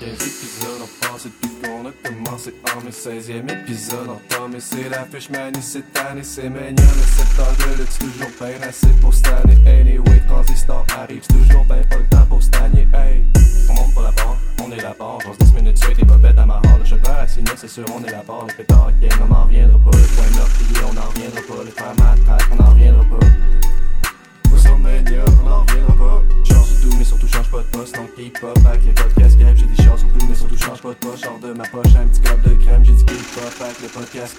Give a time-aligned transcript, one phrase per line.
[0.00, 5.84] Yeah, passé depuis qu'on a commencé en mes 16e épisode entamé c'est l'affiche manie cette
[6.22, 9.58] c'est mignon le 7 heures de lutte c'est toujours bien assez pour cette année.
[9.66, 13.24] Anyway transistor arrive c'est toujours bien pas le temps pour stagner Hey
[13.68, 15.20] on monte pas la barre, on est la barre.
[15.20, 17.26] Genre 10 minutes suite et bobettes à ma Le chauffeur
[17.56, 18.46] c'est sûr on est la barre.
[18.48, 19.96] Le pétard game on en reviendra pas.
[19.96, 21.64] Le point meurtrier on en reviendra pas.
[21.64, 23.26] Le frère matraque on en reviendra pas.
[24.50, 26.41] On en reviendra pas.
[26.98, 27.94] Mais surtout change pas de poste.
[27.96, 29.56] Donc up avec les podcasts crème.
[29.56, 31.24] J'ai des chances sur tout, mais surtout change pas de poste.
[31.24, 32.84] Sors de ma poche un petit cop de crème.
[32.84, 34.36] J'ai dit up avec les podcasts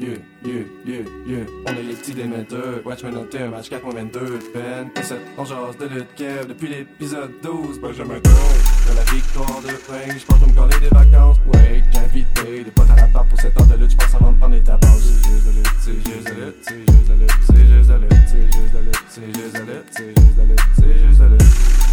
[0.00, 1.44] Yeah, yeah, yeah, yeah.
[1.66, 2.84] On est les petits démetteurs.
[2.84, 4.38] Watchmen noté un match 4 22.
[4.52, 7.80] Ben, cassette, on jase de lutte kev depuis l'épisode 12.
[7.80, 8.22] Benjamin Dole.
[8.24, 11.36] De la victoire de Ring, j'pense que me coller des vacances.
[11.54, 13.92] Ouais, invité des potes à la part pour 7 heures de lutte.
[13.92, 14.90] J'pense va me prendre des tabacs.
[14.98, 17.94] C'est juste de lutte, c'est juste de lutte, c'est juste de lutte, c'est juste de
[17.94, 21.20] lutte, c'est juste de lutte, c'est juste de lutte, c'est juste de lutte, c'est juste
[21.20, 21.83] de lutte.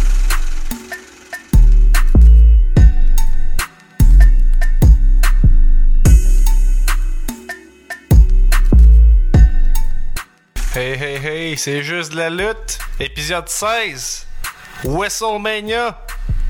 [10.74, 12.78] Hey, hey, hey, c'est juste de la lutte.
[12.98, 14.26] Épisode 16.
[14.84, 15.98] WrestleMania.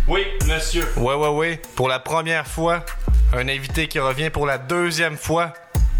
[0.06, 0.86] Oui, monsieur.
[0.96, 1.62] Ouais, ouais, ouais.
[1.74, 2.84] Pour la première fois,
[3.32, 5.52] un invité qui revient pour la deuxième fois.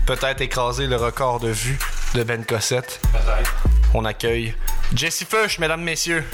[0.06, 1.76] Peut-être écraser le record de vue
[2.14, 3.00] de Ben Cossette.
[3.10, 3.56] Peut-être.
[3.92, 4.54] On accueille
[4.94, 6.24] Jesse Fush, mesdames, messieurs.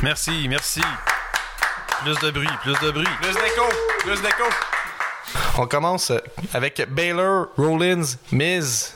[0.00, 0.80] Merci, merci.
[2.04, 3.08] Plus de bruit, plus de bruit.
[3.20, 3.64] Plus d'écho,
[3.98, 4.44] plus d'écho.
[5.58, 6.12] On commence
[6.54, 8.94] avec Baylor, Rollins, Miz.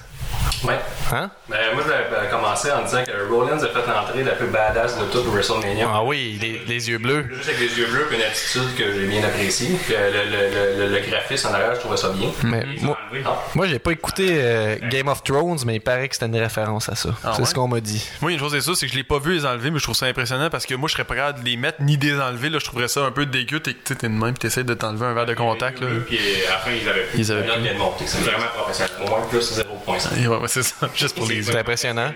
[0.67, 0.79] Ouais.
[1.13, 1.31] Hein?
[1.49, 4.49] Ben, moi, je vais euh, commencer en disant que Rollins a fait l'entrée la plus
[4.49, 5.87] badass de toute WrestleMania.
[5.93, 7.27] Ah oui, les, les yeux bleus.
[7.33, 9.77] Juste avec les yeux bleus et une attitude que j'ai bien appréciée.
[9.85, 12.31] Puis, euh, le, le, le, le, graphisme en arrière, je trouvais ça bien.
[12.43, 13.25] Mais moi- enlevé?
[13.55, 16.89] Moi, j'ai pas écouté euh, Game of Thrones, mais il paraît que c'était une référence
[16.89, 17.11] à ça.
[17.23, 17.45] c'est ouais?
[17.47, 18.05] ce qu'on m'a dit.
[18.21, 19.85] Moi, une chose est sûre, c'est que je l'ai pas vu les enlever, mais je
[19.85, 22.19] trouve ça impressionnant parce que moi, je serais pas capable de les mettre ni des
[22.21, 22.51] enlever.
[22.51, 23.61] Là, je trouverais ça un peu dégueu.
[23.61, 25.81] T'es t'es de même, pis t'essaies de t'enlever un verre de contact.
[25.81, 25.87] Là.
[26.07, 26.19] Puis
[26.49, 27.19] à la fin, ils avaient plus.
[27.21, 27.63] Ils avaient La note plus.
[27.65, 28.05] vient de monter.
[28.07, 28.93] C'est vraiment professionnel.
[29.05, 30.23] Au moins, plus 0.5.
[30.23, 32.11] Et ouais, ouais, c'est ça, juste pour les C'est impressionnant.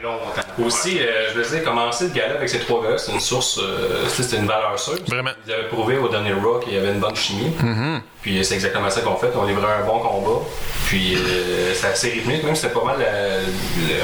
[0.65, 3.59] Aussi, euh, je veux dire, commencer le gala avec ces trois gars, c'est une source,
[3.59, 4.99] euh, c'est une valeur sûre.
[5.06, 5.31] Vraiment.
[5.47, 7.53] Ils avaient prouvé au dernier Raw qu'il y avait une bonne chimie.
[8.23, 9.31] Puis c'est exactement ça qu'on fait.
[9.34, 10.41] On livrait un bon combat.
[10.87, 13.43] Puis euh, c'est assez rythmique, même si c'était pas mal euh,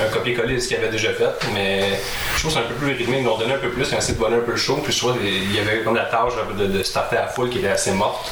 [0.06, 1.28] un copier-coller de ce qu'ils avaient déjà fait.
[1.52, 1.98] Mais
[2.34, 3.18] je trouve que c'est un peu plus rythmique.
[3.18, 4.56] Ils nous ont donné un peu plus, ils ont essayé de donner un peu le
[4.56, 4.76] show.
[4.82, 7.50] Puis je trouve qu'il y avait comme la tâche de, de starter à la foule
[7.50, 8.30] qui était assez morte.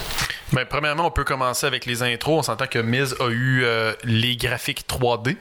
[0.54, 2.38] Ben, premièrement, on peut commencer avec les intros.
[2.38, 5.36] On s'entend que Miz a eu euh, les graphiques 3D.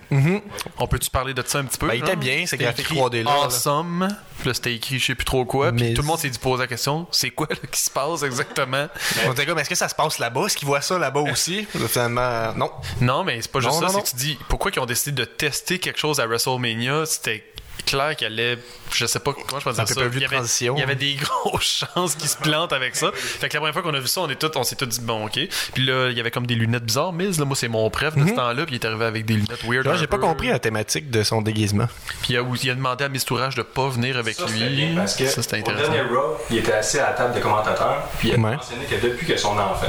[0.78, 1.88] On peut-tu parler de ça un petit peu?
[1.88, 3.44] Ben, il était bien, ces graphiques écrit 3D là, là.
[3.46, 4.07] Awesome.
[4.40, 5.72] Puis là, c'était écrit je sais plus trop quoi.
[5.72, 8.24] Puis tout le monde s'est dit poser la question c'est quoi là, qui se passe
[8.24, 8.88] exactement?
[9.28, 10.46] On était comme, est-ce que ça se passe là-bas?
[10.46, 11.66] Est-ce qu'ils voient ça là-bas aussi?
[11.88, 12.72] Finalement, non.
[13.01, 13.94] Non, mais c'est pas juste Non, ça.
[13.94, 17.06] C'est que tu dis pourquoi ils ont décidé de tester quelque chose à WrestleMania?
[17.06, 17.44] C'était
[17.85, 18.57] clair qu'il allait.
[18.91, 19.94] Je sais pas comment je peux dire Un ça.
[20.01, 20.75] Il y avait- transition.
[20.75, 21.13] Il y avait des
[21.44, 23.11] grosses chances qu'ils se plantent avec ça.
[23.13, 24.85] Fait que la première fois qu'on a vu ça, on, est tous, on s'est tous
[24.85, 25.39] dit bon, ok.
[25.73, 27.13] Puis là, il y avait comme des lunettes bizarres.
[27.13, 28.66] Miz, là, moi, c'est mon préf de ce temps-là.
[28.66, 29.85] Puis il est arrivé avec des lunettes weird.
[29.85, 31.88] Là, j'ai pas compris la thématique de son déguisement.
[32.21, 34.63] Puis il a, il a demandé à Mistourage de pas venir avec Ça, lui.
[34.69, 35.91] bien parce que ça, c'était au intéressant.
[35.91, 38.55] dernier Raw, il était assis à la table de commentateurs, puis il a Ouais.
[38.55, 39.88] mentionné que depuis que son enfant,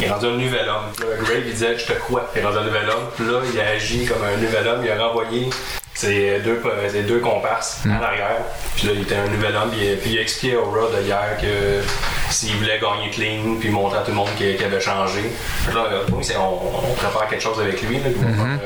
[0.00, 0.84] il est rendu un nouvel homme.
[0.96, 3.04] Puis Là, Grave, il disait Je te crois, il est rendu un nouvel homme.
[3.16, 5.48] Puis là, il a agi comme un nouvel homme, il a renvoyé
[5.94, 6.60] ses deux,
[6.90, 7.92] ses deux comparses Hmm.
[7.92, 8.36] à l'arrière.
[8.76, 10.66] Puis là, il était un nouvel homme, puis, il- puis il a expliqué au
[10.96, 11.82] de hier que
[12.30, 15.20] s'il voulait gagner clean, puis montrer à tout le monde qu'il avait changé.
[15.68, 15.86] Que Là,
[16.22, 18.58] c'est- on, on prépare quelque chose avec lui, là, puis on va Hmm.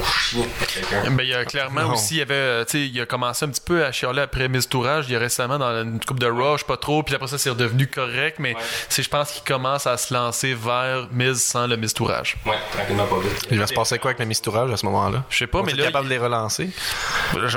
[0.00, 1.10] un chien avec quelqu'un.
[1.10, 1.92] Ben, il y a clairement Non.
[1.94, 4.22] aussi, il y avait, euh, tu sais, il a commencé un petit peu à chialer
[4.22, 5.06] après Miz Tourage.
[5.08, 7.02] Il y a récemment dans une coupe de Rush, pas trop.
[7.02, 8.36] Puis après ça, c'est redevenu correct.
[8.38, 8.54] Mais
[8.88, 12.36] c'est, je pense qu'il commence à se lancer vers Miz sans le Miz Tourage.
[12.46, 13.46] Ouais, tranquillement pas vite.
[13.50, 15.24] Il va se passer quoi avec le mistourage à ce moment-là?
[15.30, 16.70] Je sais pas, On mais est là, capable de les relancer?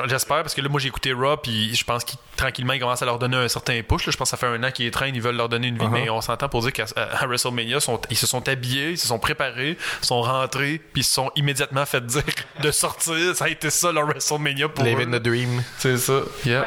[0.07, 3.01] J'espère parce que là, moi, j'ai écouté Raw, puis je pense qu'ils tranquillement ils commencent
[3.01, 4.05] à leur donner un certain push.
[4.05, 4.11] là.
[4.11, 5.85] Je pense que ça fait un an qu'ils traînent, ils veulent leur donner une vie.
[5.85, 5.89] Uh-huh.
[5.89, 6.85] Mais on s'entend pour dire qu'à
[7.25, 11.13] WrestleMania, sont- ils se sont habillés, ils se sont préparés, sont rentrés, puis ils se
[11.13, 12.23] sont immédiatement fait dire
[12.61, 13.35] de sortir.
[13.35, 15.19] Ça a été ça leur WrestleMania pour Living eux.
[15.19, 15.63] the dream.
[15.77, 16.19] C'est ça.
[16.45, 16.65] Yeah.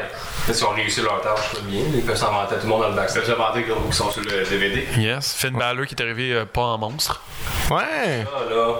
[0.48, 1.82] Ils ont réussi leur tâche très bien.
[1.94, 3.24] Ils peuvent s'en vanter à tout le monde dans le backstage.
[3.24, 4.86] Ça fait vanter qu'ils sont sur le DVD.
[4.96, 5.34] Yes.
[5.34, 7.22] Finn Balor qui est arrivé euh, pas en monstre.
[7.70, 8.24] Ouais.
[8.26, 8.74] Ah là.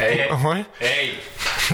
[0.00, 0.64] Hey, hey, Ouais.
[0.80, 1.14] hey.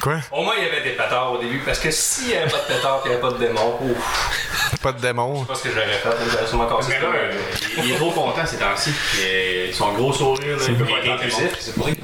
[0.00, 0.20] Quoi?
[0.30, 1.58] Au moins, il y avait des pétards au début.
[1.58, 3.78] Parce que s'il n'y avait pas de pétards et il n'y avait pas de démons,
[3.82, 5.34] ouf, Pas de démon.
[5.34, 6.30] je sais pas ce que j'aurais fait.
[6.32, 8.90] J'aurais sûrement cassé Mais là, il est trop content ces temps-ci.
[9.18, 11.56] Il- Son gros sourire, là, il peut pas être inclusif.
[11.60, 12.02] C'est pour ça qu'il.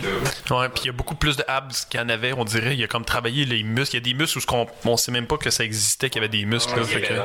[0.56, 2.72] Ouais, puis il y a beaucoup plus de abs qu'il y en avait, on dirait.
[2.74, 3.96] Il y a comme travaillé les muscles.
[3.96, 6.24] Il y a des muscles où on sait même pas que ça existait, qu'il y
[6.24, 6.74] avait des muscles.
[6.76, 7.20] là, Il fait était que-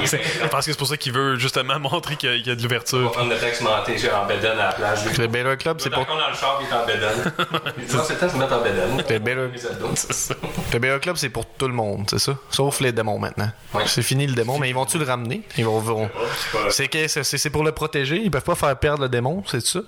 [0.48, 2.54] pense que c'est pour ça qu'il veut justement montrer qu'il y a- il y a
[2.54, 3.12] de On va l'ouverture.
[3.12, 4.26] prendre le texte en
[4.60, 5.18] à la plage.
[5.18, 6.06] Le Baylor Club, c'est pour.
[6.06, 7.32] contre, dans le char, il est en bedaine.
[7.78, 8.62] Il dit, c'est le temps de se mettre en.
[10.72, 12.36] Le Baylor, Club, c'est pour tout le monde, c'est ça?
[12.50, 13.50] Sauf les démons maintenant.
[13.72, 13.84] Ouais.
[13.86, 15.42] C'est fini le démon, mais ils vont-tu le ramener?
[15.58, 15.78] Ils vont.
[15.80, 16.10] vont-
[16.70, 19.64] C'est que c'est c'est pour le protéger, ils peuvent pas faire perdre le démon, c'est
[19.64, 19.80] ça?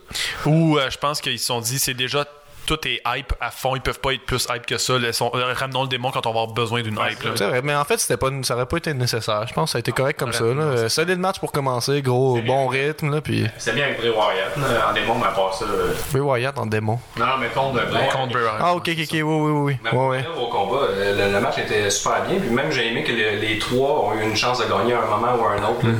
[0.44, 2.24] Ou euh, je pense qu'ils se sont dit, c'est déjà
[2.66, 4.94] tout est hype à fond, ils peuvent pas être plus hype que ça.
[4.94, 5.12] Euh,
[5.54, 7.22] ramenons le démon quand on va avoir besoin d'une hype.
[7.22, 7.30] là.
[7.36, 9.44] C'est vrai, mais en fait, c'était pas, ça aurait pas été nécessaire.
[9.48, 10.44] Je pense que ça a été correct comme ça.
[10.44, 10.62] Là.
[10.62, 14.56] Euh, Solide match pour commencer, gros, bon rythme, là, puis C'est bien avec Bray Wyatt,
[14.88, 15.64] en démon, mais à part ça.
[15.64, 16.98] euh, Ray Wyatt en démon.
[17.16, 18.08] Non, mais contre Bray.
[18.08, 18.56] Contre Bray Wyatt.
[18.60, 19.76] Ah, ok, ok, ok, oui, oui, oui.
[19.84, 22.38] Mais là, au combat, euh, le, le match était super bien.
[22.40, 25.02] Puis même, j'ai aimé que le- les trois ont eu une chance de gagner à
[25.02, 25.86] un moment ou à un autre.
[25.86, 25.92] là.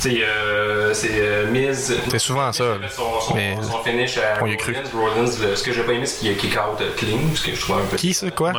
[0.00, 1.90] Tu sais, euh, c'est euh, Miz.
[1.90, 2.10] Mm-hmm.
[2.10, 4.74] C'est souvent ça, Son, son, mais- son finish à On y a cru.
[4.92, 5.14] Rollins.
[5.14, 7.54] Rollins, le- ce que j'ai pas aimé, c'est qu'il a kick out clean, ce que
[7.54, 7.96] je trouve un peu.
[7.96, 8.52] Qui, ça, quoi?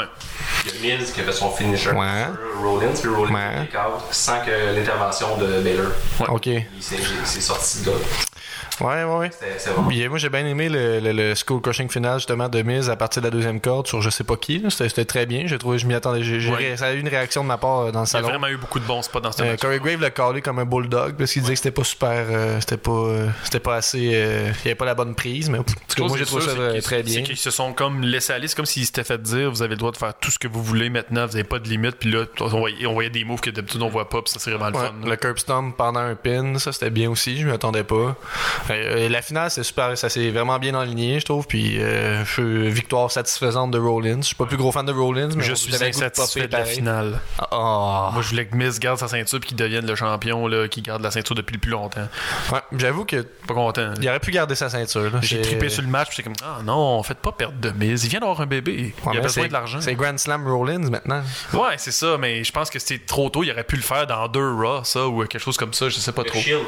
[0.82, 2.26] Il y a Miz qui a fait son finisher Ouais.
[2.54, 3.58] sur Rollins, puis Rollins Ouais.
[3.62, 5.92] a kick out sans que l'intervention de Baylor.
[6.30, 6.46] Ok.
[6.48, 7.98] Ouais, Il s'est il s'est sorti de là.
[8.82, 9.30] Ouais, ouais.
[9.32, 12.62] C'était c'est euh, moi, j'ai bien aimé le, le, le school crushing final, justement, de
[12.62, 14.64] mise à partir de la deuxième corde sur je sais pas qui.
[14.70, 15.44] C'était très bien.
[15.46, 16.24] J'ai trouvé, je m'y attendais.
[16.24, 16.78] J'ai- j'ai- Ouais.
[16.78, 18.28] Ça a eu une réaction de ma part euh, dans le Il y a salon.
[18.30, 19.60] vraiment eu beaucoup de bons spots dans ce Euh, match.
[19.60, 22.60] Corey Grave l'a callé comme un bulldog parce qu'il disait que c'était pas super, euh,
[22.60, 25.60] c'était pas, euh, c'était pas assez, euh, il y avait pas la bonne prise, mais
[25.60, 27.16] en tout cas, moi j'ai trouvé ça très bien.
[27.16, 28.48] C'est qu'ils se sont comme laissés aller.
[28.48, 30.48] C'est comme s'ils s'étaient fait dire vous avez le droit de faire tout ce que
[30.48, 31.96] vous voulez maintenant, vous avez pas de limite.
[32.00, 34.40] Puis là, on voyait, on voyait des moves que d'habitude on voit pas, puis ça
[34.40, 35.10] c'est vraiment le Ouais, fun.
[35.10, 38.16] le curb stomp pendant un pin, ça c'était bien aussi, je m'y attendais pas.
[38.70, 41.46] Euh, la finale c'est super, ça s'est vraiment bien aligné, je trouve.
[41.48, 44.22] Puis euh, victoire satisfaisante de Rollins.
[44.22, 47.20] Je suis pas plus gros fan de Rollins, mais Je suis insatisfait de la finale.
[47.52, 50.68] Ah, Moi, je voulais que Miz garde sa ceinture puis qu'il devienne le champion, là,
[50.68, 52.08] qui garde la ceinture depuis le plus longtemps.
[52.52, 53.94] ouais, j'avoue que Pas content.
[54.02, 55.12] il aurait pu garder sa ceinture.
[55.12, 55.20] là.
[55.22, 58.04] J'ai trippé sur le match, puis c'est comme ah non, faites pas perdre de Miz.
[58.04, 58.94] Il vient d'avoir un bébé.
[59.06, 59.80] Ouais, il a besoin de l'argent.
[59.82, 61.22] C'est Grand Slam Rollins maintenant.
[61.54, 63.44] Ouais, c'est ça, mais je pense que c'était trop tôt.
[63.44, 65.96] Il aurait pu le faire dans deux Raw, ça, ou quelque chose comme ça, je
[66.00, 66.40] sais pas Le trop.
[66.40, 66.62] Shield.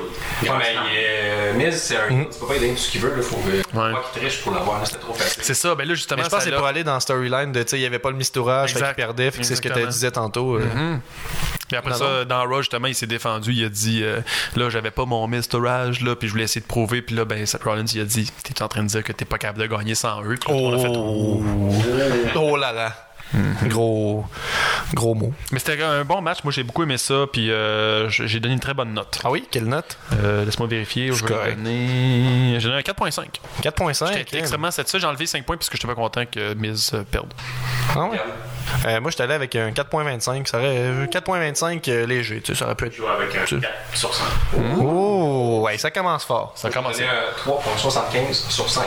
[0.43, 2.07] Ouais, mais euh, Miz, c'est un.
[2.25, 3.22] Tu peux pas aider ce qu'il veut, là.
[3.22, 3.50] Faut que.
[3.78, 3.92] Ouais.
[3.92, 5.44] Moi qui triche pour l'avoir, c'était trop facile.
[5.44, 7.00] C'est ça, ben là justement, Mais je pense que c'est l'a- pour aller dans le
[7.00, 9.45] storyline de, tu sais, il y avait pas le mistourage, fait qu'il perdait, fait que
[9.45, 10.56] c'est ce que tu disais tantôt.
[10.57, 10.98] euh.
[11.68, 13.51] Puis après Non, ça, dans Raw, justement, il s'est défendu.
[13.51, 14.22] Il a dit euh,
[14.56, 17.01] Là, j'avais pas mon Mistorage, là, puis je voulais essayer de prouver.
[17.01, 19.25] Puis là, ben, Seth Rollins, il a dit T'es en train de dire que t'es
[19.25, 20.38] pas capable de gagner sans eux.
[20.39, 21.44] Puis a fait, Oh,
[22.36, 23.06] oh là là.
[23.63, 24.25] Gros,
[24.94, 25.33] gros mot.
[25.51, 26.39] Mais c'était un bon match.
[26.44, 27.25] Moi, j'ai beaucoup aimé ça.
[27.31, 29.19] Puis euh, j'ai donné une très bonne note.
[29.24, 29.97] Ah oui, quelle note?
[30.24, 31.12] Euh, Laisse-moi vérifier.
[31.12, 32.59] Je donner...
[32.59, 33.25] J'ai donné un 4.5.
[33.63, 34.13] 4.5.
[34.13, 35.00] J'étais extrêmement satisfait.
[35.00, 37.33] J'ai enlevé 5 points parce que j'étais pas content que Miz euh, perde.
[37.95, 38.19] Ah ouais?
[38.85, 40.45] Euh, moi, j'étais allé avec un 4.25.
[40.47, 42.95] Ça aurait, euh, 4.25 euh, léger, tu sais, ça aurait pu être.
[42.95, 44.24] Je avec un Tu- 4 sur 5.
[44.79, 46.53] Oh, ouais, ça commence fort.
[46.56, 48.85] Ça donné un 3.75 sur 5.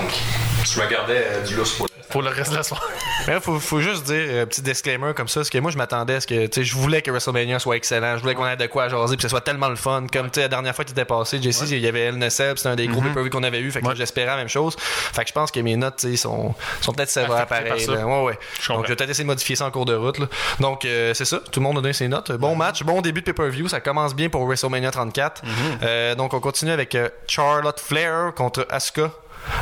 [0.65, 2.85] Je me gardais euh, du lousse pour Pour le reste de la soirée.
[3.27, 6.15] Mais faut, faut juste dire, euh, petit disclaimer comme ça, parce que moi, je m'attendais
[6.15, 8.57] à ce que, tu sais, je voulais que WrestleMania soit excellent, je voulais qu'on ait
[8.57, 10.07] de quoi à jaser, puis que ce soit tellement le fun.
[10.13, 12.57] Comme, tu sais, la dernière fois qu'il était passé, Jesse, il y avait El Nesseb,
[12.57, 14.75] c'était un des gros pay qu'on avait eu, fait que j'espérais la même chose.
[14.79, 17.87] Fait que je pense que mes notes, tu sais, sont, sont peut-être sévères pareil.
[17.87, 18.07] là.
[18.07, 18.39] Ouais, ouais.
[18.69, 20.27] Donc, je vais peut-être essayer de modifier ça en cours de route, là.
[20.59, 22.33] Donc, euh, c'est ça, tout le monde a donné ses notes.
[22.33, 25.43] Bon match, bon début de pay-per-view, ça commence bien pour WrestleMania 34.
[25.83, 29.11] Euh, donc, on continue avec euh, Charlotte Flair contre Asuka.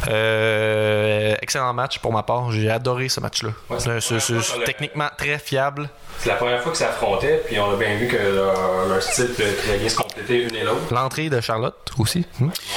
[0.08, 2.50] Euh, excellent match pour ma part.
[2.52, 3.50] J'ai adoré ce match-là.
[3.70, 3.90] Ouais, c'est
[4.32, 5.88] Euh, techniquement très fiable.
[6.18, 9.00] C'est la première fois que ça affrontait, puis on a bien vu que leur, leur
[9.00, 10.92] style peut très bien se compléter une et l'autre.
[10.92, 12.26] L'entrée de Charlotte aussi.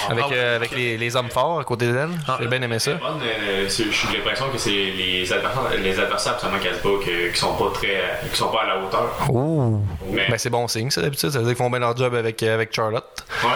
[0.10, 2.10] Avec, Ah, euh, avec les, les hommes forts à côté d'elle.
[2.40, 2.92] J'ai bien aimé ça.
[2.92, 8.50] Euh, J'ai l'impression que c'est les adversaires, les adversaires qui sont pas très, qui sont
[8.50, 9.10] pas à la hauteur.
[9.34, 9.80] Oh.
[10.12, 11.32] Mais- Ben, c'est bon signe, ça, d'habitude.
[11.32, 13.26] Ça veut dire qu'ils font bien leur job avec, euh, avec Charlotte.
[13.44, 13.56] Ouais, ouais.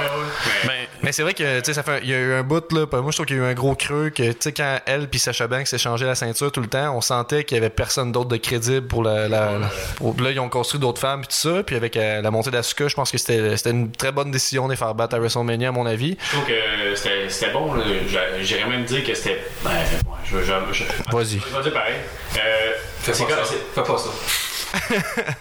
[0.65, 2.43] Mais, Mais Mais c'est vrai que, tu sais, ça fait, il y a eu un
[2.43, 2.85] bout, là.
[2.91, 5.07] Moi, je trouve qu'il y a eu un gros creux que, tu sais, quand elle
[5.07, 8.11] puis Sacha Banks s'échangeaient la ceinture tout le temps, on sentait qu'il y avait personne
[8.11, 11.27] d'autre de crédible pour la, la- la- pour- là, ils ont construit d'autres femmes puis
[11.29, 11.63] tout ça.
[11.63, 14.65] Puis avec euh, la montée d'Asuka, je pense que c'était, c'était une très bonne décision
[14.67, 16.17] de les faire battre à WrestleMania, à mon avis.
[16.23, 17.73] je trouve que c'était c'était bon.
[18.41, 19.43] J'irais même dire que c'était.
[19.63, 19.77] Ben, ouais,
[20.25, 21.39] je, je, je- Vas-y.
[21.39, 21.95] Je vais dire pareil.
[22.37, 23.45] Euh, Fais c'est pas ça.
[23.45, 24.09] c'est- Fais pas ça.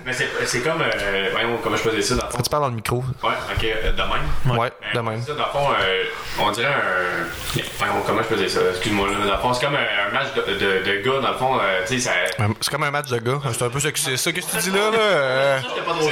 [0.06, 0.82] Mais c'est c'est comme.
[0.82, 2.42] Euh, voyons, comment je peux dire ça dans le fond.
[2.42, 2.96] Tu parles dans le micro.
[3.22, 4.58] Ouais, ok, euh, de même.
[4.58, 5.22] Ouais, Mais de même.
[5.22, 6.04] ça, dans le fond, euh,
[6.40, 7.58] on dirait un.
[7.58, 8.60] Enfin, comment je peux dire ça?
[8.70, 9.14] Excuse-moi, là.
[9.26, 11.58] Dans le fond, c'est comme un, un match de, de, de gars, dans le fond,
[11.60, 12.12] euh, tu sais, ça.
[12.60, 13.38] C'est comme un match de gars.
[13.52, 14.90] C'est un peu ça que c'est ça que tu dis là.
[14.90, 14.98] là.
[14.98, 15.60] euh.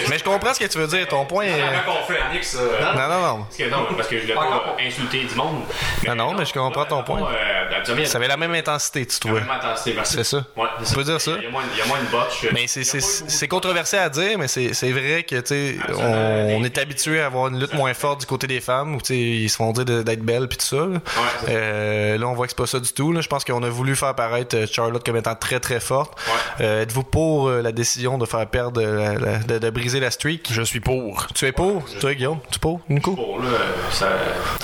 [0.08, 1.06] Mais je comprends ce que tu veux dire.
[1.08, 1.60] Ton point est.
[1.62, 3.42] Euh, Non, non, non.
[3.44, 5.62] Parce que, non, parce que je voulais pas insulter du monde.
[6.06, 7.20] Ah non, mais je comprends ton point.
[7.22, 9.40] Euh, Ça avait la même intensité, tu trouvais.
[9.40, 10.14] même intensité, merci.
[10.16, 10.38] C'est ça.
[10.56, 11.32] Ouais, On peut dire ça.
[11.38, 12.46] Il y a moins, il y a moins de botch.
[12.52, 12.82] Mais c'est-
[13.28, 17.26] c'est- controversé à dire, mais c'est vrai que tu sais, on, on est habitué à
[17.26, 19.72] avoir une lutte moins forte du côté des femmes où tu sais, ils se font
[19.72, 20.86] dire d'être belles puis tout ça.
[20.86, 21.00] Là.
[21.48, 23.12] Euh, là, on voit que c'est pas ça du tout.
[23.12, 23.20] Là.
[23.20, 26.18] Je pense qu'on a voulu faire paraître euh, Charlotte comme étant très très forte.
[26.60, 30.48] Euh, Êtes-vous pour euh, la décision de faire perdre, la- de, de briser la streak?
[30.50, 31.26] Je suis pour.
[31.34, 31.84] Tu es pour?
[32.00, 33.12] Toi, Guillaume, tu es pour Nico?
[33.12, 33.48] Bon, là,
[33.90, 34.08] ça.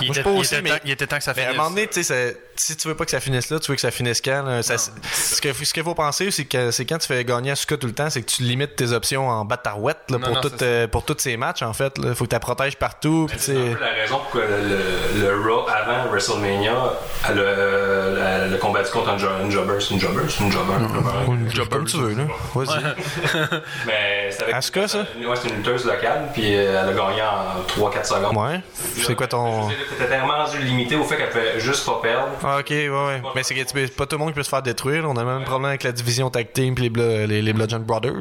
[0.01, 1.43] Il Moi, je était, il aussi, était mais- temps, il était temps que ça Mais
[1.43, 1.59] à un finisse.
[1.59, 3.75] moment donné, tu sais, ça- si tu veux pas que ça finisse là, tu veux
[3.77, 7.07] que ça finisse quand là, ça- Ce qu'il faut penser, c'est que c'est quand tu
[7.07, 9.99] fais gagner à Asuka tout le temps, c'est que tu limites tes options en batarouette
[10.11, 11.95] là, Non, pour, non, tout, euh, pour tous ces matchs, en fait.
[12.03, 13.27] Il faut que tu la protèges partout.
[13.37, 16.75] C'est un peu la raison pourquoi le, le Raw avant WrestleMania,
[17.29, 19.81] elle a, elle a combattu contre un, jo- une jobber.
[19.81, 20.23] C'est une jobber?
[20.29, 20.75] C'est une jobber.
[21.27, 22.25] Ou- Comme tu veux, là.
[22.55, 22.83] Vas-y.
[23.87, 24.55] Mais c'est avec.
[24.55, 24.99] Asuka, ça?
[24.99, 28.37] Ouais, c'est une lutteuse locale, puis euh, elle a gagné en 3-4 secondes.
[28.37, 28.61] Ouais.
[29.03, 29.69] C'est quoi ton.
[29.71, 32.29] C'était tellement rendu limité au fait qu'elle pouvait juste pas perdre.
[32.45, 33.23] Ah, ok, ouais, ouais.
[33.35, 35.05] Mais c'est que tu peux- pas tout le monde qui peut se faire détruire.
[35.09, 37.53] On a le même problème avec la division tag team et les, Blo- les, les
[37.53, 38.18] Brothers.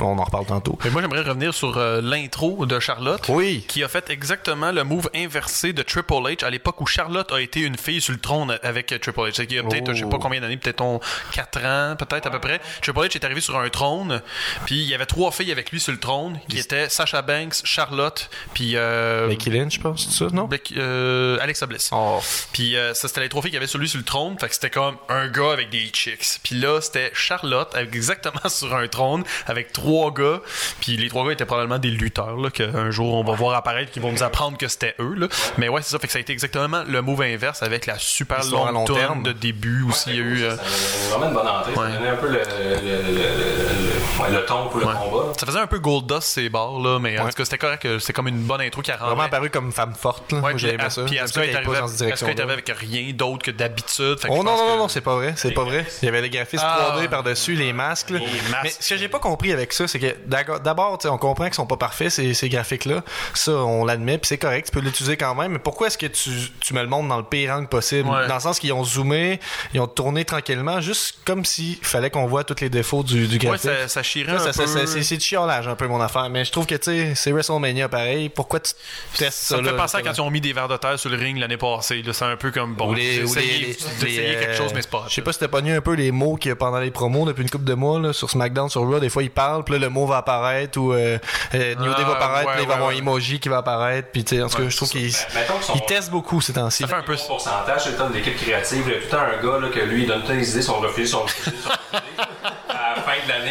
[0.00, 0.78] On en reparle tantôt.
[0.84, 3.22] Mais moi, j'aimerais revenir sur euh, l'intro de Charlotte.
[3.28, 3.64] Oui.
[3.68, 7.40] Qui a fait exactement le move inversé de Triple H à l'époque où Charlotte a
[7.40, 9.30] été une fille sur le trône avec Triple H.
[9.34, 9.94] C'est qu'il y a peut-être, Oh.
[9.94, 11.00] je sais pas combien d'années, peut-être on
[11.32, 12.60] 4 ans, peut-être à peu près.
[12.82, 14.22] Triple H est arrivé sur un trône,
[14.66, 17.56] puis il y avait trois filles avec lui sur le trône, qui étaient Sasha Banks,
[17.64, 20.44] Charlotte, puis euh, Becky Lynch, je pense, c'est ça, non?
[20.46, 21.90] Becky- euh, Alexa Bliss.
[21.92, 22.20] Oh.
[22.52, 24.38] Puis euh, ça, c'était les trois filles qu'il y avait sur lui sur le trône.
[24.38, 26.40] Fait que c'était comme un gars avec des chicks.
[26.42, 29.11] Puis là, c'était Charlotte avec exactement sur un trône
[29.46, 30.40] avec trois gars.
[30.80, 33.90] Puis les trois gars étaient probablement des lutteurs là, qu'un jour on va voir apparaître
[33.90, 35.14] qui vont nous apprendre que c'était eux.
[35.16, 35.28] Là.
[35.58, 35.98] Mais ouais, c'est ça.
[35.98, 38.84] Fait que ça a été exactement le move inverse avec la super à longue long
[38.84, 39.22] tourne terme.
[39.22, 40.10] de début aussi.
[40.10, 40.42] Il y a eu.
[40.44, 41.72] euh, Ça donnait vraiment une bonne entrée.
[41.72, 41.90] Ouais.
[41.92, 44.92] Ça donnait un peu le, le, le, le, ouais, le ton pour le ouais.
[44.92, 45.32] combat.
[45.38, 47.30] Ça faisait un peu Goldust ces bars là, mais en Ouais.
[47.30, 47.84] tout cas c'était correct.
[47.84, 49.26] euh, C'était comme une bonne intro qui a Vraiment rendu.
[49.26, 50.32] apparu comme femme forte.
[50.32, 50.38] Là.
[50.40, 51.02] Ouais, j'ai puis aimé à- ça.
[51.04, 52.26] Puis J'aime Asuka ça est qu'elle arrivé avec- cette direction.
[52.26, 54.18] Asuka est arrivé avec rien d'autre que d'habitude?
[54.28, 55.86] Oh non, non, non, c'est pas vrai, c'est pas vrai.
[56.02, 56.94] Il y avait les graphismes Ah.
[56.96, 58.10] 3D par-dessus, les masques.
[58.10, 58.18] là.
[58.18, 58.60] Les masques.
[58.64, 61.66] Mais ce que j'ai pas compris avec ça, c'est que d'abord, on comprend qu'ils sont
[61.66, 63.02] pas parfaits, ces, ces graphiques-là.
[63.34, 65.52] Ça, on l'admet, puis c'est correct, tu peux l'utiliser quand même.
[65.52, 66.30] Mais pourquoi est-ce que tu,
[66.60, 68.08] tu me le montres dans le pire angle possible?
[68.08, 68.28] Ouais.
[68.28, 69.40] Dans le sens qu'ils ont zoomé,
[69.74, 73.34] ils ont tourné tranquillement, juste comme s'il fallait qu'on voit tous les défauts du, du
[73.36, 73.70] Ouais, graphique.
[73.70, 74.86] ça, ça chirait Ça, un ça- peu.
[75.02, 77.88] c'est du chiolage un peu mon affaire, mais je trouve que tu sais, c'est WrestleMania
[77.88, 78.28] pareil.
[78.28, 78.72] Pourquoi tu
[79.16, 80.98] testes ça, Ça me fait penser à quand ils ont mis des verres de terre
[80.98, 82.02] sur le ring l'année passée.
[82.12, 83.58] C'est un peu comme bon, les, essayé,
[84.00, 85.06] les- quelque euh, chose, mais c'est pas.
[85.08, 86.90] Je sais pas si t'as pogné un peu les mots qu'il y a pendant les
[86.90, 89.00] promos depuis une couple de mois là, sur SmackDown, sur Raw.
[89.00, 91.18] Des fois, ils parlent, puis là, le mot va apparaître ou euh,
[91.54, 93.48] euh, New Day va Ah, apparaître, ouais, puis il va y avoir un emoji qui
[93.48, 94.08] va apparaître.
[94.12, 95.40] Puis, tu sais, en tout cas, je trouve qu'ils Ben,
[95.74, 96.82] ils testent beaucoup ces temps-ci.
[96.82, 97.16] Ça fait un peu.
[97.26, 98.84] Pourcentage, c'est le temps de l'équipe créative.
[98.86, 100.50] Il y a tout le temps un gars là, que lui, il donne toutes les
[100.50, 102.28] idées, sont refusées, sont refusées, sont refusées.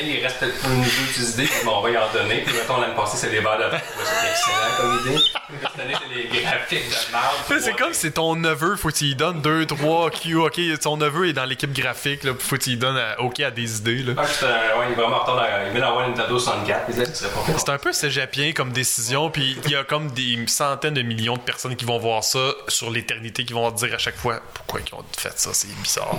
[0.03, 0.83] Il reste peut-être une ou
[1.17, 2.41] deux idées, puis bon, on va y en donner.
[2.45, 3.77] Puis mettons, l'année passée, c'est des balles de.
[4.03, 5.19] C'est excellent comme idée.
[5.61, 7.61] Cette année, c'est les graphiques de merde.
[7.63, 10.35] C'est comme si c'est ton neveu, faut qu'il donne 2, 3 Q.
[10.37, 13.77] Ok, ton neveu est dans l'équipe graphique, là, faut qu'il donne à- OK à des
[13.77, 14.03] idées.
[14.03, 14.13] Là.
[14.17, 15.35] Ah, c'est un- ouais, il est vraiment en retard.
[15.35, 16.85] dans- Il met dans Nintendo 64.
[16.87, 17.57] Il disait que ce serait pas fait.
[17.59, 21.35] C'est un peu cégepien comme décision, puis il y a comme des centaines de millions
[21.35, 24.79] de personnes qui vont voir ça sur l'éternité, qui vont dire à chaque fois pourquoi
[24.85, 26.15] ils ont fait ça, c'est bizarre.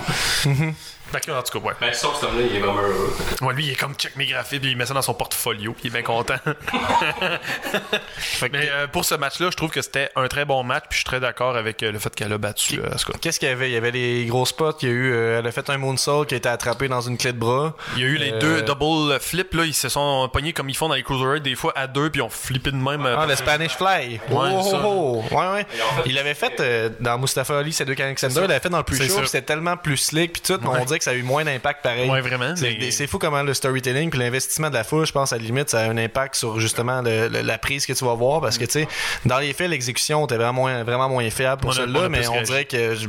[1.19, 1.73] Que, en tout cas, ouais.
[1.81, 3.13] Mais sauf que homme-là, il est vraiment heureux.
[3.41, 5.73] Ouais, lui, il est comme check mes graphiques, puis il met ça dans son portfolio,
[5.73, 6.35] puis il est bien content.
[8.51, 10.97] Mais euh, pour ce match-là, je trouve que c'était un très bon match, puis je
[10.97, 12.89] suis très d'accord avec euh, le fait qu'elle a battu euh.
[13.21, 13.69] Qu'est-ce qu'il y avait?
[13.69, 14.77] Il y avait les gros spots.
[14.81, 17.01] Il y a eu, euh, elle a fait un moonsault qui a été attrapé dans
[17.01, 17.75] une clé de bras.
[17.95, 20.75] Il y a eu les deux double flips, là, ils se sont pognés comme ils
[20.77, 23.05] font dans les cruiserweight, des fois à deux, puis ils ont flippé de même.
[23.05, 24.19] Ah, le Spanish Fly.
[24.31, 24.81] Oh, Ouais, oh, ça.
[24.83, 25.23] oh.
[25.31, 25.65] Ouais, ouais.
[26.05, 28.33] Il l'avait fait euh, dans Mustafa Ali, c'est deux Alexander.
[28.35, 29.25] Il l'avait fait dans le plus chaud.
[29.25, 30.33] C'était tellement plus slick.
[30.33, 30.79] Puis tout, mais Ouais.
[30.81, 32.09] on dirait que ça a eu moins d'impact pareil.
[32.09, 35.11] Ouais, vraiment, C'est mais- c'est fou comment le storytelling puis l'investissement de la foule, je
[35.11, 37.93] pense, à la limite, ça a un impact sur justement le- le- la prise que
[37.93, 38.41] tu vas voir.
[38.41, 38.87] Parce que, tu sais,
[39.25, 42.09] dans les faits, l'exécution était vraiment moins, vraiment moins fiable pour On on celle-là.
[42.09, 43.07] Mais on dirait que, je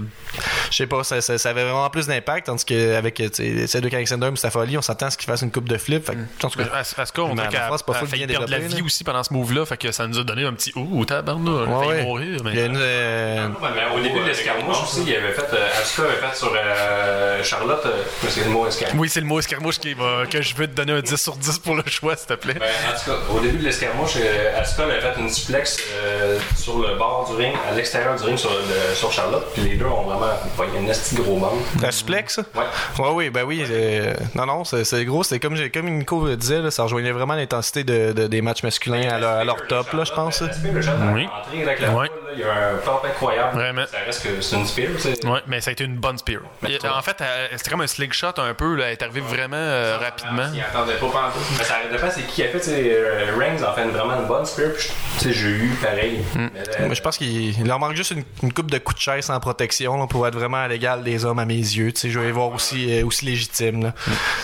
[0.71, 2.47] je sais pas, ça, ça, ça avait vraiment plus d'impact.
[2.47, 3.23] Tandis qu'avec
[3.67, 6.05] Cedric Alexander, Mustafa Ali, on s'attend à ce qu'il fasse une coupe de flip.
[6.07, 8.77] Fait que, en tout cas, Asuka, on dirait à qu'elle a failli perdre la vie
[8.79, 8.85] là.
[8.85, 11.73] aussi pendant ce move-là, fait que ça nous a donné un petit ouh, tabarnak, elle
[11.73, 12.03] a Ouais, failli ouais.
[12.05, 12.27] mourir.
[12.27, 12.67] il y a Mais...
[12.67, 13.49] une, euh,
[13.95, 15.47] au début de l'escarmouche aussi, il avait fait.
[15.53, 17.84] Euh, Asuka avait fait sur euh, Charlotte.
[17.87, 18.99] Euh, c'est le mot escarmouche.
[19.01, 21.37] Oui, c'est le mot escarmouche qui va- que je veux te donner un 10 sur
[21.37, 22.55] 10 pour le choix, s'il te plaît.
[22.55, 26.39] Ben, en tout cas, au début de l'escarmouche, euh, Asuka avait fait une suplex euh,
[26.57, 29.47] sur le bord du ring, à l'extérieur du ring sur, le- sur Charlotte.
[29.55, 31.53] Puis les deux ont vraiment pogné un esti de gros bang.
[31.83, 32.39] La suplex?
[32.39, 32.65] Ouais.
[32.99, 33.65] Ouais, oui, ben oui.
[33.69, 35.23] euh, non, non, c'est gros.
[35.25, 39.09] C'est comme, comme Nico disait, là, ça rejoignait vraiment l'intensité de, de- des matchs masculins
[39.09, 40.39] à leur, à leur top, là, je pense.
[40.39, 40.57] Charlotte,
[41.15, 41.29] Oui.
[41.63, 42.11] avec la Ouais.
[42.35, 43.55] il y a un pop incroyable.
[43.59, 43.85] Vraiment.
[43.91, 44.89] Ça reste que c'est une spear.
[45.25, 46.41] Ouais, mais ça a été une bonne spear.
[46.69, 47.17] Et, en fait,
[47.75, 50.43] comme un slingshot un peu, là, elle est arrivée vraiment euh, rapidement.
[50.43, 50.55] rapidement.
[50.55, 51.39] Il attendait pas pendant tout.
[51.59, 52.61] Mais ça dépend c'est qui a fait.
[52.61, 54.69] tu euh, en fait une vraiment une bonne spear.
[54.77, 56.21] Puis tu sais, j'ai eu pareil.
[56.37, 58.97] Mais, euh, Mais je pense qu'il il leur manque juste une, une coupe de coups
[58.97, 61.93] de chaise sans protection là, pour être vraiment à l'égal des hommes à mes yeux.
[61.93, 63.83] Tu sais, je vais les voir aussi, euh, aussi légitime.
[63.83, 63.93] Là.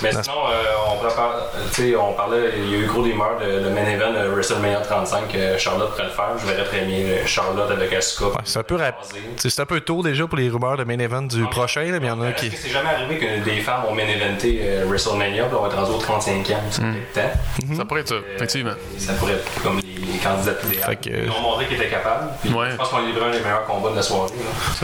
[0.02, 1.36] Mais sinon, euh, on, prépare,
[1.72, 4.26] tu sais, on parlait, il y a eu gros rumeurs de le main event de
[4.28, 6.36] WrestleMania 35 que Charlotte pourrait le faire.
[6.36, 8.24] Je verrais très bien Charlotte avec Asuka.
[8.26, 10.76] Ouais, c'est un peu rap- tu sais, C'est un peu tôt déjà pour les rumeurs
[10.76, 12.50] de main event du prochain, là, mais il y en a qui.
[12.50, 15.68] que c'est jamais arrivé que des femmes ont main eventé euh, WrestleMania puis on va
[15.68, 16.56] être rendu au 35e?
[16.70, 16.94] C'est Hmm.
[17.14, 17.76] temps.
[17.76, 18.70] Ça pourrait être ça, effectivement.
[18.70, 20.82] Euh, Ça pourrait être comme les candidats idéaux.
[20.84, 22.28] Fait que- Ils ont montré qu'ils étaient capables.
[22.54, 22.70] Ouais.
[22.70, 24.30] Je pense qu'on a livré un des meilleurs combats de la soirée.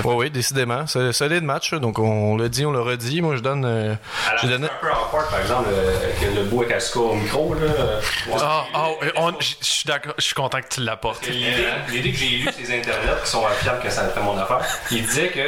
[0.05, 0.87] Oui, oui, décidément.
[0.87, 1.73] C'est solide match.
[1.75, 3.21] Donc, on l'a dit, on l'a redit.
[3.23, 3.65] Moi, je donne.
[3.65, 3.95] euh,
[4.31, 4.65] À je donne.
[4.65, 7.55] un peu en part, par exemple, euh, que le bout avec Asuka au micro.
[7.55, 8.01] Là, euh,
[8.41, 11.27] Ah, ah, euh, on- je suis d'accord, je suis content que tu l'apportes.
[11.27, 14.61] L'idée, l'idée que j'ai lue ces internets qui sont fiables que ça fait mon affaire,
[14.91, 15.41] il disait que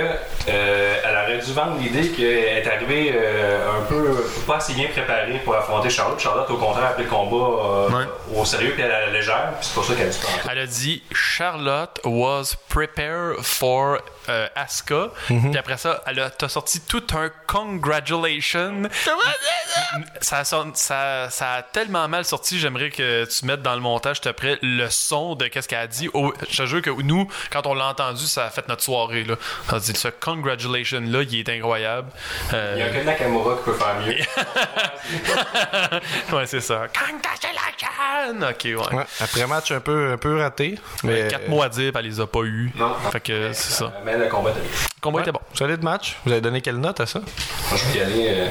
[0.48, 4.14] euh, elle aurait dû vendre l'idée qu'elle est arrivée euh, un peu
[4.46, 6.18] pas assez bien préparée pour affronter Charlotte.
[6.20, 8.04] Charlotte, au contraire, a pris le combat euh, Ouais.
[8.40, 10.48] au sérieux puis à la légère, c'est pour ça qu'elle a prendre.
[10.52, 13.98] Elle a dit Charlotte was prepared for
[14.28, 15.08] euh, Asuka.
[15.30, 15.50] Mhm.
[15.50, 18.82] Puis après ça, elle a t'as sorti tout un congratulation.
[20.20, 22.58] ça, ça, ça a tellement mal sorti.
[22.58, 25.86] J'aimerais que tu mettes dans le montage, te près, le son de qu'est-ce qu'elle a
[25.86, 26.08] dit.
[26.12, 29.24] Oh, je te jure que nous, quand on l'a entendu, ça a fait notre soirée.
[29.24, 29.36] Là.
[29.70, 32.08] On a dit ce congratulation là, il est incroyable.
[32.52, 34.16] Euh, Il y a que Nakamura qui peut faire mieux.
[36.36, 36.86] ouais, c'est ça.
[36.88, 38.48] Congratulations.
[38.50, 38.96] Ok, ouais.
[38.96, 40.78] Ouais, après match un peu, un peu raté.
[41.04, 42.70] Mais, Quatre mots à dire, elle les a pas eu.
[42.74, 42.94] Non.
[43.10, 43.92] Fait que c'est ça.
[44.04, 44.70] Mais le combat était bien.
[44.70, 45.40] Le combat était bon.
[45.54, 46.16] Solide match.
[46.24, 47.20] Vous avez donné quelle note à ça?
[47.20, 48.48] Moi, je vais y aller euh,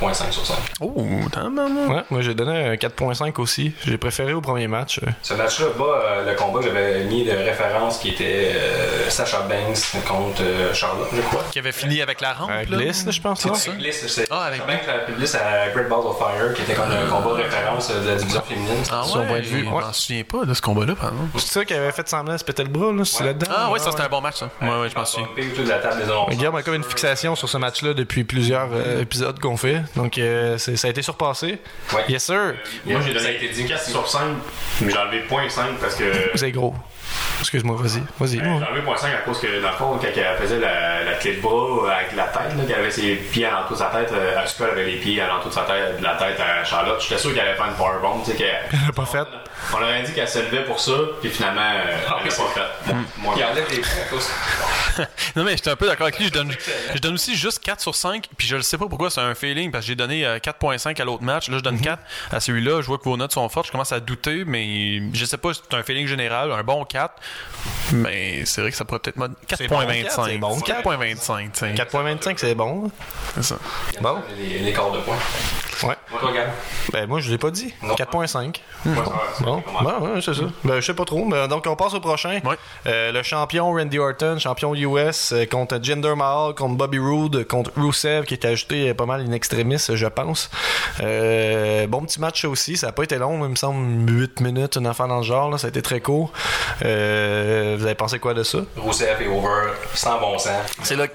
[0.00, 0.56] 4.5 sur 5.
[0.80, 1.86] Oh, t'as maman.
[1.88, 3.72] Ouais, moi j'ai donné un 4.5 aussi.
[3.84, 5.00] J'ai préféré au premier match.
[5.02, 5.06] euh.
[5.22, 9.40] Ce match-là bat euh, le combat que j'avais mis de référence qui était euh, Sasha
[9.42, 11.44] Banks contre euh, Charlotte, je crois.
[11.50, 12.64] Qui avait fini avec la rampe, là?
[12.64, 13.44] glisse, là, je pense.
[13.44, 13.52] là.
[13.52, 16.74] Avec Bliss, c'est Ah, avec Banks la Bliss à Great Balls of Fire, qui était
[16.74, 18.76] comme un combat référence euh, de la division féminine.
[18.92, 19.70] Ah ouais, point de vue, je ouais.
[19.82, 21.30] m'en souviens pas de ce combat-là, par exemple.
[21.38, 23.50] C'est ça qui avait fait semblant de se péter le bras, là, c'est là-dedans.
[23.54, 24.50] Ah ouais, ça c'était un bon match, ça.
[24.62, 26.26] Ouais, ouais, je annonceurs.
[26.28, 29.82] Mais Guillaume a comme une fixation sur ce match-là depuis plusieurs euh, épisodes qu'on fait.
[29.96, 31.58] Donc, euh, c'est- ça a été surpassé.
[31.92, 32.04] Ouais.
[32.08, 32.54] Yes, sir.
[32.86, 34.20] Moi, j'ai Ça a donné été dit 4 sur 5,
[34.82, 36.32] mais j'ai enlevé 0.5 parce que.
[36.32, 36.74] Vous êtes gros.
[37.40, 38.02] Excuse-moi, vas-y.
[38.18, 38.38] Vas-y.
[38.38, 41.12] Euh, J'ai enlevé 0.5 à cause que, dans le fond, quand elle faisait la, la
[41.14, 43.86] clé de bras avec la tête, là, qu'elle avait ses pieds à l'entour de sa
[43.86, 46.64] tête, euh, Asuka avait les pieds à l'entour de sa tête, de la tête à
[46.64, 47.00] Charlotte.
[47.00, 48.58] J'étais sûr qu'elle allait faire une powerbomb, tu sais, qu'elle.
[48.72, 49.26] Elle l'a pas fait.
[49.72, 52.92] On aurait dit qu'elle se levait pour ça, puis finalement, euh, elle l'a pas fait.
[52.92, 54.28] Moi, moi, Il enlève les points à cause.
[55.36, 56.26] Non, mais j'étais un peu d'accord avec lui.
[56.26, 56.52] Je donne,
[56.94, 58.26] je donne aussi juste 4 sur 5.
[58.36, 61.00] Puis je ne sais pas pourquoi c'est un feeling, parce que j'ai donné euh, 4.5
[61.00, 61.48] à l'autre match.
[61.48, 62.80] Là, je donne 4 à celui-là.
[62.82, 63.66] Je vois que vos notes sont fortes.
[63.66, 66.50] Je commence à douter, mais je sais pas, c'est un feeling général.
[66.52, 67.09] Un bon 4.
[67.92, 70.24] Mais c'est vrai que ça pourrait peut-être mode C'est bon, 4.25.
[70.24, 71.72] c'est bon, 4.25, tu sais.
[71.74, 72.86] 4.25, c'est bon.
[72.86, 72.90] hein?
[73.34, 73.56] C'est ça.
[74.00, 74.18] Bon.
[74.38, 75.18] Les, les quarts de points.
[75.82, 75.96] Ouais.
[76.92, 77.74] Ben, moi, je l'ai pas dit.
[77.82, 77.94] Non.
[77.94, 78.60] 4.5.
[78.84, 80.42] moi, ça va, ça Bon, ouais, c'est ça.
[80.64, 81.26] Ben, je sais pas trop.
[81.28, 82.40] Ben, donc, on passe au prochain.
[82.44, 82.56] Ouais.
[82.86, 87.72] Euh, le champion Randy Orton, champion US, euh, contre Jinder Mahal, contre Bobby Roode, contre
[87.76, 90.50] Rusev, qui était ajouté euh, pas mal in extremis, je pense.
[91.00, 92.76] Euh, bon petit match aussi.
[92.76, 95.50] Ça a pas été long, il me semble 8 minutes, une affaire dans le genre.
[95.50, 95.58] Là.
[95.58, 96.32] Ça a été très court.
[97.00, 98.58] Euh, vous avez pensé quoi de ça?
[98.76, 100.66] Rousseff est over, sans bon sens.
[100.82, 101.06] C'est là,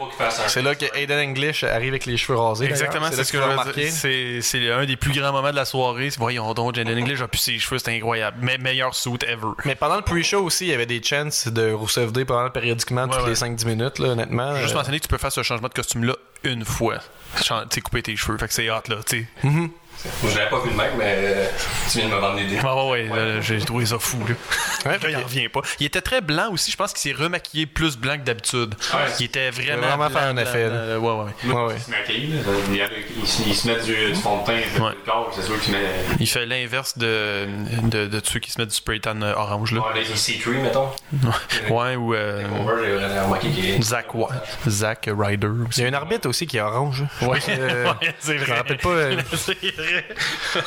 [0.47, 2.65] c'est là que Aiden English arrive avec les cheveux rasés.
[2.65, 4.41] Exactement, c'est ce là que je.
[4.41, 6.09] C'est, un des plus grands moments de la soirée.
[6.17, 8.37] Voyons donc, Jaden English a pu ses cheveux, c'était incroyable.
[8.41, 9.53] Mais meilleur suit ever.
[9.65, 13.07] Mais pendant le pre-show aussi, il y avait des chances de Rousseff Day pendant périodiquement
[13.07, 13.49] toutes Ouais, les ouais.
[13.49, 14.55] 5-10 minutes, là, honnêtement.
[14.57, 16.97] Juste Euh, mentionner que tu peux faire ce changement de costume-là une fois.
[17.37, 18.37] Tu sais, couper tes cheveux.
[18.37, 19.49] Fait que c'est hot, là, tu sais.
[20.23, 21.45] Je l'avais pas vu de même, mais euh,
[21.91, 22.57] tu viens de me vendre l'idée.
[22.63, 24.35] Ah ouais, ouais, là, j'ai trouvé ça fou, là.
[24.91, 25.61] Ouais, Là, il en revient pas.
[25.79, 26.71] Il était très blanc aussi.
[26.71, 28.75] Je pense qu'il s'est remaquillé plus blanc que d'habitude.
[29.19, 29.81] il était vraiment.
[29.87, 31.53] vraiment blanc, fait un effet, blanc, euh, ouais, ouais.
[31.53, 31.73] Ouais, ouais.
[31.77, 32.41] Il se maquille, là.
[32.71, 34.91] Il, il se- il met du, du fond de teint sur Ouais.
[34.91, 35.85] le corps, c'est sûr qu'il se met.
[36.19, 37.47] Il fait l'inverse de,
[37.83, 39.81] de, de ceux qui se mettent du spray tan euh, orange, là.
[39.95, 40.89] Les EC3, mettons.
[41.69, 43.37] Ouais, ou euh, vraiment.
[43.81, 44.25] Zach, ouais.
[44.67, 45.47] Zach Ryder.
[45.77, 47.03] Il y a un arbitre aussi qui est orange.
[47.21, 48.51] Ouais, Euh, ouais, c'est Je vrai.
[48.53, 48.89] me rappelle pas.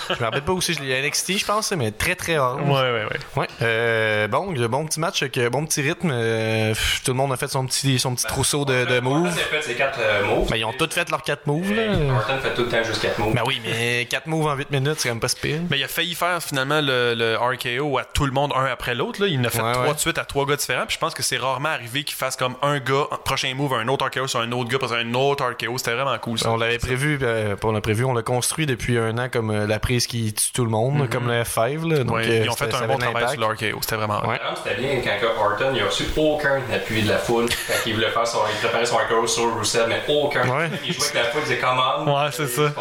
[0.09, 0.75] je me rappelle pas aussi.
[0.75, 2.63] Je l'ai NXT, je pense, mais très très orange.
[2.69, 3.19] Ouais, ouais, ouais.
[3.37, 3.47] Ouais.
[3.63, 6.11] Euh, bon, le bon petit match avec euh, bon petit rythme.
[6.13, 9.27] euh, pff, tout le monde a fait son petit son petit trousseau de, de moves.
[9.27, 10.51] a fait ses 4 moves.
[10.51, 11.73] Ben, ils ont tous fait leurs 4 moves.
[11.73, 11.83] Là.
[12.17, 13.35] Orton fait tout le temps juste 4 moves.
[13.35, 15.61] Ben oui, mais 4 moves en 8 minutes, c'est quand même pas pire.
[15.71, 18.95] Mais il a failli faire finalement le, le RKO à tout le monde un après
[18.95, 19.27] l'autre.
[19.27, 19.95] Il en a fait Ouais, trois ouais.
[19.95, 20.87] de suite à trois gars différents.
[20.87, 23.75] Puis je pense que c'est rarement arrivé qu'il fasse comme un gars, un prochain move,
[23.75, 25.77] un autre RKO sur un autre gars, parce un autre RKO.
[25.79, 26.51] C'était vraiment cool ça.
[26.51, 29.81] On l'avait prévu, pas on l'a prévu, on l'a construit depuis un, comme euh, la
[29.81, 31.89] prise qui tue tout le monde, comme le F5.
[31.91, 32.05] Là.
[32.05, 33.79] Donc, Ouais, euh, ils ont fait un bon travail sur l'RKO.
[33.81, 34.21] C'était vraiment.
[34.21, 34.39] Ouais.
[34.39, 37.75] Par exemple, C'était bien quand Orton il a reçu aucun appui de la foule quand
[37.87, 40.47] il voulait faire son, il préparait son RKO sur Rusev, mais aucun.
[40.49, 40.69] Ouais.
[40.87, 42.07] Il jouait avec la foule, il disait commande.
[42.09, 42.73] Ouais, c'est ça.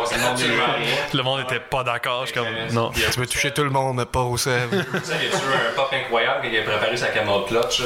[1.13, 2.25] Le monde était pas d'accord.
[2.27, 2.47] Je suis comme.
[2.73, 2.91] Non.
[2.95, 4.69] Il a- Tu veux toucher tout le monde, mais pas Rousseff.
[5.03, 7.81] Ça, il a eu un pop incroyable quand il a préparé sa camel clutch.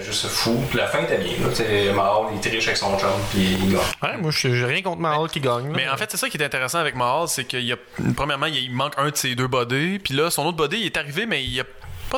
[0.00, 0.62] Juste fou.
[0.68, 1.32] Puis la fin était bien.
[1.94, 3.80] Mahal, il triche avec son chum, puis il gagne.
[4.02, 5.72] ouais, moi, je- j'ai rien contre Mahal qui gagne.
[5.74, 7.75] Mais en fait, c'est ça qui est intéressant avec Mahal, c'est qu'il y a,
[8.16, 10.96] premièrement, il manque un de ses deux bodies, puis là, son autre body, il est
[10.96, 11.64] arrivé, mais il a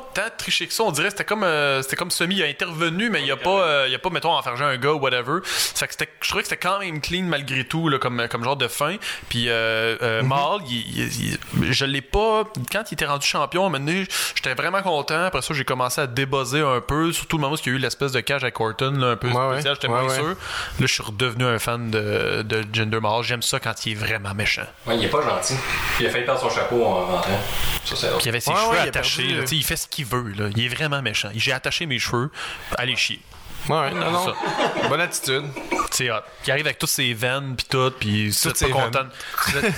[0.01, 0.83] pas tant triché que ça.
[0.85, 3.37] On dirait que c'était comme, euh, c'était comme semi, il a intervenu, mais il a
[3.37, 5.41] pas, euh, il a pas, mettons, enfargé un gars ou whatever.
[5.45, 8.27] Ça fait que c'était, je trouvais que c'était quand même clean malgré tout, là, comme,
[8.31, 8.97] comme genre de fin.
[9.29, 10.23] Puis euh, euh,
[10.69, 14.07] il, il- il- je l'ai pas, quand il était rendu champion, à un moment donné,
[14.35, 15.25] j'étais vraiment content.
[15.25, 17.77] Après ça, j'ai commencé à débuzzer un peu, surtout le moment où il y a
[17.77, 20.15] eu l'espèce de cage avec Orton, là, un peu Ouais, spécial, j'étais Ouais, moins ouais.
[20.15, 20.29] sûr.
[20.29, 20.35] Là,
[20.81, 23.23] je suis redevenu un fan de, de Jinder Mahal.
[23.23, 24.63] J'aime ça quand il est vraiment méchant.
[24.87, 25.55] Ouais, il est pas gentil.
[26.01, 27.41] Il a failli perdre son chapeau en rentrant.
[27.85, 29.23] Ça, c'est il avait ses Ouais, cheveux ouais, il a attachés.
[29.23, 29.45] perdu, là.
[29.51, 30.33] Il fait ce qu'il veut.
[30.37, 30.49] Là.
[30.55, 31.31] Il est vraiment méchant.
[31.35, 32.31] J'ai attaché mes cheveux.
[32.77, 33.21] Allez chier.
[33.69, 34.27] Ouais, non, non.
[34.27, 34.89] Ça.
[34.89, 35.45] Bonne attitude.
[35.91, 36.21] C'est hot.
[36.47, 39.07] Il arrive avec toutes ses veines puis tout, puis c'est pas content.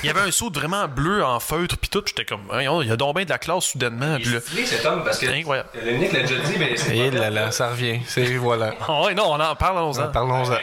[0.03, 2.93] il y avait un saut vraiment bleu en feutre puis tout, j'étais comme, il y
[2.93, 4.17] a donc bien de la classe soudainement.
[4.21, 5.27] Il est stylé cet homme parce que.
[5.27, 5.71] Incroyable.
[5.83, 6.97] Le Nick l'a déjà dit, mais c'est.
[6.97, 8.01] Et pas là là, ça revient.
[8.07, 8.75] C'est voilà.
[8.89, 10.09] Ah ouais, non, on en parle, allons-en.
[10.09, 10.57] Parlons-en.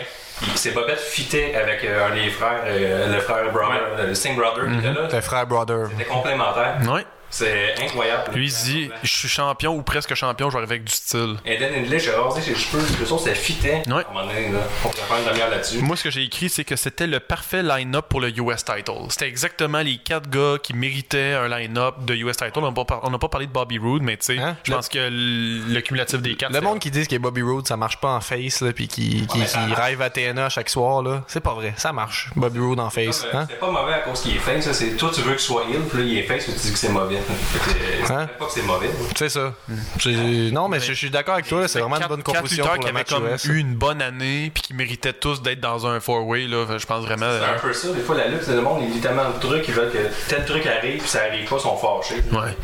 [0.56, 4.68] Ses bobettes fitaient avec euh, un des frères, euh, le frère brother, le Singh Brother
[4.70, 5.08] qui était là.
[5.12, 5.88] Le frère brother.
[5.90, 6.78] C'était complémentaire.
[6.88, 7.06] Ouais.
[7.30, 8.32] C'est incroyable.
[8.34, 11.36] Lui, il dit, je suis champion ou presque champion, je vais arriver avec du style.
[11.46, 13.84] Eden English, j'ai rasé ses cheveux, le son, ça fitait.
[13.88, 13.94] Ouais.
[13.94, 14.60] À un moment donné, là.
[14.92, 15.80] Faire une là-dessus.
[15.80, 18.92] Moi, ce que j'ai écrit, c'est que c'était le parfait line-up pour le US title.
[19.10, 22.52] C'était exactement les quatre gars qui méritaient un line-up de US title.
[22.56, 24.56] On n'a pas, on parlé de Bobby Roode, mais tu sais, Hein?
[24.64, 26.54] je Le- pense que le cumulatif des quatre.
[26.54, 29.26] Le monde qui dit que Bobby Roode ça marche pas en face là, puis qui,
[29.28, 29.40] qui,
[29.74, 32.30] rêve à TNA chaque soir là, c'est pas vrai, ça marche.
[32.36, 33.46] Bobby Roode en face, hein?
[33.50, 34.74] C'est pas mauvais à cause qu'il est face, ça.
[34.74, 36.72] C'est toi, tu veux qu'il soit heel, puis là, il est face, puis tu dis
[36.74, 37.17] que c'est mauvais.
[37.18, 38.28] Euh, Hein?
[38.40, 38.90] pas que c'est mauvais.
[39.18, 39.54] C'est ça.
[40.00, 42.78] C'est- Non, mais je, je suis d'accord avec toi, c'est vraiment une bonne composition pour
[42.80, 43.46] qui le match comme US.
[43.46, 47.04] eu une bonne année puis qui méritaient tous d'être dans un four-way là je pense
[47.04, 47.90] vraiment C'est euh, un peu ça.
[47.90, 49.98] Des fois, la lutte, c'est le monde, il dit tellement de trucs, ils veulent que
[50.30, 52.22] tel truc arrive, puis ça arrive pas, ils sont fâchés.
[52.32, 52.56] ouais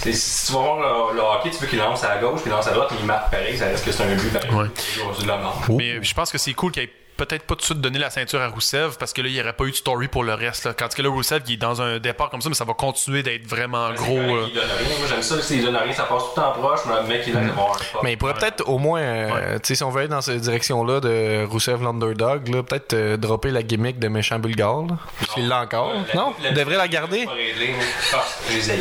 [0.00, 2.50] C'est- Si tu vas voir le, le hockey, tu veux qu'il lance à gauche, puis
[2.50, 4.50] lance à droite, il marque pareil, ça reste que c'est un but pareil.
[4.52, 4.66] Ouais.
[5.26, 5.52] La merde.
[5.70, 8.08] mais je pense que c'est cool qu'il ait peut-être pas tout de suite donné la
[8.10, 10.32] ceinture à Rousseff parce que là il n'y aurait pas eu de story pour le
[10.34, 10.72] reste là.
[10.72, 13.22] quand que là Rousseff il est dans un départ comme ça mais ça va continuer
[13.22, 14.98] d'être vraiment gros correct, euh, Il donne rien.
[14.98, 15.42] Moi, j'aime ça.
[15.42, 17.40] S'il donne rien, ça passe tout le temps proche, mais le mec, il a.
[18.02, 20.40] Mais il pourrait peut-être au moins, euh, tu sais, si on veut aller dans cette
[20.40, 24.96] direction-là de Rousseff l'underdog, là, peut-être euh, dropper la gimmick de méchant bulgare, là.
[25.18, 25.92] Puisqu'il l'a encore.
[26.14, 26.34] non?
[26.44, 27.24] Il devrait la garder?
[27.24, 28.80] Pas réglé, mais- Ah, j'ai haï.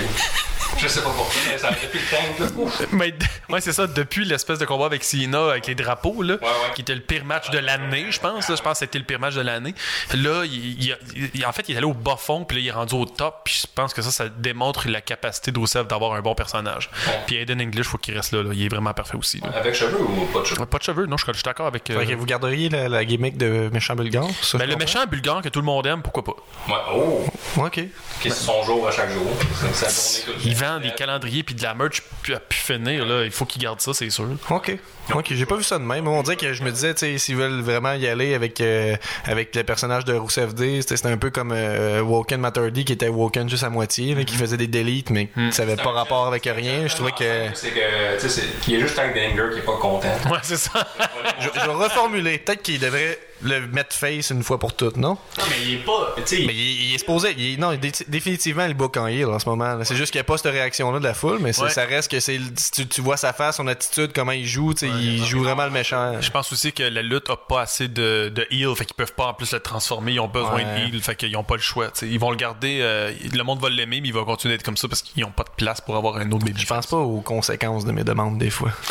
[0.79, 3.13] Je sais pas pourquoi, mais ça depuis le temps, mais
[3.49, 6.73] ouais c'est ça depuis l'espèce de combat avec Cena avec les drapeaux là Ouais, ouais.
[6.75, 8.55] qui était le pire match de l'année je pense là.
[8.55, 9.73] je pense que c'était le pire match de l'année
[10.13, 10.97] là il, il-
[11.33, 13.05] il- en fait il est allé au bas fond puis là il est rendu au
[13.05, 16.35] top puis je pense que ça ça démontre la capacité de Rousseff d'avoir un bon
[16.35, 16.89] personnage
[17.25, 18.49] puis Aiden English faut qu'il reste là, là.
[18.53, 19.49] il est vraiment parfait aussi là.
[19.55, 20.65] Avec cheveux ou pas de cheveux?
[20.65, 21.89] Pas de cheveux, non, je suis je suis d'accord avec.
[21.89, 24.27] euh, vous garderiez la, la gimmick de méchant bulgare?
[24.41, 26.33] ça, ben, le méchant bulgare que tout le monde aime, pourquoi pas?
[26.67, 26.75] Ouais.
[26.93, 27.25] Oh!
[27.57, 27.81] Ok.
[28.21, 29.27] C'est son jour à chaque jour?
[29.73, 33.05] C'est sa journée Il vend des calendriers puis de la merch puis à pu finir,
[33.05, 33.23] là.
[33.25, 34.27] Il faut qu'il garde ça, c'est sûr.
[34.49, 34.75] Ok.
[35.13, 36.07] Ok, j'ai pas vu ça de même.
[36.07, 38.95] On dirait que je me disais, tu sais, s'ils veulent vraiment y aller avec, euh,
[39.25, 42.93] avec le personnage de Rousseff D, c'était c'était un peu comme euh, Woken Maturdy qui
[42.93, 46.27] était Woken juste à moitié, là, qui faisait des deletes, mais ça avait pas rapport
[46.27, 46.87] avec rien.
[46.87, 47.47] Je trouvais que.
[47.53, 50.07] C'est que, tu sais, c'est- il y a juste Tank Danger qui est pas content.
[50.29, 50.85] Ouais, c'est ça.
[51.39, 52.37] Je, je vais reformuler.
[52.39, 55.17] Peut-être qu'il devrait le mettre face une fois pour toutes, non?
[55.37, 56.15] Non, mais il est pas.
[56.25, 57.33] Tu sais, Mais il, il est supposé.
[57.37, 59.77] il est- non, dé- définitivement, il book en heel en ce moment.
[59.83, 61.69] C'est juste qu'il n'y a pas cette réaction-là de la foule, mais Ouais.
[61.69, 62.39] ça reste que c'est.
[62.55, 65.43] si Tu, tu vois sa face, son attitude, comment il joue, tu sais, il joue
[65.43, 66.19] vraiment le méchant.
[66.21, 69.13] Je pense aussi que la lutte a pas assez de, de heal, fait qu'ils peuvent
[69.13, 70.13] pas en plus le transformer.
[70.13, 70.63] Ils ont besoin Ouais.
[70.89, 71.89] de heal, fait qu'ils ont pas le choix.
[71.89, 72.07] t'sais.
[72.07, 74.77] Ils vont le garder, euh, le monde va l'aimer, mais il va continuer d'être comme
[74.77, 76.59] ça parce qu'ils ont pas de place pour avoir un autre baby.
[76.61, 78.71] Je pense pas aux conséquences de mes demandes des fois.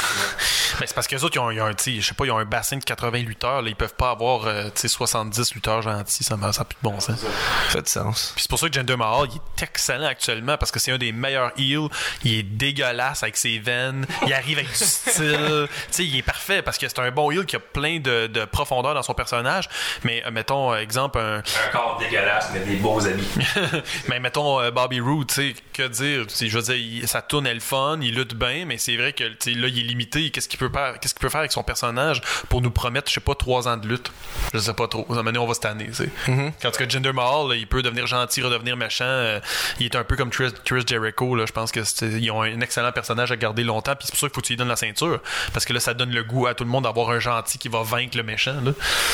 [0.78, 2.36] Ben, c'est parce que les autres, ils ont, ils ont je sais pas, ils ont
[2.36, 3.62] un bassin de 80 lutteurs.
[3.62, 6.24] Là, ils peuvent pas avoir euh, t'sais, 70 lutteurs gentils.
[6.24, 7.18] Ça n'a plus de bon sens.
[7.20, 7.26] Ça
[7.70, 8.32] fait du sens.
[8.34, 10.98] Puis c'est pour ça que Jinder Mahal, il est excellent actuellement parce que c'est un
[10.98, 11.88] des meilleurs heels.
[12.24, 14.06] Il est dégueulasse avec ses veines.
[14.26, 15.68] Il arrive avec du style.
[15.68, 18.26] tu sais, il est parfait parce que c'est un bon heel qui a plein de,
[18.26, 19.68] de profondeur dans son personnage.
[20.04, 23.26] Mais euh, mettons, euh, exemple, un, Un corps dégueulasse, mais des beaux habits.
[24.08, 26.26] mais mettons euh, Bobby Roode, tu sais, que dire?
[26.40, 29.12] Je veux dire, il- sa tourne est le fun, il lutte bien, mais c'est vrai
[29.12, 30.30] que tu sais, là, il est limité.
[30.30, 30.98] Qu'est-ce qu'il peut faire?
[31.00, 33.76] Qu'est-ce qu'il peut faire avec son personnage pour nous promettre, je sais pas, trois ans
[33.76, 34.10] de lutte?
[34.54, 35.06] Je sais pas trop.
[35.08, 35.54] À un moment donné, on va
[35.94, 36.08] sais.
[36.28, 36.52] Mm-hmm.
[36.62, 39.04] Quand tu Jinder Mahal, là, il peut devenir gentil, redevenir méchant.
[39.06, 39.40] euh,
[39.80, 41.44] il est un peu comme Chris, Chris Jericho, là.
[41.46, 44.20] Je pense que c'est- ils ont un excellent personnage à garder longtemps, puis c'est pour
[44.20, 45.20] ça qu'il faut que tu lui donnes la ceinture.
[45.52, 47.68] Parce que là, ça donne le goût à tout le monde d'avoir un gentil qui
[47.68, 48.72] va vaincre le méchant, là.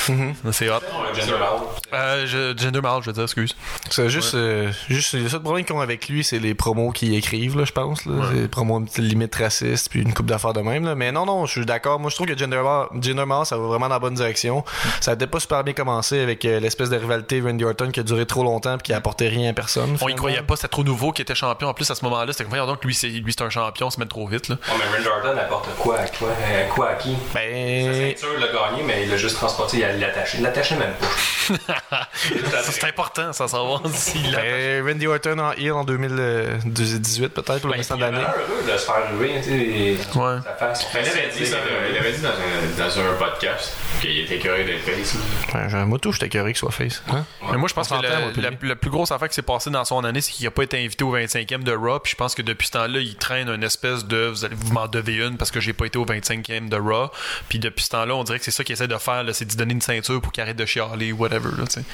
[0.09, 0.53] Mm-hmm.
[0.53, 0.81] C'est hot.
[1.14, 1.59] Gender Mahal.
[1.94, 3.57] Euh, je- Jinder Mahal, je veux dire, excuse.
[3.90, 7.14] C'est juste, euh, juste le seul problème qu'ils ont avec lui, c'est les promos qu'ils
[7.14, 8.05] écrivent, là, je pense.
[8.07, 8.31] Là.
[8.33, 10.85] Des promos limite raciste, puis une coupe d'affaires de même.
[10.85, 10.94] Là.
[10.94, 11.98] Mais non, non, je suis d'accord.
[12.01, 14.64] Moi, je trouve que Jinder Mahal, Jinder Mahal, ça va vraiment dans la bonne direction.
[15.03, 18.03] Ça peut-être pas super bien commencé avec euh, l'espèce de rivalité Randy Orton qui a
[18.05, 19.91] duré trop longtemps puis qui a apporté rien à personne.
[19.91, 20.17] On y finalement.
[20.17, 21.69] croyait pas, c'était trop nouveau qu'il était champion.
[21.69, 23.88] En plus, à ce moment-là, c'était comme, voyons donc, lui, c'est, lui, c'est un champion,
[23.88, 24.57] on se met trop vite, là.
[24.69, 27.17] Mais Randy Orton apporte quoi à quoi, euh, quoi à qui?
[27.33, 30.38] Sa Ben, ceinture l'a gagné, mais il l'a juste transporté, il l'a attaché.
[30.38, 32.09] Il l'attachait même pas.
[32.71, 34.41] C'est important, ça, savoir s'il a.
[34.41, 38.19] ben, Randy Orton en heel en 2018 peut-être, ou le restant de Il l'année.
[38.19, 40.37] heureux de se faire ruer, tu sais, Ouais.
[40.45, 40.87] sa face.
[40.95, 41.57] Il avait dit, ça,
[41.91, 45.16] il avait dit dans un, dans un podcast qu'il était curieux d'être face.
[45.55, 47.02] Ouais, j'ai un moto, j'étais curieux qu'il soit face.
[47.09, 47.24] Hein?
[47.50, 50.20] Mais moi, je pense que la, plus grosse affaire qui s'est passée dans son année,
[50.20, 52.00] c'est qu'il n'a pas été invité au 25e de Raw.
[52.00, 54.72] Puis je pense que depuis ce temps-là, il traîne une espèce de vous allez vous
[54.72, 57.11] m'en devez une parce que j'ai pas été au 25e de Raw.
[57.48, 59.57] Puis depuis ce temps-là, on dirait que c'est ça qu'il essaie de faire, c'est d'y
[59.57, 61.50] donner une ceinture pour qu'il arrête de chialer ou whatever.
[61.57, 61.85] Là, sais.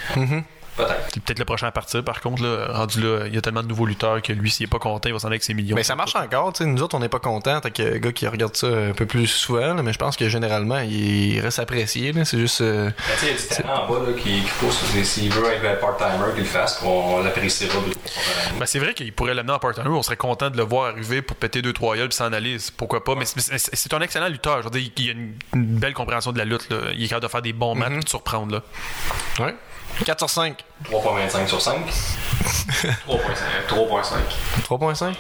[0.78, 1.08] Peut-être.
[1.12, 2.02] c'est peut-être le prochain à partir.
[2.02, 4.64] Par contre, là, rendu là, il y a tellement de nouveaux lutteurs que lui, s'il
[4.64, 5.76] est pas content, il va s'en aller avec ses millions.
[5.76, 6.70] Mais ça marche encore, tu sais.
[6.70, 7.60] Nous autres, on n'est pas contents.
[7.60, 10.28] T'as que gars qui regarde ça un peu plus souvent, là, mais je pense que
[10.28, 12.12] généralement, il reste apprécié.
[12.12, 12.24] là.
[12.24, 12.60] C'est juste.
[12.62, 14.78] euh, Mais tu sais, il y a du talent en bas là, qui, qui pousse.
[15.04, 17.78] S'il veut être un part-timer, qu'il le fasse, on, l'appréciera.
[18.58, 19.88] Ben, c'est vrai qu'il pourrait l'amener en part-timer.
[19.88, 22.56] On serait content de le voir arriver pour péter deux trois gueules puis s'en aller.
[22.76, 23.14] Pourquoi pas?
[23.14, 24.58] Mais c'est- mais c'est c'est un excellent lutteur.
[24.58, 26.68] Je veux dire, il a une, une belle compréhension de la lutte.
[26.70, 26.76] Là.
[26.94, 28.52] Il est capable de faire des bons matchs et de surprendre.
[28.54, 29.44] Là.
[29.44, 29.54] Ouais.
[30.04, 30.64] 4 sur 5.
[30.90, 31.76] 3.25 sur 5.
[33.08, 33.18] 3.5.
[33.68, 34.14] 3.5.
[34.68, 35.14] 3.5.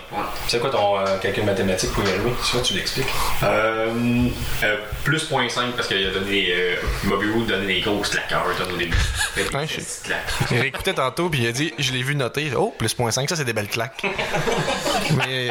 [0.46, 2.32] C'est quoi ton euh, calcul mathématique pour y arriver?
[2.44, 3.08] Tu vois, tu l'expliques.
[3.42, 4.28] Euh,
[4.62, 6.48] euh, plus 0.5 parce qu'il a donné.
[6.50, 8.96] Euh, Bobby a donné des grosses claques à Orton au début.
[9.36, 9.66] Il a fait des Ouais,
[10.04, 10.32] claques.
[10.50, 12.52] Il réécoutait tantôt, puis il a dit Je l'ai vu noter.
[12.56, 14.02] Oh, plus 0.5, ça, c'est des belles claques.
[15.16, 15.48] mais.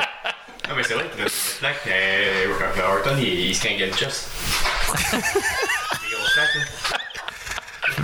[0.69, 1.87] Non, mais c'est vrai qu'il a des claques.
[1.87, 4.29] Euh, Orton, il, il se cringuait le chest.
[5.11, 5.17] des
[6.15, 6.61] grosses claques, là.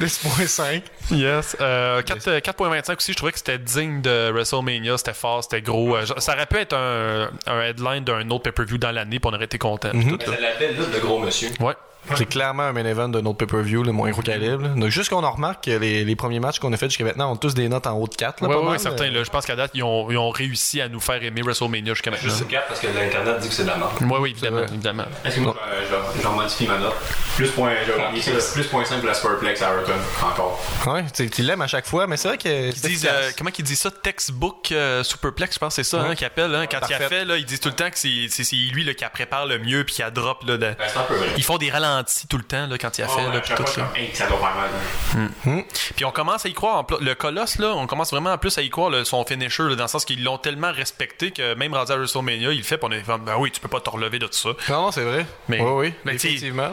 [0.04, 0.82] Plus 0.5.
[1.12, 1.56] Yes.
[1.62, 4.98] Euh, 4, euh, 4.25 aussi, je trouvais que c'était digne de WrestleMania.
[4.98, 5.96] C'était fort, c'était gros.
[5.96, 9.34] Euh, ça aurait pu être un, un headline d'un autre pay-per-view dans l'année, puis on
[9.34, 9.92] aurait été content.
[9.94, 10.18] Mais là.
[10.26, 11.52] ça l'appelle de gros monsieur.
[11.62, 11.74] Ouais.
[12.16, 14.64] C'est clairement un main event d'un autre pay-per-view, le moins gros calibre.
[14.64, 14.70] là.
[14.70, 17.32] Donc, juste qu'on en remarque que les, les premiers matchs qu'on a fait jusqu'à maintenant
[17.32, 18.42] ont tous des notes en haut de 4.
[18.42, 19.06] Là, Ouais, pas ouais, mal, certains.
[19.06, 19.12] là.
[19.20, 21.94] Là, je pense qu'à date, ils ont, ils ont réussi à nous faire aimer WrestleMania
[21.94, 22.30] jusqu'à maintenant.
[22.30, 23.92] Juste 4 parce que l'Internet dit que c'est de la merde.
[24.02, 24.64] Oui, oui, évidemment.
[24.64, 25.06] évidemment.
[25.26, 26.94] Est-ce que moi, euh, je, vais- je vais modifie ma note?
[27.36, 30.64] Plus point, gagner ça, plus point 5 pour la Superplex à Orton, encore.
[30.86, 32.68] Ouais, tu l'aimes à chaque fois, mais c'est vrai que.
[32.70, 33.90] Ils disent, euh, comment qu'ils disent ça?
[33.92, 36.54] Textbook euh, Superplex, je pense que c'est ça hein, qu'ils appellent.
[36.54, 38.56] Hein, quand il a fait, là, ils disent tout le temps que c'est c'est- c'est
[38.56, 40.44] lui là, qui a prépare le mieux puis qui a drop.
[40.46, 41.28] Là, de- Ben, c'est un peu vrai.
[41.38, 41.93] Ils font des ralentis
[42.30, 43.22] tout le temps là, quand il a fait.
[43.28, 45.30] Oh, là, tout, comme, hey, ça doit faire mal.
[45.48, 45.62] hein.
[45.96, 46.78] Puis on commence à y croire.
[46.78, 49.24] en pl- le Colosse, là, on commence vraiment en plus à y croire là, son
[49.26, 52.58] finisher, là, dans le sens qu'ils l'ont tellement respecté que même rendu à WrestleMania, il
[52.58, 52.78] le fait.
[52.78, 54.50] Puis on est comme, ben oui, tu peux pas te relever de tout ça.
[54.70, 55.26] Non, non, c'est vrai.
[55.48, 55.94] Mais- oui, oui.
[56.06, 56.72] mais effectivement.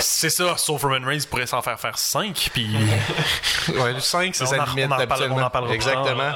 [0.00, 2.50] C'est ça, sauf Roman Reigns pourrait s'en faire faire 5.
[2.52, 2.68] Puis
[3.76, 4.86] Ouais, le 5, c'est sa limite
[5.30, 5.72] on en parle-.
[5.72, 6.32] Exactement.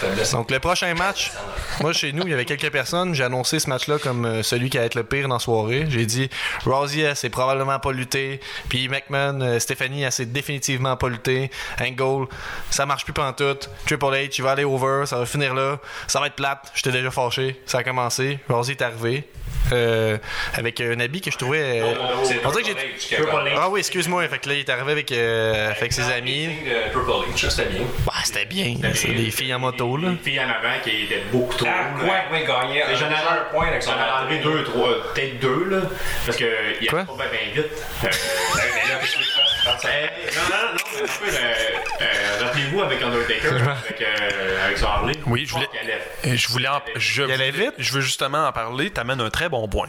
[0.00, 0.32] Fait blesser.
[0.36, 1.32] Donc le prochain match,
[1.80, 4.70] moi chez nous, il y avait quelques personnes, j'ai annoncé ce match-là comme euh, celui
[4.70, 5.86] qui allait être le pire dans la soirée.
[5.88, 6.28] J'ai dit
[6.64, 11.50] Rousey, s'est probablement pas lutté, puis McMahon, euh, Stephanie, elle s'est définitivement pas lutté.
[11.80, 12.28] Angle,
[12.70, 13.70] ça marche plus pantoute.
[13.86, 16.70] Triple H, il va aller over, ça va finir là, ça va être plate.
[16.74, 18.38] J'étais déjà fâché, ça a commencé.
[18.48, 19.28] Rousey est arrivé.
[19.72, 20.18] Euh,
[20.54, 21.80] avec un habit que je trouvais.
[21.80, 21.94] euh,
[22.44, 22.68] on dirait que
[23.08, 23.16] j'ai.
[23.56, 24.26] Ah oui, excuse-moi.
[24.28, 26.50] Fait que là, il est arrivé avec, euh, avec ses amis.
[27.36, 27.84] C'était bien.
[28.04, 28.74] Bah, c'était bien.
[28.94, 30.08] C'est des filles en moto, là.
[30.08, 31.68] Une fille en avant qui était beaucoup trop.
[31.70, 32.82] Ah, quoi, oui, gagné.
[32.94, 35.82] J'en ai un point J'en ai enlevé deux, trois, peut-être deux, là.
[36.24, 36.44] Parce que
[36.80, 37.00] il Quoi?
[37.00, 37.70] a pas bien vite.
[39.68, 41.52] Euh, non, non, non, mais un peu, euh,
[42.00, 45.14] euh, rappelez-vous avec Undertaker, avec, euh, avec son Harley.
[45.26, 45.68] Oui, je voulais-
[46.22, 48.90] qu'il Je voulais en- je, voulais- je veux justement en parler.
[48.90, 49.88] T'amènes un très bon point.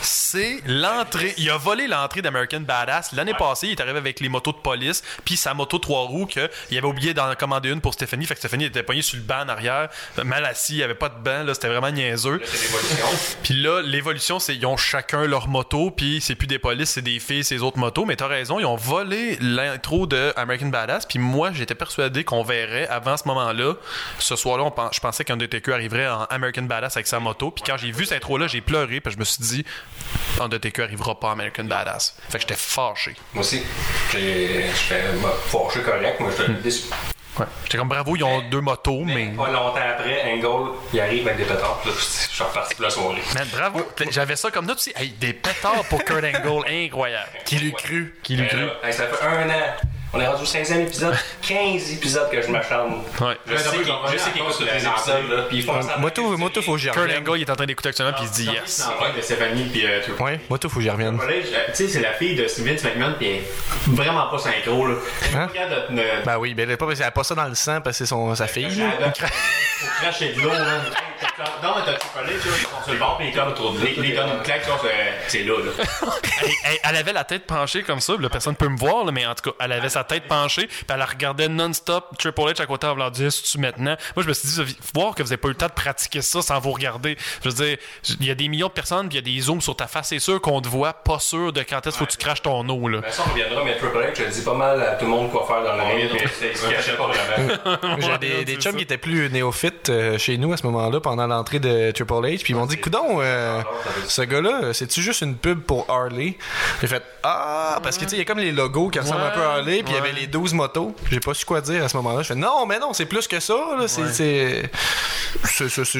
[0.00, 1.34] C'est l'entrée.
[1.38, 3.12] Il a volé l'entrée d'American Badass.
[3.12, 6.26] L'année passée, il est arrivé avec les motos de police, puis sa moto trois roues
[6.26, 8.26] que il avait oublié d'en commander une pour Stéphanie.
[8.26, 9.88] Fait que Stéphanie était poignée sur le banc en arrière,
[10.24, 12.40] mal assis, il avait pas de banc là, c'était vraiment niaiseux.
[12.44, 12.68] C'est.
[13.42, 17.02] Puis là, l'évolution, c'est ils ont chacun leur moto, puis c'est plus des polices, c'est
[17.02, 18.04] des filles, ces autres motos.
[18.04, 21.06] Mais t'as raison, ils ont volé l'intro de American Badass.
[21.06, 23.74] Puis moi, j'étais persuadé qu'on verrait avant ce moment-là.
[24.18, 27.50] Ce soir-là, je pensais qu'Undertaker arriverait en American Badass avec sa moto.
[27.50, 29.64] Puis quand j'ai vu cette intro-là, j'ai pleuré, puis je me suis dit,
[30.40, 32.16] Undertaker arrivera pas en American Badass.
[32.28, 33.14] Fait que j'étais fâché.
[33.34, 33.62] Moi aussi,
[34.12, 34.66] j'étais
[35.22, 36.84] bah, fâché correct, moi j'étais déçu.
[37.38, 37.46] Ouais.
[37.64, 39.14] J'étais comme bravo, ils ont deux motos, mais.
[39.26, 41.78] Mais pas longtemps après, Angle, il arrive avec des pétards.
[41.82, 43.22] Puis là, je suis reparti pour la soirée.
[43.34, 43.80] Man, bravo.
[44.10, 44.92] J'avais ça comme note aussi.
[44.96, 47.28] Hey, des pétards pour Kurt Angle, incroyable.
[47.44, 48.14] Qui l'eût cru?
[48.22, 48.66] Qui lui Mais cru?
[48.66, 49.76] là, hey, ça fait un an.
[50.12, 51.14] On est rendu au 15e épisode.
[51.42, 52.94] 15 épisodes que je m'acharne.
[53.20, 53.36] Ouais.
[53.46, 55.30] Je sais qu'il je sais qu'il écoute tous les épisodes.
[55.30, 55.96] Là, puis ils font ça.
[55.98, 57.18] Moi, tout, moi, tout, faut que j'y Kurt revienne.
[57.18, 58.88] Angle, il est en train d'écouter actuellement, puis il se dit C'est yes.
[59.16, 61.18] de puis euh, Triple Ouais, moi, tout, faut que j'y revienne.
[61.20, 63.42] Euh, Tu sais, c'est la fille de Vince McMahon, puis elle est
[63.88, 64.94] vraiment pas synchro, là.
[65.36, 65.48] Hein?
[66.24, 68.46] Ben oui, ben elle a pas, ça dans le sang parce que c'est son, sa
[68.46, 68.74] fille.
[68.76, 69.12] là.
[69.80, 70.80] Elle cracher de l'eau, là.
[71.62, 74.04] Non, mais t'as Triple H, là, ils sont sur le bord, puis de.
[74.04, 74.62] Il donne une claque,
[75.28, 75.84] c'est- là, là.
[76.84, 79.34] Elle, avait la tête penchée comme ça, là, personne peut me voir, là, mais en
[79.34, 82.86] tout cas, elle avait sa tête penchée, puis elle regardait non-stop Triple H à côté
[82.86, 83.96] en voulant dire tu maintenant.
[84.16, 85.72] Moi, je me suis dit, faut voir que vous n'avez pas eu le temps de
[85.72, 87.16] pratiquer ça sans vous regarder.
[87.42, 87.76] Je veux dire,
[88.20, 89.86] il y a des millions de personnes, puis il y a des zooms sur ta
[89.86, 92.42] face, c'est sûr qu'on te voit, pas sûr de quand est-ce faut que tu craches
[92.42, 93.00] ton eau, là.
[93.02, 95.30] Mais ça, on reviendra, mais Triple H, je dis pas mal à tout le monde
[95.30, 96.10] quoi faire dans le ring.
[96.10, 96.30] reviendra.
[96.40, 97.06] mais Il se cachait pas
[97.76, 98.18] vraiment.
[98.20, 101.58] J'ai des, chums qui étaient plus néophytes euh, chez nous à ce moment-là pendant l'entrée
[101.58, 102.42] de Triple H.
[102.42, 103.62] Puis ils m'ont dit Coudon, euh,
[104.08, 106.36] ce gars-là, c'est-tu juste une pub pour Harley?
[106.82, 109.22] J'ai fait Ah, parce que tu sais, il y a comme les logos qui ressemblent
[109.22, 109.82] un peu à Harley.
[109.82, 110.20] Puis il y avait ouais.
[110.20, 110.94] les 12 motos.
[111.10, 112.20] J'ai pas su quoi dire à ce moment-là.
[112.20, 113.54] Je fais Non, mais non, c'est plus que ça.
[113.86, 114.70] C'est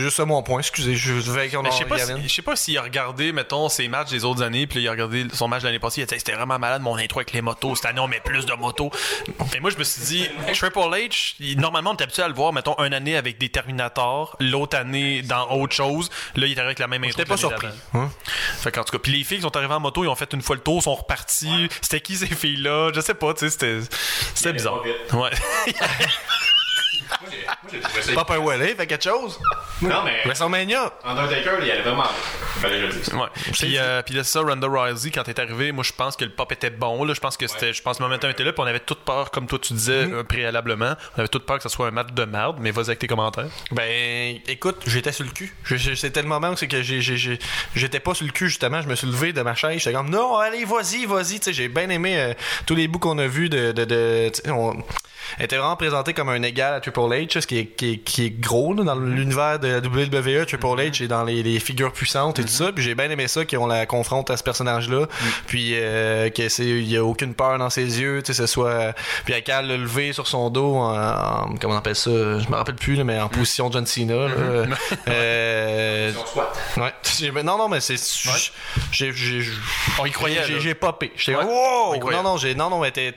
[0.00, 0.60] juste ça mon point.
[0.60, 2.18] Excusez, je vais qu'on Mais en je sais pas, revienne.
[2.22, 4.88] si, je sais pas s'il a regardé, mettons, ses matchs des autres années, puis il
[4.88, 7.32] a regardé son match l'année passée, il a dit c'était vraiment malade mon intro avec
[7.32, 7.76] les motos.
[7.76, 8.90] Cette année, on met plus de motos.
[9.54, 12.52] Et moi, je me suis dit, Triple H, normalement, on est habitué à le voir,
[12.52, 16.10] mettons, une année avec des Terminators, l'autre année dans autre chose.
[16.36, 17.18] Là, il est arrivé avec la même intro.
[17.18, 17.68] J'étais pas surpris.
[17.94, 18.10] Hein?
[18.60, 20.32] Fait qu'en tout cas, puis les filles qui sont arrivées en moto, ils ont fait
[20.32, 21.68] une fois le tour, sont reparties.
[21.80, 22.92] C'était qui ces filles-là?
[22.94, 23.80] Je sais pas, tu sais,
[24.34, 24.82] c'était, bizarre.
[25.12, 25.30] Ouais.
[27.20, 27.30] Moi,
[27.72, 29.38] j'ai- trouvé ça Pop un Wally, fait quelque chose.
[29.82, 30.92] Non, mais WrestleMania.
[31.04, 32.04] Undertaker, il allait vraiment.
[32.60, 33.12] Fallait que je le dise.
[33.14, 33.26] Ouais.
[33.52, 36.24] Puis, euh, puis là, c'est ça, Ronda Rousey, quand t'es arrivé, moi, je pense que
[36.24, 37.04] le pop était bon.
[37.04, 37.14] Là.
[37.14, 38.52] Je pense que c'était, je pense que le momentum était là.
[38.52, 40.12] Puis on avait toute peur, comme toi tu disais Mm-hmm.
[40.14, 42.56] euh, préalablement, on avait toute peur que ce soit un match de merde.
[42.60, 43.46] Mais vas-y avec tes commentaires.
[43.72, 45.54] Ben, écoute, j'étais sur le cul.
[45.96, 48.82] C'était le moment où c'est que j'étais pas sur le cul, justement.
[48.82, 49.78] Je me suis levé de ma chaise.
[49.80, 51.38] J'étais comme, non, allez, vas-y, vas-y.
[51.38, 52.34] Tu sais, j'ai bien aimé euh,
[52.66, 53.72] tous les bouts qu'on a vus de.
[53.72, 54.82] de, de tu sais, on-
[55.38, 57.96] elle était vraiment présenté comme un égal à Triple H, ce qui est, qui est,
[57.98, 60.46] qui est gros là, dans l'univers de la WWE.
[60.46, 62.72] Triple H est dans les, les figures puissantes et tout ça.
[62.72, 65.06] Puis j'ai bien aimé ça qu'on la confronte à ce personnage-là.
[65.46, 68.46] Puis euh, que c'est il y a aucune peur dans ses yeux, tu sais, ce
[68.46, 68.94] soit.
[69.24, 72.48] Puis elle a le lever sur son dos en, en- comment on appelle ça, je
[72.48, 74.28] me rappelle plus, là, mais en position John Cena.
[74.28, 74.66] là.
[75.08, 76.58] Euh, Son squat.
[76.76, 77.30] Ouais.
[77.32, 77.96] Ben, Non, non, mais c'est.
[78.92, 79.12] J'ai-
[79.98, 81.12] On y croyait, J'ai popé.
[81.16, 81.44] J'étais Ouais.
[81.44, 81.96] wow!
[82.10, 82.36] Non, non.
[82.56, 83.14] Non, non, elle était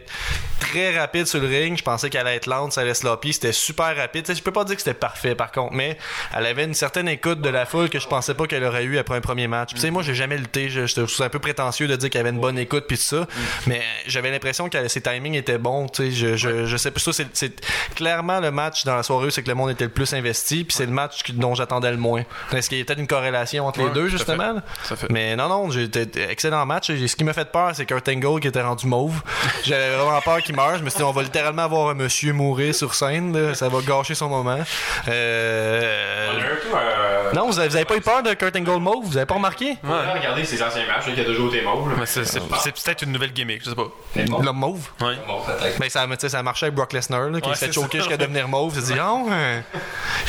[0.59, 1.77] très rapide sur le ring.
[1.77, 3.33] Je pensais qu'elle allait être lente, ça allait sloppy.
[3.33, 4.25] C'était super rapide.
[4.25, 5.97] Tu sais, je peux pas dire que c'était parfait, par contre, mais
[6.35, 8.97] elle avait une certaine écoute de la foule que je pensais pas qu'elle aurait eu
[8.97, 9.73] après un premier match.
[9.73, 10.69] Tu sais, moi, j'ai jamais lutté.
[10.69, 13.27] Je, ça un peu prétentieux de dire qu'elle avait une bonne écoute, puis ça.
[13.67, 15.87] Mais j'avais l'impression que ses timings étaient bons.
[15.87, 16.91] Tu sais, je, je, je sais.
[16.97, 17.61] Ça, c'est-
[17.95, 20.63] clairement le match dans la soirée, où c'est que le monde était le plus investi,
[20.63, 22.23] puis c'est le match dont j'attendais le moins.
[22.53, 24.55] Est-ce qu'il y a peut-être une corrélation entre Ouais, les deux, justement?
[24.89, 25.09] à fait.
[25.11, 26.87] Mais non, non, été- excellent match.
[26.91, 29.21] Ce qui m'a fait peur, c'est Kurt Angle qui était rendu mauve.
[29.63, 30.77] J'avais vraiment peur qu'il meure.
[30.77, 33.33] Je me suis dit, on va littéralement avoir un monsieur mourir sur scène.
[33.49, 33.53] là.
[33.55, 34.59] Ça va gâcher son moment.
[35.07, 36.31] Euh,
[36.73, 37.33] un.
[37.33, 39.05] Non, vous avez, vous avez pas eu peur de Kurt Angle mauve?
[39.05, 39.77] Vous avez pas remarqué?
[39.81, 41.89] Faut vraiment regarder ses anciens matchs, là, qui a toujours été mauve.
[41.97, 43.87] Mais c'est, peut-être une nouvelle gimmick, je sais pas.
[44.43, 44.89] L'homme mauve?
[44.99, 45.15] Ouais.
[45.27, 45.79] Bon, peut-être.
[45.79, 48.03] Ben, ça, ça marchait avec Brock Lesnar, là, qui Ouais, s'est choquer ça.
[48.03, 48.73] jusqu'à devenir mauve.
[48.75, 49.61] Il s'est dit, oh, hein.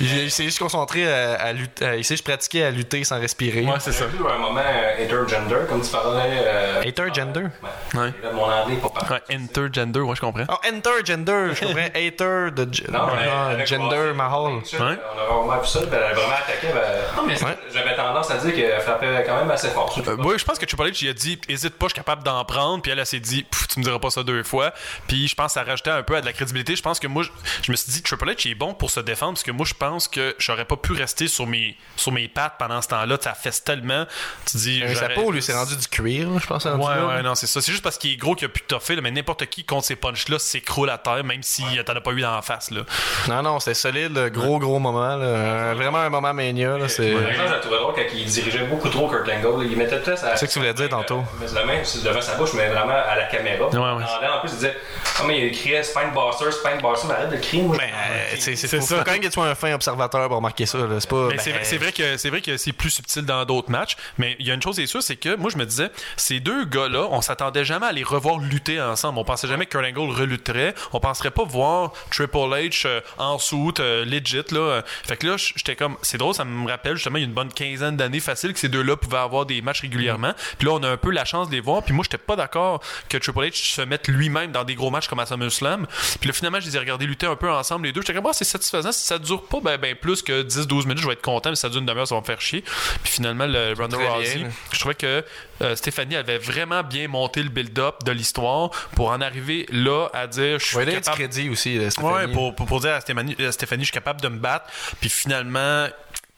[0.00, 1.84] il, il s'est juste concentré à, à lutter.
[1.84, 3.62] à- il s'est juste pratiqué à lutter sans respirer.
[3.64, 4.04] Ouais, c'est ça.
[4.12, 6.22] J'ai eu un moment euh, intergender, comme tu parlais.
[6.44, 7.46] euh, Intergender?
[7.94, 8.12] Ouais.
[8.32, 9.14] Mon anglais, pas.
[9.14, 10.44] Ouais, intergender, ouais, je comprends.
[10.48, 11.51] Oh, intergender!
[11.54, 14.52] Je comprends hater de Non, mais avec gender mahal.
[14.54, 14.62] Ouais.
[14.72, 16.68] On a vraiment vu ça, elle a vraiment attaqué.
[16.72, 17.58] Ben, Ouais.
[17.72, 19.94] J'avais tendance à dire qu'elle frappait quand même assez fort.
[20.06, 22.22] Euh, ouais, je pense que Triple H, il a dit, hésite pas, je suis capable
[22.22, 22.82] d'en prendre.
[22.82, 24.72] Puis elle, elle s'est dit, Pff, tu me diras pas ça deux fois.
[25.08, 26.76] Puis je pense que ça rajoutait un peu à de la crédibilité.
[26.76, 27.22] Je pense que moi,
[27.62, 29.32] je, me suis dit, Triple H, il est bon pour se défendre.
[29.34, 32.54] Parce que moi, je pense que j'aurais pas pu rester sur mes, sur mes pattes
[32.58, 33.16] pendant ce temps-là.
[33.20, 34.06] Ça fesse tellement.
[34.50, 36.64] Tu dis, Euh, Sa peau, lui, c'est rendu du cuir, je pense.
[36.64, 37.60] Ouais, ouais, non, c'est ça.
[37.60, 39.86] C'est juste parce qu'il est gros qu'il a pu toffer, là, mais n'importe qui contre
[39.86, 42.70] ces punches-là s'écroule à terre, même si euh, t'en as pas eu dans la face,
[42.70, 42.82] là.
[43.28, 45.16] Non, non, c'était solide, gros, gros moment.
[45.16, 45.24] là.
[45.24, 46.76] Euh, vraiment un moment mania.
[46.76, 47.10] Là, c'est...
[47.10, 49.66] Drôle quand il dirigeait beaucoup trop Kurt Angle.
[49.70, 50.36] Il mettait tout ça.
[50.36, 51.22] C'est ce que tu voulais dire tantôt.
[51.34, 53.66] Il mettait la main devant sa bouche, mais vraiment à la caméra.
[53.68, 53.78] ouais.
[53.78, 54.76] En plus, il disait
[55.18, 57.76] Ah, mais il criait Spinebuster, Spinebuster, mais arrête de crier, moi.
[57.78, 58.98] Ben, euh, c'est, c'est, C'est ça.
[58.98, 60.78] faut quand même que tu sois un fin observateur pour remarquer ça.
[60.78, 61.00] Là.
[61.00, 61.28] C'est pas.
[61.28, 63.70] Mais ben, c'est, vrai, c'est vrai que c'est vrai que c'est plus subtil dans d'autres
[63.70, 63.96] matchs.
[64.18, 65.90] Mais il y a une chose qui est sûre, c'est que moi je me disais,
[66.16, 69.18] ces deux gars-là, on s'attendait jamais à les revoir lutter ensemble.
[69.18, 70.74] On pensait jamais que Kurt Angle relutterait.
[70.92, 74.82] On penserait pas voir Triple H euh, en soute, euh, legit là.
[75.04, 77.34] Fait que là, j'étais comme, c'est drôle, ça me rappelle justement il y a une
[77.34, 80.32] bonne quinzaine d'années facile que ces deux-là pouvaient avoir des matchs régulièrement.
[80.58, 81.82] Puis là, on a un peu la chance de les voir.
[81.82, 85.08] Puis moi, j'étais pas d'accord que Triple H se mette lui-même dans des gros matchs
[85.08, 85.86] comme à SummerSlam.
[86.20, 88.00] Puis là, finalement, je les ai regardés lutter un peu ensemble les deux.
[88.00, 88.92] J'étais comme, ah, c'est satisfaisant.
[88.92, 91.50] Si ça dure pas ben, ben plus que 10-12 minutes, je vais être content.
[91.50, 92.62] Mais si ça dure une demi-heure, ça va me faire chier.
[93.02, 95.24] Puis finalement, le Ronda Rousey, je trouvais que
[95.62, 100.26] euh, Stéphanie avait vraiment bien monté le build-up de l'histoire pour en arriver là à
[100.26, 102.14] dire, je suis Ouais, capable crédit aussi, Stéphanie.
[102.14, 104.66] Ouais, pour, pour, dire à Stéphanie, à Stéphanie, je suis capable de me battre.
[105.00, 105.86] Puis finalement,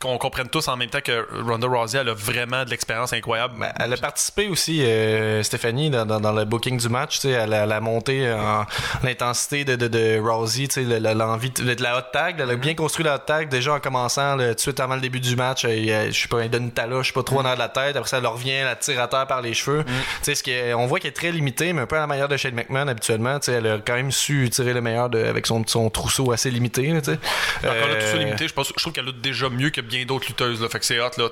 [0.04, 3.54] qu'on comprenne tous en même temps que Ronda Rousey, elle a vraiment de l'expérience incroyable.
[3.58, 7.14] Ben, elle a participé aussi, euh, Stéphanie, dans, dans, dans le booking du match.
[7.16, 8.64] tu sais, Elle a, elle a monté en
[9.02, 10.68] l'intensité de, de, de Rousey,
[11.14, 12.36] l'envie de, de la hot tag.
[12.40, 15.00] Elle a bien construit la hot tag déjà en commençant tout de suite avant le
[15.00, 15.64] début du match.
[15.64, 17.68] Elle, elle- je sais pas, elle donne une taloche, je sais pas trop dans la
[17.68, 17.96] tête.
[17.96, 19.84] Après ça, elle revient, elle la tire à terre par les cheveux.
[19.84, 19.92] Tu
[20.22, 22.36] sais, ce on voit qu'elle est très limitée, mais un peu à la manière de
[22.36, 23.38] Shane McMahon habituellement.
[23.38, 26.32] Tu sais, elle a quand même su tirer le meilleur de, avec son, son trousseau
[26.32, 26.86] assez limité.
[26.88, 27.18] là, tu sais.
[27.64, 30.60] Encore Euh, limité, je, pense, je trouve qu'elle lutte déjà mieux que bien d'autres lutteuses.
[30.60, 30.68] Là.
[30.68, 31.10] Fait que c'est hot.
[31.16, 31.28] là.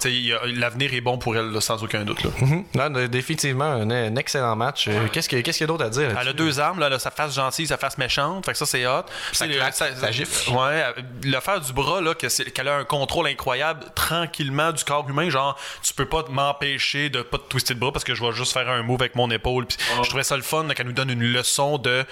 [0.55, 2.23] L'avenir est bon pour elle, là, sans aucun doute.
[2.23, 2.31] Là.
[2.41, 2.65] mhm.
[2.75, 4.87] Non, définitivement un, un excellent match.
[4.89, 6.17] Euh, Qu'est-ce que- qu'est-ce qu'il y a d'autre à dire?
[6.21, 8.45] Elle a deux armes, là, là, sa face gentille, sa face méchante.
[8.47, 9.03] Fait que ça, c'est hot.
[9.33, 10.51] Ça claque, ça gifle.
[10.51, 10.93] Ouais, euh,
[11.25, 15.31] l'affaire du bras, là, que c'est- qu'elle a un contrôle incroyable tranquillement du corps humain.
[15.31, 18.33] Genre, tu peux pas m'empêcher de pas te twister le bras parce que je vais
[18.33, 19.67] juste faire un move avec mon épaule.
[19.67, 22.05] Puis Je trouvais ça le fun là, qu'elle nous donne une leçon de.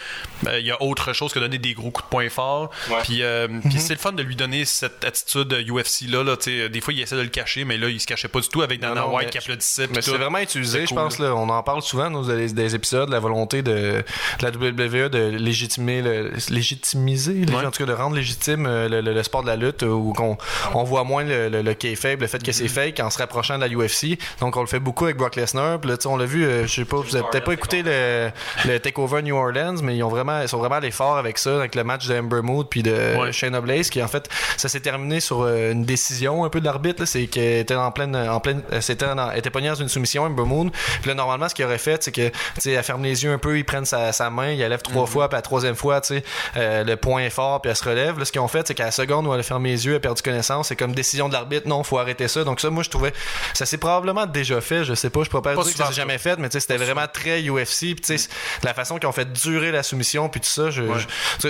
[0.46, 2.70] euh, Il y a autre chose que donner des gros coups de poing forts.
[3.04, 6.68] Puis, euh, puis c'est le fun de lui donner cette attitude UFC là.
[6.68, 8.62] des fois, il essaie de le cacher, mais là, il se cachait pas du tout
[8.62, 9.88] avec Dana Non, White mais- qui applaudissait.
[9.94, 11.18] Mais c'est vraiment utilisé, je cool, pense.
[11.18, 15.08] Là, on en parle souvent dans des, des épisodes, la volonté de, de la WWE
[15.08, 17.66] de légitimer, le, légitimiser, Ouais.
[17.66, 19.88] en tout cas de rendre légitime euh, le, le- le sport de la lutte, euh,
[19.88, 20.36] où qu'on
[20.74, 22.68] on voit moins le, le, le kayfabe, le fait que c'est Mm-hmm.
[22.68, 24.18] fake en se rapprochant de la UFC.
[24.40, 25.80] Donc on le fait beaucoup avec Brock Lesnar.
[25.80, 28.30] Puis là, on l'a vu, euh, je sais pas, vous avez peut-être pas écouté le,
[28.66, 31.58] le Takeover New Orleans, mais ils ont vraiment, ils sont vraiment allés fort avec ça,
[31.58, 33.32] avec le match de Ember Mood puis de Ouais.
[33.32, 37.04] Shayna Blaze, qui en fait, ça s'est terminé sur une décision un peu de l'arbitre.
[37.04, 40.44] C'est qu'elle était en pleine, en pleine, euh, c'était était pognée dans une soumission, Ember
[40.44, 40.70] Moon.
[41.00, 43.32] Puis là, normalement, ce qu'il aurait fait, c'est que, tu sais, elle ferme les yeux
[43.32, 45.74] un peu, ils prennent sa, sa main, il la lève trois fois, puis la troisième
[45.74, 46.24] fois, tu sais,
[46.56, 48.18] euh, le point est fort, puis elle se relève.
[48.18, 49.92] Là, ce qu'ils ont fait, c'est qu'à la seconde où elle a fermé les yeux,
[49.92, 50.68] elle a perdu connaissance.
[50.68, 52.44] C'est comme décision de l'arbitre, non, faut arrêter ça.
[52.44, 53.12] Donc ça, moi, je trouvais,
[53.54, 54.84] ça s'est probablement déjà fait.
[54.84, 56.54] Je sais pas, je peux pas, Pas dire que ça s'est jamais fait, mais tu
[56.54, 57.78] sais, c'était vraiment très UFC.
[57.80, 58.28] Puis tu sais,
[58.62, 60.82] la façon qu'ils ont fait durer la soumission, puis tout ça, je,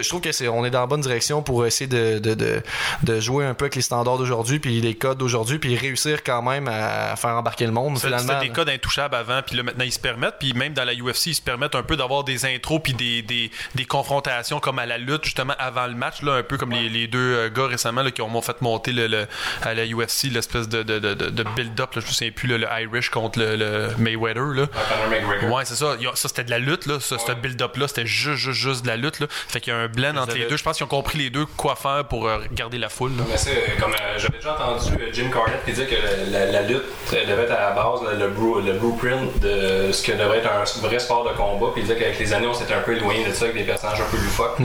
[0.08, 2.62] trouve que c'est, on est dans la bonne direction pour essayer de, de, de,
[3.02, 6.42] de jouer un peu avec les standards d'aujourd'hui, puis les codes d'aujourd'hui, puis réussir quand
[6.42, 7.96] même à faire embarquer le monde.
[7.96, 10.72] C'était Finalement, c'était des codes intouchables avant, puis là maintenant ils se permettent, puis même
[10.74, 13.84] dans la UFC ils se permettent un peu d'avoir des intros puis des, des, des
[13.84, 17.06] confrontations comme à la lutte justement avant le match là, un peu comme les, les
[17.06, 19.26] deux euh, gars récemment là, qui ont fait monter le, le-
[19.62, 22.56] à la UFC l'espèce de, de, de, de build-up, là, je me souviens plus le,
[22.58, 24.66] le Irish contre le, le Mayweather là.
[25.50, 25.96] Ouais, c'est ça.
[26.14, 26.98] Ça, c'était de la lutte, là.
[27.00, 29.26] Ça, ce build-up-là, c'était juste, juste, juste de la lutte, là.
[29.30, 30.56] Fait qu'il y a un blend entre les deux.
[30.56, 33.24] Je pense qu'ils ont compris les deux quoi faire pour euh, garder la foule, là.
[33.28, 35.94] Mais c'est comme euh, j'avais déjà entendu euh, Jim Cornette qui disait que
[36.30, 38.18] la, la- la lutte devait être à la base le,
[38.64, 41.68] le blueprint de ce que devrait être un vrai sport de combat.
[41.72, 43.64] Puis il disait qu'avec les années, on s'était un peu éloigné de ça avec des
[43.64, 44.58] personnages un peu loufoques.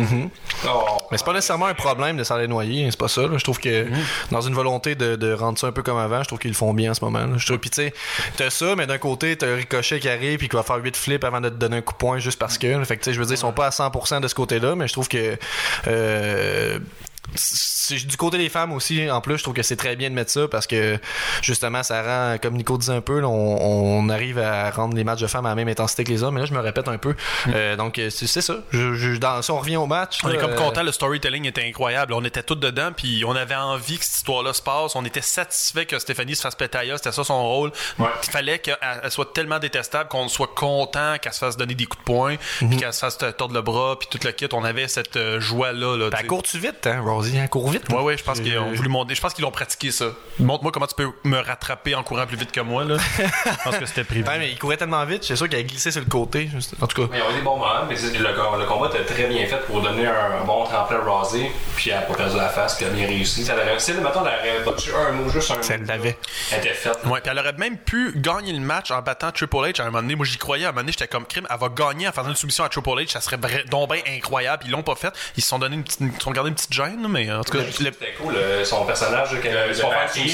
[0.67, 3.21] Oh, Mais c'est pas nécessairement un problème de s'en aller noyer, hein, c'est pas ça.
[3.21, 3.37] là.
[3.37, 3.87] Je trouve que
[4.31, 6.55] dans une volonté de, de rendre ça un peu comme avant, je trouve qu'ils le
[6.55, 7.19] font bien en ce moment.
[7.19, 7.33] là.
[7.37, 7.93] Je trouve, puis tu sais,
[8.37, 11.23] t'as ça, mais d'un côté, t'as Ricochet qui arrive puis qui va faire 8 flips
[11.23, 12.83] avant de te donner un coup de poing juste parce que.
[12.85, 14.75] Fait que tu sais, je veux dire, ils sont pas à 100% de ce côté-là,
[14.75, 15.37] mais je trouve que.
[15.87, 16.79] Euh,
[17.91, 20.31] du côté des femmes aussi en plus je trouve que c'est très bien de mettre
[20.31, 20.97] ça parce que
[21.41, 25.03] justement ça rend comme Nico disait un peu là, on, on arrive à rendre les
[25.03, 26.87] matchs de femmes à la même intensité que les hommes mais là je me répète
[26.87, 27.15] un peu
[27.47, 30.37] Euh, donc euh, c'est ça je, je- dans, si on revient au match On est
[30.37, 32.13] comme euh, content, le storytelling était incroyable.
[32.13, 34.95] On était tous dedans, puis on avait envie que cette histoire-là se passe.
[34.95, 37.71] On était satisfait que Stéphanie se fasse pétailler, c'était ça son rôle.
[37.99, 41.85] Il fallait qu'elle elle soit tellement détestable qu'on soit content qu'elle se fasse donner des
[41.85, 44.47] coups de poing, puis qu'elle se fasse tordre le bras, puis tout le kit.
[44.53, 45.97] On avait cette joie-là.
[45.97, 46.27] Là, Ben, tu sais.
[46.27, 47.37] cours-tu vite, hein, Rosie?
[47.39, 47.47] Hein?
[47.47, 47.89] Cours vite.
[47.89, 49.15] Ouais, ouais, je pense qu'ils ont voulu monter.
[49.15, 50.05] Je pense qu'ils l'ont pratiqué ça.
[50.39, 52.97] Montre-moi comment tu peux me rattraper en courant plus vite que moi, là.
[53.17, 54.23] je pense que c'était prévu.
[54.25, 56.47] Ouais, mais il courait tellement vite, c'est sûr qu'il a glissé sur le côté.
[56.53, 57.07] juste- En tout cas.
[57.11, 58.19] Mais il y a eu des bons moments, mais le,
[58.59, 61.97] le combat était très bien fait pour donner un, bon tremplin à Rousey, puis elle
[61.97, 63.43] n'a pas perdu la face, puis elle a bien réussi.
[63.45, 65.63] Ça l'aurait réussi, mettons, elle aurait battu un mot, juste un mot.
[65.63, 66.17] Ça l'avait.
[66.51, 66.99] Elle était faite.
[67.05, 69.87] Ouais, puis elle aurait même pu gagner le match en battant Triple H à un
[69.87, 70.15] moment donné.
[70.15, 70.65] Moi, j'y croyais.
[70.65, 71.47] À un moment donné, j'étais comme crime.
[71.49, 73.09] Elle va gagner en faisant une soumission à Triple H.
[73.11, 74.63] Ça serait vra- donc bien incroyable.
[74.65, 75.13] Ils l'ont pas fait.
[75.37, 77.43] Ils se sont donné une petite, ils se sont gardé une petite gêne, mais en
[77.43, 79.83] tout cas, le- C'était cool, euh, son personnage, quand Le- se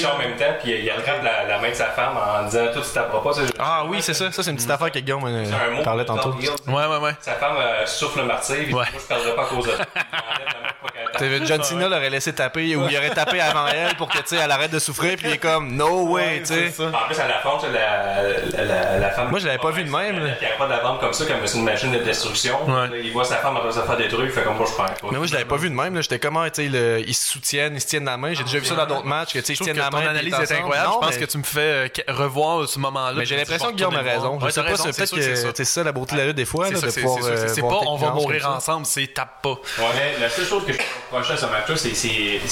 [0.06, 2.80] en même temps, puis il attrape la, la main de sa femme en disant Tout,
[2.80, 3.32] tu t'apprends pas.
[3.58, 4.30] Ah oui, c'est ça.
[4.32, 5.82] Ça, c'est une petite affaire que Guillaume euh, C'est un mot.
[5.82, 6.34] parlait tantôt.
[6.68, 7.12] Ouais, ouais, ouais.
[7.20, 8.84] Sa femme euh, souffle le martyr, puis Ouais.
[8.92, 9.84] moi je perdrai pas à cause de ça.
[11.18, 14.22] Qu'elle John Cena l'aurait laissé taper ou il aurait tapé avant elle pour que, tu
[14.26, 16.72] sais, elle arrête de souffrir, puis il est comme, no way, tu sais.
[16.82, 19.28] En plus, à la fin, tu sais, la, la, la, femme.
[19.28, 20.34] Moi, je l'avais pas vu de même.
[20.38, 22.58] Qui arrête pas de la vendre comme ça, comme c'est une machine de destruction.
[23.02, 24.74] Il voit sa femme en train de se faire détruire, il fait comme moi, je
[24.76, 24.94] perds.
[25.12, 26.00] Mais moi, je l'avais pas vu de même, là.
[26.00, 28.32] J'étais comment, tu sais, le- ils se soutiennent, ils se tiennent la main.
[28.34, 29.98] J'ai déjà vu ça dans d'autres matchs, que, tu sais, ils se tiennent la ton
[29.98, 30.08] main.
[30.08, 30.90] analyse puis ils est incroyable.
[31.00, 33.14] je pense que tu me fais euh, revoir ce moment-là.
[33.18, 34.38] Mais j'ai l'impression que Guillaume a raison.
[34.40, 35.48] Je sais pas, peut-être c'est ça.
[35.54, 38.48] c'est ça la beauté de la lutte des fois, C'est euh, pas on va mourir
[38.48, 39.50] ensemble, c'est tape pas.
[39.50, 40.78] Ouais, mais la seule chose que je
[41.10, 41.90] reprochais à ce match-là, c'est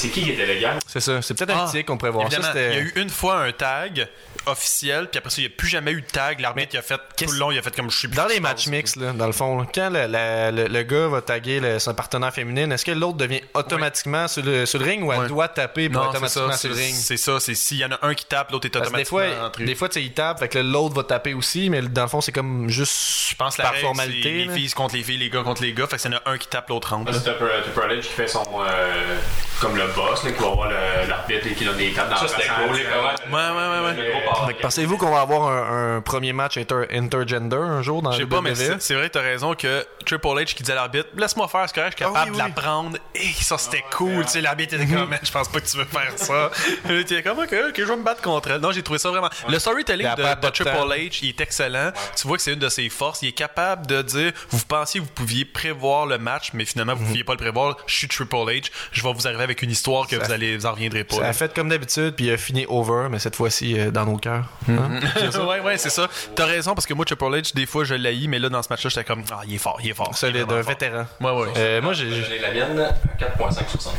[0.09, 0.79] qui qui était légal.
[0.87, 1.23] C'est ça.
[1.23, 2.29] C'est peut-être un Ah, tic qu'on pourrait voir.
[2.31, 4.09] Il y a eu une fois un tag
[4.47, 6.41] officiel, puis après ça, il n'y a plus jamais eu de tag.
[6.41, 8.27] L'arbitre, il a fait tout le long, il a fait comme je suis plus Dans
[8.27, 11.21] les matchs mixtes, là, dans le fond, là, quand le, la- le- le gars va
[11.23, 15.05] taguer le- son partenaire féminine, est-ce que l'autre devient automatiquement sur, le, sur le ring
[15.05, 15.29] ou elle Ouais.
[15.29, 16.59] doit taper pour Non, automatiquement ça.
[16.59, 16.95] sur le ring?
[16.95, 17.39] c'est ça.
[17.41, 19.47] C'est s'il y en a un qui tape, l'autre est Parce que des automatiquement fois,
[19.49, 19.65] entré.
[19.65, 22.09] des fois, tu sais, il tape, fait que l'autre va taper aussi, mais dans le
[22.09, 24.33] fond, c'est comme juste Je pense que la par règle, c'est formalité.
[24.47, 25.87] les filles contre les filles, les gars contre les gars.
[25.87, 27.13] Fait que s'il y en a un qui tape, l'autre rentre.
[27.13, 28.43] Là, c'est Tupper qui fait son.
[28.61, 29.17] euh,
[29.61, 30.71] comme le boss, là, qui va voir
[31.09, 32.75] l'arbitre et qui donne des tapes dans Ça, c'était cool.
[32.75, 34.13] à- les Ouais, ouais, ouais, ouais.
[34.57, 38.19] Que Pensez-vous qu'on va avoir un, un premier match inter- intergender un jour dans Je
[38.19, 38.57] le sais pas, mais WWE?
[38.57, 41.65] c'est c'est vrai que t'as raison que Triple H qui disait à l'arbitre, laisse-moi faire,
[41.67, 42.97] c'est correct, je suis Ah capable oui, de la prendre.
[43.15, 44.25] Et ça, c'était cool.
[44.25, 46.51] Tu sais, l'arbitre était comme, je pense pas que tu veux faire ça.
[46.89, 48.61] Il était comme, ok, ok, je vais me battre contre elle.
[48.61, 49.31] Non, j'ai trouvé ça vraiment.
[49.49, 50.71] Le storytelling de, pas de de Triple.
[50.71, 51.93] H, il est excellent.
[52.17, 53.23] Tu vois que c'est une de ses forces.
[53.23, 56.93] Il est capable de dire, vous pensiez que vous pouviez prévoir le match, mais finalement,
[56.95, 56.99] Mhm.
[56.99, 57.77] vous pouviez pas le prévoir.
[57.87, 58.71] Je suis Triple H.
[58.93, 61.17] Je vais vous arriver avec une histoire que Ça- vous allez, vous en reviendrez pas.
[61.17, 64.05] Ça a fait comme d'habitude, puis il a fini over, mais cette fois-ci euh, dans
[64.07, 64.45] nos cœurs.
[64.69, 65.01] Hein?
[65.49, 66.09] ouais, ouais, c'est ça.
[66.35, 68.69] T'as raison parce que moi, Triple H, des fois, je l'haïs, mais là, dans ce
[68.71, 70.15] match-là, j'étais comme, ah, il est fort, il est fort.
[70.15, 71.07] Solide, un vétéran.
[71.21, 71.49] Ouais, ouais.
[71.57, 72.11] Euh, moi, j'ai.
[72.11, 73.93] J'ai la mienne, 4.5 sur 5.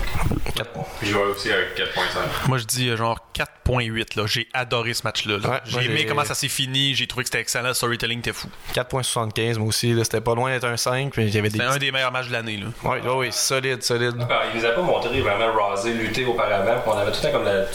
[0.99, 2.47] Puis je vais aussi avec 4.5.
[2.47, 4.15] Moi, je dis euh, genre 4.8.
[4.17, 4.26] là.
[4.28, 5.38] J'ai adoré ce match-là.
[5.41, 5.49] là.
[5.49, 6.93] Ouais, j'ai aimé j'ai- comment ça s'est fini.
[6.93, 7.69] J'ai trouvé que c'était excellent.
[7.69, 8.47] Le storytelling était fou.
[8.74, 9.93] 4.75, moi aussi.
[9.93, 11.49] là, C'était pas loin d'être un 5, mais avait des.
[11.51, 12.57] C'était un des meilleurs matchs de l'année.
[12.57, 12.67] là.
[12.84, 14.15] Oui, oui, oui, solide, solide.
[14.30, 17.28] Ah, Il nous a pas montré vraiment Rosé lutter auparavant, puis on avait tout le
[17.28, 17.65] temps comme la-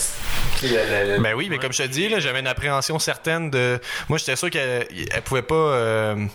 [1.21, 3.81] Ben oui, mais comme je te dis, là, j'avais une appréhension certaine de.
[4.09, 5.55] Moi, j'étais sûr qu'elle elle pouvait pas.
[5.55, 6.27] euh,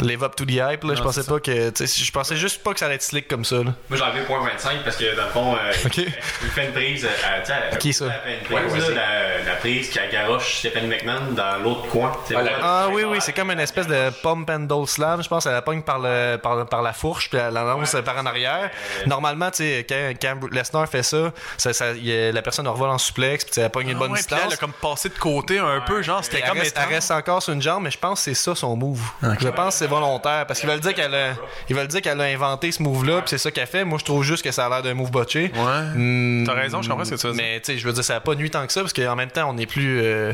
[0.00, 0.94] Live up to the hype, là.
[0.94, 1.70] je pensais pas que.
[1.70, 3.74] tu sais, Je pensais juste pas que ça allait être slick comme ça, là.
[3.88, 7.04] Moi, j'ai enlevé 0.25 parce que dans le fond, euh, il fait une prise.
[7.06, 8.06] Euh, Qui ça?
[8.06, 12.12] une Ouais, prise, ouais, la, la prise qui garoche Stephanie McMahon dans l'autre coin.
[12.34, 15.22] Ah, la- Ah oui, oui, c'est comme une espèce de pump and doll slam.
[15.22, 18.16] Je pense qu'elle la pogne par, le, par, par la fourche, puis elle lance par
[18.18, 18.70] en arrière.
[19.06, 22.66] Normalement, tu sais, quand, quand Lesnar fait ça, ça, ça il y a- la personne
[22.66, 24.54] revole en suplex, puis elle pogne une Ah bonne ouais, puis elle distance.
[24.54, 26.02] a comme passé de côté un peu.
[26.02, 28.34] Genre, c'était comme reste, elle reste encore sur une jambe, mais je pense que c'est
[28.34, 29.00] ça son move.
[29.40, 30.46] Je pense que c'est volontaire.
[30.46, 31.34] Parce qu'ils veulent dire qu'elle a,
[31.68, 33.84] ils veulent dire qu'elle a inventé ce move-là, puis c'est ça qu'elle fait.
[33.84, 35.50] Moi, je trouve juste que ça a l'air d'un move botché.
[35.54, 35.82] Ouais.
[35.94, 37.42] Hmm, T'as raison, je comprends ce que tu veux dire.
[37.42, 39.16] Mais tu sais, je veux dire, ça a pas nuit tant que ça, parce qu'en
[39.16, 40.00] même temps, on est plus.
[40.02, 40.32] euh,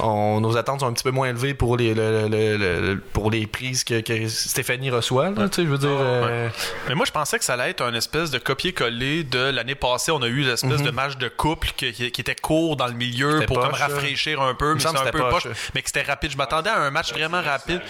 [0.00, 3.00] on- nos attentes sont un petit peu moins élevées pour les, le- le- le- le-
[3.12, 5.30] pour les prises que, que Stéphanie reçoit.
[5.30, 5.88] là, Tu sais, je veux dire.
[5.90, 6.48] euh,
[6.88, 10.10] Mais moi, je pensais que ça allait être un espèce de copier-coller de l'année passée.
[10.12, 12.92] On a eu l'espèce de match de couple qui, qui- qui était court dans le
[12.94, 13.32] milieu Mhm.
[13.34, 15.52] C'était pour comme poche, rafraîchir un peu, mais c'est un que peu c'était poche, poche.
[15.74, 16.30] mais que c'était rapide.
[16.32, 17.80] Je m'attendais à un match vraiment rapide.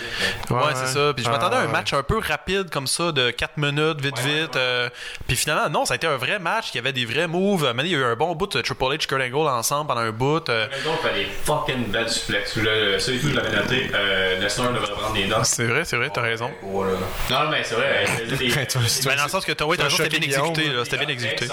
[0.51, 1.13] Ouais, Ouais, c'est ça.
[1.15, 1.73] Puis je Ah, m'attendais à un ouais.
[1.73, 4.57] match un peu rapide comme ça, de 4 minutes, vite, vite.
[4.57, 4.89] euh,
[5.27, 6.67] puis finalement, non, ça a été un vrai match.
[6.73, 7.65] Il y avait des vrais moves.
[7.65, 10.01] Maintenant, il y a eu un bon bout de Triple H, Kurt Angle ensemble pendant
[10.03, 10.49] un bout.
[10.49, 12.57] euh, Les autres fait des fucking belles suplex.
[12.57, 15.45] Le, celui que noté, euh, Lesnar devrait prendre des notes.
[15.45, 16.51] c'est vrai, c'est vrai, t'as raison.
[16.63, 16.93] Voilà.
[17.31, 18.53] Non, mais c'est vrai, des.
[19.07, 20.71] Mais dans le sens que t'as ouais, t'as c'était bien exécuté.
[20.85, 21.47] C'était bien exécuté.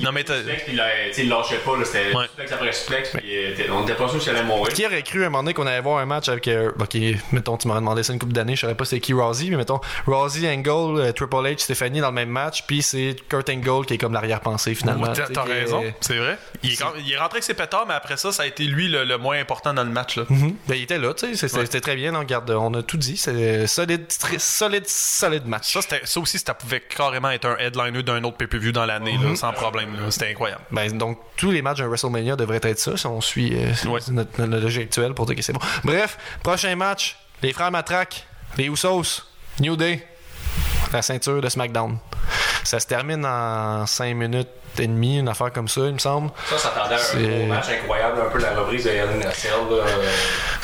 [0.00, 0.34] Non, mais t'as.
[1.18, 3.12] il lâchait pas, là, c'était suplex après suplex,
[3.70, 4.72] on était pas sûr qu'il allait mourir.
[4.72, 6.48] Qui aurait cru à un moment donné qu'on allait voir un match avec.
[6.48, 6.96] euh, ok,
[7.32, 9.56] mettons, tu m'aurais demandé ça une couple d'années, je savais pas c'est qui Rousey, mais
[9.56, 13.86] mettons, Rousey, Angle, euh, Triple H, Stéphanie dans le même match, puis c'est Kurt Angle
[13.86, 15.08] qui est comme l'arrière-pensée finalement.
[15.12, 16.38] T'as est- raison, c'est vrai.
[16.62, 18.64] Il est, quand- il est rentré avec ses pétards, mais après ça, ça a été
[18.64, 20.16] lui le, le moins important dans le match.
[20.16, 20.24] Là.
[20.28, 20.54] Mhm.
[20.68, 22.12] Ben, il était là, tu sais, c'était très bien.
[22.12, 23.16] Donc, regarde, on a tout dit.
[23.16, 25.72] C'est solide, très solide, solide match.
[25.72, 29.34] Ça, ça aussi, ça pouvait carrément être un headliner d'un autre pay-per-view dans l'année, là,
[29.36, 29.90] sans problème.
[30.10, 30.62] C'était incroyable.
[30.70, 34.00] Ben, donc, tous les matchs d'un WrestleMania devraient être ça, si on suit euh, Ouais.
[34.10, 35.60] notre, notre logique actuelle pour dire que c'est bon.
[35.84, 39.22] Bref, prochain match, les frères Matraque, les Usos,
[39.60, 40.06] New Day,
[40.92, 41.98] la ceinture de SmackDown.
[42.64, 44.48] Ça se termine en 5 minutes
[44.78, 46.30] et demie, une affaire comme ça, il me semble.
[46.48, 49.28] Ça, ça attendait un C'est- gros match incroyable, un peu la reprise de Hell in
[49.28, 50.10] a Cell, là, euh,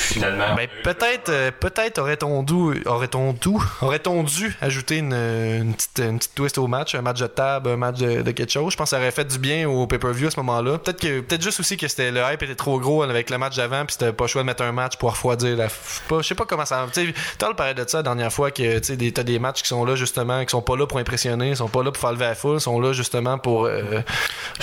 [0.06, 0.54] finalement.
[0.54, 3.50] Ben, peut-être, euh, peut-être aurait-on dû, aurait-on dû,
[3.82, 7.70] aurait-on dû ajouter une, une petite, une petite twist au match, un match de table,
[7.70, 8.72] un match de, de quelque chose.
[8.72, 10.78] Je pense que ça aurait fait du bien au pay-per-view à ce moment-là.
[10.78, 13.56] Peut-être que, peut-être juste aussi que c'était le hype était trop gros avec le match
[13.56, 15.68] d'avant, puis c'était pas le choix de mettre un match pour refroidir la.
[16.08, 16.86] Pas, je sais pas comment ça.
[16.92, 19.22] Tu sais, t'as le parlait de ça la dernière fois que tu sais, des- t'as
[19.24, 21.82] des matchs qui sont là justement, qui sont pas là pour impressionner, ils sont pas
[21.82, 24.00] là pour faire lever la foule, ils sont là justement pour euh,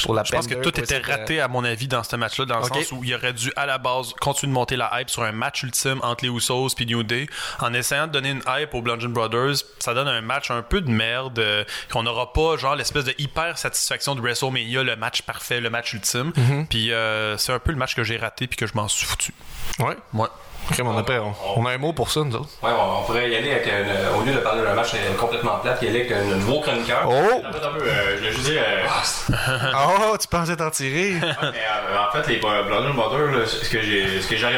[0.03, 2.59] pour la Je pense que tout était raté, à mon avis, dans ce match-là, dans
[2.59, 5.23] le sens où il aurait dû, à la base, continuer de monter la hype sur
[5.23, 7.27] un match ultime entre les Usos puis New Day.
[7.59, 10.81] En essayant de donner une hype aux Bludgeon Brothers, ça donne un match un peu
[10.81, 11.39] de merde.
[11.39, 15.69] euh, qu'on n'aura pas, genre, l'espèce de hyper satisfaction de WrestleMania, le match parfait, le
[15.69, 16.31] match ultime.
[16.69, 19.05] Puis euh, c'est un peu le match que j'ai raté puis que je m'en suis
[19.05, 19.33] foutu.
[19.79, 19.97] Ouais.
[20.13, 20.27] Ouais.
[20.71, 22.49] Crème, on, a on, on a un mot pour ça, nous autres.
[22.61, 25.13] Ouais, on, on pourrait y aller avec, un- au lieu de parler d'un match euh,
[25.19, 27.03] complètement plate, y aller avec un nouveau chroniqueur.
[27.07, 27.13] Oh!
[27.13, 28.61] Attends, attends un peu, euh, je dire.
[28.65, 29.71] euh,
[30.11, 31.13] Oh, tu pensais t'en tirer?
[31.19, 33.77] mais, euh, en fait, les Blood Mother, là, ce que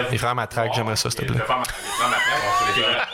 [0.03, 1.35] voulu Les frères Matraque, j'aimerais ça, s'il te plaît.
[1.39, 3.09] Les frères Matraque, les frères Matraque,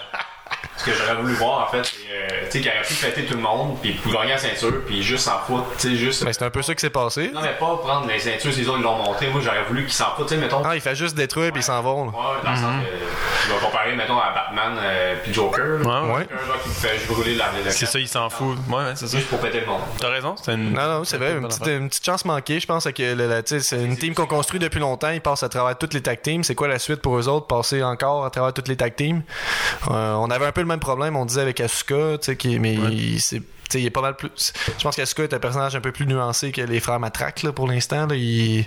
[0.81, 3.25] ce que j'aurais- voulu voir, en fait, c'est euh, tu sais, qu'il aurait pu fêter
[3.25, 6.23] tout le monde, puis pour gagner la ceinture, puis juste s'en foutre, tu sais, juste.
[6.25, 7.31] Ben, c'est un peu ça qui s'est passé.
[7.33, 9.27] Non, mais pas prendre les ceintures, si les autres ils l'ont monté.
[9.27, 10.61] Moi, j'aurais voulu qu'ils s'en foutent, tu sais, mettons.
[10.65, 12.05] Ah, il fait juste détruire puis ils s'en vont.
[12.05, 12.11] là.
[12.11, 15.65] Ouais, dans le sens que tu vas comparer, mettons, à Batman euh, puis Joker.
[15.79, 16.03] là.
[16.03, 16.21] Ouais, ouais.
[16.31, 18.57] Un gars qui me fait juste brûler la la- C'est ça, il s'en fout.
[18.69, 19.17] Ouais, ouais, c'est ça.
[19.17, 19.81] Juste pour péter le monde.
[19.99, 20.73] T'as raison, c'est une.
[20.73, 21.33] Non, non, c'est vrai.
[21.33, 24.79] Une petite, une petite chance manquée, je pense, que c'est une team qu'on construit depuis
[24.79, 25.09] longtemps.
[25.09, 26.43] Ils passent à travers toutes les tag teams.
[26.43, 27.47] C'est quoi la suite pour eux autres?
[27.47, 29.21] Passer encore à travers toutes les tag teams?
[29.89, 32.59] Euh, on avait un peu le même problème, on disait avec Asuka, tu sais, qui,
[32.59, 32.77] mais
[33.19, 33.41] c'est.
[33.71, 34.53] Tu sais, il est pas mal plus.
[34.77, 37.51] Je pense qu'Asuka est un personnage un peu plus nuancé que les frères Matraque là,
[37.53, 38.05] pour l'instant.
[38.07, 38.15] là.
[38.15, 38.65] Il...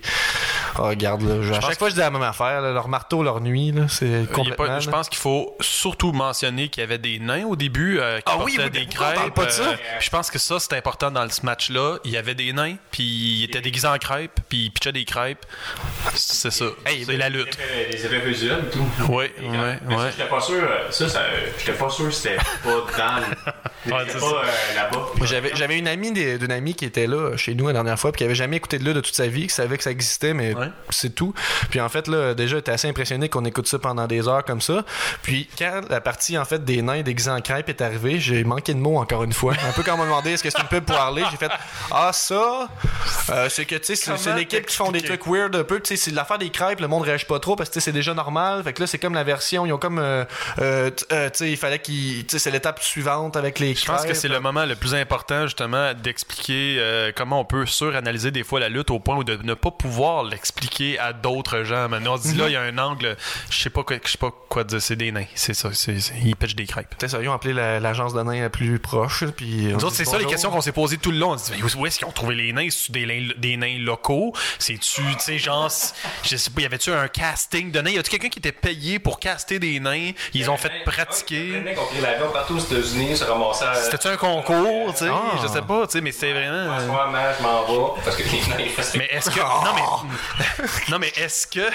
[0.78, 2.60] Oh, regarde, là, je- à chaque fois je dis la même affaire.
[2.60, 4.80] là, leur marteau, leur nuit, là, c'est pas- complètement.
[4.80, 8.24] je pense qu'il faut surtout mentionner qu'il y avait des nains au début euh, qui
[8.26, 9.34] Ah oui, portaient oui, des crêpes.
[9.34, 9.62] pas de ça?
[9.62, 11.98] euh, je pense que ça, c'est important dans ce match-là.
[12.04, 15.04] Il y avait des nains, puis il était déguisé en crêpes, puis il pitchait des
[15.04, 15.44] crêpes.
[16.14, 16.64] C'est ça.
[16.86, 17.56] c'est la lutte.
[17.56, 18.86] Les effets- Les effets visuels et tout.
[19.10, 19.56] Oui, oui,
[19.88, 19.94] oui.
[20.10, 23.52] J'étais pas sûr, euh, ça, ça euh, j'étais pas sûr que c'était pas dans le.
[23.86, 24.42] Ouais, pas euh.
[25.16, 28.12] Moi, J'avais, j'avais une amie d'une amie qui était là chez nous la dernière fois,
[28.12, 29.90] puis qui avait jamais écouté de là de toute sa vie, qui savait que ça
[29.90, 30.68] existait, mais Ouais.
[30.90, 31.34] c'est tout.
[31.70, 34.60] Puis en fait, là, déjà, j'étais assez impressionné qu'on écoute ça pendant des heures comme
[34.60, 34.84] ça.
[35.22, 38.74] Puis quand la partie, en fait, des nains déguisés en crêpes est arrivée, j'ai manqué
[38.74, 39.54] de mots encore une fois.
[39.68, 41.50] Un peu quand on m'a demandé est-ce que c'est une pub pour Harley, j'ai fait
[41.90, 42.68] Ah, ça,
[43.30, 45.80] euh, c'est que, tu sais, c'est, l'équipe qui font des trucs weird un peu.
[45.80, 47.84] Tu sais, c'est l'affaire des crêpes, le monde réagit pas trop parce que, tu sais,
[47.86, 48.62] c'est déjà normal.
[48.62, 50.24] Fait que là, c'est comme la version, ils ont comme, euh,
[50.60, 53.84] euh, euh, tu sais, il fallait qu'ils, tu sais, c'est l'étape suivante avec les Je
[53.86, 54.16] pense que crêpes.
[54.16, 58.60] c'est le moment le plus important, justement, d'expliquer euh, comment on peut suranalyser des fois
[58.60, 61.88] la lutte au point où de ne pas pouvoir l'expliquer à d'autres gens.
[61.88, 63.16] Maintenant, on se dit là, il y a un angle,
[63.48, 65.24] je sais pas quoi, je sais pas quoi dire, c'est des nains.
[65.34, 66.94] C'est ça, c'est, c'est- ils pitchent des crêpes.
[67.00, 69.24] C'est ça, ils ont appelé la- l'agence de nains la plus proche.
[69.36, 71.30] Puis on Nous autres, c'est ça les questions qu'on s'est posées tout le long.
[71.32, 72.68] On se dit, mais où est-ce qu'ils ont trouvé les nains?
[72.68, 74.32] C'est-tu des, nains- des nains locaux?
[74.58, 75.70] C'est-tu, tu sais, genre,
[76.24, 77.90] je sais pas, y avait-tu un casting de nains?
[77.92, 80.10] Y a-tu quelqu'un qui était payé pour caster des nains?
[80.34, 81.60] Ils ont fait Les pratiquer.
[81.60, 83.74] mecs ont pris l'avion partout aux États-Unis, se ramassaient à.
[83.74, 85.10] C'était-tu un concours, tu sais?
[85.10, 85.38] Ah.
[85.42, 86.74] Je sais pas, tu sais, mais c'était vraiment.
[86.74, 88.00] En ce moment, je m'en vais.
[88.04, 89.40] Parce que les Mais est-ce que.
[89.40, 90.62] Non, mais.
[90.90, 91.60] non, mais est-ce que.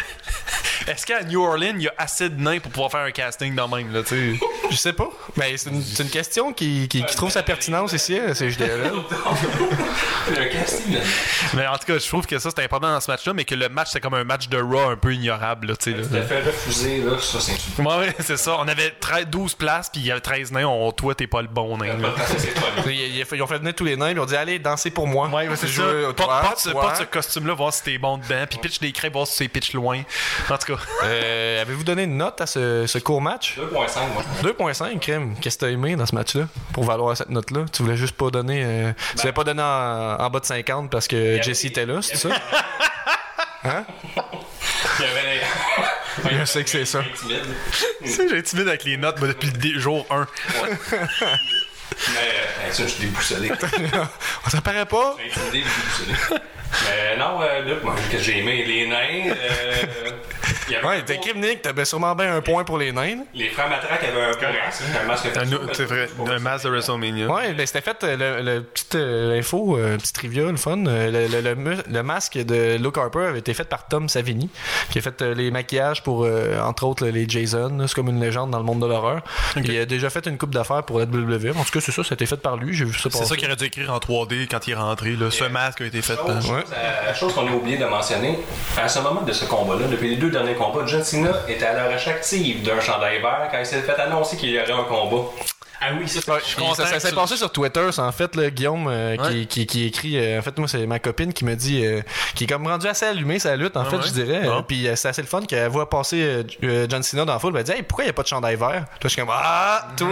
[0.87, 3.53] Est-ce qu'à New Orleans, il y a assez de nains pour pouvoir faire un casting
[3.53, 4.39] dans même, là, tu sais?
[4.71, 5.09] Je sais pas.
[5.35, 8.91] Mais c'est une, c'est une question qui, qui, qui trouve sa pertinence ici, c'est JDL.
[11.53, 13.55] Mais en tout cas, je trouve que ça, c'est important dans ce match-là, mais que
[13.55, 16.21] le match, c'est comme un match de Raw un peu ignorable, là, tu sais.
[16.21, 17.81] fait refuser, là, ça, c'est.
[17.83, 18.57] Ouais, ouais, c'est ça.
[18.59, 20.65] On avait 13 12 places, puis il y avait 13 nains.
[20.65, 21.97] On, toi, t'es pas le bon nain.
[21.97, 22.09] là.
[22.85, 22.95] C'est.
[22.95, 25.27] Ils, ont fait venir tous les nains, ils ont dit Allez, dansez pour moi.
[25.27, 25.83] Ouais, ouais, c'est ça.
[25.83, 26.81] Porte, toi, porte ce, toi.
[26.81, 28.45] porte ce costume-là, voir si t'es bon dedans.
[28.49, 30.01] Puis pitch des crêpes, voir si tu pitch loin.
[30.49, 30.81] En tout cas.
[31.03, 33.57] Euh, Avez-vous donné une note à ce, ce court match?
[33.57, 33.67] 2.5,
[34.13, 34.73] moi.
[34.73, 35.35] 2.5, crème.
[35.41, 37.65] Qu'est-ce que t'as aimé dans ce match-là pour valoir cette note-là?
[37.71, 38.63] Tu voulais juste pas donner.
[38.65, 42.01] euh, tu voulais pas donner en, en bas de 50 parce que Jesse était là,
[42.01, 42.29] c'est ça?
[43.61, 43.83] Hein?
[44.99, 45.35] Il y avait
[46.23, 46.39] les.
[46.39, 47.01] Je sais que c'est ça.
[47.19, 47.41] Timide.
[48.01, 50.25] Tu sais, j'ai timide avec les notes moi, depuis le jour 1.
[52.13, 52.19] Mais,
[52.67, 53.51] euh, ça, je suis déboussolé.
[54.47, 55.15] Ça paraît pas?
[55.25, 56.41] Intimidé, déboussolé.
[56.85, 59.35] Mais non, euh, Luc, moi, que j'ai aimé les nains.
[60.83, 63.23] Ouais, t'es Nick, t'avais sûrement bien un point pour les nains.
[63.33, 64.27] Les frères Matraque avaient un
[65.07, 67.27] masque, masque Un- C'est vrai, un match de WrestleMania.
[67.27, 70.85] Ouais, ben c'était fait, euh, le, le petite euh, info, euh, petite trivia, le fun.
[70.87, 74.49] euh, le, le- le masque de Luke Harper avait été fait par Tom Savini,
[74.91, 77.77] qui a fait euh, les maquillages pour, euh, entre autres, les Jason.
[77.87, 79.21] C'est comme une légende dans le monde de l'horreur.
[79.55, 81.51] Il a déjà fait une coupe d'affaires pour la WWE.
[81.57, 82.73] En tout cas, c'est ça, ça a été fait par lui.
[82.73, 85.11] J'ai vu ça C'est ça qu'il aurait dû écrire en 3D quand il est rentré.
[85.11, 85.31] Là.
[85.31, 86.41] Ce masque a été fait par.
[86.41, 87.13] Chose, Ouais.
[87.15, 88.39] chose qu'on a oublié de mentionner,
[88.77, 91.73] à ce moment de ce combat-là, depuis les deux derniers combats, John Cena était à
[91.73, 95.23] la active d'un chandail vert quand il s'est fait annoncer qu'il y aurait un combat.
[95.81, 96.31] Ah oui, ça, c'est.
[96.31, 98.49] Ouais, suis puis content ça, ça que s'est passé sur Twitter, ça, en fait, là,
[98.49, 99.45] Guillaume, euh, qui, Ouais.
[99.45, 102.01] qui, qui écrit, euh, en fait, moi, c'est ma copine qui me dit, euh,
[102.35, 104.01] qui est comme rendu assez allumée sa lutte, en Ah fait, ouais?
[104.05, 104.41] je dirais.
[104.43, 104.57] Ah.
[104.57, 106.43] Euh, Puis c'est assez le fun qu'elle voit passer
[106.89, 108.55] John Cena dans la foule, elle dit, hey, pourquoi il n'y a pas de chandail
[108.55, 108.69] vert?
[108.69, 110.07] Puis là, je suis comme, ah, toi!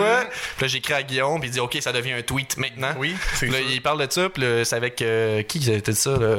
[0.56, 2.94] Puis là, j'écris à Guillaume, puis il dit, ok, ça devient un tweet maintenant.
[2.98, 5.96] Oui, c'est là, il parle de ça, puis là, c'est avec, euh, qui qui dit
[5.96, 6.38] ça, là?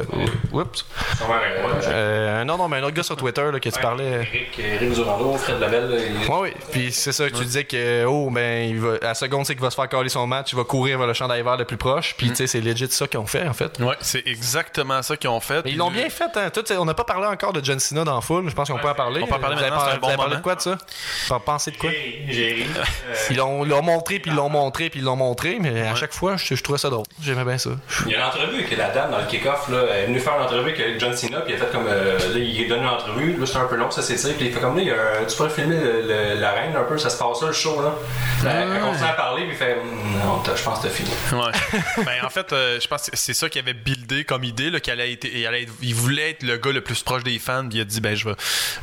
[0.52, 0.86] Oups.
[1.18, 1.70] Sûrement avec moi.
[1.88, 4.04] Euh, non, non, mais un autre gars sur Twitter, là, que tu parlais.
[4.32, 6.50] Eric, Eric Durando, Fred il- Ouais, oui.
[6.72, 9.76] Puis c'est ça, tu disais que, oh, ben, il va, seconde, c'est qu'il va se
[9.76, 12.14] faire caler son match, il va courir vers le chandail vert le plus proche.
[12.16, 13.78] Puis, tu sais, c'est legit ça qu'ils ont fait, en fait.
[13.80, 15.64] Ouais, c'est exactement ça qu'ils ont fait.
[15.64, 16.50] Mais ils l'ont bien fait, hein.
[16.52, 18.48] Tout, on n'a pas parlé encore de John Cena dans foule.
[18.48, 19.20] Je pense qu'on peut en parler.
[19.22, 20.60] on peut en parler Vous avez maintenant, par- vous avez bon parlé de quoi de
[20.60, 20.78] ça?
[21.28, 21.90] Vous pensez de quoi?
[21.90, 22.66] J'ai j'ai ri.
[22.78, 26.12] Euh, Ils l'ont montré, puis ils l'ont montré, puis ils l'ont montré, mais à chaque
[26.14, 27.04] fois, je, je trouvais ça drôle.
[27.22, 27.70] J'aimais bien ça.
[28.06, 29.68] Il y a une entrevue avec la dame dans le kick-off.
[29.68, 29.78] là.
[29.92, 31.86] Elle est venue faire une entrevue avec John Cena, puis il a fait comme.
[31.88, 33.36] euh, là, il donne une entrevue.
[33.38, 34.28] Là, c'est un peu long, ça c'est ça.
[34.36, 36.50] Puis il fait comme là, il y a un- tu pourrais filmer le- le- la
[36.52, 37.80] reine un peu, ça se passe ça, le show.
[37.82, 37.92] Là.
[38.42, 41.10] Elle, elle continue à parler, puis il fait Hum, Non, je pense que t'as fini.
[41.32, 42.04] Ouais.
[42.04, 44.80] ben, en fait, euh, je pense que c'est ça qu'il avait buildé comme idée, là,
[44.80, 47.38] qu'il allait être, il, allait être- il voulait être le gars le plus proche des
[47.38, 48.34] fans, puis il a dit, ben, je vais,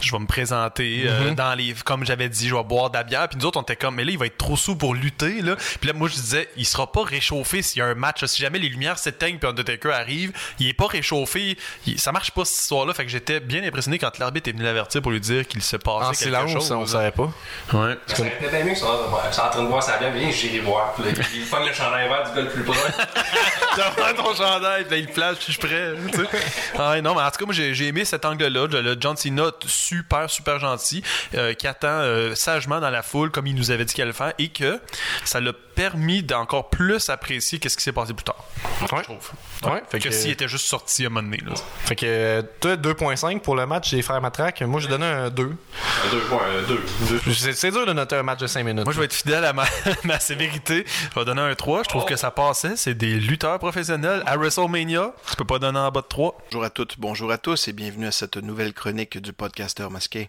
[0.02, 1.36] je vais me présenter euh, Mm-hmm.
[1.36, 3.64] dans les, comme j'avais dit, je vais boire de la bière, puis nous autres, on
[3.64, 5.56] était comme, mais là, il va être trop sous pour lutter, là.
[5.80, 8.42] Puis là, moi, je disais, il sera pas réchauffé s'il y a un match, si
[8.42, 11.58] jamais les lumières s'éteignent, puis Undertaker arrive, il est pas réchauffé,
[11.88, 14.64] il- ça marche pas ce soir-là, fait que j'étais bien impressionné quand l'arbitre est venu
[14.64, 16.72] l'avertir pour lui dire qu'il se passait En quelque chose.
[16.72, 17.32] on savait pas.
[17.74, 17.96] Ouais.
[18.08, 20.94] Ça mieux en train de boire sa bière, viens, j'irai boire.
[20.94, 22.78] Puis là, il pogne le chandail vert du gars le plus proche.
[23.78, 25.94] Devant ton chandail, puis il flash, je suis prêt.
[26.12, 26.28] tu sais.
[26.78, 28.68] Ah non, mais en tout cas, moi, j'ai j'ai aimé cet angle-là.
[28.68, 31.04] Le, John Cena, super, super gentil,
[31.36, 34.12] euh, qui attend euh, sagement dans la foule, comme il nous avait dit qu'il allait
[34.12, 34.80] le faire, et que
[35.24, 38.44] ça l'a permis d'encore plus apprécier qu'est-ce qui s'est passé plus tard.
[38.82, 38.88] Ouais.
[39.00, 39.32] Je trouve.
[39.72, 41.42] Ouais, fait que, que- s'il était juste sorti à un moment donné.
[41.46, 41.54] Là.
[41.86, 44.62] Fait que, toi, 2.5 pour le match des frères Matraque.
[44.62, 45.44] Moi, j'ai donné un 2.
[45.44, 46.84] un deux points, un deux.
[47.10, 47.34] Deux.
[47.34, 48.86] C'est c'est dur de noter un match de 5 minutes.
[48.86, 49.66] Moi, je vais être fidèle à ma,
[50.04, 50.86] ma sévérité.
[51.14, 51.84] Je vais donner un 3.
[51.84, 52.76] Je trouve que ça passait.
[52.76, 54.24] C'est des lutteurs professionnels.
[54.26, 56.38] À WrestleMania, tu peux pas donner en bas de 3.
[56.52, 60.28] Bonjour à toutes, bonjour à tous et bienvenue à cette nouvelle chronique du podcasteur masqué.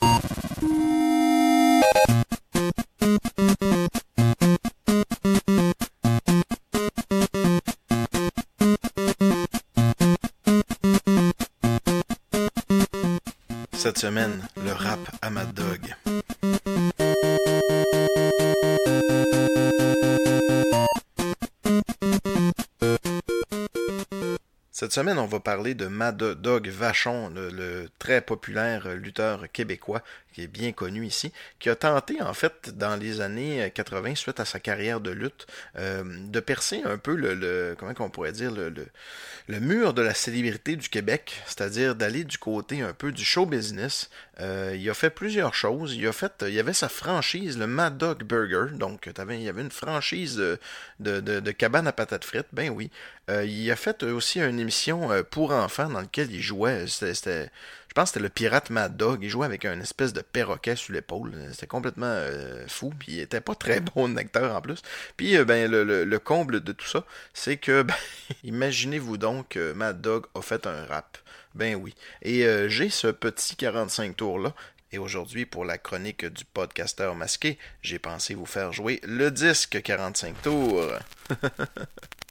[13.97, 15.95] Cette semaine, le rap à Mad Dog.
[24.71, 30.03] Cette semaine, on va parler de Mad Dog Vachon, le, très populaire lutteur québécois
[30.35, 34.39] qui est bien connu ici, qui a tenté en fait dans les années 80, suite
[34.39, 35.47] à sa carrière de lutte,
[35.79, 38.69] euh, de percer un peu le, le- comment qu'on pourrait dire le,
[39.49, 43.47] le mur de la célébrité du Québec, c'est-à-dire d'aller du côté un peu du show
[43.47, 44.11] business.
[44.41, 45.95] Euh, il a fait plusieurs choses.
[45.95, 49.45] Il a fait, il y avait sa franchise, le Mad Dog Burger, donc t'avais- il
[49.45, 50.59] y avait une franchise de,
[50.99, 52.91] de, de, de cabane à patates frites, ben oui.
[53.31, 56.87] Euh, il a fait aussi une émission euh, pour enfants dans laquelle il jouait.
[56.89, 57.51] C'était,
[57.97, 59.21] pense que c'était le pirate Mad Dog.
[59.25, 61.33] Il jouait avec un espèce de perroquet sur l'épaule.
[61.53, 62.93] C'était complètement euh, fou.
[63.09, 64.83] Il était pas très bon acteur en plus.
[65.17, 67.95] Puis euh, ben le, le- le comble de tout ça, c'est que ben,
[68.45, 71.19] imaginez-vous donc que Mad Dog a fait un rap.
[71.55, 71.95] Ben oui.
[72.23, 74.55] Et euh, j'ai ce petit 45 tours là.
[74.93, 79.83] Et aujourd'hui, pour la chronique du podcasteur masqué, j'ai pensé vous faire jouer le disque
[79.83, 80.83] 45 tours.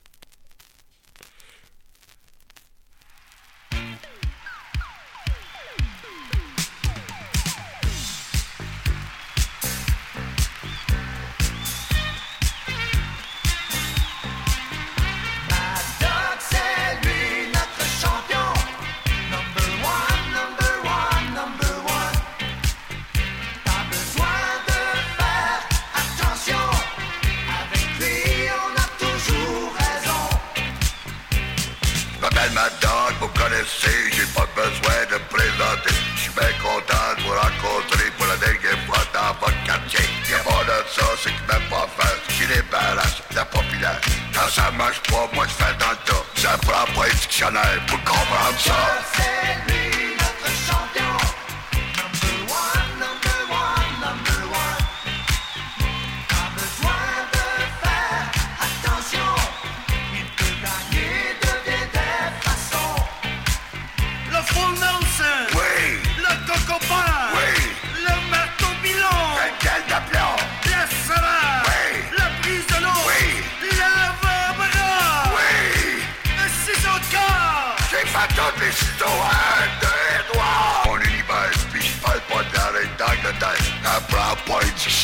[41.22, 44.02] c'est que même pas faire qui débarrasse la populace.
[44.34, 46.26] Quand ça marche pas, moi je fais dans le tas.
[46.36, 48.74] Ça prend pas un dictionnaire pour comprendre ça.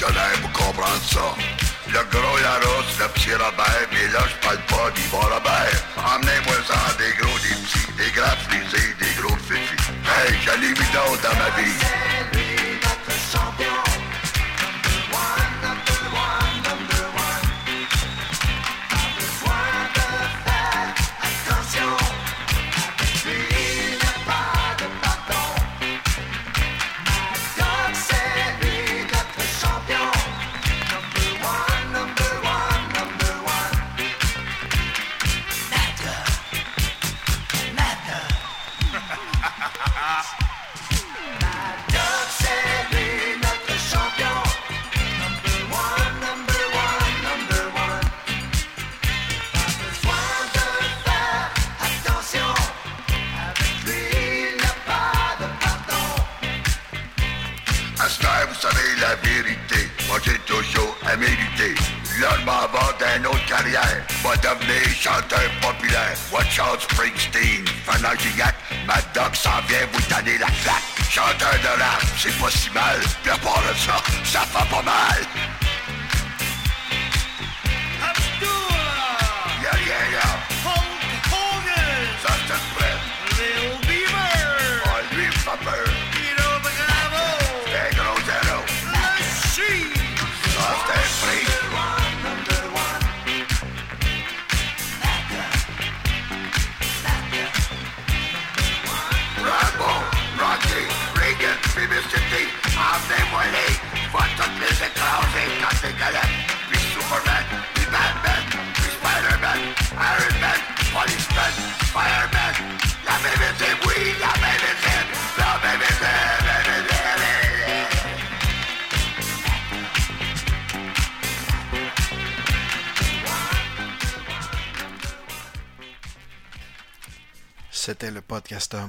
[0.02, 1.36] Dictionnaire pour comprendre ça.
[1.88, 5.78] Le gros Yaros, le petit Robert, mais là je parle pas d'Yvon Robert.
[5.98, 9.78] Emmenez-moi ça des gros, des des grands frisés, des gros fifis.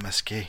[0.02, 0.48] Masqué.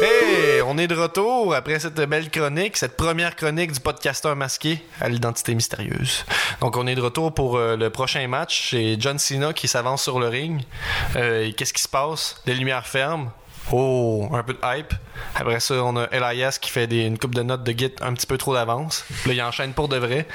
[0.00, 4.80] Hey, on est de retour après cette belle chronique, cette première chronique du podcasteur masqué
[5.00, 6.24] à l'identité mystérieuse.
[6.60, 8.70] Donc on est de retour pour euh, le prochain match.
[8.70, 10.62] C'est John Cena qui s'avance sur le ring.
[11.16, 12.40] Euh, Qu'est-ce qui se passe?
[12.46, 13.32] Les lumières ferment.
[13.72, 14.94] Oh, un peu de hype.
[15.42, 18.14] Après ça, on a Elias qui fait des, une coupe de notes de git un
[18.14, 19.04] petit peu trop d'avance.
[19.26, 20.26] Là, il enchaîne pour de vrai.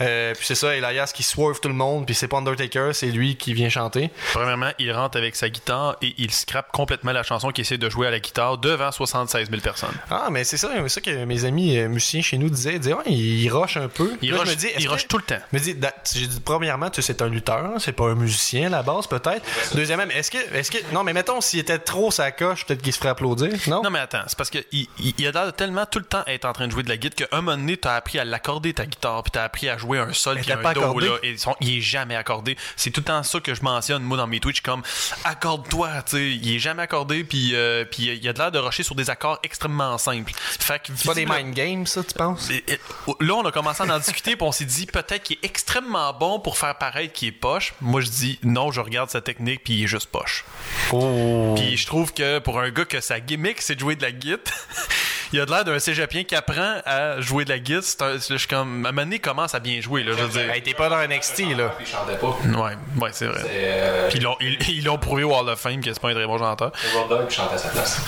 [0.00, 2.06] Euh, puis c'est ça, Elias qui swerve tout le monde.
[2.06, 4.10] Puis c'est pas Undertaker, c'est lui qui vient chanter.
[4.32, 7.88] Premièrement, il rentre avec sa guitare et il scrape complètement la chanson qu'il essaie de
[7.90, 9.94] jouer à la guitare devant 76 000 personnes.
[10.10, 12.74] Ah, mais c'est ça, c'est ça que mes amis euh, musiciens chez nous disaient.
[12.74, 14.10] Ils disaient, ouais, il, rush un peu.
[14.22, 15.38] Il Là, rush- je me dis, est-ce il que- rush tout le temps.
[15.52, 15.76] Je me dis,
[16.14, 19.06] j'ai dit, premièrement, tu sais, c'est un lutteur, c'est pas un musicien à la base,
[19.06, 19.42] peut-être.
[19.74, 22.92] Deuxièmement, est-ce que, est-ce que, non, mais mettons, s'il était trop sa coche, peut-être qu'il
[22.92, 23.82] se ferait applaudir, non?
[23.82, 24.86] Non, mais attends, c'est parce qu'il
[25.18, 26.96] il, a l'air de tellement tout le temps être en train de jouer de la
[26.96, 29.76] guitare qu'à un moment donné, t'as appris à l'accorder ta guitare, puis t'as appris à
[29.76, 32.56] jouer un sol, était un pas do, là, et il est jamais accordé.
[32.76, 34.82] C'est tout le temps ça que je mentionne, moi, dans mes Twitch, comme
[35.24, 38.58] accorde-toi, tu sais, il est jamais accordé, puis euh, puis il a de l'air de
[38.58, 40.32] rusher sur des accords extrêmement simples.
[40.36, 42.50] Fait que C'est pas des mind games, ça, tu penses?
[42.50, 42.80] Et- et-
[43.20, 46.12] Là, on a commencé à en discuter, puis on s'est dit peut-être qu'il est extrêmement
[46.12, 47.74] bon pour faire paraître qu'il est poche.
[47.80, 50.44] Moi, je dis non, je regarde sa technique, puis il est juste poche.
[50.92, 51.54] Oh.
[51.56, 54.12] Puis je trouve que pour un gars que sa gimmick, c'est de jouer de la
[54.12, 54.38] guitare,
[55.32, 57.82] il a de l'air d'un cégepien qui apprend à jouer de la guitare.
[58.20, 60.22] C'est Je suis comme, à un moment donné, il commence à bien jouer, là, je
[60.24, 60.50] veux dire.
[60.50, 61.74] Hey, t'es pas dans NXT, là.
[61.76, 62.36] Puis il chantait pas.
[62.62, 63.40] Ouais, ouais, c'est vrai.
[63.48, 66.10] Euh, Puis ils l'ont- ils ils l'ont prouvé au Hall of Fame que c'est pas
[66.10, 66.72] un très bon chanteur.
[66.94, 68.00] Road Dogg chantait à sa place.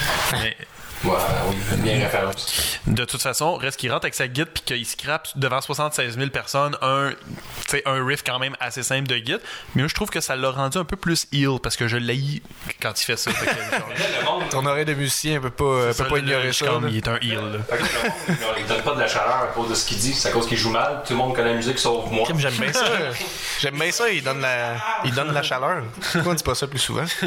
[0.42, 0.56] Mais
[1.04, 1.12] Ouais,
[1.48, 2.78] oui, bien référence.
[2.86, 6.30] de toute façon, reste qu'il rentre avec sa guitare puis qu'il scrape devant 76 000
[6.30, 7.10] personnes un,
[7.84, 9.40] un riff quand même assez simple de guitare.
[9.74, 11.96] Mais moi, je trouve que ça l'a rendu un peu plus heel parce que je
[11.96, 12.42] l'ai
[12.80, 13.30] quand il fait ça.
[13.30, 16.66] Fait que, genre, Ton oreille de musicien peut pas, peut ça, pas ignorer ça.
[16.66, 17.34] comme, il est un heel.
[17.34, 17.58] là.
[17.68, 17.82] Fait que
[18.32, 20.28] le monde, il donne pas de la chaleur à cause de ce qu'il dit, c'est
[20.28, 21.02] à cause qu'il joue mal.
[21.06, 22.26] Tout le monde connaît la musique sauf moi.
[22.36, 22.84] J'aime bien ça.
[23.60, 25.82] J'aime bien ça, il donne la, il donne la chaleur.
[26.12, 27.04] Pourquoi on dit pas ça plus souvent?
[27.22, 27.26] On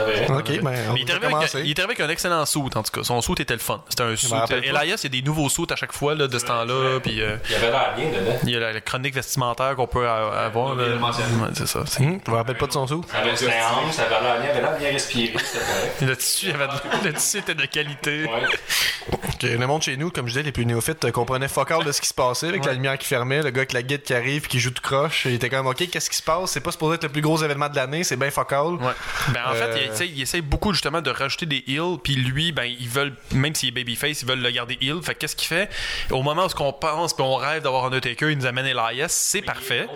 [0.00, 0.30] devrait.
[0.30, 1.62] Ok, ben, on Mais il est, avec, commencer.
[1.64, 3.04] il est arrivé avec un excellent suit, en tout cas.
[3.04, 3.82] Son suit était le fun.
[3.88, 4.28] C'était un suit.
[4.28, 4.46] pas.
[4.50, 7.00] Elias, il y a des nouveaux suits à chaque fois là, de ce temps-là.
[7.00, 8.38] Puis euh, Il avait l'air bien dedans.
[8.44, 10.74] il y a la, la chronique vestimentaire qu'on peut a- avoir.
[10.74, 10.84] là.
[10.84, 11.80] Ouais, c'est ça.
[12.00, 13.04] Hum, je me rappelle pas de son sou.
[13.10, 15.32] Ça avait du hanche, ça avait l'air bien, il avait l'air bien respiré.
[16.02, 18.24] Le tissu, il y avait de- le tissu était de qualité.
[18.24, 19.18] Ouais.
[19.38, 21.84] Que le monde chez nous, comme je disais, les plus néophytes euh, comprenaient fuck all
[21.84, 24.02] de ce qui se passait avec la lumière qui fermait, le gars avec la guide
[24.02, 25.24] qui arrive qui joue tout croche.
[25.24, 26.50] Il était comme, ok, qu'est-ce qui se passe?
[26.50, 28.74] C'est pas supposé être le plus gros événement de l'année, c'est bien fuck all.
[28.74, 28.92] Ouais.
[29.28, 32.16] Ben, en Euh, fait, il, essaie, il essaie beaucoup justement de rajouter des heals, puis
[32.16, 35.00] lui, ben, ils veulent, même s'il est babyface, ils veulent le garder heal.
[35.02, 35.70] Fait que qu'est-ce qu'il fait?
[36.10, 39.08] Au moment où ce qu'on pense, puis on rêve d'avoir Undertaker, il nous amène Elias,
[39.08, 39.86] c'est parfait.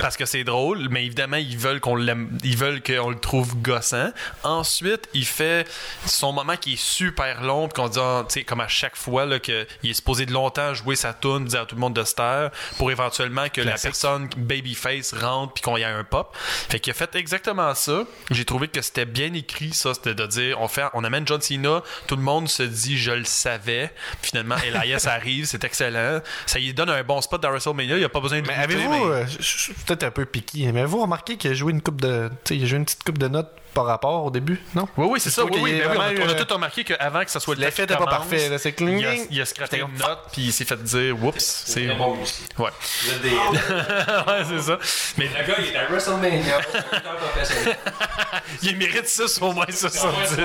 [0.00, 3.56] Parce que c'est drôle, mais évidemment, ils veulent qu'on l'aime, ils veulent qu'on le trouve
[3.60, 4.10] gossant.
[4.42, 5.68] Ensuite, il fait
[6.06, 8.96] son moment qui est super long, puis qu'on dit, ah, tu sais, comme à chaque
[8.96, 11.94] fois, là, qu'il est supposé de longtemps jouer sa tune, dire à tout le monde
[11.94, 16.04] de se taire, pour éventuellement que la personne babyface rentre, puis qu'on y ait un
[16.04, 16.34] pop.
[16.34, 18.04] Fait qu'il a fait exactement ça.
[18.30, 21.40] J'ai trouvé que c'était bien écrit, ça, c'était de dire, on fait, on amène John
[21.40, 23.92] Cena, tout le monde se dit, je le savais.
[24.22, 26.20] Finalement, Elias arrive, c'est excellent.
[26.46, 28.90] Ça lui donne un bon spot dans WrestleMania, il a pas besoin de Mais avez-vous,
[28.90, 31.72] mais- euh, je je suis peut-être un peu piqué, mais avez-vous remarqué qu'il a joué
[31.72, 34.24] une coupe de, tu sais, il a joué une petite coupe de notes par rapport
[34.24, 34.88] au début, non?
[34.96, 35.44] Oui, oui, c'est ça.
[35.44, 37.94] Oui, ben oui, on, a, on tout remarqué qu'avant que ça soit le l'effet temps
[37.96, 40.42] qui était pas parfait, là, c'est cling, Il a, il a scrappé une note, puis
[40.42, 41.90] il s'est fait dire, oups, c'est.
[41.90, 42.46] un bon musicien.
[42.58, 42.70] Ouais.
[43.02, 43.30] Vous êtes des.
[43.30, 44.78] ouais, c'est ça.
[45.18, 46.60] Mais Le gars, il est à WrestleMania.
[48.62, 50.36] Il mérite ça sur au moins 70.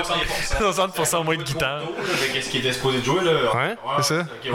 [0.58, 0.92] 60%.
[0.92, 1.78] 60% moins de temps.
[2.32, 3.54] Qu'est-ce qu'il était supposé de jouer, là?
[3.54, 4.26] Ouais, c'est ça.
[4.40, 4.50] Puis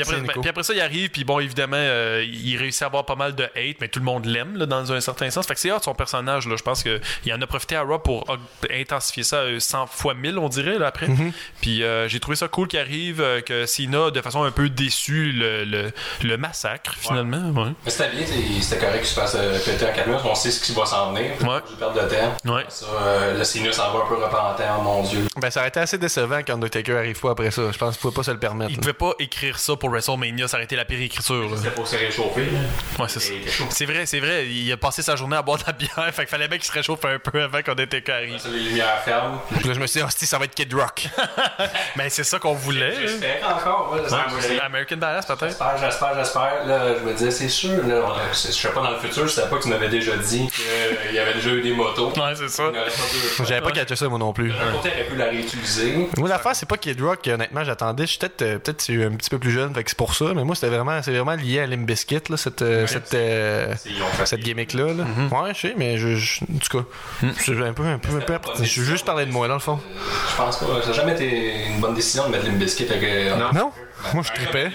[0.00, 3.04] après, ben, puis après ça, il arrive, puis bon, évidemment, euh, il réussit à avoir
[3.04, 5.46] pas mal de hate, mais tout le monde l'aime, là, dans un certain sens.
[5.46, 6.56] Fait que c'est hot son personnage, là.
[6.56, 8.24] Je pense qu'il en a profité à Raw pour
[8.70, 11.08] intensifier ça euh, 100 fois 1000, on dirait, là, après.
[11.08, 11.32] Mm-hmm.
[11.60, 14.68] Puis euh, j'ai trouvé ça cool qu'il arrive, euh, que Cena, de façon un peu
[14.68, 15.92] déçue, le, le,
[16.22, 17.50] le massacre, finalement.
[17.50, 17.72] Ouais.
[17.84, 18.24] Mais c'était bien,
[18.60, 20.22] c'était correct qu'il se fasse euh, péter en 4 minutes.
[20.24, 21.32] On sait ce qui va s'en venir.
[21.42, 21.58] Ouais.
[21.68, 22.54] Je perdre de temps.
[22.54, 22.64] Ouais.
[22.68, 25.26] Ça, euh, le Cena s'en va un peu repentant, oh mon Dieu.
[25.40, 27.72] Ben, ça aurait été assez décevant quand Undertaker arrive pas après ça.
[27.72, 28.70] Je pense qu'il pouvait pas se le permettre.
[28.70, 28.80] Il là.
[28.82, 31.50] pouvait pas écrire ça pour WrestleMania, ça aurait été la pire écriture.
[31.56, 32.60] C'était pour se réchauffer, là.
[33.00, 33.32] Ouais, c'est ça.
[33.70, 34.46] C'est vrai, c'est vrai.
[34.46, 36.66] Il a passé sa journée à boire de la bière, fait qu'il fallait bien qu'il
[36.66, 37.95] se réchauffe un peu avant qu'on était
[38.38, 39.38] Ça, les lumières fermes.
[39.58, 41.08] Puis là, je me suis dit, hostie, ça va être Kid Rock.
[41.96, 42.94] Mais c'est ça qu'on voulait.
[43.00, 43.94] J'espère encore.
[43.94, 45.46] Ouais, American Badass, peut-être.
[45.46, 46.66] J'espère, j'espère, j'espère.
[46.66, 47.86] Là, je me disais, c'est sûr.
[47.86, 50.46] Là, je sais pas dans le futur, je savais pas que tu m'avais déjà dit
[50.48, 52.10] qu'il y avait déjà eu des motos.
[52.16, 52.64] Ouais, c'est ça.
[53.44, 54.52] J'avais pas catché ça, moi non plus.
[54.76, 56.08] Aurait pu la réutiliser.
[56.16, 58.04] Moi, l'affaire, c'est pas Kid Rock, honnêtement, j'attendais.
[58.04, 60.26] Je suis peut-être euh, peut-être un petit peu plus jeune, fait que c'est pour ça.
[60.34, 63.74] Mais moi, c'était vraiment, c'est vraiment lié à Limp Bizkit, là, cette, euh, cette, euh,
[64.24, 64.92] cette gimmick-là.
[64.92, 65.04] là.
[65.30, 66.84] Ouais, je sais, mais je, je- en tout cas,
[67.38, 68.64] c'est un peu, peu.
[68.64, 69.78] Je veux juste parler de moi, dans le fond.
[70.30, 70.66] Je pense pas.
[70.82, 73.02] Ça n'a jamais été une bonne décision de mettre Limp Bizkit avec.
[73.04, 73.70] euh, Non?
[74.14, 74.70] Moi, je tripais.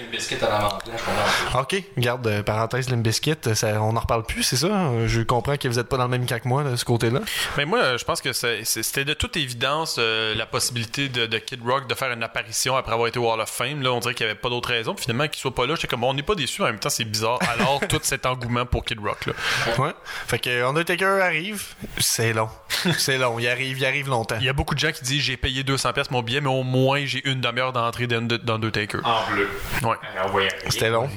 [1.54, 1.60] À.
[1.60, 4.92] Ok, garde, euh, parenthèse Limp Bizkit, ça, on en reparle plus, c'est ça?
[5.06, 7.20] Je comprends que vous êtes pas dans le même camp que moi, de ce côté-là.
[7.58, 11.38] Mais moi, euh, je pense que c'était de toute évidence euh, la possibilité de, de
[11.38, 13.82] Kid Rock de faire une apparition après avoir été au Hall of Fame.
[13.82, 14.94] Là, on dirait qu'il n'y avait pas d'autre raison.
[14.94, 16.62] Puis finalement, qu'il soit pas là, j'étais comme, bon, on n'est pas déçu.
[16.62, 17.40] En même temps, c'est bizarre.
[17.54, 19.26] Alors, tout cet engouement pour Kid Rock.
[19.28, 19.34] Là.
[19.78, 19.94] Ouais.
[20.28, 21.64] Fait que euh, Undertaker arrive,
[21.98, 22.50] c'est long.
[22.98, 24.38] c'est long, il arrive, il arrive longtemps.
[24.40, 26.50] Il y a beaucoup de gens qui disent, j'ai payé 200$ pièces mon billet, mais
[26.50, 29.00] au moins, j'ai une demi-heure d'entrée d'Under- d'Undertaker.
[29.28, 29.50] En bleu.
[29.84, 29.96] Ouais.
[30.34, 30.48] Rien.
[30.70, 31.10] C'était long.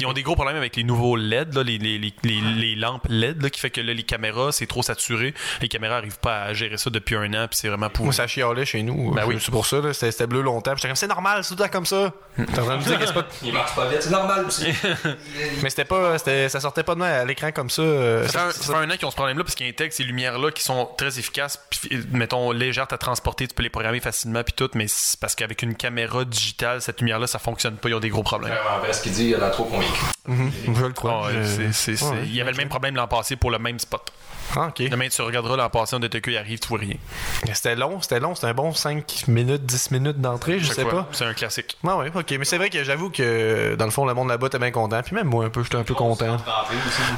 [0.00, 2.74] Ils ont des gros problèmes avec les nouveaux LED, là, les, les, les, les, les
[2.74, 5.34] lampes LED, là, qui fait que là, les caméras, c'est trop saturé.
[5.60, 8.04] Les caméras n'arrivent pas à gérer ça depuis un an, puis c'est vraiment pour.
[8.04, 9.12] Moi, ça chialait chez nous.
[9.12, 9.36] Ben oui.
[9.40, 9.92] C'est pour ça, là.
[9.92, 10.74] C'était bleu longtemps.
[10.76, 12.12] J'étais comme, c'est normal, c'est tout comme ça.
[12.36, 13.26] T'es en train de me dire que c'est pas.
[13.42, 14.66] Il marche pas vite, c'est normal aussi.
[15.62, 16.18] Mais c'était pas.
[16.18, 17.82] c'était- Ça sortait pas de à l'écran comme ça.
[17.82, 19.68] euh, Ça fait, ça- un, ça fait un an qu'ils ont ce problème-là parce qu'ils
[19.68, 23.70] intègrent ces lumières-là qui sont très efficaces, puis, mettons, légères à transporter, tu peux les
[23.70, 27.74] programmer facilement, puis tout, mais c'est parce qu'avec une caméra digitale, cette lumière-là, ça fonctionne
[27.78, 28.52] pas, ils ont des gros problèmes.
[28.52, 30.04] Vraiment, vrai, ce qu'il dit, il a l'air trop convaincu.
[30.28, 31.26] Mhm, je le crois.
[31.30, 32.22] Ah Ouais.
[32.26, 34.12] Il y avait le même problème l'an passé pour le même spot.
[34.56, 34.88] Ah, ok.
[34.88, 36.96] Demain, tu regarderas l'an passé, on DTQ, il arrive, tu vois rien.
[37.52, 38.34] C'était long, c'était long.
[38.34, 41.08] C'était un bon 5 minutes, 10 minutes d'entrée, je sais pas.
[41.12, 41.76] C'est un classique.
[41.82, 42.34] Ouais, ouais, ok.
[42.38, 45.02] Mais c'est vrai que j'avoue que dans le fond, le monde là-bas était bien content.
[45.02, 46.36] Puis même moi, un peu, j'étais un peu content.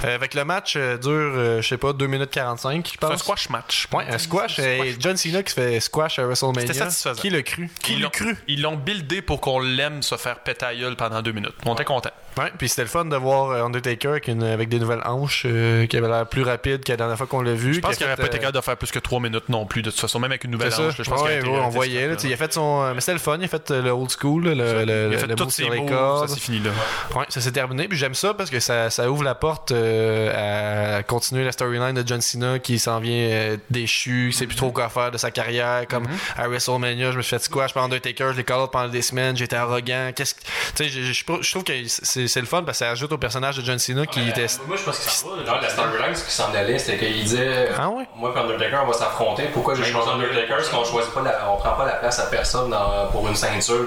[0.04, 3.04] Euh, avec le match euh, dure, euh, je sais pas, 2 minutes 45, je C'est
[3.04, 3.88] un squash match.
[3.92, 4.58] Ouais, un squash.
[4.58, 6.60] et John Cena qui se fait squash à WrestleMania.
[6.62, 7.20] C'était satisfaisant.
[7.20, 7.70] Qui l'a cru?
[7.82, 8.36] Qui l'a cru?
[8.48, 11.54] Ils l'ont buildé pour qu'on l'aime se faire péter à gueule pendant deux minutes.
[11.64, 12.10] On était content.
[12.38, 15.44] Ouais, puis c'était le fun de voir euh, Undertaker avec, une, avec des nouvelles hanches
[15.46, 17.74] euh, qui avait l'air plus rapide que la dernière fois qu'on l'a vu.
[17.74, 19.64] Je pense qui qu'il n'aurait pas été capable de faire plus que trois minutes non
[19.66, 20.98] plus, de toute façon, même avec une nouvelle hanche.
[20.98, 22.08] là, je pense ouais, on voyait.
[22.08, 22.82] Là, il a fait son.
[22.82, 23.36] euh, Mais c'était le fun.
[23.38, 25.72] Il a fait le old school, le, le, Il a fait le move ses sur
[25.72, 26.28] les moves, cordes.
[26.28, 26.70] ça c'est fini là.
[27.14, 27.88] Ouais, ça s'est terminé.
[27.88, 31.94] Puis j'aime ça parce que ça, ça ouvre la porte euh, à continuer la storyline
[31.94, 35.18] de John Cena qui s'en vient euh, déchu, qui sait plus trop quoi faire de
[35.18, 35.86] sa carrière.
[35.88, 36.40] Comme Mm-hmm.
[36.42, 39.36] à WrestleMania, je me suis fait squash par Undertaker, je l'ai call pendant des semaines,
[39.36, 40.10] j'étais arrogant.
[40.14, 40.40] Qu'est-ce que-
[40.76, 41.12] Tu sais,
[41.42, 43.78] je trouve que c'est c'est le fun parce que ça ajoute au personnage de John
[43.78, 44.46] Cena qui était.
[44.66, 45.44] Moi, je pense que ça va.
[45.44, 48.04] Genre, la storyline, ce qui s'en allait, c'était qu'il disait Ah ouais?
[48.16, 49.44] Moi et Undertaker, on va s'affronter.
[49.52, 50.56] Pourquoi j'ai choisi Undertaker?
[50.56, 53.34] Parce qu'on choisit pas la, on prend pas la place à personne dans- pour une
[53.36, 53.86] ceinture.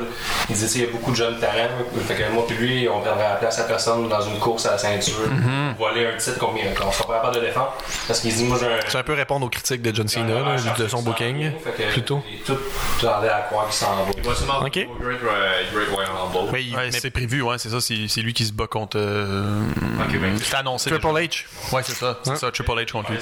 [0.49, 1.69] Il disait il y a beaucoup de jeunes talents.
[2.07, 4.71] Fait que moi puis lui, on prendrait la place à personne dans une course à
[4.71, 5.13] la ceinture.
[5.27, 5.77] Mm-hmm.
[5.77, 7.73] Voler un titre qu'on qu'on sera pas capable de défendre.
[8.07, 8.79] Parce qu'il dit Moi, j'ai un.
[8.87, 11.51] C'est un peu répondre aux critiques de John Cena, là, de son booking.
[11.63, 12.21] Fait que Plutôt.
[12.29, 12.57] il est Tout
[13.01, 14.11] tendait à croire qu'il s'en va.
[14.15, 14.87] Il va sûrement Great,
[15.73, 16.51] Great Royal Rumble.
[16.51, 18.97] Ouais, c'est prévu, ouais, c'est ça, c'est c'est lui qui se bat contre.
[18.99, 19.61] euh,
[20.21, 20.37] ben.
[20.41, 20.89] C'est annoncé.
[20.91, 21.19] Triple déjà.
[21.19, 21.45] H.
[21.73, 23.17] Ouais, c'est ça, c'est ça, Triple H contre lui.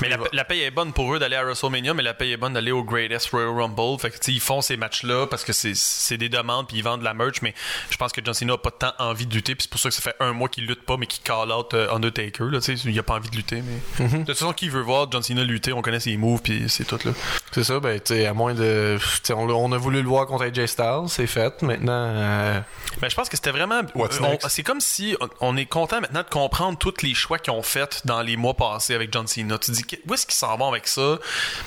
[0.00, 2.36] Mais- la, la paye est bonne pour eux d'aller à WrestleMania, mais la paye est
[2.36, 3.98] bonne d'aller au Greatest Royal Rumble.
[4.00, 6.76] Fait que, tu sais, ils font ces matchs-là parce que c'est- c'est des demandes puis
[6.78, 7.54] ils vendent de la merch, mais
[7.90, 9.88] je pense que John Cena a pas tant envie de lutter, puis c'est pour ça
[9.88, 12.44] que ça fait un mois qu'il lutte pas, mais qu'il call out euh, Undertaker.
[12.50, 14.06] Là, tu sais, il a pas envie de lutter, mais.
[14.08, 16.84] De toute façon, qui veut voir John Cena lutter, on connaît ses moves, puis c'est
[16.84, 17.12] tout, là.
[17.52, 18.98] C'est ça, ben, à moins de.
[19.30, 21.62] on, a voulu le voir contre AJ Styles, c'est fait.
[21.62, 21.92] Maintenant.
[21.92, 22.60] euh,
[23.00, 23.82] Mais je pense que c'était vraiment.
[23.94, 24.48] Next?
[24.48, 27.62] C'est comme si on, on est content maintenant de comprendre tous les choix qu'ils ont
[27.62, 29.58] fait dans les mois passés avec John Cena.
[29.58, 31.18] Tu dis où est-ce qu'ils s'en vont avec ça?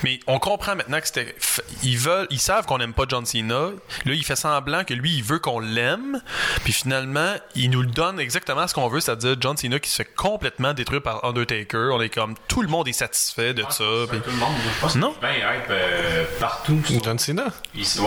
[0.03, 1.35] Mais on comprend maintenant que c'était.
[1.83, 3.69] Ils veulent, ils savent qu'on n'aime pas John Cena.
[4.05, 6.21] Là, il fait semblant que lui, il veut qu'on l'aime.
[6.63, 9.95] Puis finalement, il nous le donne exactement ce qu'on veut, c'est-à-dire John Cena qui se
[9.97, 11.89] fait complètement détruire par Undertaker.
[11.93, 13.83] On est comme tout le monde est satisfait de ça.
[14.09, 15.13] puis- Tout le monde, je pense Non.
[15.23, 16.81] hype euh, partout.
[17.03, 17.45] John Cena.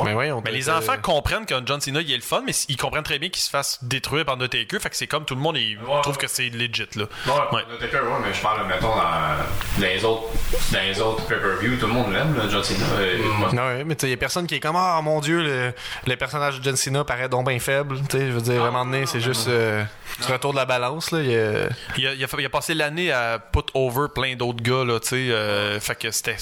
[0.04, 2.42] Mais ouais, on Mais les euh, enfants comprennent que John Cena il est le fun,
[2.44, 4.78] mais ils comprennent très bien qu'il se fasse détruire par Undertaker.
[4.80, 6.20] Fait que c'est comme tout le monde il Ouais, trouve ouais.
[6.22, 7.04] que c'est legit là.
[7.26, 7.62] Ouais, Ouais.
[7.80, 9.36] Ouais, mais je parle, mettons, dans
[9.80, 10.24] les autres,
[10.72, 12.84] dans les autres pay-per-view, tout le monde l'aime, là, John Cena.
[12.98, 13.18] Euh,
[13.52, 15.72] Non, ouais, mais tu sais, y a personne qui est comme Ah mon dieu, le,
[16.06, 17.98] le personnage de John Cena paraît donc bien faible.
[18.08, 19.82] Tu sais, je veux dire, donné, c'est juste euh,
[20.24, 21.10] du retour de la balance.
[21.10, 21.68] Là, a-
[21.98, 24.84] Il a, il a fait- il a passé l'année à put over plein d'autres gars,
[24.84, 25.16] là, tu sais.
[25.30, 26.36] euh, fait que c'était.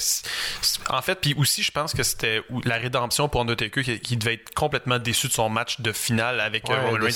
[0.89, 4.35] En fait, puis aussi, je pense que c'était la rédemption pour Undertaker qui, qui devait
[4.35, 7.08] être complètement déçu de son match de finale avec euh, Ouais, Roman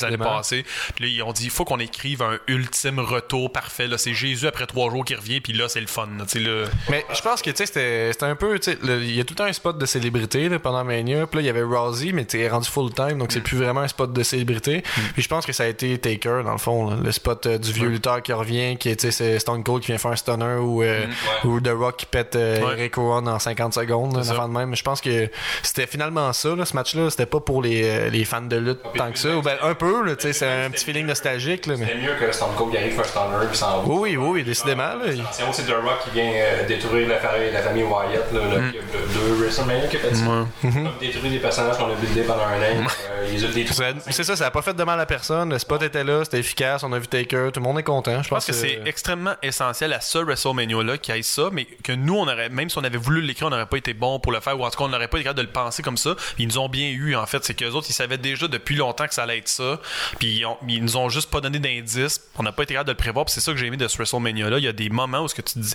[0.95, 3.87] Puis là, ils ont dit il faut qu'on écrive un ultime retour parfait.
[3.87, 6.07] Là, c'est Jésus après trois jours qui revient, puis là, c'est le fun.
[6.17, 6.65] là, là.
[6.89, 8.59] Mais je pense que tu sais, c'était un peu.
[8.83, 11.27] Il y a tout le temps un spot de célébrité là, pendant Mania.
[11.27, 13.57] Puis là, il y avait Rousey, mais tu sais, rendu full time, donc c'est plus
[13.57, 14.83] vraiment un spot de célébrité.
[15.13, 16.89] Puis je pense que ça a été Taker, dans le fond.
[16.89, 19.97] là, le spot euh, du vieux lutteur qui revient, qui est Stone Cold qui vient
[19.97, 21.05] faire un stunner ou, euh,
[21.43, 22.91] ou The Rock qui pète euh, Ouais.
[22.97, 24.75] En 50 secondes, avant de même.
[24.75, 25.29] Je pense que
[25.61, 27.09] c'était finalement ça, ce match-là.
[27.09, 29.35] C'était pas pour les, euh, les fans de lutte tant que ça.
[29.35, 31.65] Ou ben, un peu, là, tu sais, c'est un petit feeling nostalgique.
[31.65, 31.85] Là, mais...
[31.87, 33.87] C'est mieux que Stone Cold qui arrive faire un stunner puis s'en va.
[33.87, 34.95] Oui, oui, oui, oui, décidément.
[34.95, 35.05] Là.
[35.07, 38.71] Il- C'est The Rock qui vient euh, détruire la famille, la famille Wyatt, là, là,
[38.71, 38.81] qui a
[39.13, 40.25] deux WrestleMania qui a fait ça.
[40.61, 42.87] Comme détruire des personnages qu'on a buildés pendant un an.
[43.11, 43.75] euh, ils ont détruit.
[43.75, 45.49] Ça- C'est ça, ça a pas fait de mal à personne.
[45.51, 48.21] Le spot était là, c'était efficace, on a vu Taker, tout le monde est content.
[48.23, 51.91] Je pense que c'est extrêmement essentiel à ce WrestleMania-là qu'il y ait ça, mais que
[51.91, 54.31] nous, on aurait, même si on avait voulu l'écrire, on n'aurait pas été bon pour
[54.31, 55.97] le faire, ou en tout cas, on n'aurait pas été capable de le penser comme
[55.97, 56.15] ça.
[56.37, 57.43] Ils nous ont bien eu, en fait.
[57.43, 59.72] C'est qu'eux autres, ils savaient déjà depuis longtemps que ça allait être ça,
[60.19, 62.21] puis ils, ils nous ont juste pas donné d'indices.
[62.37, 63.87] On n'a pas été capable de le prévoir, puis c'est ça que j'ai aimé de
[63.87, 64.57] ce WrestleMania-là.
[64.57, 65.73] Il y a des moments où ce que tu, dis,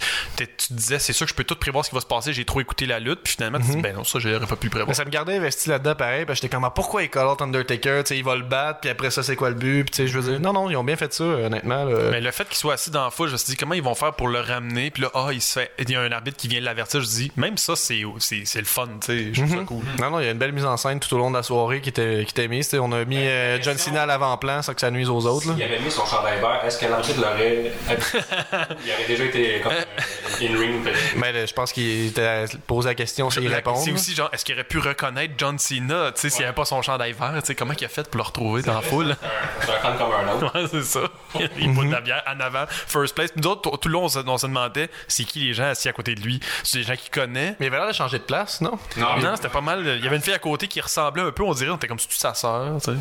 [0.70, 2.61] disais, c'est sûr que je peux tout prévoir ce qui va se passer, j'ai trop
[2.61, 4.88] écouté la lutte, puis finalement, tu dis, ben non, ça, j'aurais pas pu le prévoir.
[4.88, 7.26] Mais ça me gardait investi là-dedans pareil, parce que j'étais comme ah, pourquoi il call
[7.26, 9.84] out Undertaker, tu sais, il va le battre, puis après ça c'est quoi le but,
[9.84, 11.84] puis tu sais, je veux dire non non, ils ont bien fait ça honnêtement.
[11.84, 12.11] là.
[12.11, 13.82] Mais le fait qu'il soit assis dans la foule, je me suis dit comment ils
[13.82, 14.90] vont faire pour le ramener?
[14.90, 15.70] Puis là, ah, il se fait.
[15.78, 17.01] Il y a un arbitre qui vient l'avertir.
[17.01, 19.30] Je dis, même ça, c'est, le fun, tu sais.
[19.32, 19.84] Je trouve ça cool.
[20.01, 21.42] Non non, il y a une belle mise en scène tout au long de la
[21.42, 24.74] soirée qui était qui était mise, on a mis euh, John Cena à l'avant-plan sans
[24.74, 25.55] que ça nuise aux autres là.
[25.55, 27.72] S'il avait mis son chandail vert, est-ce que l'arbitre l'aurait.
[28.84, 30.89] Il aurait déjà été comme euh, in-ring.
[31.16, 33.74] Mais je pense qu'il était posé la question s'il La- répond.
[33.76, 36.55] C'est aussi genre, est-ce qu'il aurait pu reconnaître John Cena, tu sais, s'il n'y avait
[36.55, 38.82] pas son chandail vert, tu sais, comment il a fait pour le retrouver dans la
[38.82, 39.16] foule?
[39.61, 40.55] C'est un fan comme un autre.
[40.55, 41.01] Ouais, c'est ça.
[41.59, 43.30] Il boit de la bière en avant, first place.
[43.36, 46.14] Nous autres, tout- le long, on se, demandait, c'est qui les gens assis à côté
[46.14, 46.41] de lui?
[46.62, 47.57] C'est des gens qu'il connaît?
[47.61, 48.78] Mais il avait l'air de changer de place, non?
[48.97, 49.82] Non, Non, c'était pas mal.
[49.99, 51.86] Il y avait une fille à côté qui ressemblait un peu, on dirait, on était
[51.89, 52.97] comme si tu sa sœur, tu sais?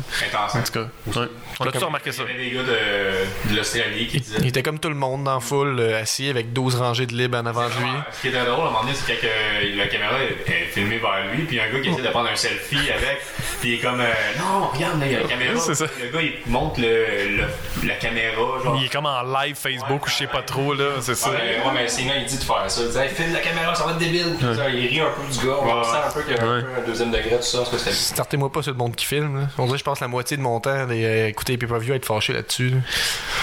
[1.12, 1.26] Cas, ouais.
[1.60, 2.22] on a tous remarqué ça.
[2.28, 4.38] Il y avait des gars de, de l'Australie qui disaient.
[4.40, 7.14] Il était comme tout le monde dans la foule, euh, assis avec 12 rangées de
[7.14, 7.90] libres en avant de lui.
[8.12, 10.98] Ce qui était drôle, à un moment donné, c'est quand euh, la caméra est, filmée
[10.98, 13.20] vers lui, puis il y a un gars qui essaie de prendre un selfie avec,
[13.60, 14.04] puis il est comme, euh,
[14.38, 15.58] non, regarde, là, il y a la caméra.
[15.60, 15.86] C'est ça.
[16.02, 18.76] Le gars, il monte le, le- la caméra, genre.
[18.78, 21.30] Il est comme en live Facebook ou je sais pas trop, là, c'est ça.
[21.30, 22.80] Ouais, ouais, mais il dit de faire ça.
[22.84, 24.36] Il dit, hey, filme la caméra, ça va être débile.
[24.40, 25.54] Ça, Il rit un peu du gars.
[25.60, 25.84] On Ouais.
[25.84, 26.62] sent un peu qu'il y a un, Ouais.
[26.62, 27.64] peu un deuxième degré, tout ça.
[27.92, 29.40] Startez-moi pas sur le monde qui filme.
[29.40, 29.46] Là.
[29.58, 31.92] On dirait que je passe la moitié de mon temps à euh, écouter les pay-per-view
[31.92, 32.70] et être fâché là-dessus.
[32.70, 32.76] là.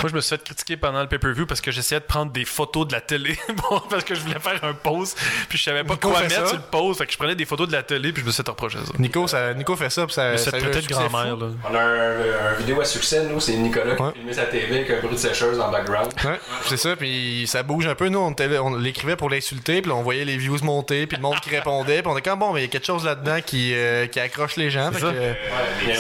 [0.02, 2.46] Moi, je me suis fait critiquer pendant le pay-per-view parce que j'essayais de prendre des
[2.46, 3.38] photos de la télé
[3.70, 5.16] bon, parce que je voulais faire un pause
[5.50, 6.48] puis je savais pas Nico quoi fait mettre ça?
[6.48, 6.98] sur le pause.
[6.98, 8.78] Fait que je prenais des photos de la télé puis je me suis fait reprocher
[8.80, 8.92] ça.
[9.00, 11.38] Nico, ça, Nico fait ça, puis ça, de succès grand-mère.
[11.70, 14.10] On a un, un vidéo à succès, nous, c'est Nicolas qui Ouais.
[14.10, 16.12] a filmé sa TV avec un bruit de sécheuse dans le background.
[16.26, 18.10] Ouais, c'est ça, puis ça bouge un peu.
[18.10, 21.40] Nous, on, l'écrivait pour l'insulter, puis là, on voyait les views monter, puis le monde
[21.40, 23.74] qui répondait, puis on était comme bon, mais il y a quelque chose là-dedans qui,
[23.74, 24.92] euh, qui accroche les gens.
[24.92, 25.34] que, euh,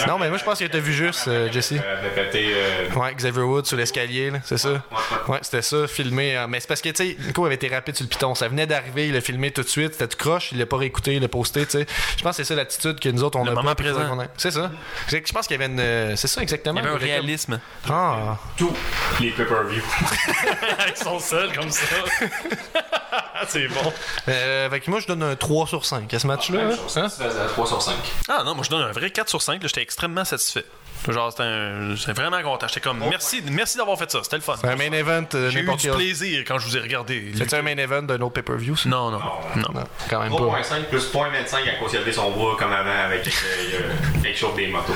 [0.07, 1.73] non, mais moi, je pense que t'as vu juste, euh, Jesse?
[1.73, 4.81] Euh, euh, Ouais, Xavier Wood sur l'escalier, là, c'est ça?
[5.27, 6.37] Ouais, c'était ça, filmé.
[6.37, 8.35] euh, Mais c'est parce que, tu sais, Nico avait été rapide sur le piton.
[8.35, 9.93] Ça venait d'arriver, il l'a filmé tout de suite.
[9.93, 11.85] C'était tout croche, il l'a pas réécouté, il l'a posté, tu sais.
[12.17, 13.85] Je pense que c'est ça l'attitude que nous autres, on Le a moment pas, puis
[13.85, 14.19] présent.
[14.19, 14.71] a- C'est ça.
[15.09, 16.15] Je pense qu'il y avait une.
[16.17, 16.79] C'est ça, exactement.
[16.79, 17.59] Il y avait un réalisme.
[17.89, 18.37] Ah.
[18.57, 18.73] tous
[19.19, 19.81] les pay-per-view.
[20.89, 21.85] Ils sont seuls comme ça.
[23.47, 23.93] c'est bon.
[24.27, 26.57] Euh, fait que moi, je donne un 3 sur 5 à ce match-là.
[26.57, 26.75] Même hein?
[26.75, 27.09] chose, Hein?
[27.09, 27.93] ça faisait 3 sur 5.
[28.27, 29.61] Ah non, moi je donne un vrai 4 sur 5.
[29.61, 30.65] là, J'étais extrêmement satisfait.
[31.07, 32.67] Genre, c'était un- j'étais vraiment content.
[32.67, 34.19] J'étais comme, merci, merci d'avoir fait ça.
[34.23, 34.55] C'était le fun.
[34.59, 37.31] C'est un main event euh, J'ai eu du plaisir quand je vous ai regardé.
[37.37, 38.75] C'est un main event d'un autre pay-per-view?
[38.85, 39.61] Non, non, non.
[39.73, 40.37] Non, quand même pas.
[40.37, 43.31] 3.5 plus 0.25 à cause levé son bras comme avant avec euh,
[43.73, 44.93] euh, quelque chose des motos.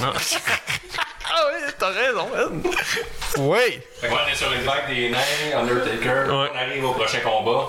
[0.00, 0.12] non.
[1.34, 2.62] ah oui, t'as raison, man.
[3.38, 3.80] Oui!
[3.98, 6.26] Fait qu'on est sur une vague des nains, Undertaker.
[6.30, 6.50] Ouais.
[6.52, 7.66] On arrive au prochain combat.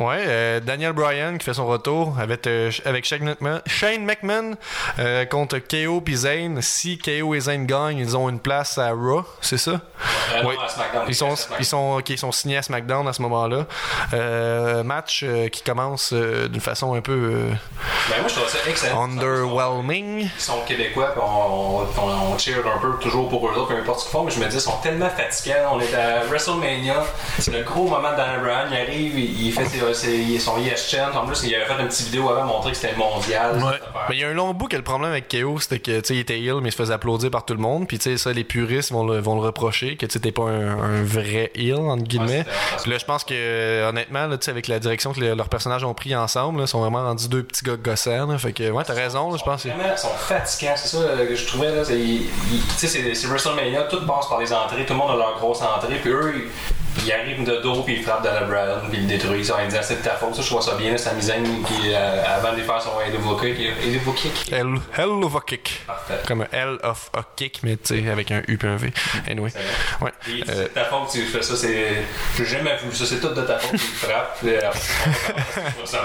[0.00, 4.54] Ouais, euh, Daniel Bryan qui fait son retour avec, euh, avec Shane McMahon, Shane McMahon
[4.98, 6.62] euh, contre KO puis Zayn.
[6.62, 9.72] Si KO et Zayn gagnent, ils ont une place à Raw, c'est ça?
[9.72, 10.54] Euh, non, Oui.
[10.64, 11.04] à SmackDown.
[11.08, 13.66] Ils sont, ils sont, ok, ils sont signés à SmackDown à ce moment-là.
[14.14, 17.50] Euh, match euh, qui commence euh, d'une façon un peu euh,
[18.08, 19.04] Ben, moi, je trouve ça excellent.
[19.04, 20.20] underwhelming.
[20.34, 23.76] Ils sont québécois, puis on, on, on cheer un peu toujours pour eux autres, peu
[23.76, 25.72] importe ce qu'ils font, mais je me dis, ils sont tellement fatigants.
[25.72, 27.04] On est à WrestleMania,
[27.38, 28.68] c'est le gros moment de Daniel Bryan.
[28.70, 31.16] Il arrive, il, fait ses, ses- son ESCN.
[31.16, 33.56] En plus, il avait fait une petite vidéo avant montrer que c'était mondial.
[33.56, 33.78] Ouais.
[34.08, 36.06] Mais il y a un long bout que le problème avec KO, c'était que tu
[36.08, 37.86] sais, il était heel, mais il se faisait applaudir par tout le monde.
[37.86, 40.32] Puis tu sais, ça, les puristes vont le, vont le reprocher, que tu sais, t'es
[40.32, 42.38] pas un, un vrai heel, entre guillemets.
[42.38, 45.48] Ouais, c'était- Puis là, je pense que, honnêtement, là, avec la direction que le- leurs
[45.48, 48.26] personnages ont pris ensemble, ils sont vraiment rendus deux petits gars gossants.
[48.26, 48.38] là.
[48.38, 49.64] Fait que, ouais, t'as raison, je pense.
[49.64, 51.74] ils sont fatigants, c'est ça euh, que je trouvais.
[51.74, 51.82] Là,
[52.92, 55.96] c'est, sais, WrestleMania, tout passe par les entrées, tout le monde a leur grosse entrée,
[55.96, 59.08] puis eux, ils, ils arrivent de dos, puis ils frappent Daniel Bryan, puis ils le
[59.08, 59.52] détruisent.
[59.62, 62.22] Ils disent, Ah, c'est de ta faute, ça, je vois ça bien, Zayn, qui, euh,
[62.36, 64.52] avant de faire son Elbow Kick, Elbow Kick.
[64.52, 65.80] Hell, hell of a kick.
[65.86, 66.20] Parfait.
[66.28, 68.92] Comme un Hell of a kick, mais tu sais, avec un U et un V.
[69.30, 69.50] Anyway.
[70.02, 70.10] Ouais.
[70.20, 72.04] Puis, Euh, c'est de ta faute tu fais ça, c'est.
[72.36, 74.38] J'ai jamais vu ça, c'est tout de ta faute, tu le frappes.
[74.40, 74.50] Puis,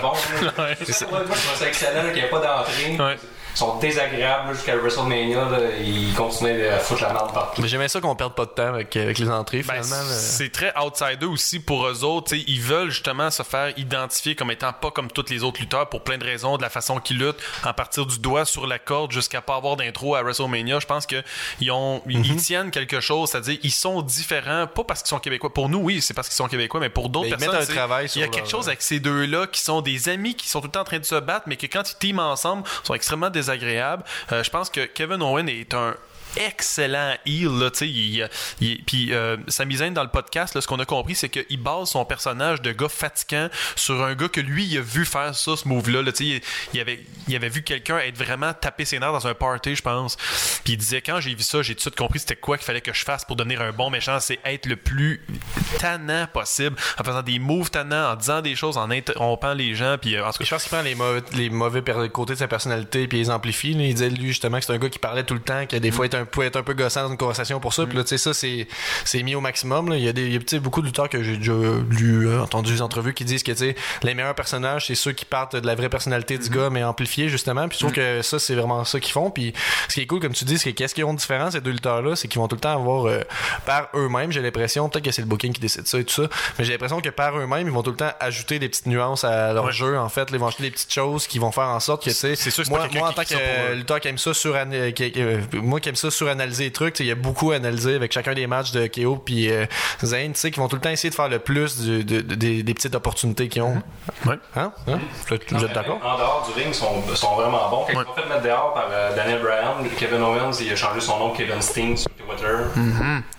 [0.02, 0.14] bon.
[0.58, 0.68] là.
[0.86, 2.98] C'est ça, moi, je trouve ça excellent là, qu'il n'y a pas d'entrée.
[2.98, 3.18] Ouais.
[3.58, 7.60] Ils sont désagréables jusqu'à WrestleMania, là, ils continuaient à foutre la merde partout.
[7.60, 10.06] mais j'aimais ça qu'on perde pas de temps avec, avec les entrées, Ben, finalement.
[10.12, 12.28] c'est très outsider aussi pour eux autres.
[12.28, 15.90] T'sais, ils veulent justement se faire identifier comme étant pas comme tous les autres lutteurs
[15.90, 18.78] pour plein de raisons, de la façon qu'ils luttent, en partir du doigt sur la
[18.78, 20.80] corde jusqu'à pas avoir d'intro à WrestleMania.
[20.80, 21.24] Je pense que
[21.60, 22.26] ils ont, ils- Mhm.
[22.26, 25.52] ils tiennent quelque chose, c'est-à-dire ils sont différents, pas parce qu'ils sont québécois.
[25.52, 27.48] Pour nous, oui, c'est parce qu'ils sont québécois, mais pour d'autres personnes,
[28.16, 30.60] il y a quelque leur- chose avec ces deux-là qui sont des amis qui sont
[30.62, 32.94] tout le temps en train de se battre, mais que quand ils teament ensemble, sont
[32.94, 33.47] extrêmement désagréables.
[34.32, 35.96] Euh, je pense que Kevin Owen est un
[36.48, 38.30] excellent heel là, tu sais, il,
[38.62, 39.38] il- puis euh,
[39.92, 42.90] dans le podcast, là, ce qu'on a compris, c'est qu'il base son personnage de gars
[42.90, 46.18] fatigant sur un gars que lui, il a vu faire ça, ce move-là, là, tu
[46.18, 46.42] sais, il,
[46.76, 49.82] il avait, il avait vu quelqu'un être vraiment tapé ses nerfs dans un party, je
[49.82, 50.16] pense,
[50.64, 52.66] puis il disait, quand j'ai vu ça, j'ai tout de suite compris c'était quoi qu'il
[52.66, 55.22] fallait que je fasse pour devenir un bon méchant, c'est être le plus
[55.80, 59.98] tannant possible, en faisant des moves tannants, en disant des choses, en interrompant les gens,
[60.00, 62.40] puis euh, en tout cas, Je pense qu'il prend les mauvais, les mauvais côtés de
[62.40, 63.74] sa personnalité puis il les amplifie.
[63.74, 63.84] là.
[63.84, 65.92] Il disait lui justement que c'est un gars qui parlait tout le temps, qui des
[65.92, 66.08] fois Mm.
[66.08, 67.86] être un, pouvait être un peu gossant dans une conversation pour ça.
[67.86, 68.68] Puis là, tu sais, ça, c'est,
[69.06, 69.90] c'est mis au maximum.
[69.90, 69.98] là.
[69.98, 71.54] Il y a, des, il y a, beaucoup de lutteurs que j'ai déjà
[71.90, 75.12] lu, euh, entendu des entrevues qui disent que tu sais, les meilleurs personnages, c'est ceux
[75.12, 77.68] qui partent de la vraie personnalité du gars, mais amplifiés justement.
[77.68, 79.32] Puis je trouve que ça, c'est vraiment ça qu'ils font.
[79.32, 79.54] Puis
[79.90, 81.62] ce qui est cool, comme tu dis, c'est que qu'est-ce qu'ils ont de différent, ces
[81.62, 83.22] deux lutteurs-là, c'est qu'ils vont tout le temps avoir euh,
[83.66, 86.30] par eux-mêmes, j'ai l'impression, peut-être que c'est le booking qui décide ça et tout ça,
[86.58, 89.24] mais j'ai l'impression que par eux-mêmes, ils vont tout le temps ajouter des petites nuances
[89.24, 89.72] à leur Ouais.
[89.72, 90.28] jeu, en fait.
[90.32, 92.36] Ils vont ajouter des petites choses qui vont faire en sorte que, tu sais,
[92.70, 93.76] moi, moi, en tant que eux.
[93.76, 94.56] lutteur qui aime ça sur
[95.54, 98.34] moi qui aime ça suranalyser les trucs, il y a beaucoup à analyser avec chacun
[98.34, 99.66] des matchs de KO puis euh,
[100.04, 102.22] Zayn, tu sais, qui vont tout le temps essayer de faire le plus du- de-
[102.22, 103.82] de- des, des petites opportunités qu'ils ont.
[104.26, 104.36] Ouais.
[104.56, 104.72] Hein?
[104.88, 105.00] Hein?
[105.28, 106.00] Vous êtes- vous êtes d'accord?
[106.04, 107.86] En dehors du ring, ils sont, sont vraiment bons.
[107.90, 108.04] Quand Ouais.
[108.04, 111.20] ils sont fait mettre dehors par euh, Daniel Bryan, Kevin Owens, il a changé son
[111.20, 112.54] nom Kevin Sting sur Twitter.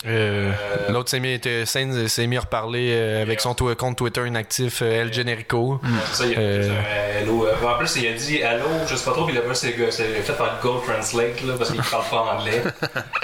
[0.06, 0.52] Euh,
[0.90, 5.12] L'autre s'est mis, s'est mis à reparler euh, avec son compte Twitter inactif, euh, El
[5.12, 5.80] Generico.
[6.12, 7.46] C'est ça, il a fait un hello.
[7.66, 9.74] En plus, il a dit allô, je sais pas trop, puis il a pas c'est
[9.90, 12.57] c'est fait par Google Translate là, parce qu'il parle pas anglais.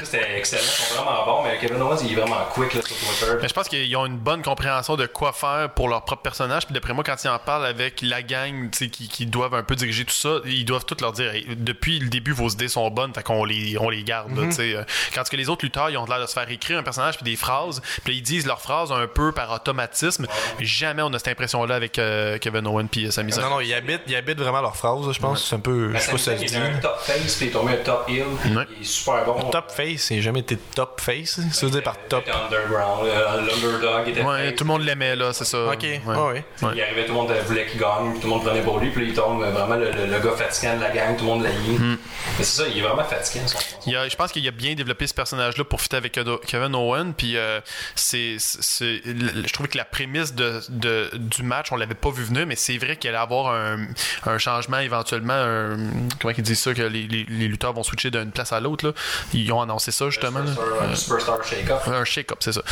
[0.02, 2.96] C'était excellent, ils sont vraiment bons, mais Kevin Owens, il est vraiment quick là, sur
[2.96, 3.32] Twitter.
[3.42, 6.66] Mais je pense qu'ils ont une bonne compréhension de quoi faire pour leur propre personnage.
[6.66, 9.54] Puis d'après moi, quand ils en parlent avec la gang tu sais, qui, qui doivent
[9.54, 12.48] un peu diriger tout ça, ils doivent tout leur dire Hey, depuis le début, vos
[12.48, 14.36] idées sont bonnes, fait qu'on les, on les garde.
[14.36, 14.74] là, tu sais.
[14.76, 14.84] Euh,
[15.14, 17.24] Quand que les autres lutteurs, ils ont l'air de se faire écrire un personnage puis
[17.24, 20.26] des phrases, puis là, ils disent leurs phrases un peu par automatisme.
[20.58, 23.42] Mais jamais on a cette impression-là avec euh, Kevin Owen puis euh, Sami Zayn.
[23.44, 25.48] Non, non, ils habitent, ils habitent vraiment leurs phrases, je pense.
[25.48, 25.88] C'est un peu.
[25.88, 26.54] Ben, Je sais pas si ça se il dit.
[26.54, 28.66] est un top face, puis il est tombé un top heel, Ouais.
[28.76, 29.50] il est super bon.
[29.50, 31.40] Top face, il n'a jamais été top face.
[31.52, 32.22] Ça veut dire par Il top.
[32.22, 34.54] était underground, euh, l'underdog était Ouais, face.
[34.56, 35.66] tout le monde l'aimait, là, c'est ça.
[35.66, 36.44] Ok, Ouais.
[36.74, 39.02] Il arrivait, tout le monde voulait qu'il gagne, tout le monde prenait pour lui, puis
[39.04, 41.30] là, il tombe euh, vraiment le, le- le gars fatigant de la gang, tout le
[41.30, 41.96] monde l'a Hmm.
[42.38, 43.46] Mais c'est ça, il est vraiment fatigant.
[43.46, 45.96] Son, son- Il y a- je pense qu'il a bien développé ce personnage-là pour fitter
[45.96, 47.14] avec Kevin Owen.
[47.14, 47.60] Puis euh,
[47.94, 52.46] c'est, je trouvais que la prémisse de, de- du match, on l'avait pas vu venir,
[52.46, 53.86] mais c'est vrai qu'il allait avoir un,
[54.26, 55.32] un changement éventuellement.
[55.34, 55.76] un-
[56.20, 58.86] comment ils disent ça que les, les- les lutteurs vont switcher d'une place à l'autre
[58.86, 58.92] là.
[59.32, 60.40] Ils ont annoncé ça justement.
[60.40, 61.80] un Superstar Shake-Up.
[61.86, 62.62] Un shake-up, c'est ça.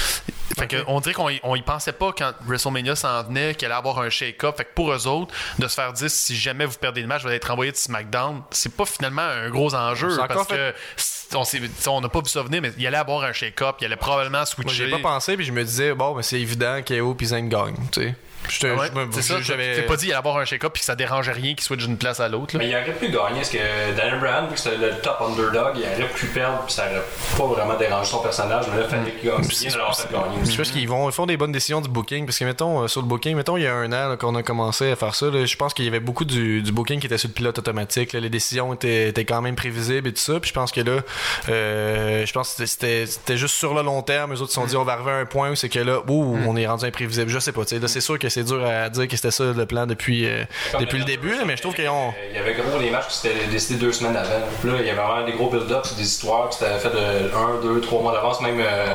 [0.59, 3.67] Fait que on dirait qu'on y- on y pensait pas quand WrestleMania s'en venait qu'il
[3.67, 4.57] allait avoir un shake-up.
[4.57, 7.23] Fait que pour eux autres, de se faire dire si jamais vous perdez le match,
[7.23, 11.29] vous allez être envoyé de SmackDown, c'est pas finalement un gros enjeu parce que c-
[11.89, 14.39] on n'a pas vu ça venir, mais il allait avoir un shake-up, il allait probablement
[14.39, 14.75] Moi, switcher.
[14.85, 17.77] j'ai pas pensé, puis je me disais, bon, mais c'est évident, KO puis Zayn gagne,
[17.91, 18.15] tu sais.
[18.63, 19.43] Ah ouais, je
[19.75, 21.97] c'est pas dit allait avoir un shake-up puis que ça dérangeait rien qu'il switch d'une
[21.97, 22.57] place à l'autre.
[22.57, 22.59] là.
[22.63, 23.59] Mais il aurait pu gagner, parce que
[23.97, 27.03] Daniel Bryan, vu que c'était le top underdog, il aurait pu perdre, puis ça aurait
[27.37, 29.43] pas vraiment dérangé son personnage, mais là, fallait qu'il gagne.
[30.45, 32.89] Je pense qu'ils vont ils font des bonnes décisions du booking parce que mettons euh,
[32.89, 35.27] sur le booking mettons il y a un an qu'on a commencé à faire ça
[35.27, 37.59] là, je pense qu'il y avait beaucoup du, du booking qui était sur le pilote
[37.59, 38.21] automatique là.
[38.21, 41.01] les décisions étaient, étaient quand même prévisibles et tout ça puis je pense que là
[41.49, 44.67] euh, je pense que c'était c'était juste sur le long terme eux autres se sont
[44.67, 46.85] dit on va arriver à un point où c'est que là ouh, on est rendu
[46.85, 49.17] imprévisible je sais pas tu sais là c'est sûr que c'est dur à dire que
[49.17, 50.45] c'était ça le plan depuis, euh,
[50.81, 52.13] depuis le début, mais je trouve qu'ils ont.
[52.31, 54.29] Il y avait gros les matchs qui s'étaient décidés deux semaines avant.
[54.61, 57.31] Puis là, il y avait vraiment des gros build-ups, des histoires qui s'étaient fait de
[57.35, 58.41] 1, 2, 3 mois d'avance.
[58.41, 58.95] Même euh,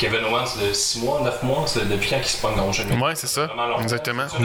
[0.00, 2.72] Kevin Owens, de 6 mois, 9 mois, c'est depuis quand qu'il se pogne dans le
[2.72, 2.84] jeu.
[3.00, 3.48] Ouais, c'est ça.
[3.82, 4.24] Exactement.
[4.38, 4.42] On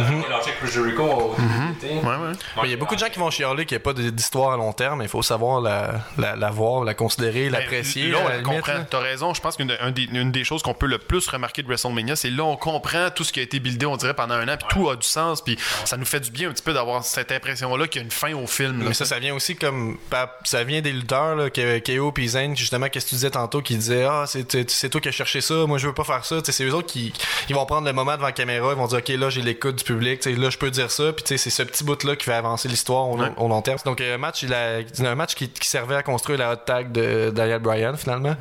[2.21, 2.31] ouais.
[2.57, 4.53] Mais Il y a beaucoup de gens qui vont chialer qu'il n'y a pas d'histoire
[4.53, 8.11] à long terme, mais il faut savoir la, la, la voir, la considérer, l'apprécier.
[8.11, 8.73] Ben, Là, à on la le limite, comprend.
[8.73, 8.85] là.
[8.89, 9.33] T'as raison.
[9.33, 12.15] Je pense qu'une un des, une des choses qu'on peut le plus remarquer de WrestleMania,
[12.15, 14.57] c'est là on comprend tout ce qui a été buildé, on dirait, pendant un an,
[14.57, 17.03] puis tout a du sens, puis ça nous fait du bien un petit peu d'avoir
[17.03, 18.79] cette impression-là qu'il y a une fin au film.
[18.79, 18.85] là.
[18.89, 19.97] Mais ça, ça vient aussi comme.
[20.43, 23.61] Ça vient des lutteurs, là, que- KO puis Zayn, justement, qu'est-ce que tu disais tantôt,
[23.61, 26.37] qui disaient Ah, c'est toi qui as cherché ça, moi je veux pas faire ça.
[26.43, 27.13] C'est eux autres qui
[27.49, 29.77] ils vont prendre le moment devant la caméra, ils vont dire Ok, là j'ai l'écoute
[29.77, 32.67] du public, là je peux dire ça, puis c'est ce petit bout-là qui fait avancer
[32.67, 33.77] l'histoire au, long- au long terme.
[33.85, 36.91] Donc, un match, il a, un match qui, qui servait à construire la hot tag
[36.91, 38.35] de Daniel Bryan, finalement.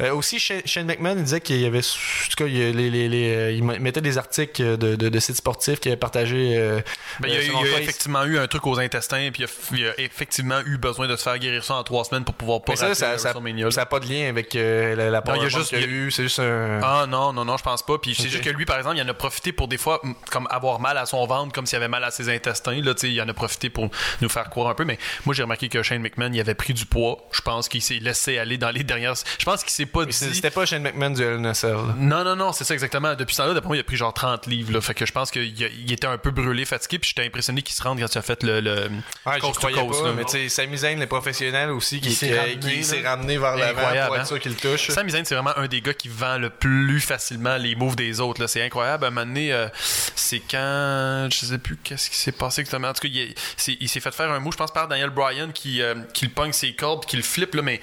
[0.00, 1.78] Euh, aussi, Shane, McMahon, il disait qu'il y avait.
[1.78, 4.96] En tout cas, il, y a les, les- les, euh, il mettait des articles de,
[4.96, 6.54] de, de sites sportifs qu'il avait partagés.
[6.56, 6.80] euh,
[7.20, 9.44] Ben, il y a, euh, il y a effectivement eu un truc aux intestins, puis
[9.72, 12.24] il y a, a effectivement eu besoin de se faire guérir ça en trois semaines
[12.24, 13.70] pour pouvoir pas Mais ça, ça, ça, WrestleMania, là.
[13.70, 15.80] ça a pas de lien avec euh, la, la Non, il y a juste- qu'il
[15.80, 16.10] y a il y a- eu.
[16.10, 16.80] C'est juste un.
[16.82, 17.98] Ah non, non, non, je pense pas.
[17.98, 20.00] Puis c'est juste que lui, par exemple, il en a profité pour des fois,
[20.30, 22.80] comme avoir mal à son ventre, comme s'il avait mal à ses intestins.
[22.82, 23.88] Là, il en a profité pour
[24.20, 24.84] nous faire croire un peu.
[24.84, 27.18] Mais moi, j'ai remarqué que Shane McMahon, il avait pris du poids.
[27.32, 29.14] Je pense qu'il s'est laissé aller dans les dernières.
[29.38, 30.12] Je pense qu'il s'est pas dit.
[30.12, 31.72] C'était pas Shane McMahon du LNSL.
[31.72, 31.94] là.
[31.96, 33.14] Non, non, non, c'est ça exactement.
[33.14, 34.72] Depuis ce temps-là, d'après moi, il a pris genre 30 livres.
[34.72, 34.80] Là.
[34.80, 36.98] Fait que je pense qu'il a- il était un peu brûlé, fatigué.
[36.98, 38.88] Puis j'étais impressionné qu'il se rende quand tu as fait le, le
[39.26, 39.60] Ouais, to coast.
[39.60, 40.12] pas, là.
[40.16, 42.28] mais tu sais, Sami Zayn, les professionnels aussi, qui, Il s'est
[42.60, 44.24] qui- ramené, vers l'avant Incroyable, pour être hein.
[44.24, 44.88] sûr qu'il le touche.
[44.90, 48.20] Sami Zayn, c'est vraiment un des gars qui vend le plus facilement les moves des
[48.20, 48.40] autres.
[48.40, 48.48] là.
[48.48, 49.04] C'est incroyable.
[49.04, 49.68] À un moment donné, euh,
[50.14, 51.28] c'est quand.
[51.32, 52.88] Je sais plus qu'est-ce qui s'est passé exactement.
[52.88, 53.34] En tout cas, il,
[53.80, 56.30] il s'est fait faire un move, je pense, par Daniel Bryan qui, euh, qui le
[56.32, 57.54] pogne ses cordes qui le flippe.
[57.54, 57.80] Là, mais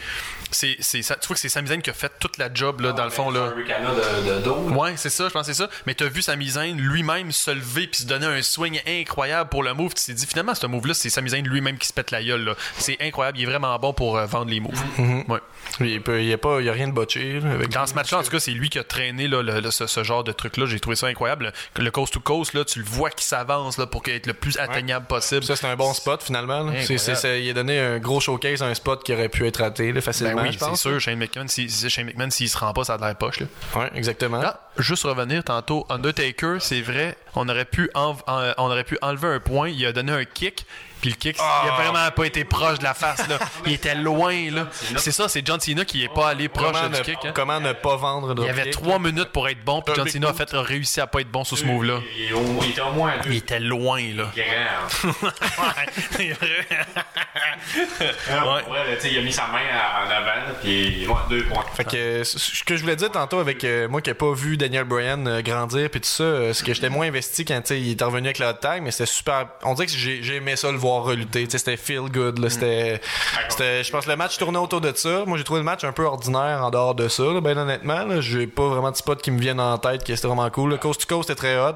[0.52, 2.82] c'est, c'est, ça- tu vois que c'est Sami Zayn qui a fait toute la job
[2.82, 3.30] là, dans le fond.
[3.30, 3.50] Là.
[3.56, 4.70] De, de dos.
[4.70, 4.76] là.
[4.76, 5.70] Ouais, c'est ça, je pense que c'est ça.
[5.86, 9.64] Mais t'as vu Sami Zayn lui-même se lever puis se donner un swing incroyable pour
[9.64, 9.94] le move.
[9.94, 12.44] Tu t'es dit, finalement, ce move-là, c'est Sami Zayn lui-même qui se pète la gueule.
[12.44, 12.56] là.
[12.78, 13.38] C'est incroyable.
[13.40, 14.74] Il est vraiment bon pour euh, vendre les moves.
[15.28, 15.40] Ouais.
[15.80, 17.40] Il peut- il y a pas, il y a rien de botché.
[17.40, 19.60] là, avec Dans ce match-là, en tout cas, c'est lui qui a traîné là, le-
[19.60, 20.66] le- ce, ce genre de truc-là.
[20.68, 21.52] J'ai trouvé ça incroyable.
[21.78, 24.28] Le, le coast to coast, là, tu le vois qui s'avance là, pour qu'il être
[24.28, 25.44] le plus atteignable possible.
[25.44, 26.60] Ça, c'est un bon spot finalement.
[26.64, 26.72] là.
[26.72, 26.86] Incroyable.
[26.88, 29.46] C'est- c'est- c'est- il a donné un gros showcase à un spot qui aurait pu
[29.48, 30.35] être raté là, facilement.
[30.35, 31.00] Ben oui, je c'est sûr.
[31.00, 33.40] Shane McMahon, si, si- Shane McMahon, s'il se rend pas, ça a de l'air poche.
[33.40, 33.48] Là.
[33.76, 34.42] Ouais, exactement.
[34.44, 38.16] Ah, juste revenir tantôt, Undertaker, c'est vrai, on aurait pu en-
[38.58, 40.66] on aurait pu enlever un point, il a donné un kick,
[41.02, 43.38] puis le kick, il a vraiment pas été proche de la face là.
[43.66, 44.68] Il était loin là.
[44.98, 47.18] C'est ça, c'est John Cena qui est pas allé proche Comment, du ne, kick.
[47.26, 47.32] hein.
[47.36, 50.30] comment ne pas vendre Il y avait trois minutes pour être bon, puis John Cena
[50.30, 52.00] a fait réussi à pas être bon sur ce move là.
[52.18, 54.32] Il, était au moins à deux Il était loin là.
[54.36, 55.12] grands.
[56.12, 56.66] C'est vrai.
[57.78, 58.72] Ouais.
[58.72, 61.64] Ouais, là, tu sais, il a mis sa main à- en avant, puis deux points.
[61.76, 64.32] Fait que euh, ce que je voulais dire tantôt avec euh, moi qui n'ai pas
[64.34, 67.60] vu Daniel Bryan euh, grandir puis tout ça, euh, c'est que j'étais moins investi quand
[67.62, 69.48] tu sais, il est revenu avec la hot tag, mais c'était super.
[69.64, 71.46] On dirait que j'ai j'ai aimé ça le voir relutter.
[71.46, 72.40] Tu sais, C'était feel good.
[72.40, 73.02] là, C'était,
[73.50, 75.24] c'était, je pense que le match tournait autour de ça.
[75.26, 77.24] Moi j'ai trouvé le match un peu ordinaire en dehors de ça.
[77.24, 80.16] Là, ben honnêtement, là, j'ai pas vraiment de spots qui me viennent en tête qui
[80.16, 80.70] c'était vraiment cool.
[80.72, 81.76] Le coast to coast était très hot.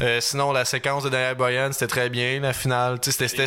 [0.00, 2.40] Euh, sinon la séquence de Daniel Bryan c'était très bien.
[2.40, 3.46] La finale, c'était, C'est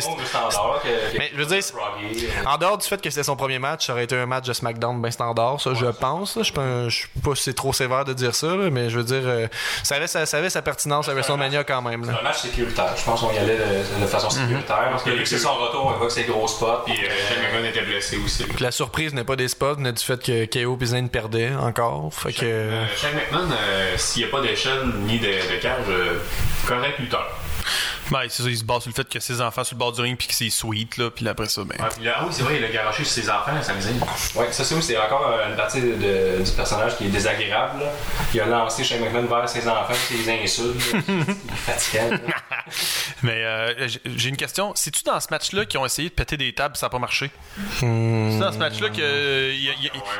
[1.18, 3.92] Mais je veux dire, euh, en dehors du fait que c'était son premier match, ça
[3.92, 6.38] aurait été un match de SmackDown bien standard, ça, je pense.
[6.42, 8.98] Je pense- je sais pas si c'est trop sévère de dire ça, là, mais je
[8.98, 9.46] veux dire, euh,
[9.82, 12.04] ça, avait sa, ça avait sa pertinence à WrestleMania quand même.
[12.04, 12.18] là.
[12.20, 12.94] un match sécuritaire.
[12.96, 14.46] Je pense qu'on y allait de, de façon Mhm.
[14.48, 14.90] sécuritaire.
[15.00, 16.82] Parce que vu que c'est son retour, on voit que c'est gros spots.
[16.84, 18.44] Puis euh, Shane McMahon était blessé aussi.
[18.44, 21.52] Puis la surprise n'est pas des spots, mais du fait que KO et Zayn perdaient
[21.54, 22.12] encore.
[22.12, 22.44] Fait que.
[22.44, 26.18] Euh, Shane McMahon, euh, s'il n'y a pas d'échelle ni de, de cage, euh,
[26.66, 27.26] correct lutteur.
[28.10, 29.92] Ben, c'est ça, il se base sur le fait que ses enfants sur le bord
[29.92, 31.76] du ring puis que c'est sweet là, puis après ça ben.
[31.78, 33.88] Ah, puis là, oui, c'est vrai, il a garoché sur ses enfants, ça me dit.
[34.34, 37.80] Ouais, ça c'est où c'est encore euh, une partie de- du personnage qui est désagréable.
[37.80, 37.86] là.
[38.34, 40.92] Il a lancé Shane McMahon vers ses enfants, ses insultes.
[40.92, 40.98] là.
[41.08, 42.10] Il est fatigant.
[42.10, 42.18] là.
[43.22, 44.72] Mais euh, j'ai- une question.
[44.74, 47.30] C'est-tu dans ce match-là qu'ils ont essayé de péter des tables ça n'a pas marché?
[47.78, 49.52] C'est dans ce match-là que, euh,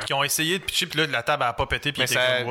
[0.07, 2.03] qu'ils ont essayé de pitcher puis là la table a pas pété puis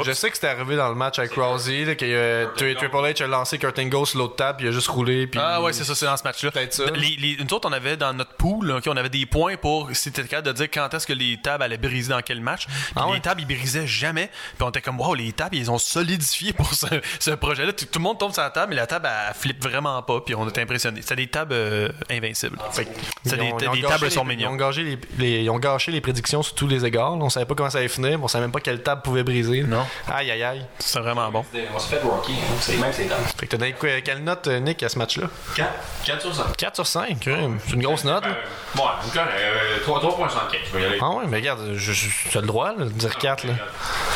[0.05, 2.95] je sais que c'était arrivé dans le match avec Rousey, là, que euh, Tri- Triple
[2.97, 5.27] H a lancé Kurt Angle sur l'autre table, puis il a juste roulé.
[5.29, 5.39] Puis...
[5.43, 6.51] Ah ouais, c'est ça, c'est dans ce match-là.
[6.51, 6.83] Peut-être ça.
[6.95, 9.89] Les, les- nous autres, on avait dans notre pool, ok, on avait des points pour,
[9.93, 12.65] si t'étais capable de dire quand est-ce que les tables allaient briser dans quel match.
[12.67, 13.15] Puis Ah ouais?
[13.15, 14.27] les tables, ils brisaient jamais.
[14.57, 16.85] Puis on était comme, wow, les tables, ils ont solidifié pour ce,
[17.19, 17.73] ce projet-là.
[17.73, 20.21] Tout, tout le monde tombe sur la table, mais la table, elle, flippe vraiment pas.
[20.21, 21.01] Puis on était impressionnés.
[21.01, 22.57] C'était des tables euh, invincibles.
[22.71, 22.87] Fait
[23.25, 24.51] Ils des, ont- des ils ont tables sont Ils mignons.
[24.51, 27.15] ont, gâché les, les- ils ont gâché les prédictions sur tous les égards.
[27.17, 27.23] là.
[27.23, 29.23] On savait pas comment ça allait finir, mais on savait même pas quelle table pouvait
[29.23, 29.63] briser.
[29.63, 29.85] Non.
[30.07, 30.65] Aïe, aïe, aïe.
[30.79, 31.45] C'est vraiment bon.
[31.75, 32.33] On s'est fait Rocky.
[32.33, 32.55] Hein.
[32.61, 33.17] C'est même c'est dingue.
[33.37, 35.69] Fait que t'as donné quelle note, euh, Nick, à ce match-là 4,
[36.05, 36.57] 4 sur 5.
[36.57, 37.17] 4 sur 5.
[37.23, 38.23] C'est une grosse note.
[38.23, 38.37] là.
[38.75, 40.97] Bon, encore, euh, 3.75, je vais y aller.
[41.01, 43.45] Ah ouais, mais regarde, je, je, j'ai le droit là, de dire 4.
[43.45, 43.53] Là.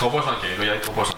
[0.02, 0.22] 3.75,
[0.56, 1.14] je vais y aller 3.75.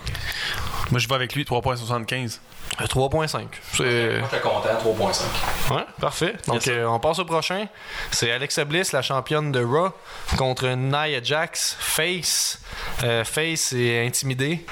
[0.91, 2.39] Moi, je vais avec lui, 3.75.
[2.81, 3.47] Euh, 3.5.
[3.73, 4.19] C'est...
[4.19, 5.73] Moi, j'étais content, 3.5.
[5.76, 6.35] Ouais, parfait.
[6.47, 7.68] Donc, Yes, euh, on passe au prochain.
[8.11, 9.91] C'est Alexa Bliss, la championne de Raw,
[10.38, 12.60] contre Nia Jax, Face.
[13.03, 14.65] Euh, face est intimidée.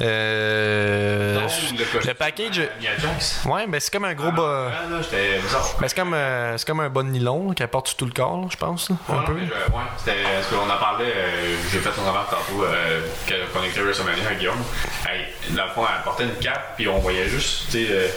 [0.00, 1.40] Euh,
[2.06, 2.62] le package.
[2.80, 3.40] Jax.
[3.46, 4.70] Ouais, ben c'est comme un gros bas.
[4.72, 5.66] Ah, j'étais bizarre.
[5.80, 8.04] Ben, c'est comme, euh, c'est comme un bas de nylon là, qu'elle porte sur tout
[8.06, 8.90] le corps, là, je pense.
[8.90, 9.32] là, un Ouais, peu.
[9.34, 13.00] mais je- ouais, c'était ce qu'on en parlait, euh, j'ai fait une remarque tantôt euh,
[13.26, 14.62] que- qu'on écrit WrestleMania avec Guillaume.
[15.08, 18.08] Hey, dans le fond, elle portait une cape, puis on voyait juste, tu sais, euh,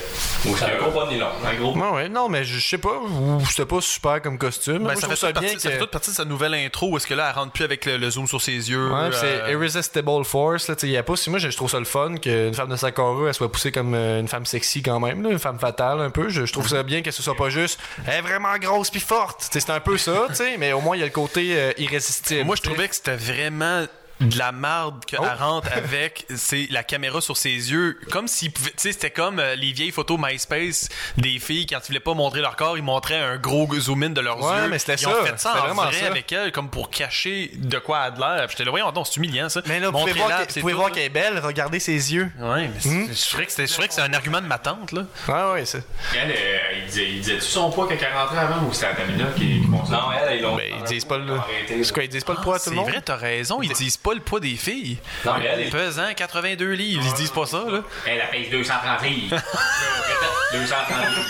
[0.46, 1.28] un gros bas de nylon.
[1.46, 1.76] Un gros.
[1.76, 3.00] Ouais, ouais, non, mais je sais pas,
[3.48, 4.78] c'était pas super comme costume.
[4.78, 5.80] Ben, Moi, ça, je fait trouve ça partie, ça fait que.
[5.82, 7.96] toute partie de sa nouvelle intro où est-ce que là, elle rentre plus avec le,
[7.96, 8.90] le zoom sur ses yeux.
[8.92, 11.16] Ouais, c'est euh, Irresistible Force, là, y a pas.
[11.16, 13.70] Si moi, je je trouve ça le fun qu'une femme de Sakura, elle soit poussée
[13.70, 16.28] comme euh, une femme sexy quand même, là, une femme fatale un peu.
[16.28, 18.98] Je, je trouve ça bien que ce soit pas juste, elle est vraiment grosse puis
[18.98, 19.48] forte.
[19.52, 21.72] C'est un peu ça, tu sais, mais au moins, il y a le côté euh,
[21.78, 22.44] irrésistible.
[22.44, 23.84] Moi, je trouvais que c'était vraiment
[24.22, 25.38] de la marde qu'elle Oh.
[25.38, 29.38] rentre avec c'est la caméra sur ses yeux comme s'il pouvait tu sais c'était comme
[29.38, 32.82] euh, les vieilles photos MySpace des filles quand ils voulaient pas montrer leur corps ils
[32.82, 35.38] montraient un gros zoom in de leurs Ouais, yeux mais c'était ils ça, ont fait
[35.38, 36.06] ça en vraiment vrai ça.
[36.06, 39.06] avec elle comme pour cacher de quoi elle a de l'air j'étais là voyons donc
[39.06, 42.30] c'est humiliant ça Mais là, vous pouvez voir, qu'elle- c'est est belle, regardez ses yeux.
[42.38, 43.28] ouais mais c'est- je
[43.74, 45.82] ferais que c'est un argument de ma tante là Ouais, ouais, c'est.
[46.14, 48.94] Elle, euh, il disait- il disait-tu son poids quand elle rentrait avant ou c'était la
[48.94, 49.60] Tamina qui?
[49.68, 49.82] Non,
[50.12, 50.56] elle, ils l'ont.
[50.56, 51.32] Ben, ils disent pas le.
[51.34, 52.88] Arrêté, C'est quoi, ils disent pas le poids à tout c'est le monde?
[52.88, 56.12] vrai t'as raison ils disent pas le poids des filles Non, mais elle est- pesant
[56.14, 59.28] 82 livres ils disent pas ça là Elle, elle pèse 230 livres.
[59.30, 61.26] Je répète, 230 livres.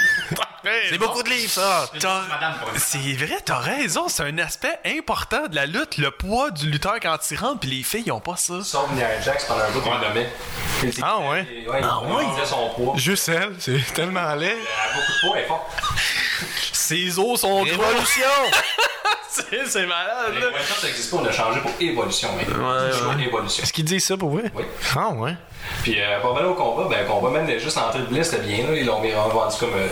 [0.88, 1.90] C'est beaucoup de livres, ça!
[2.76, 7.00] C'est vrai, t'as raison, c'est un aspect important de la lutte, le poids du lutteur
[7.02, 8.62] quand il rentre, puis les filles ils ont pas ça.
[8.62, 10.30] Sauf Nia Jax pendant un bout qu'on nommait.
[11.02, 11.46] Ah, ouais?
[11.82, 12.24] Ah, ouais?
[12.40, 12.94] Il son poids.
[12.96, 14.50] Juste elle, c'est tellement laid.
[14.50, 15.72] Elle a beaucoup de poids, elle est forte.
[16.72, 17.62] Ses os sont.
[17.62, 18.28] Révolution!
[19.50, 20.46] c'est c'est malade, Mais là.
[20.48, 22.28] ouais, ça, ça existe pas, on a changé pour évolution.
[22.36, 22.70] maintenant.
[22.72, 23.24] Ouais, C'est toujours ouais.
[23.24, 23.62] évolution.
[23.62, 24.50] Est-ce qu'ils disent ça pour vrai?
[24.54, 24.64] Oui.
[24.96, 25.34] Ah, ouais.
[25.82, 28.42] Puis euh, pour revenir au combat, ben, le combat même juste entrée de Bliss, c'était
[28.42, 28.66] bien.
[28.66, 28.76] Là.
[28.76, 29.70] Ils l'ont vendu comme.
[29.74, 29.88] Euh,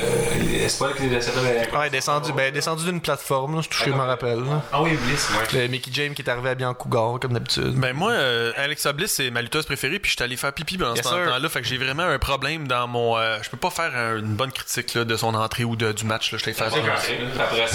[0.68, 1.76] c'est pas là qu'ils essaient de.
[1.76, 4.40] Ouais, descendu, ben, descendu d'une plateforme, là, que je me rappelle.
[4.40, 4.62] là.
[4.72, 5.60] Ah oui, Bliss, ouais.
[5.62, 7.74] Le Mickey James qui est arrivé habillé en cougar, comme d'habitude.
[7.74, 10.94] Ben moi, euh, Alexa Bliss, c'est ma lutteuse préférée, puis j'étais allé faire pipi pendant
[10.94, 13.16] Yes, ce temps-là, fait que j'ai vraiment un problème dans mon...
[13.18, 15.92] euh, je peux pas faire un- une bonne critique là, de son entrée ou de-
[15.92, 16.64] du match, là, je t'ai fait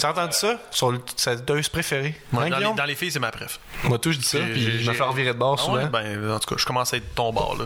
[0.02, 0.58] T'as entendu ça?
[0.72, 2.16] Sur le- sa deuce préférée.
[2.32, 3.60] Moi, Hein, dans, les, dans les filles, c'est ma préf.
[3.86, 5.78] Moi, tout, je dis ça, puis je me fais revirer de bord Ah souvent.
[5.78, 5.86] ouais?
[5.88, 7.66] Ben, en tout cas, je commence à être ton bord, là.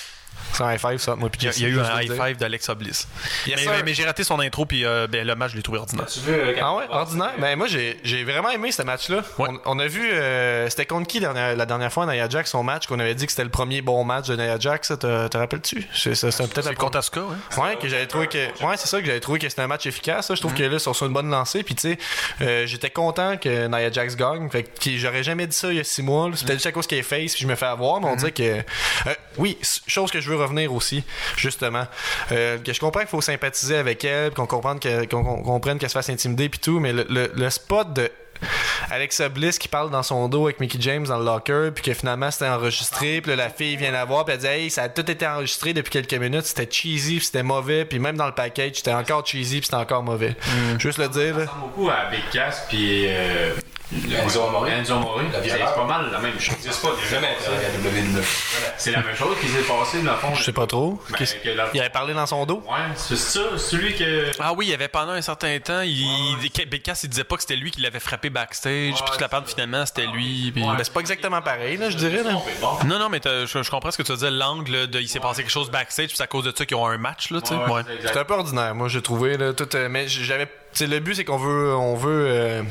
[0.53, 1.79] C'est un high five, ça, moi, puis Il y a, Jesse, il y a eu
[1.79, 3.07] un high five d'Alexa Bliss.
[3.47, 3.71] Yes, mais sir.
[3.71, 6.05] mais- mais j'ai raté son intro, puis euh, ben, le match, je l'ai trouvé ordinaire.
[6.07, 6.33] tu veux.
[6.33, 7.31] euh, Ah ouais, ordinaire.
[7.39, 9.23] Ben moi j'ai j'ai vraiment aimé ce match-là.
[9.37, 9.47] Ouais.
[9.65, 12.63] On, on a vu euh, c'était contre qui dernière- la dernière fois Nia Jax son
[12.63, 14.87] match qu'on avait dit que c'était le premier bon match de Nia Jax.
[14.89, 15.87] ça, Te, te rappelles-tu?
[15.93, 17.35] C'est peut-être contre Asuka, ouais.
[17.63, 19.85] Ouais, que j'avais trouvé que ouais, c'est ça que j'avais trouvé que c'était un match
[19.85, 20.31] efficace.
[20.33, 21.97] Je trouve que là ils sont sur une bonne lancée puis tu sais
[22.41, 24.49] euh, j'étais content que Nia Jax gagne.
[24.49, 26.29] Fait que j'aurais jamais dit ça il y a six mois.
[26.35, 28.31] C'était juste à cause qu'elle est face puis je me fais avoir, mais on dirait
[28.31, 29.57] que euh, oui,
[29.87, 31.03] chose que je veux revenir aussi
[31.37, 31.85] justement
[32.31, 36.49] euh, que je comprends qu'il faut sympathiser avec elle, qu'on comprenne qu'elle se fasse intimider
[36.49, 38.09] puis tout, mais le, le- le spot de
[38.89, 41.93] Alexa Bliss qui parle dans son dos avec Mickey James dans le locker, puis que
[41.93, 44.83] finalement c'était enregistré, puis là, la fille vient la voir, puis elle dit Hey, ça
[44.83, 48.25] a tout été enregistré depuis quelques minutes, c'était cheesy, puis c'était mauvais, puis même dans
[48.25, 50.35] le package, c'était encore cheesy, puis c'était encore mauvais.
[50.79, 51.35] Juste le dire.
[51.35, 53.53] Ça ressemble beaucoup à Big Cass puis euh,
[53.93, 54.67] Enzo Amore.
[54.69, 55.21] Enzo Amore.
[55.43, 56.55] C'est pas mal la même chose.
[56.61, 58.23] C'est pas jamais intérêt à WWE.
[58.77, 60.33] C'est la même chose qui s'est passé dans le fond.
[60.33, 61.01] Je sais pas trop.
[61.09, 62.63] Ben, Qu'est-ce- que la- Il avait parlé dans son dos?
[62.67, 64.31] Ouais, c'est ça, celui que.
[64.39, 66.37] Ah oui, il y avait pendant un certain temps, il, il
[67.09, 70.07] disait pas que c'était lui qui l'avait frappé backstage, puis toute la part finalement c'était
[70.07, 70.51] lui.
[70.53, 72.23] puis- Ben, c'est pas exactement pareil, là, je dirais.
[72.23, 72.31] Là.
[72.85, 75.19] Non, non, mais je, je comprends ce que tu veux dire, l'angle de il s'est
[75.19, 77.41] passé quelque chose backstage, puis c'est à cause de ça qu'ils ont un match, là,
[77.41, 77.55] tu sais.
[77.55, 77.81] Ouais.
[78.05, 79.37] C'était un peu ordinaire, moi, j'ai trouvé.
[79.37, 80.47] Là, tout, euh, mais j'avais.
[80.73, 81.75] Tu sais, le but, c'est qu'on veut.
[81.75, 82.63] On veut euh,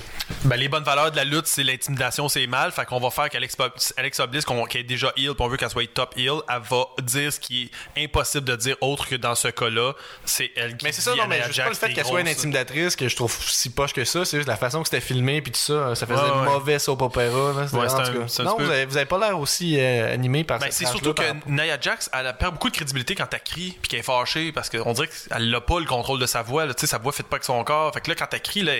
[0.45, 2.71] Ben, les bonnes valeurs de la lutte, c'est l'intimidation, c'est mal.
[2.73, 5.57] Fait qu'on va faire qu'Alexa Alexa Bliss, qu'on- qui est déjà heel, puis on veut
[5.57, 9.17] qu'elle soit top heel, elle va dire ce qui est impossible de dire autre que
[9.17, 9.93] dans ce cas-là.
[10.25, 12.29] C'est elle qui Mais c'est ça, non, mais juste pas le fait qu'elle soit une
[12.29, 15.43] intimidatrice que je trouve si poche que ça, c'est juste la façon que c'était filmé
[15.43, 16.45] puis tout ça, ça faisait Ouais, ouais.
[16.45, 17.01] mauvais soap.
[17.01, 20.45] Là, Ouais, un- un non, vous peu- avez, vous avez pas l'air aussi euh, animé
[20.45, 23.27] par Ben, c'est surtout par que rapport- Nia Jax, elle perd beaucoup de crédibilité quand
[23.33, 26.27] elle crie puis qu'elle est fâchée parce qu'on dirait qu'elle n'a pas le contrôle de
[26.27, 26.67] sa voix.
[26.69, 27.90] Tu sais, sa voix fait pas avec son corps.
[27.93, 28.73] Fait que là, quand elle crie, là,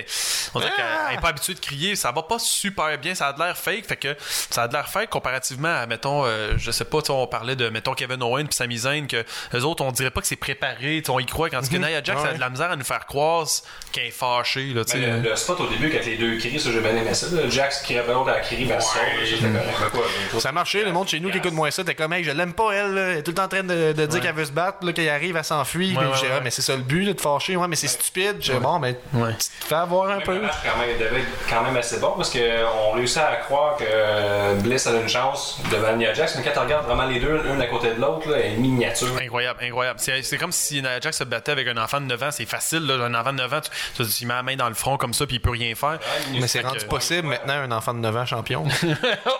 [0.53, 1.95] on dirait qu'elle elle est pas habituée de crier.
[1.95, 3.15] Ça va pas super bien.
[3.15, 3.85] Ça a de l'air fake.
[3.85, 7.07] Fait que ça a de l'air fake comparativement à, mettons, euh, je sais pas, tu
[7.07, 9.23] sais, on parlait de, mettons, Kevin Owen puis Sami Zayn que
[9.53, 11.03] les autres, on dirait pas que c'est préparé.
[11.09, 11.49] On y croit.
[11.49, 12.29] Quand que Nia Jax Ouais.
[12.29, 13.47] a de la misère à nous faire croire
[13.91, 14.67] qu'elle est fâchée.
[14.73, 14.83] Là.
[14.93, 17.27] Mais le, le spot au début, quand les deux crient, ça j'ai bien aimé ça.
[17.31, 17.49] là.
[17.49, 21.31] Jax qui à la crie, ben ça, ça, Ça a marché, le monde chez nous
[21.31, 23.01] qui écoute moins ça, t'es comme, hey, je l'aime pas, elle, là.
[23.01, 24.93] elle est tout le temps en train de, de dire qu'elle veut se battre, là,
[24.93, 25.95] qu'elle arrive, elle s'enfuit.
[25.95, 26.29] Ouais, ouais.
[26.31, 28.37] Ah, mais c'est ça le but, là, de fâcher, ouais, mais c'est stupide.
[28.39, 29.33] J'ai bon, mais Ouais.
[29.33, 30.39] tu te fais avoir un Le peu.
[30.39, 33.83] match quand même, devait être quand même assez bon parce qu'on réussit à croire que
[33.87, 37.41] euh, Bliss a une chance devant Nia Jax, mais quand tu regardes vraiment les deux,
[37.45, 39.09] une à côté de l'autre, là, elle est miniature.
[39.21, 39.99] Incroyable, incroyable.
[40.01, 42.31] C'est c'est comme si Nia Jax se battait avec un enfant de 9 ans.
[42.31, 43.03] C'est facile, là.
[43.05, 45.13] Un enfant de 9 ans, tu, tu, tu mets la main dans le front comme
[45.13, 45.99] ça, puis il peut rien faire.
[46.33, 48.63] Mais c'est rendu que- possible maintenant, un enfant de 9 ans champion.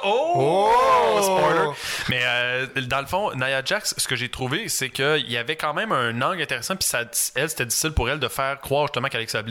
[0.04, 0.72] Oh!
[0.74, 1.22] Oh!
[1.22, 1.70] Spoiler!
[2.10, 5.56] Mais euh, dans le fond, Nia Jax, ce que j'ai trouvé, c'est qu'il y avait
[5.56, 7.02] quand même un angle intéressant, puis ça,
[7.36, 9.51] elle, c'était difficile pour elle de faire croire justement qu'Alexa Bliss,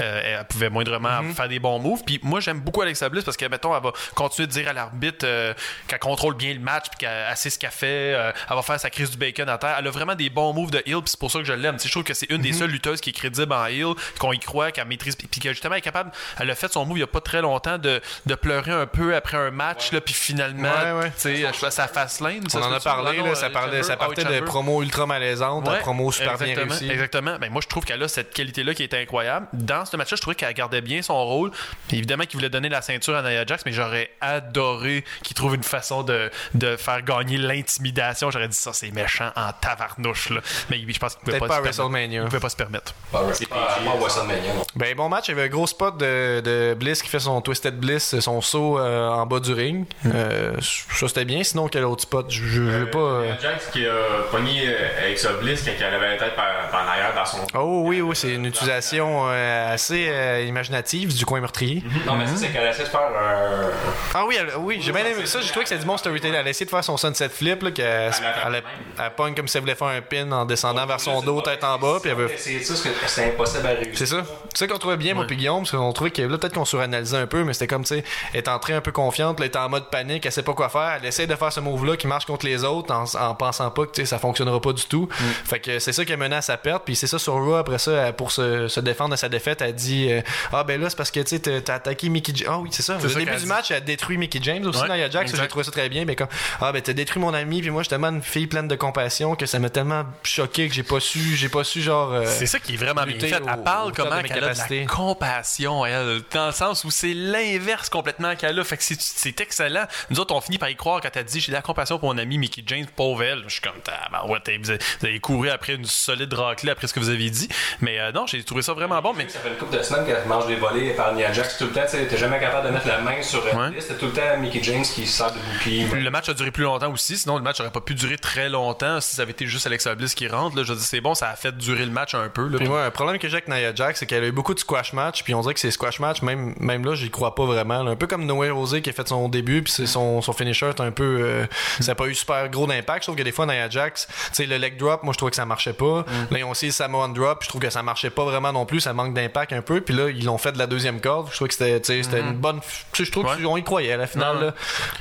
[0.00, 1.34] euh, elle pouvait moindrement Mhm.
[1.34, 2.02] faire des bons moves.
[2.04, 4.72] Puis moi, j'aime beaucoup Alexa Bliss parce que, mettons, elle va continuer de dire à
[4.72, 5.54] l'arbitre euh,
[5.88, 8.62] qu'elle contrôle bien le match, puis qu'elle elle sait ce qu'elle fait, euh, elle va
[8.62, 9.76] faire sa crise du bacon à terre.
[9.78, 11.76] Elle a vraiment des bons moves de heel, puis c'est pour ça que je l'aime.
[11.82, 12.42] Je trouve que c'est une Mhm.
[12.42, 15.50] des seules lutteuses qui est crédible en heel, qu'on y croit, qu'elle maîtrise, puis que
[15.50, 17.78] justement, elle est capable, elle a fait son move il y a pas très longtemps
[17.78, 21.10] de, de pleurer un peu après un match, là, puis finalement, Ouais, ouais.
[21.20, 22.44] tu sais, sa face lane.
[22.54, 25.78] On en a parlé, là, ça, parlait, ça partait de promos ultra malaisantes à Ouais,
[25.80, 26.90] promos super bien réussies.
[26.90, 27.36] Exactement.
[27.38, 29.21] Ben, moi, je trouve qu'elle a cette qualité-là qui est incroyable.
[29.52, 31.50] Dans ce match-là, je trouvais qu'elle gardait bien son rôle.
[31.90, 35.62] Évidemment qu'il voulait donner la ceinture à Nia Jax, mais j'aurais adoré qu'il trouve une
[35.62, 38.30] façon de, de faire gagner l'intimidation.
[38.30, 40.30] J'aurais dit ça, c'est méchant en tavarnouche.
[40.30, 40.40] Là.
[40.70, 41.78] Mais je pense qu'il pouvait Peut-être pas, se permettre.
[41.82, 42.20] WrestleMania.
[42.22, 42.94] Il pouvait pas se permettre.
[43.10, 44.52] Pas WrestleMania.
[44.76, 45.28] Ben, bon match.
[45.28, 48.40] Il y avait un gros spot de, de Bliss qui fait son Twisted Bliss, son
[48.40, 49.86] saut euh, en bas du ring.
[50.06, 51.42] Euh, ça, c'était bien.
[51.42, 52.26] Sinon, quel autre spot?
[52.30, 52.98] Je je veux pas.
[52.98, 53.94] euh, Nia Jax qui a
[54.30, 57.24] pogné euh, avec sa Bliss quand elle avait la tête par, par en arrière dans
[57.24, 57.38] son.
[57.54, 61.82] Oh oui, oui, c'est une utilisation euh, assez euh, imaginative du coin meurtrier.
[62.06, 63.70] Non, mais ça, c'est qu'elle essaie de faire un.
[64.14, 65.40] Ah oui, elle- oui, j'ai bien aimé ça.
[65.40, 66.34] J'ai trouvé que c'est du bon storytelling.
[66.36, 68.12] Elle a essayé de faire son sunset flip, là, qu'elle elle,
[68.54, 68.62] elle,
[68.98, 71.64] elle pogne comme si elle voulait faire un pin en descendant vers son dos, tête
[71.64, 73.92] en bas, puis elle veut C'est ça, c'est c'est impossible à réussir.
[73.94, 74.22] C'est ça.
[74.54, 76.64] C'est ça qu'on trouvait bien, moi, puis Guillaume, parce qu'on trouvait que là, peut-être qu'on
[76.64, 79.46] suranalysait un peu, mais c'était comme, tu sais, elle est entrée un peu confiante, là,
[79.46, 81.60] elle est en mode panique, elle sait pas quoi faire, elle essaie de faire ce
[81.60, 84.60] move-là qui marche contre les autres en, en pensant pas que, tu sais, ça fonctionnera
[84.60, 85.08] pas du tout.
[85.44, 87.54] Fait que c'est ça qui a mené à sa perte, puis c'est ça sur Raw,
[87.54, 90.20] après ça, pour se, se défendre de sa défaite, elle dit, euh,
[90.52, 92.48] ah, ben là, c'est parce que, tu t'as- attaqué Mickey James.
[92.50, 92.96] Ah oui, c'est ça.
[92.96, 93.46] Au début du dit.
[93.46, 96.04] match, elle a détruit Mickey James aussi, Ouais, Nia Jax, j'ai trouvé ça très bien,
[96.04, 96.28] mais comme,
[96.60, 98.74] ah, ben t'as détruit mon ami, puis moi, je suis tellement une fille pleine de
[98.76, 102.12] compassion que ça m'a tellement choqué que j'ai pas su, j'ai pas su, genre.
[102.12, 103.40] euh, C'est ça qui est vraiment bien fait.
[103.40, 107.14] au- Elle parle comment qu'elle a de la compassion, elle, dans le sens où c'est
[107.14, 108.64] l'inverse complètement qu'elle a.
[108.64, 109.84] Fait que c'est- excellent.
[110.10, 112.12] Nous autres, on finit par y croire quand elle dit j'ai de la compassion pour
[112.12, 113.42] mon ami Mickey James, pauvre elle.
[113.46, 113.72] Je suis comme,
[114.12, 117.00] ah, ouais, t'as- vous avez, vous avez couru après une solide raclée après ce que
[117.00, 117.48] vous avez dit.
[117.80, 119.12] Mais euh, non, j'ai trouvé ça vraiment bon.
[119.16, 121.64] Mais Ça fait une couple de semaines qu'elle mange des volets par Nia Jax tout
[121.64, 121.82] le temps.
[121.90, 123.50] Tu jamais capable de mettre la main sur Ouais.
[123.74, 123.82] elle.
[123.82, 125.86] C'était tout le temps Mickey James qui se sert de bouclier.
[125.86, 128.48] le match a duré plus longtemps aussi, sinon le match aurait pas pu durer très
[128.48, 130.56] longtemps si ça avait été juste Alexa Bliss qui rentre.
[130.56, 132.46] Là, je dis c'est bon, ça a fait durer le match un peu.
[132.48, 134.54] Là, Puis moi, un problème que j'ai avec Nia Jax, c'est qu'elle a eu beaucoup
[134.54, 137.34] de squash match, puis on dirait que ces squash match, même, même là, j'y crois
[137.34, 137.82] pas vraiment.
[137.82, 137.90] là.
[137.92, 140.68] Un peu comme Noé Rosé qui a fait son début, puis c'est son, son finisher
[140.68, 141.18] est un peu.
[141.22, 141.46] euh,
[141.80, 143.02] ça n'a pas eu super gros d'impact.
[143.02, 145.30] Je trouve que des fois, Nia Jax, tu sais, le leg drop, moi, je trouvais
[145.30, 146.04] que ça marchait pas.
[146.30, 148.66] Là, ils ont essayé Samoan drop, puis je trouve que ça marchait pas vraiment non
[148.66, 149.80] plus, ça manque d'impact un peu.
[149.80, 151.28] Puis là, ils l'ont fait de la deuxième corde.
[151.30, 152.60] Je trouve que c'était, c'était une bonne.
[152.94, 153.42] Je trouve Ouais.
[153.42, 154.36] qu'on y croyait à la finale.
[154.36, 154.46] Ouais.
[154.46, 154.54] là.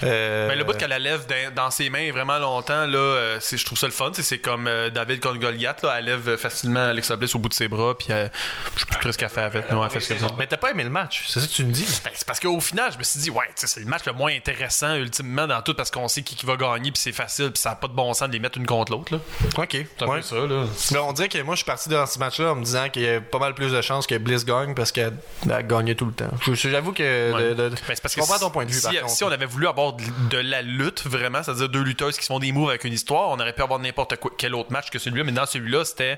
[0.03, 1.25] Euh, Ben, le bout qu'elle la lève
[1.55, 4.11] dans, ses mains vraiment longtemps, là, euh, c'est- je trouve ça le fun.
[4.13, 7.53] C'est- comme euh, David contre Goliath, là, elle lève facilement Alexa Bliss au bout de
[7.53, 8.27] ses bras, puis euh,
[8.75, 9.71] je sais plus ce qu'elle fait avec.
[9.71, 10.13] Non, elle fait ce.
[10.37, 11.85] Mais t'as pas aimé le match, c'est ça que tu me dis?
[12.03, 14.31] Ben, c'est parce qu'au final, je me suis dit, ouais, c'est le match le moins
[14.33, 17.61] intéressant, ultimement, dans tout, parce qu'on sait qui, qui va gagner, puis c'est facile, puis
[17.61, 19.13] ça n'a pas de bon sens de les mettre une contre l'autre.
[19.13, 19.19] là.
[19.57, 19.73] Ok.
[20.07, 20.21] Ouais.
[20.21, 20.65] ça, là.
[20.91, 23.03] Mais on dirait que moi, je suis parti dans ce match-là en me disant qu'il
[23.03, 25.13] y a pas mal plus de chances que Bliss gagne parce qu'elle
[25.49, 26.31] elle gagnait tout le temps.
[26.41, 27.31] Je- J'avoue que.
[27.33, 27.49] Ouais.
[27.49, 28.77] de- de- Ben, parce je que comprends si- ton point de vue.
[28.77, 29.09] Si, par contre.
[29.09, 32.27] si on avait voulu avoir de, de la lutte, vraiment, c'est-à-dire deux lutteuses qui se
[32.27, 34.97] font des moves avec une histoire, on aurait pu avoir n'importe quel autre match que
[34.99, 36.17] celui-là, mais dans celui-là, c'était.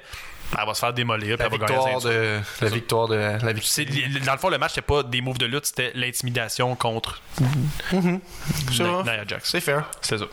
[0.57, 3.07] Elle va se faire démolir, puis la elle va gagner la victoire, de, la victoire
[3.07, 4.25] de la victoire.
[4.25, 8.83] Dans le fond, le match, c'était pas des moves de lutte, c'était l'intimidation contre Ça
[8.83, 9.03] va.
[9.03, 9.49] Nia Jax.
[9.49, 9.89] C'est fair.
[10.01, 10.25] C'est ça.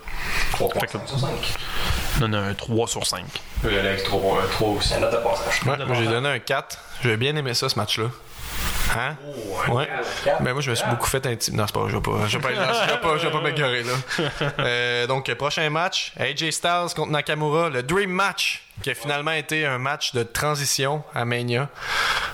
[0.52, 1.30] 3.5 sur 5.
[2.20, 3.24] Non, non, un 3 sur 5.
[3.64, 4.92] Il y en a avec 3, 3 aussi.
[4.92, 5.62] La note de passage.
[5.64, 6.78] Ouais, moi, j'ai donné un 4.
[7.02, 8.06] J'ai bien aimé ça, ce match-là.
[8.96, 9.16] Hein?
[9.68, 9.88] ouais.
[10.40, 11.62] Mais moi, je me suis beaucoup fait intimider.
[11.62, 13.40] Non, c'est pas je vais pas, je vais pas, je vais pas, je vais pas
[13.40, 13.92] m'égarer, là.
[14.58, 19.66] Euh, donc, prochain match, AJ Styles contre Nakamura, le Dream Match, qui a finalement été
[19.66, 21.68] un match de transition à Mania,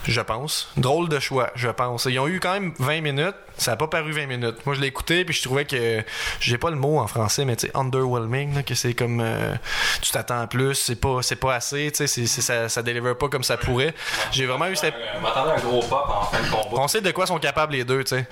[0.04, 0.68] je pense.
[0.76, 2.04] Drôle de choix, je pense.
[2.06, 3.34] Ils ont eu quand même 20 minutes.
[3.58, 4.66] Ça a pas paru 20 minutes.
[4.66, 6.04] Moi, je l'ai écouté, puis je trouvais que,
[6.40, 9.54] j'ai pas le mot en français, mais tu sais, underwhelming, là, que c'est comme, euh,
[10.02, 13.28] tu t'attends à plus, c'est pas, c'est pas assez, tu sais, ça, ça délivre pas
[13.30, 13.94] comme ça pourrait.
[14.30, 16.82] J'ai vraiment eu cette, On m'attendait un gros pop en fin de combat.
[16.82, 18.26] on sait de quoi sont capables les deux, tu sais.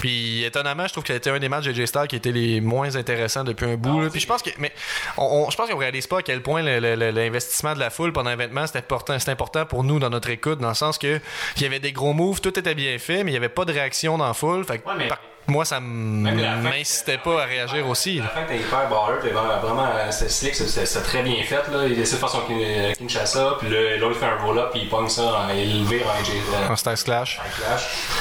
[0.00, 2.16] Puis étonnamment, je trouve que ça a été un des matchs de J Star qui
[2.16, 4.10] était les moins intéressants depuis un bout.
[4.10, 4.72] Puis je pense que, mais
[5.16, 7.10] on, on- je pense qu'on réalise pas à quel point le-
[7.46, 10.58] l'investissement de la foule pendant l'événement c'est important, c'est important pour nous dans notre écoute,
[10.58, 11.20] dans le sens que
[11.56, 13.64] il y avait des gros moves, tout était bien fait, mais il y avait pas
[13.64, 14.64] de réaction dans la foule.
[14.64, 18.16] Fait que Ouais, mais par- moi, ça m'incitait pas à réagir aussi.
[18.18, 21.42] La fin, t'es hyper baller, t'es vraiment, euh, c'était slick, c'est- c'est c'est très bien
[21.44, 21.62] fait.
[21.70, 21.86] Là.
[21.86, 24.80] Il essaie de faire son kin- Kinshasa, puis le- l'autre il fait un roll-up, puis
[24.82, 27.40] il pogne ça, en- il le vire en AJ euh, Un Style Clash.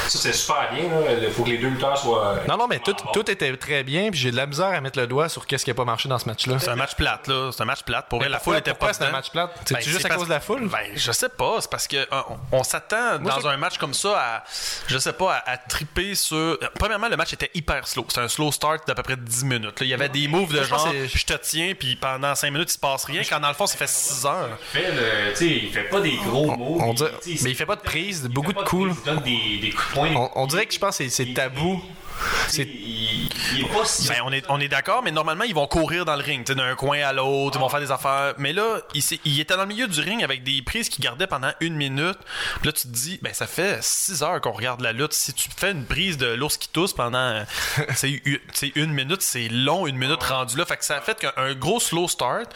[0.07, 0.84] Ça, c'est super bien.
[0.89, 1.11] Là.
[1.22, 2.35] Il faut que les deux lutteurs soient.
[2.47, 5.07] Non, non, mais tout, était très bien, puis j'ai de la misère à mettre le
[5.07, 6.60] doigt sur qu'est-ce qui a pas marché dans ce match-là.
[6.60, 7.49] C'est un match plate, là.
[7.52, 8.06] C'est un match plate.
[8.10, 9.52] Pour la pourquoi- foule était pourquoi pas c'est un match plate?
[9.72, 10.68] Ben, juste à cause de la foule?
[10.69, 11.57] Ben, je sais pas.
[11.60, 12.22] C'est parce que euh,
[12.52, 14.43] on, s'attend dans un match comme ça à,
[14.88, 16.35] je sais pas, à, à triper sur.
[16.35, 18.05] euh, Premièrement, le match était hyper slow.
[18.09, 19.63] C'était un slow start d'à peu près 10 minutes.
[19.79, 19.85] là.
[19.85, 22.69] Il y avait des moves de je genre, je te tiens, puis pendant 5 minutes,
[22.69, 23.21] il se passe rien.
[23.27, 24.57] Quand dans le fond, ça fait 6 heures.
[24.75, 28.23] Il fait, le- il fait pas des gros on mais, il fait pas de prise,
[28.27, 30.13] beaucoup de coups, prise, Il donne des, des coups de poing.
[30.15, 31.81] On, on dirait que je pense que c'est tabou.
[32.47, 34.07] C'est, il, il est pas si.
[34.07, 36.75] Ben, on est, on est d'accord, mais normalement, ils vont courir dans le ring, d'un
[36.75, 38.33] coin à l'autre, ils vont faire des affaires.
[38.37, 41.27] Mais là, il, il était dans le milieu du ring avec des prises qui gardaient
[41.27, 42.17] pendant une minute.
[42.57, 45.13] Puis là, tu te dis, ben, ça fait 6 heures qu'on regarde la lutte.
[45.13, 47.43] Si tu fais une prise de l'ours qui tousse pendant,
[47.95, 48.21] sais,
[48.75, 50.65] une minute, c'est long, une minute rendue là.
[50.65, 52.49] Fait que ça a fait qu'un un gros slow start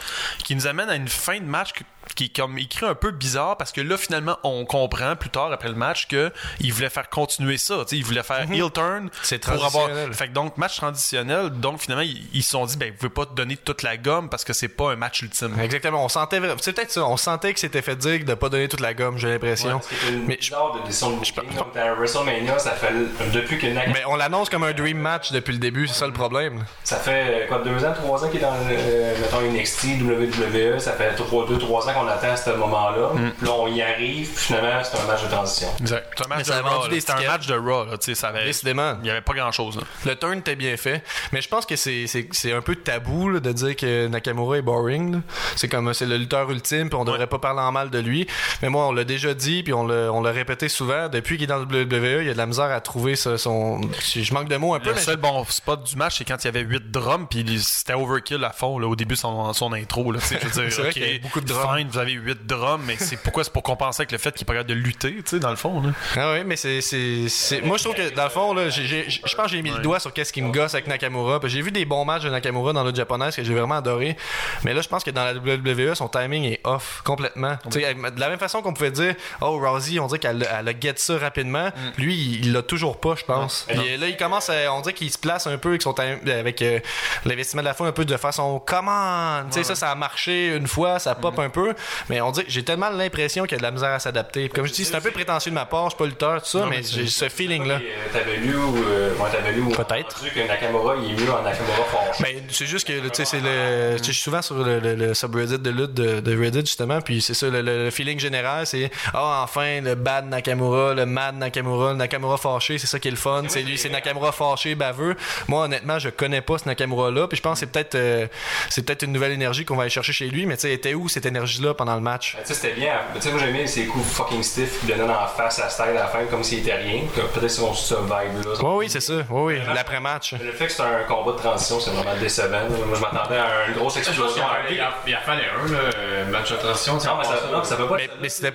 [0.44, 1.84] qui nous amène à une fin de match que-
[2.14, 5.52] qui est comme écrit un peu bizarre parce que là finalement on comprend plus tard
[5.52, 8.70] après le match que il voulait faire continuer ça tu sais il voulait faire heel
[8.72, 9.10] turn Mhm.
[9.22, 12.76] C'est pour avoir fait que donc match traditionnel donc finalement ils ils se sont dit
[12.76, 15.22] ben vous pouvez pas te donner toute la gomme parce que c'est pas un match
[15.22, 18.34] ultime Exactement, on sentait vra- c'est peut-être ça, on sentait que c'était fait dire de
[18.34, 19.80] pas donner toute la gomme, j'ai l'impression.
[20.26, 21.34] Mais, je- de décision de booking.
[21.56, 22.92] Comme à WrestleMania, ça fait
[23.32, 26.12] depuis que mais on l'annonce comme un dream match depuis le début, c'est ça le
[26.12, 26.64] problème.
[26.84, 30.78] Ça fait euh, quoi, deux ans, trois ans qu'il est dans euh, mettons NXT, WWE.
[30.78, 33.08] Ça fait trois, deux, trois ans qu'on attend ce moment-là.
[33.14, 33.30] Mm.
[33.38, 34.28] Puis là, on y arrive.
[34.28, 35.68] Puis finalement, c'est un match de transition.
[35.80, 38.14] exact c'est un match Mais de Raw C'était un match de Raw là, tu sais
[38.14, 38.94] ça avait Décidément.
[39.02, 39.82] il y avait pas grand chose là.
[40.06, 41.02] Le turn était bien fait,
[41.32, 44.58] mais je pense que c'est, c'est, c'est un peu tabou là, de dire que Nakamura
[44.58, 45.14] est boring.
[45.14, 45.18] là.
[45.56, 48.26] C'est comme c'est le lutteur ultime, puis on devrait pas parler en mal de lui.
[48.62, 51.08] Mais moi, on l'a déjà dit, puis on l'a, on l'a répété souvent.
[51.08, 53.36] Depuis qu'il est dans le WWE, il y a de la misère à trouver ce-
[53.36, 53.80] son.
[54.02, 56.36] Je manque de mots un peu, Le mais seul bon spot du match, c'est quand
[56.42, 59.52] il y avait 8 drums, puis c'était overkill à fond là, au début de son,
[59.52, 60.12] son intro.
[60.12, 61.76] Là, je veux dire, C'est vrai qu'il y avait beaucoup de drums.
[61.78, 64.44] Fine, vous avez 8 drums, mais c'est pourquoi c'est pour compenser avec le fait qu'il
[64.44, 65.80] est pas capable de lutter, tu sais, dans le fond.
[65.82, 65.90] Là.
[66.16, 69.34] Ah oui, mais c'est, c'est, Moi, je trouve que dans le fond, là, j'ai, je
[69.34, 71.40] pense que j'ai mis le doigt sur qu'est-ce qui me gosse avec Nakamura.
[71.44, 74.16] J'ai vu des bons matchs de Nakamura dans le japonaise que j'ai vraiment adoré.
[74.64, 77.56] Mais là, je pense que dans la WWE, son timing est off complètement.
[77.70, 80.94] De la même façon qu'on pouvait dire, oh, Rousey, on dirait qu'elle elle a get
[80.96, 81.70] ça rapidement.
[81.98, 83.66] Lui, il l'a toujours pas, je pense.
[83.68, 86.62] Puis là, il commence à, on dirait qu'il se place un peu avec son avec
[86.62, 86.80] euh,
[87.24, 89.42] l'investissement de la foule un peu de façon comment.
[89.46, 91.69] Tu sais, ça, ça a marché une fois, ça pop un peu.
[92.08, 94.48] Mais on dit, j'ai tellement l'impression qu'il y a de la misère à s'adapter.
[94.48, 96.48] Comme je dis, c'est un peu prétentieux de ma part, je suis pas lutteur, tout
[96.48, 97.74] ça, mais j'ai ce feeling-là.
[97.76, 98.76] Euh, T'avais lu ou.
[98.86, 99.62] euh, ouais, t'avais lu.
[99.70, 100.22] Peut-être.
[100.34, 102.10] que Nakamura, il est mieux en Nakamura fort.
[102.20, 103.96] Ben, c'est juste que, tu sais, c'est le.
[103.98, 107.20] Je suis souvent sur le, le- le subreddit de lutte de, de Reddit, justement, puis
[107.22, 111.96] c'est ça, le, feeling général, c'est Ah, enfin, le bad Nakamura, le mad Nakamura, le
[111.96, 113.42] Nakamura fâché, c'est ça qui est le fun.
[113.48, 115.16] C'est lui, c'est Nakamura fâché, baveux.
[115.48, 118.26] Moi, honnêtement, je connais pas ce Nakamura-là, puis je pense que c'est peut-être euh,
[118.68, 120.94] c'est peut-être une nouvelle énergie qu'on va aller chercher chez lui, mais tu sais, était
[120.94, 121.26] où cette
[121.74, 122.34] pendant le match?
[122.36, 122.92] Ben, tu sais, c'était bien.
[123.14, 125.92] Tu sais, moi, j'aimais ces coups fucking stiff qui donnaient en face à Style à
[125.94, 127.02] la fin comme s'il était rien.
[127.14, 128.54] Que Peut-être ont ce vibe-là.
[128.62, 129.14] Oui, oui, c'est ça.
[129.30, 130.34] Oui, oui, l'après-match.
[130.34, 132.60] Le fait que c'est un combat de transition, c'est vraiment décevant.
[132.86, 134.44] Moi, je m'attendais à une grosse explosion.
[134.66, 136.94] qu'il y a- il y a fallu un, euh, match de transition.
[136.94, 138.52] Non, mais ça, non, ça peut pas Mais- c'était-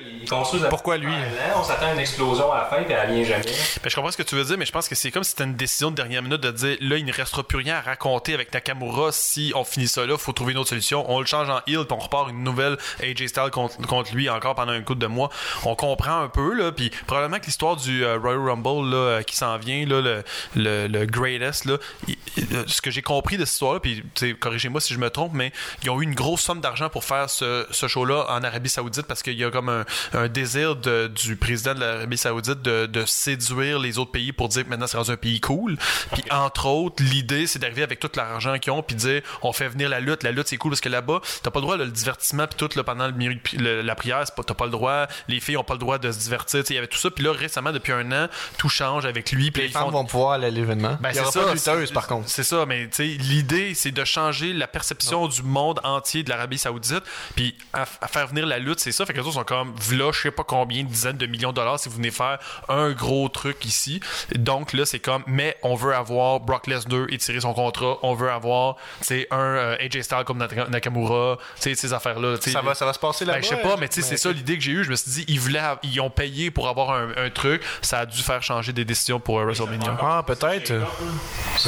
[0.69, 1.11] Pourquoi lui?
[1.11, 3.43] Là, on s'attend à une explosion à la fin, puis elle vient jamais.
[3.45, 5.31] Ben, je comprends ce que tu veux dire, mais je pense que c'est comme si
[5.31, 7.81] c'était une décision de dernière minute de dire là, il ne restera plus rien à
[7.81, 11.05] raconter avec Nakamura si on finit ça là, faut trouver une autre solution.
[11.11, 14.29] On le change en heel, puis on repart une nouvelle AJ Styles contre, contre lui
[14.29, 15.29] encore pendant un coup de mois.
[15.65, 19.21] On comprend un peu, là, puis probablement que l'histoire du euh, Royal Rumble là, euh,
[19.23, 20.23] qui s'en vient, là, le,
[20.55, 21.77] le, le greatest, là,
[22.07, 24.03] il- il- ce que j'ai compris de cette histoire-là, puis
[24.39, 25.51] corrigez-moi si je me trompe, mais
[25.83, 29.03] ils ont eu une grosse somme d'argent pour faire ce, ce show-là en Arabie Saoudite
[29.03, 32.85] parce qu'il y a comme un, un désir de- du président de l'Arabie Saoudite de,
[32.85, 35.77] de séduire les autres pays pour dire que maintenant c'est rendu un pays cool.
[36.13, 39.67] Puis entre autres, l'idée c'est d'arriver avec tout l'argent qu'ils ont puis dire on fait
[39.67, 40.23] venir la lutte.
[40.23, 42.55] La lutte c'est cool parce que là-bas t'as pas le droit là, le divertissement puis
[42.57, 45.07] tout là, pendant le, milieu de- le- la prière c'est pas- t'as pas le droit.
[45.27, 46.63] Les filles ont pas le droit de se divertir.
[46.69, 47.09] Il y avait tout ça.
[47.11, 49.51] Puis là récemment depuis un an tout change avec lui.
[49.51, 50.97] Puis Les femmes font- vont pouvoir aller à l'événement.
[51.01, 52.29] ben, c'est ça, lutteuse, c'est- par contre.
[52.29, 57.03] C'est ça, mais l'idée, c'est de changer la perception du monde entier de l'Arabie Saoudite,
[57.35, 59.05] puis à, à faire venir la lutte, c'est ça.
[59.05, 61.55] Fait que les autres sont comme, v'là, je sais pas combien, dizaines de millions de
[61.55, 62.39] dollars si vous venez faire
[62.69, 63.99] un gros truc ici.
[64.35, 68.29] Donc là, c'est comme, mais on veut avoir Brock Lesnar étirer son contrat, on veut
[68.31, 72.35] avoir, tu sais, un euh, AJ Styles comme Naka- Nakamura, tu sais, ces affaires-là.
[72.41, 73.39] Ça va ça va se passer là-bas.
[73.39, 74.83] Ben, je sais pas, mais tu sais, c'est ça l'idée que j'ai eue.
[74.83, 77.61] Je me suis dit, ils voulaient, ils ont payé pour avoir un, un truc.
[77.81, 79.97] Ça a dû faire changer des décisions pour euh, WrestleMania.
[80.01, 80.71] Ah, peut-être.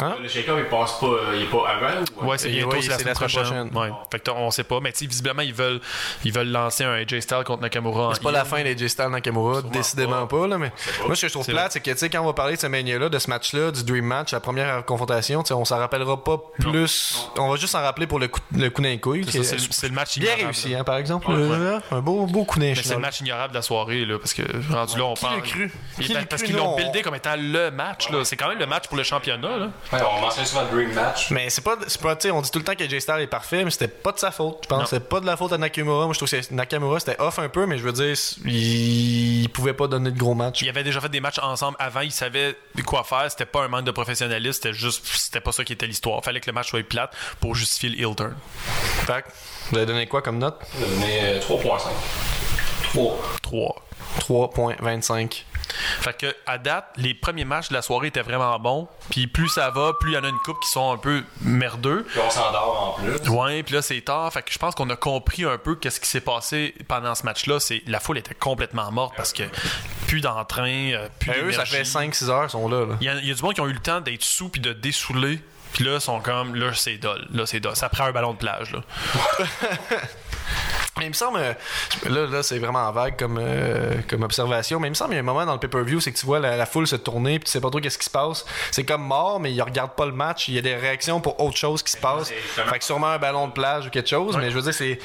[0.01, 0.15] Hein?
[0.21, 2.83] Le shake-up, il passe pas, il est pas avant ou Ouais, c'est Oui, bientôt, oui,
[2.83, 3.43] c'est la semaine prochaine.
[3.43, 3.69] prochaine.
[3.77, 3.89] Ouais.
[4.11, 5.79] Fait que on sait pas, mais tu sais, visiblement, ils veulent,
[6.23, 8.11] ils veulent lancer un AJ Styles contre Nakamura.
[8.13, 10.47] C'est pas la fin d'AJ Styles Nakamura, décidément pas.
[10.47, 10.71] là, mais
[11.05, 12.61] moi, ce que je trouve plate, c'est que tu sais, quand on va parler de
[12.61, 15.77] ce mania-là, de ce match-là, du Dream Match, la première confrontation, tu sais, on s'en
[15.77, 17.29] rappellera pas plus.
[17.37, 19.25] On va juste s'en rappeler pour le coup, le coup d'un couille.
[19.71, 21.29] C'est le match bien réussi, hein, par exemple.
[21.31, 24.33] Ouais, Euh, Un beau, beau coup c'est le match ignorable de la soirée, là, parce
[24.33, 24.41] que
[24.71, 25.35] rendu là, on Qui parle.
[25.35, 25.71] l'a cru?
[25.99, 28.23] Il- Qui parce cru, qu'ils l'ont on- buildé comme étant le match, là.
[28.25, 29.69] C'est quand même le match pour le championnat, là.
[29.93, 31.29] Ouais, on mentionne souvent le Dream Match.
[31.31, 33.19] Mais c'est pas, c'est pas, tu sais, on dit tout le temps que AJ Styles
[33.19, 34.59] est parfait, mais c'était pas de sa faute.
[34.63, 36.05] Je pense c'était pas de la faute à Nakamura.
[36.05, 38.15] Moi, je trouve que c'est- Nakamura c'était off un peu, mais je veux dire,
[38.45, 40.61] il, il pouvait pas donner de gros matchs.
[40.61, 42.55] Ils avaient déjà fait des matchs ensemble avant, ils savaient
[42.85, 43.29] quoi faire.
[43.29, 46.23] C'était pas un manque de professionnalisme, c'était juste, c'était pas ça qui était l'histoire.
[46.23, 48.35] Fallait que le match soit plate pour justifier le heel turn.
[49.05, 49.27] Fait que,
[49.71, 50.59] vous avez donné quoi comme note?
[50.75, 51.79] A donné euh, 3.5.
[52.93, 53.17] 3.
[53.41, 53.75] 3.
[54.19, 55.43] 3.25.
[55.99, 58.87] Fait que à date, les premiers matchs de la soirée étaient vraiment bons.
[59.09, 61.23] Puis plus ça va, plus il y en a une coupe qui sont un peu
[61.41, 62.05] merdeux.
[62.09, 63.29] Puis on s'endort en plus.
[63.29, 64.31] Ouais, puis là c'est tard.
[64.31, 67.23] Fait que je pense qu'on a compris un peu qu'est-ce qui s'est passé pendant ce
[67.23, 67.59] match-là.
[67.59, 69.43] C'est la foule était complètement morte parce que
[70.07, 72.85] plus d'entrain, euh, plus Ben, eux, ça fait 5-6 heures, ils sont là.
[73.01, 74.73] Il y, y a du monde qui ont eu le temps d'être sous puis de
[74.73, 75.39] dessouler.
[75.77, 77.27] Puis là, sont comme, là, c'est dol.
[77.31, 77.75] Là, c'est dol.
[77.75, 78.81] Ça prend un ballon de plage, là.
[80.97, 81.53] Mais il me semble, euh,
[82.09, 85.19] là, là c'est vraiment vague comme, euh, comme observation, mais il me semble qu'il y
[85.19, 87.37] a un moment dans le pay-per-view, c'est que tu vois la, la foule se tourner,
[87.39, 88.45] puis tu sais pas trop qu'est-ce qui se passe.
[88.71, 90.47] C'est comme mort, mais ils regardent pas le match.
[90.47, 92.29] Il y a des réactions pour autre chose qui se passe.
[92.29, 94.99] Fait que sûrement un ballon de plage ou quelque chose, mais je veux dire, c'est,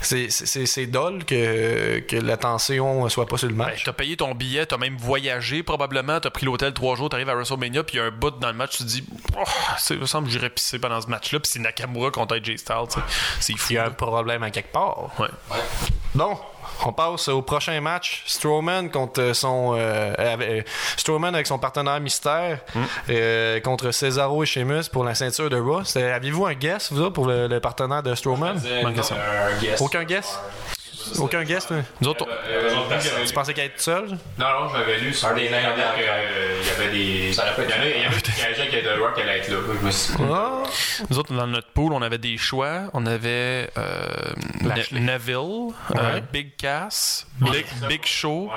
[0.00, 3.84] c'est, c'est, c'est dole que, que l'attention soit pas sur le Ben, match.
[3.84, 7.34] t'as payé ton billet, t'as même voyagé probablement, t'as pris l'hôtel trois jours, t'arrives à
[7.34, 9.04] WrestleMania, puis il y a un bout dans le match, tu te dis,
[9.36, 9.42] oh,
[9.90, 13.02] il me semble que j'irais pisser pendant ce match-là, puis c'est Nakamura contre AJ Styles.
[13.40, 13.72] C'est fou.
[13.72, 14.81] Il y a un problème à quelque part.
[15.18, 15.28] Ouais.
[16.14, 16.36] Bon,
[16.84, 18.22] on passe au prochain match.
[18.26, 20.62] Strowman contre son euh, avec- euh,
[20.98, 22.58] Strowman avec son partenaire mystère
[23.08, 25.82] euh, contre Cesaro et Sheamus pour la ceinture de Raw.
[25.96, 28.56] Aviez-vous un guess vous autres, pour le, le partenaire de Strowman?
[29.80, 30.38] Aucun guess?
[31.18, 31.84] Aucun hein?
[32.00, 34.08] Nous autres, Euh, Tu pensais qu'elle était seule
[34.38, 36.90] Non, non, je l'avais lu sur des nains Internet en que, euh, il y avait
[36.92, 37.32] des.
[37.32, 39.56] Ça pas Il y avait des gageants qui étaient de Rock qui allaient être là.
[39.80, 40.62] Je me suis dit, Ah.
[41.10, 42.82] nous autres, dans notre pool, on avait des choix.
[42.92, 44.32] On avait euh,
[44.92, 46.20] Neville, euh.
[46.32, 48.50] Big Cass, Big, Big Show,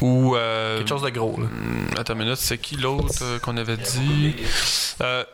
[0.00, 0.36] ou...
[0.36, 1.46] euh, Quelque chose de gros là.
[2.00, 4.34] Attends une minute, c'est qui l'autre euh, qu'on avait dit?
[5.02, 5.24] Euh,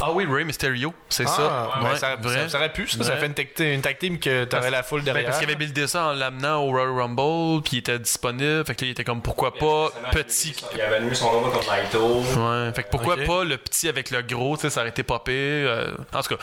[0.00, 1.70] Ah oui, Ray Mysterio, c'est ça.
[1.72, 2.34] Ah, ben, Ouais, ça, vrai.
[2.42, 4.82] ça- ça aurait pu, ça, ça fait une, tec- une tag team que t'aurais la
[4.82, 5.26] foule Ben, derrière.
[5.26, 8.74] parce qu'il avait buildé ça en l'amenant au Royal Rumble, puis il était disponible, fait
[8.74, 10.54] que là, il était comme pourquoi pas petit.
[10.74, 12.20] Il avait mis son nom comme Naito.
[12.20, 15.02] Ouais, fait que pourquoi pas le petit avec le gros, tu sais, ça aurait été
[15.04, 15.32] popé.
[15.34, 16.42] euh, en tout cas,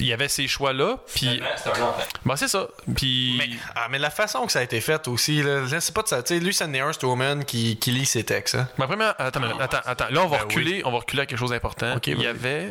[0.00, 1.40] il y avait ces choix-là, puis
[2.24, 2.66] ben c'est ça.
[2.96, 5.94] Puis Mais, ah, mais la façon que ça a été fait aussi, là, là, c'est
[5.94, 6.22] pas de ça.
[6.22, 8.54] Tu sais, lui, c'est un Strowman qui, qui lit ses textes.
[8.56, 8.68] Hein?
[8.76, 9.14] Ma première.
[9.18, 10.06] Attends, attends, attends.
[10.10, 10.82] Là, on va Ben reculer.
[10.84, 11.96] On va reculer à quelque chose d'important.
[12.06, 12.70] Il y avait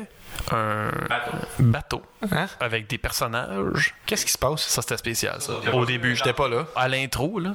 [0.51, 1.37] un Bateau.
[1.59, 2.01] bateau
[2.31, 2.47] Hein?
[2.59, 3.93] avec des personnages.
[4.05, 4.61] Qu'est-ce qui se passe?
[4.61, 5.53] Ça, c'était spécial, ça.
[5.73, 6.65] Au début, J'étais pas là.
[6.75, 7.53] à l'intro, là,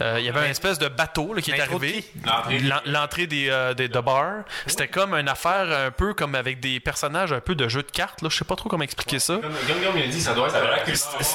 [0.00, 2.04] euh, il y avait une espèce de bateau là, qui est arrivé.
[2.24, 2.58] L'entrée.
[2.60, 4.44] L'en- L'entrée des, euh, des de bar.
[4.66, 7.90] C'était comme une affaire un peu comme avec des personnages un peu de jeu de
[7.90, 8.22] cartes.
[8.22, 8.28] Là.
[8.30, 9.38] Je sais pas trop comment expliquer ça.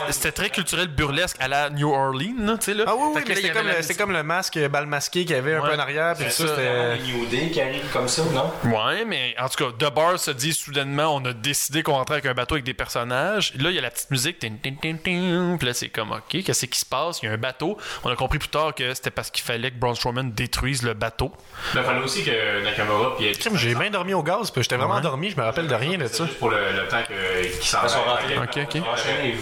[0.09, 2.85] C'était très culturel burlesque à la New Orleans, sais, là.
[2.87, 5.55] Ah oui, oui, c'était comme, le- c'est comme le masque bal masqué qu'il y avait
[5.55, 6.15] un peu en arrière.
[6.15, 6.97] Puis C'est ça, c'était.
[6.99, 8.51] New Day qui arrive comme ça, non?
[8.65, 12.15] Ouais, mais en tout cas, The Bar se dit soudainement, on a décidé qu'on rentrait
[12.15, 13.53] avec un bateau avec des personnages.
[13.55, 14.39] Là, il y a la petite musique.
[14.39, 15.57] tin, tin, tin, tin.
[15.57, 17.21] Puis là, c'est comme, OK, qu'est-ce qui se passe?
[17.21, 17.77] Il y a un bateau.
[18.03, 20.93] On a compris plus tard que c'était parce qu'il fallait que Braun Strowman détruise le
[20.93, 21.31] bateau.
[21.75, 23.15] Il fallait aussi que Nakamura
[23.55, 26.07] J'ai bien dormi au gaz, puis j'étais vraiment endormi, je me rappelle de rien de
[26.07, 26.13] ça.
[26.17, 27.79] C'est juste pour le, le temps que- qu'il s'en.
[27.85, 28.81] Ok, ok.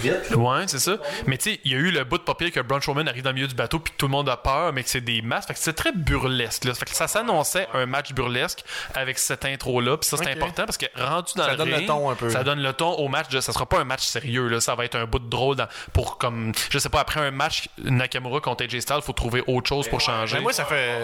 [0.01, 0.35] Vite.
[0.35, 0.97] Ouais, c'est ça.
[1.27, 3.23] Mais tu sais, il y a eu le bout de papier que Braun Strowman arrive
[3.23, 5.21] dans le milieu du bateau puis tout le monde a peur, mais que c'est des
[5.21, 5.49] masques.
[5.49, 6.63] Fait que c'est très burlesque.
[6.65, 6.73] Là.
[6.73, 8.63] Fait que ça s'annonçait un match burlesque
[8.93, 9.97] avec cette intro-là.
[9.97, 12.15] Puis ça, c'est important parce que rendu dans Ça le donne le ring, ton un
[12.15, 12.29] peu.
[12.29, 13.29] Ça donne le ton au match.
[13.29, 14.47] De, ça sera pas un match sérieux.
[14.47, 14.59] Là.
[14.61, 16.51] Ça va être un bout de drôle dans- pour comme...
[16.69, 19.99] Je sais pas, après un match Nakamura contre AJ Styles, faut trouver autre chose pour
[20.01, 20.35] changer.
[20.37, 20.99] Mais moi, ça fait.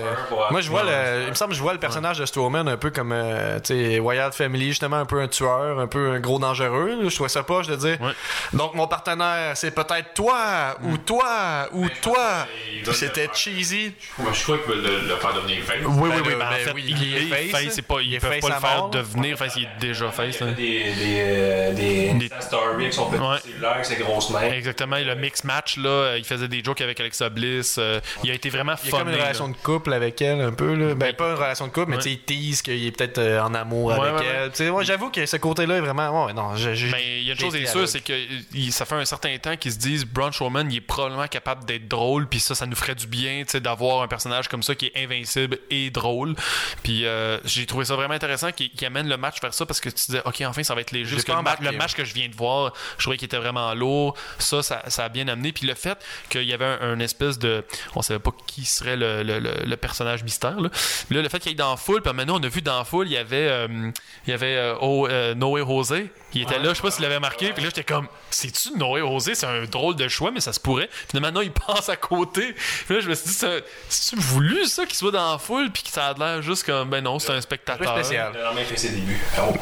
[0.51, 1.23] Moi, je vois le.
[1.23, 3.73] Il me semble que je vois le personnage de Strowman un peu comme, euh, tu
[3.73, 6.99] sais, Wyatt Family, justement, un peu un tueur, un peu un gros dangereux.
[7.07, 7.97] Je trouvais ça pas, je te dire.
[8.01, 8.11] Ouais.
[8.53, 12.45] Donc, mon partenaire, c'est peut-être toi, ou toi, ou toi.
[12.85, 13.93] il C'était cheesy.
[14.17, 15.75] Moi, je crois qu'ils veulent le, le faire devenir face.
[15.85, 16.33] Oui, oui, Ben oui.
[16.37, 18.41] ben, en ben fait, oui, il, il est face, face, c'est pas, il peuvent face
[18.41, 18.89] pas le faire mort.
[18.89, 19.55] devenir face.
[19.57, 20.27] Il est déjà face.
[20.27, 23.37] Il fait des, des, euh, des, Des- stories avec son petit Ouais.
[23.39, 24.41] cellulaire, avec ses grosses mains.
[24.51, 27.77] Exactement, le mix match, là, euh, il faisait des jokes avec Alexa Bliss.
[27.79, 29.23] euh, il a été vraiment Il y a comme une là.
[29.23, 30.73] relation de couple avec elle, un peu.
[30.75, 30.95] Là.
[30.95, 33.41] Ben, pas une relation de couple, mais tu sais, il tease qu'il est peut-être euh,
[33.41, 34.49] en amour Ouais, avec ouais, elle.
[34.51, 36.25] Tu sais, moi, j'avoue que ce côté-là est vraiment.
[36.25, 38.13] Ouais, non, je- je- Mais il y a une chose été est sûre, c'est que
[38.53, 41.65] il- ça fait un certain temps qu'ils se disent Braun Strowman, il est probablement capable
[41.65, 44.63] d'être drôle, puis ça, ça nous ferait du bien, tu sais, d'avoir un personnage comme
[44.63, 46.35] ça qui est invincible et drôle.
[46.83, 49.89] Puis euh, j'ai trouvé ça vraiment intéressant qu'il amène le match vers ça parce que
[49.89, 51.11] tu disais, ok, enfin, ça va être léger.
[51.15, 53.73] Parce que le, le match que je viens de voir, je trouvais qu'il était vraiment
[53.73, 54.15] lourd.
[54.39, 55.51] Ça, ça, ça a bien amené.
[55.51, 55.97] Puis le fait
[56.29, 57.63] qu'il y avait un, un espèce de,
[57.95, 60.59] on savait pas qui serait le, le- le- le personnage mystère.
[60.59, 60.69] Là,
[61.09, 62.77] Là, le fait qu'il y ait dans la foule, puis maintenant on a vu dans
[62.77, 63.91] la foule, il y avait, euh,
[64.25, 66.11] il y avait euh, oh, euh, Noé Rosé.
[66.33, 67.51] Il était là, je sais pas s'il l'avait marqué.
[67.53, 69.33] Puis là, j'étais comme, c'est-tu Noé Rosé?
[69.33, 70.89] C'est un drôle de choix, mais ça se pourrait.
[71.07, 72.53] Puis maintenant, il passe à côté.
[72.85, 75.71] Puis là, je me suis dit, c'est- c'est-tu voulu ça qu'il soit dans la foule,
[75.71, 77.93] puis que ça a l'air juste comme, ben non, c'est un spectateur.
[77.97, 78.31] Spécial.
[78.35, 79.19] Il a vraiment fait ses débuts.
[79.39, 79.53] Oh,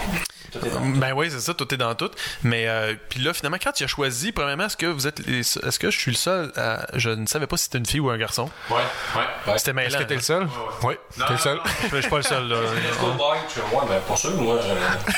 [0.96, 2.05] Ben oui, c'est ça, tout est dans tout.
[2.44, 5.40] Mais euh, puis là, finalement, quand tu as choisi, premièrement, est-ce que vous êtes, les-
[5.40, 8.00] est-ce que je suis le seul à, je ne savais pas si c'était une fille
[8.00, 8.50] ou un garçon?
[8.70, 8.78] Ouais,
[9.16, 9.22] ouais.
[9.52, 9.58] Ouais.
[9.58, 9.90] C'était mêlant.
[9.90, 10.48] Est-ce que t'es le seul?
[10.84, 11.60] Oui, t'es le seul?
[11.92, 12.56] Je suis pas le seul là.
[12.60, 14.56] Ouais, ben, pour sûr, moi.
[14.56, 14.76] euh,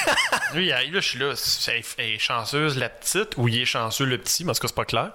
[0.54, 1.34] Lui, il arrive là, je suis là.
[1.36, 4.62] c'est- Elle est chanceuse la petite ou il est chanceux le petit, mais en tout
[4.62, 5.12] cas, c'est pas clair.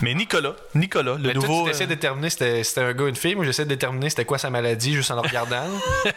[0.00, 1.64] Mais Nicolas, Nicolas, le Mais toi, nouveau.
[1.64, 3.34] tu essaies de déterminer c'était c'était un gars ou une fille.
[3.34, 5.64] Moi, j'essaie de déterminer c'était quoi sa maladie juste en le regardant.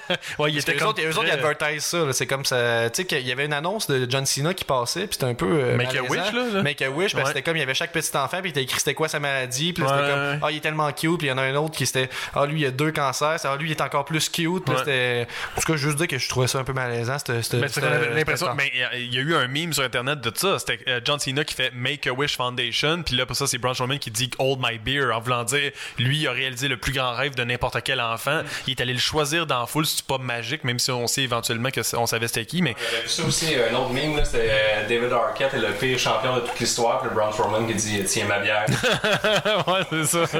[0.09, 2.05] euh, ouais, il était comme eux autres, ils très- advertisent ça.
[2.05, 2.13] là.
[2.13, 2.89] C'est comme ça.
[2.89, 5.33] Tu sais, qu'il y avait une annonce de John Cena qui passait, puis c'était un
[5.33, 5.45] peu.
[5.49, 6.63] euh, Make a wish, là, là.
[6.63, 7.21] Make a wish, parce Ouais.
[7.23, 9.07] que c'était comme il y avait chaque petit enfant, puis il était écrit c'était quoi
[9.07, 11.37] sa maladie, puis Ouais, c'était comme ah, il est tellement cute, puis il y en
[11.37, 13.81] a un autre qui c'était ah, lui, il a deux cancers, ah, lui, il est
[13.81, 15.27] encore plus cute, puis c'était.
[15.55, 17.17] En tout cas, juste dire que je trouvais ça un peu malaisant.
[17.19, 17.57] C'était.
[17.57, 18.53] Mais qu'on l'impression.
[18.55, 20.57] Mais il y a- eu un meme sur internet de ça.
[20.59, 23.03] C'était euh, John Cena qui fait Make a Wish Foundation.
[23.03, 25.71] Puis là, pour ça, c'est Braun Strowman qui dit Hold my beer en voulant dire
[25.97, 28.41] lui il a réalisé le plus grand rêve de n'importe quel enfant.
[28.67, 29.85] Il est allé le choisir dans foule.
[29.85, 32.61] C'est pas magique, même si on sait éventuellement que c'est- on savait c'était qui.
[32.61, 36.35] Mais ça aussi, un autre meme, là, c'était euh, David Arquette est le pire champion
[36.37, 38.65] de toute l'histoire, puis le Braun Strowman qui dit Tiens ma bière.
[39.67, 40.39] ouais, c'est ça.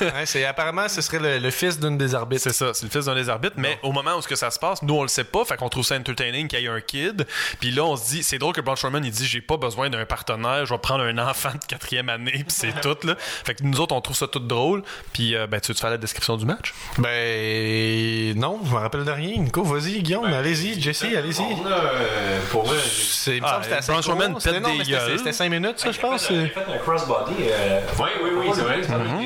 [0.00, 2.42] Ouais, c'est apparemment ce serait le, le fils d'une des arbitres.
[2.42, 3.56] C'est ça, c'est le fils d'un des arbitres.
[3.58, 5.56] Mais au moment où ce que ça se passe, nous on le sait pas, fait
[5.56, 7.26] qu'on trouve ça entertaining qu'il y ait un kid.
[7.60, 9.90] Puis là on se dit, c'est drôle que Braun Strowman il dit j'ai pas besoin
[9.90, 13.16] d'un partenaire, je vais prendre un enfant de quatrième année puis c'est tout là.
[13.18, 14.82] Fait que nous autres on trouve ça tout drôle.
[15.12, 16.72] Puis euh, ben tu veux te faire la description du match?
[16.98, 19.36] Ben non, je me rappelle de rien.
[19.38, 21.42] Nico, vas-y, Guillaume, allez-y, Jesse, allez-y.
[21.42, 25.18] Euh, pour vrai, C'est, Ah, Braun Strowman pète des gueules.
[25.18, 26.28] C'était 5 minutes, ça, je pense.
[26.30, 27.34] Il a fait un crossbody.
[27.40, 28.80] euh, Oui, oui, oui, c'est vrai.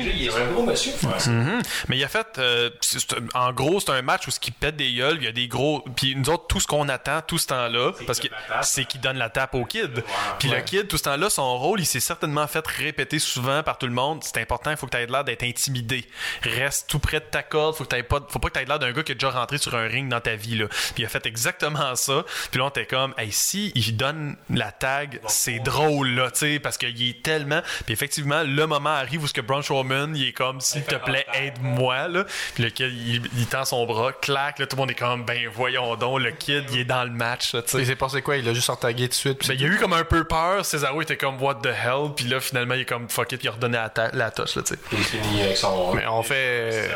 [0.05, 0.91] il est un gros monsieur.
[1.87, 2.69] Mais il a fait, euh,
[3.33, 5.47] en gros, c'est un match où ce qui pète des gueules, il y a des
[5.47, 5.83] gros.
[5.95, 8.27] Puis nous autres, tout ce qu'on attend tout ce temps-là, parce que
[8.61, 10.03] c'est qu'il donne la tape au kid.
[10.39, 13.77] Puis le kid, tout ce temps-là, son rôle, il s'est certainement fait répéter souvent par
[13.77, 14.23] tout le monde.
[14.23, 16.05] C'est important, il faut que tu aies l'air d'être intimidé.
[16.43, 18.79] Reste tout près de ta corde, faut que pas, faut pas que tu aies l'air
[18.79, 20.67] d'un gars qui est déjà rentré sur un ring dans ta vie là.
[20.67, 22.23] Puis il a fait exactement ça.
[22.51, 26.39] Puis là, on était comme, hey, si il donne la tag, c'est drôle là, tu
[26.39, 27.61] sais, parce qu'il est tellement.
[27.85, 30.95] Puis effectivement, le moment arrive où ce que Braun Strowman, il est comme, s'il te
[30.95, 32.25] plaît, aide-moi là.
[32.55, 35.25] Puis le kid, il, il tend son bras, clac, là, tout le monde est comme,
[35.25, 37.79] ben voyons donc, le kid, il est dans le match, là, tu sais.
[37.79, 38.37] Il s'est passé quoi?
[38.37, 39.47] Il a juste sortagué tout de suite.
[39.47, 40.65] Ben, il y a eu comme un peu peur.
[40.65, 42.11] Cesaro était comme what the hell.
[42.15, 43.43] Puis là, finalement, il est comme fuck it.
[43.43, 45.55] Il a redonné la, ta- la touche, là, tu sais.
[45.55, 45.93] Son.
[45.93, 46.89] Mais on fait.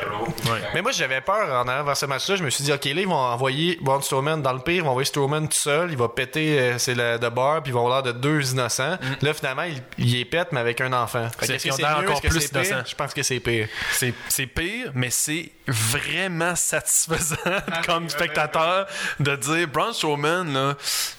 [0.73, 2.35] Mais moi, j'avais peur en allant vers ce match-là.
[2.37, 4.75] Je me suis dit, OK, là, ils vont envoyer Braun Strowman dans le pire.
[4.75, 5.86] Ils vont envoyer Strowman tout seul.
[5.89, 7.61] Il va péter euh, c'est le de bar.
[7.63, 8.97] Puis ils vont avoir l'air de deux innocents.
[9.21, 11.27] Là, finalement, il, il est pète, mais avec un enfant.
[11.39, 12.83] Fait est-ce que c'est encore plus innocents.
[12.85, 13.67] Je pense que c'est pire.
[13.91, 17.35] C'est, pire, mais c'est vraiment satisfaisant
[17.85, 18.87] comme spectateur
[19.19, 20.75] de dire Braun Strowman, là,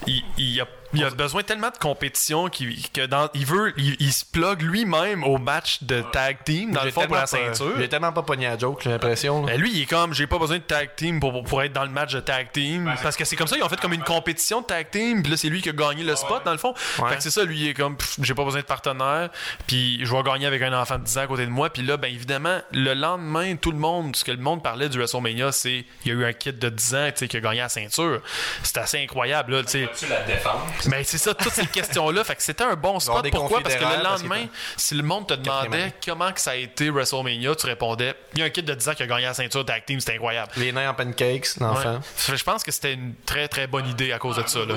[0.07, 3.97] il, il a il a besoin tellement de compétition qu'il, que dans, il veut, il,
[4.01, 7.75] il se plug lui-même au match de tag team, dans le fond, pour la ceinture.
[7.77, 9.43] Il est tellement pas pogné à joke, j'ai l'impression.
[9.43, 11.85] Ben lui, il est comme, j'ai pas besoin de tag team pour, pour être dans
[11.85, 12.93] le match de tag team.
[13.03, 15.23] parce que c'est comme ça, ils ont fait comme une compétition de tag team.
[15.23, 16.75] Puis là, c'est lui qui a gagné le spot, dans le fond.
[16.75, 19.31] Fait que c'est ça, lui, il est comme, j'ai pas besoin de partenaire.
[19.67, 21.71] Puis je vais gagner avec un enfant de 10 ans à côté de moi.
[21.71, 24.99] Puis là, ben évidemment, le lendemain, tout le monde, ce que le monde parlait du
[24.99, 27.69] WrestleMania, c'est il y a eu un kid de 10 ans qui a gagné la
[27.69, 28.21] ceinture.
[28.63, 29.89] C'est assez incroyable, là, tu sais.
[29.99, 30.78] Tu la défense.
[30.87, 32.25] Mais c'est ça, toutes ces questions-là.
[32.25, 33.23] Fait que c'était un bon spot.
[33.23, 33.61] des Pourquoi?
[33.61, 36.91] Parce que le lendemain, que si le monde te demandait comment que ça a été
[36.91, 39.35] WrestleMania, tu répondais il y a un kid de 10 ans qui a gagné la
[39.35, 40.53] ceinture tag team, c'était incroyable.
[40.57, 41.95] Les nains en pancakes, l'enfant.
[41.95, 42.37] Ouais.
[42.37, 44.61] Je pense que c'était une très très bonne idée à cause de ça.
[44.61, 44.75] Là.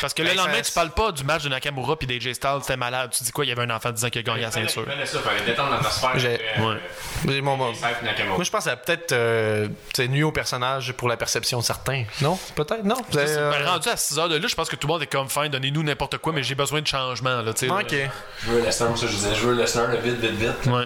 [0.00, 2.58] Parce que le Ben, lendemain, tu parles pas du match de Nakamura puis d'AJ Styles,
[2.62, 3.10] c'était malade.
[3.16, 4.50] Tu dis quoi, il y avait un enfant de 10 ans qui a gagné la
[4.50, 4.84] ceinture.
[8.34, 9.68] Moi, je pense que ça a peut-être euh,
[10.08, 12.04] nuit au personnage pour la perception de certains.
[12.20, 12.38] Non?
[12.54, 12.84] Peut-être?
[12.84, 12.96] Non?
[13.12, 15.02] Avez, euh, Ben, rendu à 6 heures de là, je pense que tout le monde
[15.04, 17.40] est comme fin, donnez-nous n'importe quoi, mais j'ai besoin de changement.
[17.42, 17.80] Là, tu sais, là.
[17.80, 17.94] Ok.
[18.44, 20.66] Je veux Lesnar, ça, je disais, je veux Lesnar, le vite, vite, vite.
[20.66, 20.84] Ouais.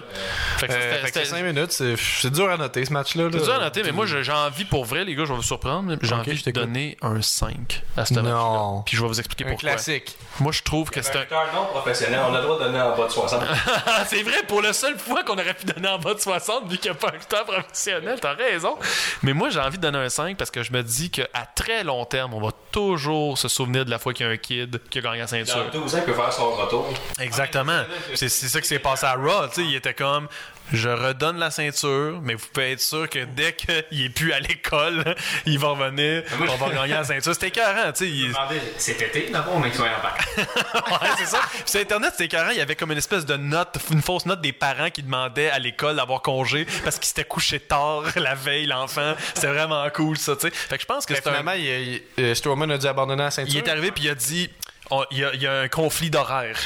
[0.57, 3.23] Fait que Euh, fait que 5 minutes, c'est c'est dur à noter ce match-là.
[3.25, 3.29] là.
[3.33, 5.43] C'est dur à noter, mais moi j'ai envie, pour vrai, les gars, je vais vous
[5.43, 8.21] surprendre, j'ai envie de donner un 5 à ce Non.
[8.23, 8.83] match-là.
[8.85, 9.69] Puis je vais vous expliquer Un pourquoi.
[9.71, 10.15] classique.
[10.39, 11.55] Moi, je trouve que c'est Un un.
[11.55, 13.41] non professionnel, on a le droit de donner en bas de 60.
[14.07, 16.77] c'est vrai, pour la seule fois qu'on aurait pu donner en bas de 60, vu
[16.77, 18.77] qu'il n'y a pas un lutteur professionnel, t'as raison.
[19.23, 21.83] Mais moi, j'ai envie de donner un 5 parce que je me dis qu'à très
[21.83, 24.79] long terme, on va toujours se souvenir de la fois qu'il y a un kid
[24.89, 25.65] qui a gagné la ceinture.
[25.71, 26.93] Dans 12 ans, il peut faire son retour.
[27.19, 27.83] Exactement.
[28.15, 29.47] C'est c'est ça qui s'est passé à Raw.
[29.57, 30.27] il était comme
[30.73, 34.39] je redonne la ceinture, mais vous pouvez être sûr que dès qu'il est plus à
[34.39, 35.15] l'école,
[35.45, 37.33] il va revenir, on va gagner la ceinture.
[37.33, 38.09] C'était écœurant, tu sais.
[38.09, 38.33] il-
[38.77, 40.35] cet été, d'abord, qu'ils soient en vacances.
[41.01, 41.39] ouais, c'est ça.
[41.51, 42.51] Puis sur Internet, c'était écœurant.
[42.51, 45.49] Il y avait comme une espèce de note, une fausse note des parents qui demandaient
[45.49, 49.15] à l'école d'avoir congé parce qu'ils s'étaient couchés tard la veille, l'enfant.
[49.33, 50.51] C'était vraiment cool, ça, tu sais.
[50.53, 51.31] Fait que je pense que c'est un.
[51.31, 53.53] finalement, il, il- euh, Strowman a dû abandonner la ceinture.
[53.53, 54.49] Il est arrivé puis il a dit
[54.91, 56.57] on- il, y a, il y a un conflit d'horaire.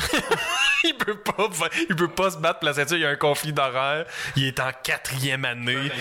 [0.87, 1.47] il peut pas
[1.89, 4.05] il peut pas se battre pour la ceinture, il y a un conflit d'horaire.
[4.35, 5.91] Il est en quatrième année.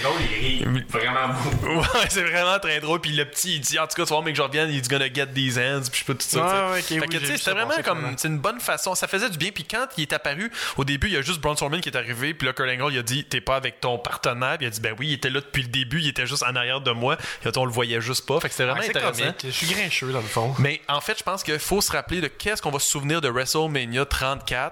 [0.40, 1.34] Il rit vraiment.
[1.62, 3.00] Ouais, c'est vraiment très drôle.
[3.00, 4.80] Puis le petit, il dit En tout cas, tu vois, mais que je revienne, il
[4.80, 5.88] dit gonna get these hands.
[5.90, 6.70] Puis je sais pas tout ça.
[6.70, 6.94] Ouais, tu sais.
[6.94, 8.14] ouais, ok, fait oui, que, j'ai tu sais, vu c'était vraiment comme.
[8.16, 8.94] C'est une bonne façon.
[8.94, 9.50] Ça faisait du bien.
[9.52, 11.96] Puis quand il est apparu, au début, il y a juste Braun Strowman qui est
[11.96, 12.34] arrivé.
[12.34, 14.58] Puis là, Kurt Angle, il a dit T'es pas avec ton partenaire.
[14.58, 16.00] Puis il a dit Ben oui, il était là depuis le début.
[16.00, 17.16] Il était juste en arrière de moi.
[17.44, 18.40] Et on le voyait juste pas.
[18.40, 19.34] Fait que c'était vraiment Ouais, c'est intéressant.
[19.44, 20.54] Je suis grincheux, dans le fond.
[20.58, 23.20] Mais en fait, je pense qu'il faut se rappeler de qu'est-ce qu'on va se souvenir
[23.20, 24.71] de WrestleMania 34.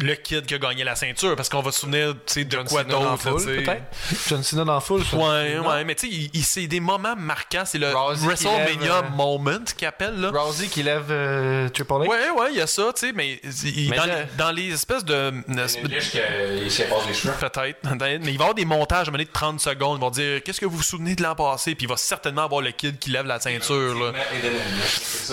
[0.00, 2.50] Le kid qui a gagné la ceinture, parce qu'on va se souvenir tu sais, de
[2.52, 3.16] John quoi d'autre.
[3.46, 3.82] peut-être?
[4.28, 5.02] John Cena dans full.
[5.14, 7.64] Ouais, ouais, mais tu sais, il, il- c'est des moments marquants.
[7.64, 10.30] C'est le Rousey WrestleMania lève, euh, moment qu'il appelle, là.
[10.30, 12.06] Rousey qui lève euh, Triple H.
[12.06, 14.06] Ouais, ouais, il y a ça, tu sais, mais, il- Mais dans,
[14.36, 15.32] dans les espèces de.
[15.48, 17.32] Il sépare les cheveux.
[17.40, 19.98] Peut-être, mais il va y avoir des montages à donné de 30 secondes.
[19.98, 22.44] Ils vont dire Qu'est-ce que vous vous souvenez de l'an passé Puis il va certainement
[22.44, 24.12] avoir le kid qui lève la ceinture, là.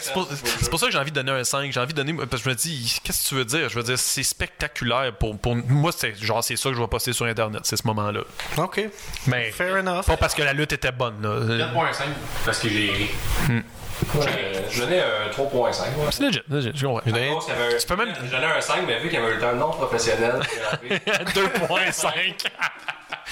[0.00, 1.72] C'est pour, c'est pour ça que j'ai envie de donner un 5.
[1.72, 2.12] J'ai envie de donner.
[2.14, 3.68] Parce que je me dis, qu'est-ce que tu veux dire?
[3.68, 5.12] Je veux dire, c'est spectaculaire.
[5.18, 7.86] Pour, pour moi, c'est genre, c'est ça que je vais poster sur Internet, c'est ce
[7.86, 8.20] moment-là.
[8.56, 8.80] OK.
[9.26, 10.04] Mais Fair enough.
[10.06, 11.66] pas parce que la lutte était bonne, là.
[11.72, 12.04] 4.5
[12.44, 13.10] parce que j'ai ri.
[13.50, 15.50] Euh, Je donnais un 3.5.
[15.96, 16.06] ouais.
[16.10, 16.98] C'est legit, legit, je comprends.
[17.00, 19.08] À cause qu'il y avait un- Tu peux même- Je donnais un 5, mais vu
[19.08, 21.00] qu'il y avait un lutteur non professionnel, qui est arrivé,
[21.34, 22.44] 2.5.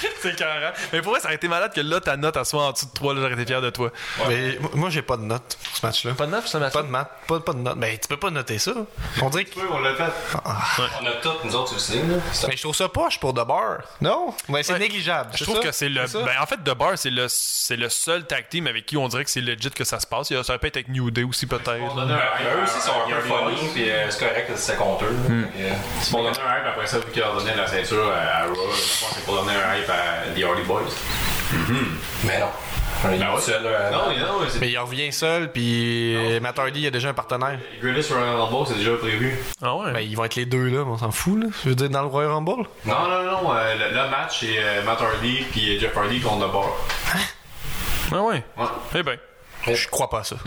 [0.21, 0.71] c'est carré.
[0.93, 2.85] Mais pour vrai, ça aurait été malade que là, ta note, elle soit en dessous
[2.85, 3.91] de 3, là, j'aurais été fier de toi.
[4.27, 6.13] Mais moi- moi, j'ai pas de note pour ce match-là.
[6.13, 7.77] Pas de neuf, ça m'a Pas de mat, pas, pas de note.
[7.77, 8.73] Ben, tu peux pas noter ça.
[9.21, 9.59] On dirait que.
[9.59, 10.03] Oui, on l'a fait.
[10.45, 11.95] on a toutes, nous autres, tu le sais.
[11.97, 12.15] là.
[12.31, 13.77] C'est- Mais je trouve ça poche pour The Bar.
[14.01, 14.33] Non?
[14.61, 14.79] C'est Ouais.
[14.79, 15.31] négligeable.
[15.35, 15.61] Je trouve ça?
[15.63, 16.05] que c'est le.
[16.07, 16.19] ça?
[16.21, 19.07] Ben, en fait, The Bar, c'est le, c'est le seul tag team avec qui on
[19.07, 20.29] dirait que c'est legit que ça se passe.
[20.29, 21.67] Il y a- Ça aurait pu être avec New Day aussi, peut-être.
[21.95, 22.05] Là.
[22.05, 25.05] Mais eux à- aussi sont un peu funny, puis euh, c'est correct que c'est contre
[25.05, 25.07] eux.
[25.09, 25.29] là.
[25.29, 25.43] Hmm.
[25.57, 28.43] Euh, C'est pour donner un hype après ça, vu qu'il leur donnait la ceinture à,
[28.43, 28.53] à Raw.
[28.55, 30.91] Je pense que c'est pour donner un hype à The Hardy Boys.
[32.25, 32.47] Mais non.
[33.11, 34.47] Il Ben seul, euh, Non, mais non, mais.
[34.59, 37.59] Mais il revient seul, puis euh, Matt Hardy, il a déjà un partenaire.
[37.79, 39.37] Greatest Royal Rumble, c'est déjà prévu.
[39.61, 39.91] Ah ouais?
[39.93, 41.47] Ben, ils vont être les deux, là, mais on s'en fout, là.
[41.63, 42.65] Je veux dire, dans le Royal Rumble?
[42.85, 46.47] Non, non, non, euh, le, le match, c'est euh, Matt Hardy puis Jeff Hardy contre
[46.47, 46.69] The Bar.
[48.11, 48.43] Ah ouais?
[48.57, 48.65] Ouais.
[48.95, 49.17] Eh ben,
[49.67, 50.37] Je crois pas à ça.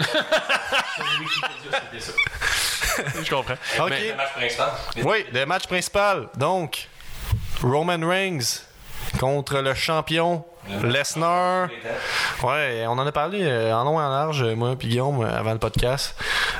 [1.92, 3.02] C'était ça.
[3.22, 3.54] je comprends.
[3.78, 3.90] OK.
[3.90, 4.70] le match principal.
[5.04, 6.28] Oui, le match principal.
[6.36, 6.88] Donc,
[7.62, 8.62] Roman Reigns
[9.18, 10.44] contre le champion
[10.82, 11.68] Lesnar.
[12.42, 15.38] Ouais, on en a parlé euh, en long et en large, moi puis Guillaume, euh,
[15.38, 16.14] avant le podcast.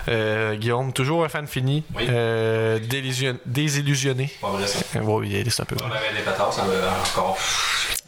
[0.09, 1.85] Euh, Guillaume, toujours un fan fini.
[1.95, 2.07] Oui.
[2.09, 4.31] Euh, délusion- désillusionné.
[4.41, 4.79] Pas vrai, ça.
[5.01, 5.77] Ouais, il est un peu.
[5.83, 6.73] On avait des pétards, ça me
[7.13, 7.37] encore.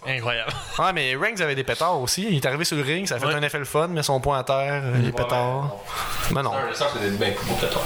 [0.04, 0.50] Incroyable.
[0.78, 2.26] Ah, mais Reigns avait des pétards aussi.
[2.28, 3.34] Il est arrivé sur le ring, ça a fait Ouais.
[3.34, 5.76] un effet le fun, mais son point à terre, les pétards.
[6.32, 6.52] Mais non.
[6.74, 7.82] Ça, c'est des bien plus beaux pétards.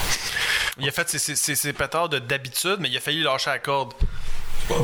[0.78, 3.50] Il a fait ses, ses, ses- ses pétards de d'habitude, mais il a failli lâcher
[3.50, 3.92] la corde.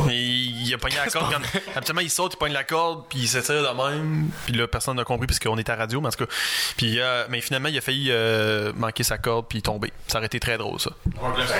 [0.09, 1.33] Il, il a pogné la corde.
[1.33, 4.31] Quand, habituellement, il saute, il pogne la corde, puis il s'étire de même.
[4.47, 6.33] Puis là, personne n'a compris, puisqu'on est à radio, mais en tout cas.
[6.77, 9.93] Puis, euh, mais finalement, il a failli euh, manquer sa corde, puis tomber.
[10.07, 10.91] Ça aurait été très drôle, ça.
[11.07, 11.59] Brock Lesnar,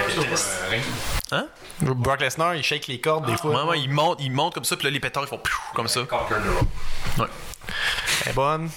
[0.73, 0.79] euh.
[1.33, 1.47] Hein?
[1.81, 3.65] Brock Lesnar, il shake les cordes des fois.
[3.65, 5.41] Ouais, ouais, il monte, il monte comme ça, puis là, les pétards, ils font
[5.75, 6.01] comme ça.
[7.19, 7.27] Ouais.
[8.25, 8.69] Elle est bonne.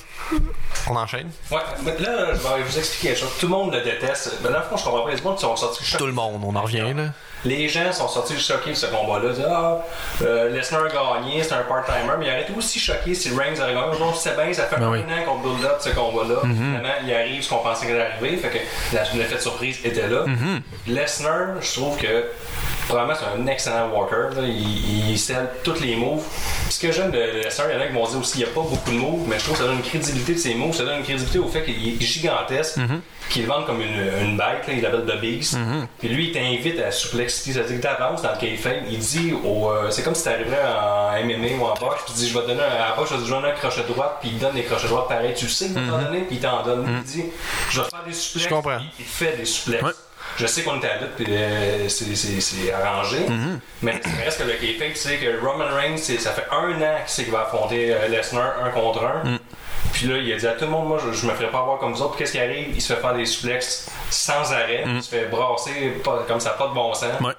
[0.88, 1.30] On enchaîne.
[1.52, 3.30] Ouais, mais là, je vais vous expliquer quelque chose.
[3.40, 4.38] Tout le monde le déteste.
[4.44, 5.12] Mais dans le fond, je comprends pas.
[5.12, 5.98] Les gens qui sont sortis choqués.
[6.00, 7.04] Tout le monde, on en revient, là.
[7.44, 9.26] Les gens sont sortis choqués de ce combat-là?
[9.30, 9.78] Ils disaient, ah,
[10.24, 12.14] euh, Lesnar a gagné, c'est un part-timer.
[12.18, 14.00] Mais ils auraient été aussi choqués si Reigns avait gagné.
[14.00, 15.00] Donc, c'est bien, ça fait Ben un oui.
[15.02, 16.42] an qu'on build up ce combat-là.
[16.42, 18.38] Finalement, il arrive ce qu'on pensait qu'il allait arriver.
[18.38, 18.58] Fait que
[19.18, 20.26] l'effet de surprise était là.
[20.88, 22.26] Lesnar, je trouve que
[22.88, 24.36] Probablement, c'est un excellent walker.
[24.40, 24.48] là.
[24.48, 26.24] Il, il scelle tous les moves.
[26.70, 28.52] Ce que j'aime de Lesnar, il y en a qui vont dire aussi qu'il n'y
[28.52, 30.54] a pas beaucoup de moves, mais je trouve que ça donne une crédibilité de ses
[30.56, 30.74] moves.
[30.76, 32.78] Ça donne une crédibilité au fait qu'il est gigantesque,
[33.30, 35.58] qu'il le vend comme une, une bête, là, il l'appelle The Beast.
[36.00, 37.54] Puis lui, il t'invite à Suplexity.
[37.54, 39.70] C'est-à-dire que t'avances dans le kayfabe, il dit au.
[39.72, 42.44] euh, c'est comme si t'arriverais en MMA ou en boxe, puis tu dis, je vais
[42.44, 44.38] te donner un, à la boxe, je vais te donner un crochet droit, puis il
[44.40, 45.34] donne des crochets droits pareils.
[45.36, 46.86] Tu le sais qu'il va t'en donner, puis il t'en donne.
[47.00, 47.24] Il dit,
[47.72, 48.48] je vais te faire des suplexes.
[48.50, 48.78] Je comprends.
[49.00, 49.84] Il fait des suplexes.
[49.84, 49.92] Ouais.
[50.38, 53.20] Je sais qu'on était à lutte, puis euh, c'est- arrangé.
[53.82, 56.98] Mais il reste que le kayfabe, tu sais que Roman Reigns, ça fait un an
[57.00, 59.38] qu'il sait qu'il va affronter euh, Lesnar un contre un.
[59.94, 61.60] Puis là, il a dit à tout le monde, moi, je, je me ferai pas
[61.60, 62.18] avoir comme vous autres.
[62.18, 62.68] Qu'est-ce qui arrive?
[62.76, 64.84] Il se fait faire des suplexes sans arrêt.
[64.86, 67.22] Il se fait brasser pas- comme ça, pas de bon sens.
[67.22, 67.32] Ouais.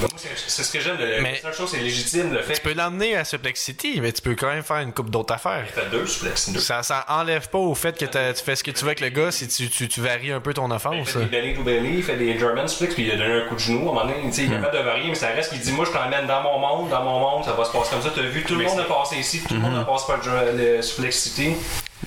[0.00, 0.08] Moi,
[0.46, 0.96] c'est ce que j'aime.
[0.96, 4.00] de- Mais- La seule chose, c'est légitime, le fait Tu peux l'emmener à Suplex City,
[4.00, 5.64] mais tu peux quand même faire une coupe d'autres affaires.
[5.72, 6.50] fait deux suplexes.
[6.50, 6.58] Deux.
[6.60, 9.00] Ça, ça enlève pas au fait que t'as- tu fais ce que tu veux avec
[9.00, 11.10] le gars si tu, tu, tu varies un peu ton Il offense.
[11.10, 13.46] fait des belly to belly, il fait des German splits, puis il a donné un
[13.48, 13.78] coup de genou.
[13.78, 15.72] À un moment donné, tu il est capable de varier, mais ça reste qu'il dit
[15.72, 18.10] Moi, je t'emmène dans mon monde, dans mon monde, ça va se passer comme ça.
[18.14, 20.76] T'as vu, tout le monde a passé ici, tout le monde a passé par le,
[20.76, 21.52] le Suplex City.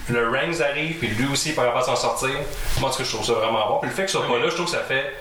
[0.09, 2.29] Le Reigns arrive, puis lui aussi, il pas capable de s'en sortir.
[2.79, 3.79] Moi, en tout cas, je trouve ça vraiment bon.
[3.79, 5.15] Puis le fait qu'il soit pas là, je trouve que ça fait.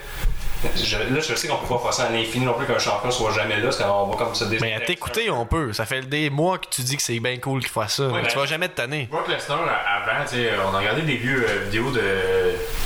[0.77, 3.11] Je- là, je sais qu'on peut pas faire ça à l'infini non plus qu'un champion
[3.11, 5.73] soit jamais là, parce qu'on va comme se Mais à t'écouter, on peut.
[5.73, 8.05] Ça fait des mois que tu dis que c'est bien cool qu'il fasse ça.
[8.13, 9.09] mais ben- tu vas jamais te tanner.
[9.11, 10.37] Brock Lesnar, avant, tu
[10.71, 12.01] on a regardé des vieux euh, vidéos de.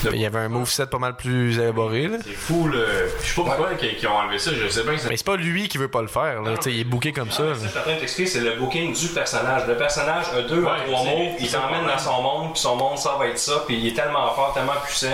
[0.08, 2.08] de- Il y avait un moveset pas mal plus élaboré.
[2.24, 2.78] C'est fou, là.
[3.22, 4.96] Je sais pas pourquoi qu'ils qu'ils ont enlevé ça, je sais pas.
[4.98, 6.42] ça- Mais c'est pas lui qui veut pas le faire.
[6.42, 6.56] Là.
[6.58, 7.54] Tu Il est booké comme ça.
[7.54, 9.62] Ce que je suis en train de t'expliquer, c'est le booking du personnage.
[9.66, 11.92] Le personnage a deux Ouais, à trois mots, il t'emmène ça.
[11.92, 14.52] dans son monde, puis son monde, ça va être ça, puis il est tellement fort,
[14.54, 15.06] tellement puissant,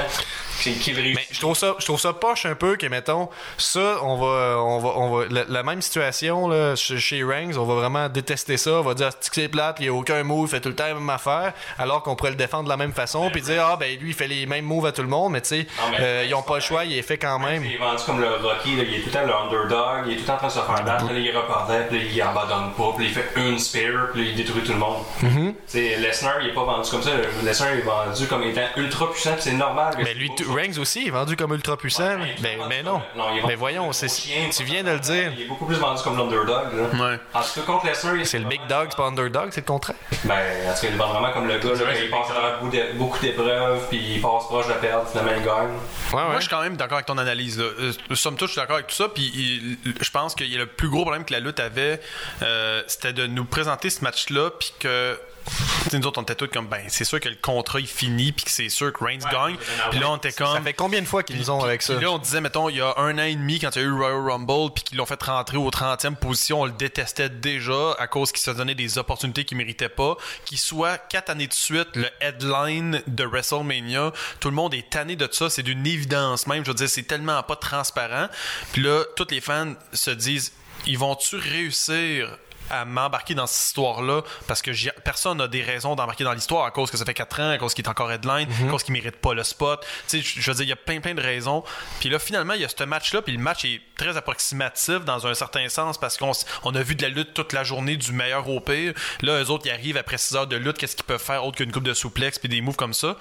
[0.63, 1.15] qu'il réussit.
[1.17, 3.29] Mais je trouve ça, je trouve ça poche un peu que mettons
[3.59, 7.65] ça, on va, on va, on va, la, la même situation là, chez, Reigns, on
[7.65, 10.49] va vraiment détester ça, on va dire que c'est plate, il y a aucun move,
[10.49, 12.77] il fait tout le temps la même affaire, alors qu'on pourrait le défendre de la
[12.77, 15.09] même façon, puis dire ah ben lui il fait les mêmes moves à tout le
[15.09, 15.67] monde, mais tu sais,
[16.01, 17.65] euh, ils ont pas le choix, il est fait quand même.
[17.65, 20.13] Il est vendu comme le Rocky, là, il est tout le temps le underdog, il
[20.13, 22.09] est tout le temps en train de se faire battre, puis là il repart puis
[22.13, 25.03] il abandonne pas, puis il fait une spear, puis il détruit tout le monde.
[25.23, 25.49] Mm-hmm.
[25.53, 27.11] Tu sais, Lesnar il est pas vendu comme ça,
[27.43, 29.95] Lesnar il est vendu comme étant ultra puissant, puis c'est normal.
[29.95, 32.05] que Mais c'est lui, Reigns aussi, il est vendu comme ultra puissant.
[32.19, 33.03] Ouais, il ben, mais comme- non.
[33.37, 35.33] il mais voyons, un c'est, chien, tu viens de le dire.
[35.37, 36.67] Il est beaucoup plus vendu comme l'underdog.
[36.75, 36.83] là.
[37.11, 37.19] Ouais.
[37.35, 39.67] En tout cas, contre Lesnar, il- C'est le big dog, c'est pas underdog, c'est le
[39.67, 39.97] contraire?
[40.25, 40.35] Ben,
[40.69, 42.59] en tout cas, il le vend vraiment comme le gars, là, c'est passe à travers
[42.59, 45.69] beaucoup d'é- beaucoup d'épreuves, puis il passe proche de perdre, finalement il gagne.
[46.13, 46.25] Ouais, ouais.
[46.25, 47.59] Moi, je suis quand même d'accord avec ton analyse.
[47.59, 47.65] Là.
[47.65, 49.09] Euh, somme toute, je suis d'accord avec tout ça.
[49.09, 52.01] Puis il- je pense qu'il y a le plus gros problème que la lutte avait,
[52.43, 55.19] euh, c'était de nous présenter ce match-là, puis que.
[55.45, 57.87] Tu sais, nous autres, on était tous comme, ben, c'est sûr que le contrat il
[57.87, 59.57] finit, puis que c'est sûr que Reigns gagne.
[59.91, 60.55] Puis là, on était comme.
[60.55, 61.95] Ça fait combien de fois qu'ils nous ont avec ça?
[61.95, 63.85] Puis là, on disait, mettons, il y a un an et demi, quand il y
[63.85, 67.29] a eu Royal Rumble, puis qu'ils l'ont fait rentrer au 30e position, on le détestait
[67.29, 70.17] déjà à cause qu'il se donnait des opportunités qu'il méritait pas.
[70.45, 75.17] Qu'il soit quatre années de suite le headline de WrestleMania, tout le monde est tanné
[75.17, 76.65] de ça, c'est d'une évidence même.
[76.65, 78.29] Je veux dire, c'est tellement pas transparent.
[78.73, 80.53] Puis là, tous les fans se disent,
[80.87, 82.39] ils vont-tu réussir
[82.71, 84.71] à m'embarquer dans cette histoire-là parce que
[85.01, 87.59] personne n'a des raisons d'embarquer dans l'histoire à cause que ça fait 4 ans, à
[87.59, 89.85] cause qu'il est encore headline, à cause qu'il mérite pas le spot.
[90.09, 91.65] Tu sais, je veux dire, il y a plein plein de raisons.
[92.01, 95.27] Puis là, finalement, il y a ce match-là, puis le match est très approximatif dans
[95.27, 96.33] un certain sens parce qu'on
[96.65, 98.95] on a vu de la lutte toute la journée du meilleur au pire.
[99.23, 101.59] Là, eux autres, ils arrivent après 6 heures de lutte, qu'est-ce qu'ils peuvent faire autre
[101.59, 103.17] qu'une coupe de souplex puis des moves comme ça.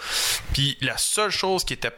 [0.54, 1.92] Puis la seule chose qui était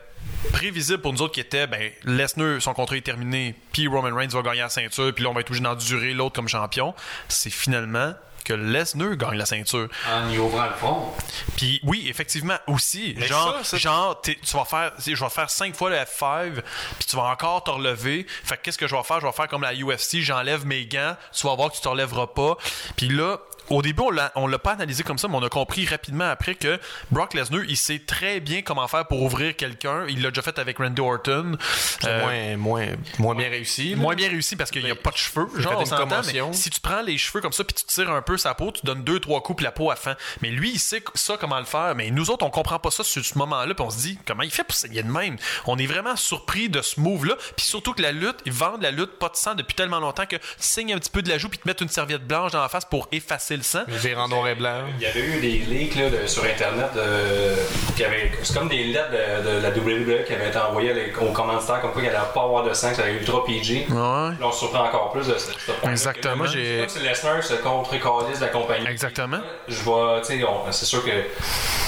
[0.51, 4.29] prévisible pour nous autres qui était ben Lesnar son contrat est terminé puis Roman Reigns
[4.29, 6.93] va gagner la ceinture puis là on va être obligé d'endurer l'autre comme champion
[7.27, 8.13] c'est finalement
[8.45, 11.11] que Lesnar gagne la ceinture En y ouvrant le front.
[11.57, 13.15] puis oui, effectivement aussi.
[13.17, 16.61] Mais genre, ça, genre tu vas faire, je vais faire cinq fois le F5,
[16.99, 18.25] puis tu vas encore te relever.
[18.43, 19.19] Fait que qu'est-ce que je vais faire?
[19.19, 21.87] Je vais faire comme la UFC, j'enlève mes gants, tu vas voir que tu te
[21.87, 22.55] relèveras pas.
[22.95, 23.39] Puis là,
[23.69, 24.03] au début,
[24.35, 26.79] on l'a, pas analysé comme ça, mais on a compris rapidement après que
[27.11, 30.05] Brock Lesnar, il sait très bien comment faire pour ouvrir quelqu'un.
[30.07, 31.57] Il l'a déjà fait avec Randy Orton.
[31.99, 32.87] C'est Euh, moins, moins,
[33.19, 33.95] moins bien réussi.
[33.95, 35.47] Moins bien réussi parce qu'il n'y a pas de cheveux.
[35.57, 38.21] Genre, on s'entend, mais si tu prends les cheveux comme ça puis tu tires un
[38.21, 40.15] peu sa peau, tu donnes deux, trois coups puis la peau à fin.
[40.41, 41.93] Mais lui, il sait ça comment le faire.
[41.95, 44.43] Mais nous autres, on comprend pas ça sur ce moment-là puis on se dit, comment
[44.43, 45.37] il fait pour saigner de même?
[45.65, 47.35] On est vraiment surpris de ce move-là.
[47.55, 50.25] Puis surtout que la lutte, ils vendent la lutte pas de sang depuis tellement longtemps
[50.25, 52.51] que tu saignes un petit peu de la joue puis te mettre une serviette blanche
[52.51, 53.83] dans la face pour effacer le sang.
[53.87, 54.81] Je vais en noir et blanc.
[54.99, 58.69] Il y avait eu des leaks là, de- sur Internet de, qui avaient- c'est comme
[58.69, 62.07] des lettres de, de la WWE qui avaient été envoyées aux commanditaires comme quoi il
[62.09, 63.87] allait pas avoir de sang, que ça allait être ultra PG.
[63.89, 63.95] Ouais.
[63.95, 65.91] Là, on se surprend encore plus de ce, ce point-là.
[65.91, 66.35] Exactement.
[66.37, 66.85] Moi, j'ai.
[66.87, 68.87] C'est Lesnar se contre de la compagnie.
[68.87, 69.39] Exactement.
[69.67, 71.11] Je vois, tu sais, c'est sûr que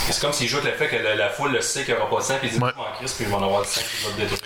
[0.10, 2.00] C'est comme s'il joue avec le fait que la, la foule le sait qu'il n'y
[2.00, 2.72] aura pas de sang, puis il dit Ouais.
[2.74, 3.82] Je m'en crisse, puis ils vont en avoir du sang.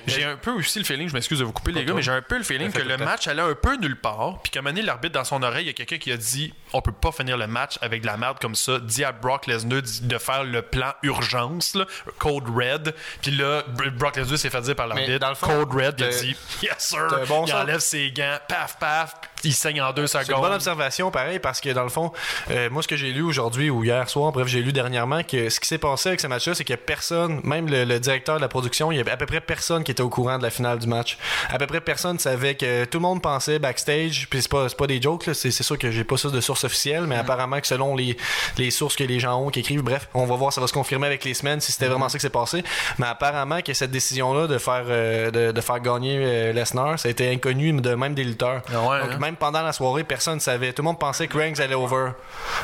[0.07, 2.11] J'ai un peu aussi le feeling, je m'excuse de vous couper les gars, mais j'ai
[2.11, 4.81] un peu le feeling que le match allait un peu nulle part, puis qu'à donné,
[4.81, 7.38] l'arbitre dans son oreille, il y a quelqu'un qui a dit on peut pas finir
[7.38, 10.61] le match avec de la merde comme ça, dit à Brock Lesnar de faire le
[10.61, 11.85] plan urgence, là,
[12.17, 16.03] Code Red, puis là, Br- Brock Lesnar s'est fait dire par l'arbitre Code Red, il
[16.05, 20.07] a dit yes sir, bon il enlève ses gants, paf paf, il saigne en deux
[20.07, 20.41] C'est une secondes.
[20.41, 22.11] bonne observation, pareil, parce que dans le fond,
[22.51, 25.49] euh, moi, ce que j'ai lu aujourd'hui ou hier soir, bref, j'ai lu dernièrement que
[25.52, 27.99] ce qui s'est passé avec ce match-là, c'est qu'il y a personne, même le, le
[27.99, 30.38] directeur de la production, il y avait à peu près personne qui était au courant
[30.38, 31.18] de la finale du match.
[31.49, 34.88] À peu près personne savait que tout le monde pensait backstage, puis c'est pas, pas
[34.88, 37.95] des jokes, c'est, sûr que j'ai pas ça de source officielle, mais apparemment que selon
[37.95, 38.18] les,
[38.57, 40.73] les sources que les gens ont, qui écrivent, bref, on va voir, ça va se
[40.73, 42.64] confirmer avec les semaines si c'était vraiment ça qui s'est passé.
[42.98, 47.07] Mais apparemment que cette décision-là de faire, euh, de, de faire gagner euh, Lesnar, ça
[47.07, 48.61] a été inconnu de même des lutteurs.
[48.73, 49.18] Ah ouais, Donc, hein?
[49.19, 50.73] même pendant la soirée, personne ne savait.
[50.73, 52.11] Tout le monde pensait que Reigns allait over.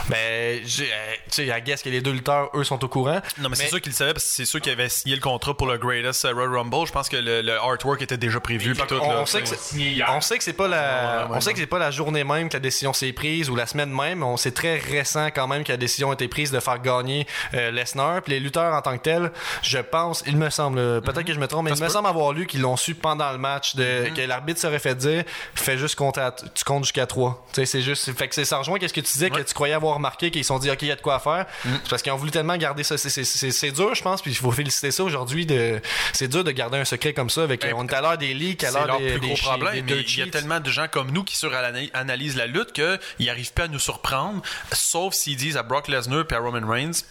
[0.10, 0.86] Ben, euh, tu
[1.30, 3.20] sais, I guess que les deux lutteurs, eux, sont au courant.
[3.40, 5.22] Non, mais, c'est sûr qu'il le savait parce que c'est sûr qu'il avait signé le
[5.22, 6.88] contrat pour le Greatest euh, Royal Rumble.
[6.88, 8.74] Je pense que le, le artwork était déjà prévu.
[8.74, 9.22] puis tout, on, là.
[9.22, 11.66] on sait que on sait que c'est pas la, Ouais, ouais, on sait que c'est
[11.66, 14.24] pas la journée même que la décision s'est prise ou la semaine même.
[14.24, 17.28] On c'est très récent quand même que la décision a été prise de faire gagner
[17.54, 18.22] euh, Lesnar.
[18.22, 19.32] Puis les lutteurs en tant que tels,
[19.62, 22.08] je pense, il me semble, euh, peut-être que je me trompe, mais il me semble
[22.08, 25.24] avoir lu qu'ils l'ont su pendant le match de que l'arbitre serait fait dire,
[25.56, 28.46] fais juste compter, à- tu comptes jusqu'à 3 Tu sais, c'est juste, fait que c'est
[28.46, 30.70] ça rejoint qu'est-ce que tu disais que tu croyais avoir remarqué qu'ils se sont dit
[30.72, 31.46] ok il y a de quoi faire.
[31.64, 32.98] C'est parce qu'ils ont voulu tellement garder ça.
[32.98, 35.46] C'est- dur, je pense, puis il faut féliciter ça aujourd'hui.
[35.46, 35.82] de
[36.14, 37.44] C'est dur de garder un secret comme ça.
[37.44, 39.44] Avec, Ben, on est à l'heure des leaks, à l'heure des, plus des gros chi-
[39.44, 39.74] problème.
[39.74, 42.74] des mais dirt il y a tellement de gens comme nous qui suranalysent la lutte
[42.74, 44.42] qu'ils n'arrivent pas à nous surprendre,
[44.72, 47.04] sauf s'ils disent à Brock Lesnar et à Roman Reigns.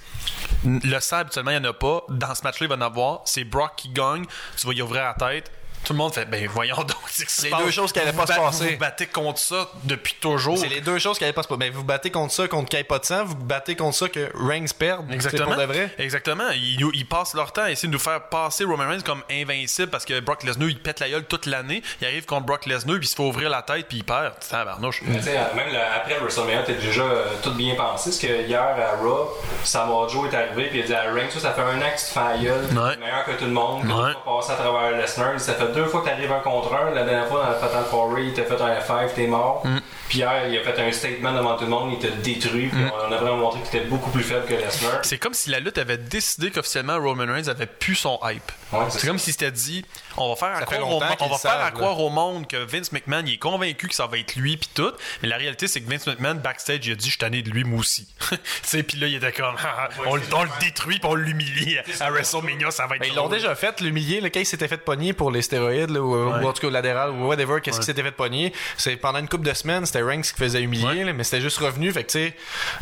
[0.65, 2.03] Le sang, habituellement, il n'y en a pas.
[2.09, 3.23] Dans ce match-là, il va en avoir.
[3.25, 4.25] C'est Brock qui gagne.
[4.59, 5.51] Tu vas y ouvrir la tête.
[5.87, 8.33] Tout le monde fait, ben voyons donc, c'est C'est deux choses qui allaient pas se
[8.35, 8.65] passer.
[8.65, 10.59] Vous vous battez contre ça depuis toujours.
[10.59, 11.59] C'est les deux choses qui n'allaient pas se passer.
[11.61, 13.25] Ben, vous battez contre ça, contre qu'il n'y ait pas de sang.
[13.25, 15.07] Vous battez contre ça que Reigns perde.
[15.13, 15.51] Exactement.
[15.51, 15.95] C'est pour de vrai.
[15.99, 16.49] Exactement.
[16.55, 19.89] Ils, ils passent leur temps à essayer de nous faire passer Roman Reigns comme invincible
[19.91, 21.83] parce que Brock Lesnar, il pète la gueule toute l'année.
[22.01, 24.35] Il arrive contre Brock Lesnar, puis il se fait ouvrir la tête, puis il perd.
[24.51, 25.03] Tabarnouche.
[25.07, 28.11] Mais tu sais, même le- après WrestleMania, t'es déjà euh, tout bien pensé.
[28.11, 29.29] Parce que hier à Raw,
[29.63, 31.91] Samoa Joe est arrivé puis il a dit à Reigns, ça, ça fait un an
[31.95, 32.97] que tu te fais la gueule, Ouais.
[32.97, 34.13] meilleur que tout le monde, Ouais.
[34.13, 35.39] tu vas passer à travers Lesnar.
[35.41, 36.91] Ça fait deux fois que t'arrives un contre un.
[36.93, 39.63] La dernière fois dans le Fatal Foray, il t'a fait un F5, t'es mort.
[39.65, 39.79] Mm.
[40.13, 42.69] Hier, il a fait un statement devant tout le monde, il t'a détruit.
[42.69, 42.79] Puis
[43.09, 45.01] on a vraiment montré que t'étais beaucoup plus faible que Lesnar.
[45.03, 48.43] C'est comme si la lutte avait décidé qu'officiellement Roman Reigns avait plus son hype.
[48.73, 49.85] Ouais, c'est comme s'il s'était dit
[50.17, 52.57] on va faire à croire, au, on va faire à savent, croire au monde que
[52.57, 54.91] Vince McMahon il est convaincu que ça va être lui puis tout,
[55.23, 57.51] mais la réalité c'est que Vince McMahon backstage il a dit je suis tanné de
[57.51, 58.09] lui moi aussi.
[58.31, 59.55] tu sais puis là il était comme
[60.07, 63.15] on, le- on le détruit puis on l'humilie à WrestleMania ça va être Ben, ils
[63.15, 64.21] l'ont déjà fait, l'humilier.
[64.21, 66.71] Le cas, il s'était fait pogner pour les stéroïdes, là, ou, ou en tout cas
[66.71, 67.61] latéral, ou whatever.
[67.63, 68.53] Qu'est-ce qui s'était fait pogner?
[68.77, 71.59] C'est pendant une couple de semaines, c'était Reigns qui faisait humilier, là, mais c'était juste
[71.59, 71.91] revenu.
[71.93, 72.35] Fait que, tu sais,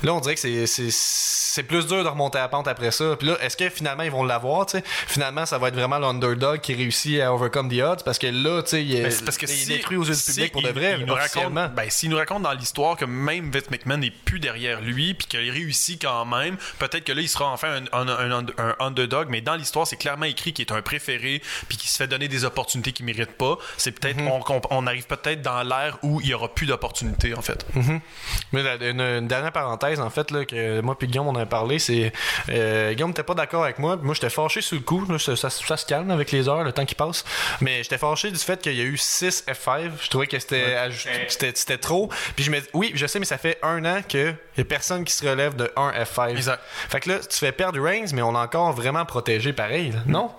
[0.03, 3.15] là, on dirait que c'est- plus dur de remonter la pente après ça.
[3.17, 4.85] Puis là, est-ce que finalement, ils vont l'avoir, tu sais?
[5.07, 8.63] Finalement, ça va être vraiment l'underdog qui réussit à overcome the odds, parce que là,
[8.63, 10.33] tu sais, il, est- c'est parce que il est si- détruit aux yeux du si
[10.33, 13.51] public pour de vrai, il nous raconte, ben, s'il nous raconte dans l'histoire que même
[13.53, 17.29] Vince McMahon n'est plus derrière lui, puis qu'il réussit quand même, peut-être que là, il
[17.29, 20.73] sera enfin un, un- un- un underdog, mais dans l'histoire, c'est clairement écrit qu'il est
[20.73, 23.59] un préféré, puis qu'il se fait donner des opportunités qu'il mérite pas.
[23.77, 24.29] C'est peut-être, Mhm.
[24.29, 27.04] on, on- on arrive peut-être dans l'ère où il y aura plus d'opportunités,
[27.37, 27.65] en fait.
[28.53, 31.37] Mais la- une, une dernière parenthèse, en fait, là, que moi puis Guillaume, on en
[31.41, 32.13] a parlé, c'est.
[32.51, 33.97] Euh, Guillaume n'était pas d'accord avec moi.
[33.97, 35.05] Moi, j'étais fâché sur le coup.
[35.09, 37.25] Là, ça, ça- ça se calme avec les heures, le temps qui passe.
[37.61, 39.91] Mais j'étais fâché du fait qu'il y a eu 6 F5.
[40.03, 42.09] Je trouvais que c'était trop.
[42.37, 44.65] Puis je me dis, oui, je sais, mais ça fait un an qu'il y a
[44.65, 46.31] personne qui se relève de 1 F5.
[46.31, 46.61] Exact.
[46.89, 49.99] Fait que là, tu fais perdre Reigns, mais on l'a encore vraiment protégé pareil, là.
[50.07, 50.31] non?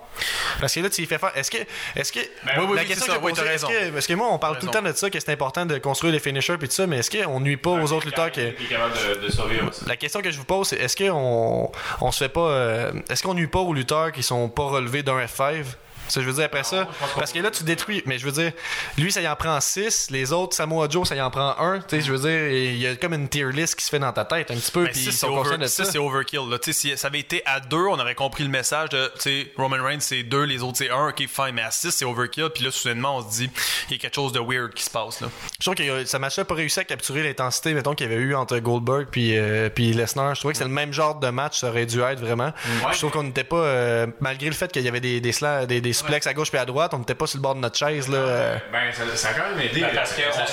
[0.59, 1.31] Parce que là, tu y fais faire.
[1.35, 1.57] Est-ce que.
[1.95, 2.19] Est-ce que.
[2.19, 2.25] oui,
[2.57, 3.67] oui, la oui, question que Oui, est-ce raison.
[3.67, 5.77] que- Parce que moi, on parle tout le temps de ça, que c'est important de
[5.77, 8.93] construire des finishers et tout ça, mais est-ce qu'on nuit pas aux autres lutteurs capable
[9.21, 9.69] de, de survivre.
[9.69, 9.85] aussi.
[9.87, 11.71] La question que je vous pose, c'est est-ce qu'on
[12.01, 12.49] on se fait pas.
[12.49, 15.63] euh, est-ce qu'on nuit pas aux lutteurs qui sont pas relevés d'un F5
[16.07, 18.03] Ça, je veux dire, après ça, parce que là, tu détruis.
[18.05, 18.51] Mais je veux dire,
[18.97, 20.07] lui, ça y en prend 6.
[20.11, 21.79] Les autres, Samoa Joe, ça y en prend 1.
[21.79, 23.99] Tu sais, je veux dire, il y a comme une tier list qui se fait
[23.99, 24.85] dans ta tête un petit peu.
[24.85, 25.91] Puis c'est over- de ça, ça.
[25.91, 26.49] c'est overkill.
[26.49, 26.59] Là.
[26.59, 29.21] Tu sais, Si ça avait été à deux, on aurait compris le message de tu
[29.21, 31.09] sais, Roman Reigns, c'est deux, les autres, c'est un.
[31.09, 31.51] Ok, fine.
[31.53, 32.49] Mais à six, c'est overkill.
[32.53, 33.49] Puis là, soudainement, on se dit,
[33.89, 35.21] il y a quelque chose de weird qui se passe.
[35.21, 35.27] Là.
[35.59, 38.21] Je trouve que euh, ça match-là pas réussi à capturer l'intensité, mettons, qu'il y avait
[38.21, 40.35] eu entre Goldberg puis, euh, puis Lesnar.
[40.35, 42.51] Je trouvais que c'est le même genre de match, ça aurait dû être vraiment.
[42.91, 45.31] Je trouve qu'on n'était pas, euh, malgré le fait qu'il y avait des, des,
[45.67, 47.59] des, des suplex à gauche puis à droite, on n'était pas sur le bord de
[47.59, 48.07] notre chaise.
[48.07, 48.57] Là.
[48.71, 49.81] Ben, ça, ça a quand même aidé.
[49.81, 50.51] Ben, parce qu'on Ça- que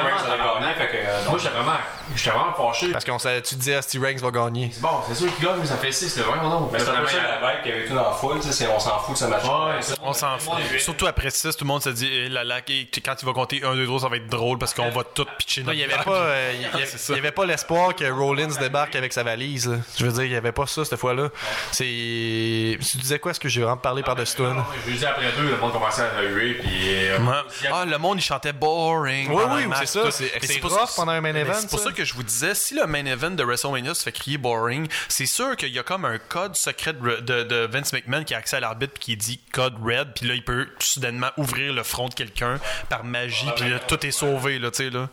[0.00, 1.72] vraiment allait en gagner, fait que, Moi, j'étais vraiment,
[2.14, 2.92] j'étais vraiment fâché.
[2.92, 4.70] Parce qu'on savait, tu te disais, Steve Ranks va gagner.
[4.80, 6.70] Bon, c'est sûr qu'il gagne, mais ça fait 6, le vraiment non.
[6.72, 8.52] Mais c'est un peu ça la vibe qu'il y avait tout dans la foule, tu
[8.52, 9.42] c'est- on s'en fout de ce match.
[9.80, 10.54] C'est- On s'en fout.
[10.78, 13.74] Surtout après 6, tout le monde se dit, eh, et quand il va compter 1,
[13.74, 16.04] 2, 3, ça va être drôle parce qu'on va tout pitcher il n'y avait, blague.
[16.04, 17.32] pas, euh, avait- C'est ça.
[17.32, 19.80] pas l'espoir que Rollins débarque avec sa valise.
[19.98, 21.28] Je veux dire, il n'y avait pas ça cette fois-là.
[21.72, 22.78] C'est.
[22.90, 23.30] Tu disais quoi?
[23.32, 24.54] Est-ce que j'ai vraiment parlé par-dessus toi?
[24.74, 24.80] Là?
[24.84, 26.70] Je lui dis après deux, le monde commençait à huer, puis.
[27.08, 27.68] euh, Ouais.
[27.72, 29.28] Ah, le monde, il chantait boring.
[29.30, 31.70] Oui, oui, c'est ça, c'est- Mais c'est pour rough ça- pendant un main event, C'est
[31.70, 31.92] pour ça.
[31.92, 35.26] que je vous disais, si le main event de WrestleMania se fait crier boring, c'est
[35.26, 38.38] sûr qu'il y a comme un code secret de, de- de Vince McMahon qui a
[38.38, 42.08] accès à l'arbitre qui dit code red, puis là, il peut soudainement ouvrir le front
[42.08, 45.08] de quelqu'un par magie, puis là, tout est sauvé, là, tu sais, là.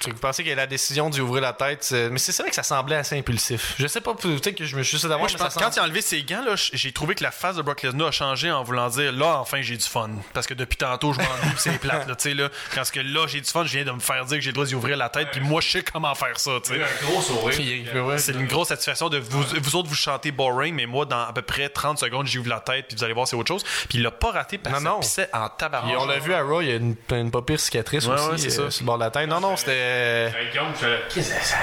[0.00, 2.96] Tu pensais que la décision d'y ouvrir la tête, mais c'est vrai que ça semblait
[2.96, 3.74] assez impulsif.
[3.78, 5.74] Je sais pas, peut-être que je me suis juste d'avoir, Moi, je pense que quand
[5.74, 8.10] il a enlevé ses gants, là, j'ai trouvé que la face de Brock Lesnar a
[8.12, 10.10] changé en voulant dire là, enfin, j'ai du fun.
[10.34, 12.48] Parce que depuis tantôt, je m'ennuie, c'est plate, là, tu sais, là.
[12.74, 14.54] Parce que là, j'ai du fun, je viens de me faire dire que j'ai le
[14.54, 16.80] droit d'y ouvrir la tête, puis moi, je sais comment faire ça, tu sais.
[16.82, 18.18] un gros sourire.
[18.18, 21.32] C'est une grosse satisfaction de vous, vous autres, vous chantez boring, mais moi, dans à
[21.32, 23.64] peu près 30 secondes, j'ouvre la tête, puis vous allez voir, c'est autre chose.
[23.88, 25.96] Puis il l'a pas raté parce que en Et tabarnak.
[25.98, 28.30] on l'a vu à Raw, il y a une, une pas pire cicatrice Ouais, aussi
[28.30, 28.70] ouais, c'est euh, ça.
[28.70, 29.28] sur le bord de la tête.
[29.28, 29.87] Non, non, c'était.
[30.34, 31.56] Avec Guillaume, je fais, qu'est-ce que ça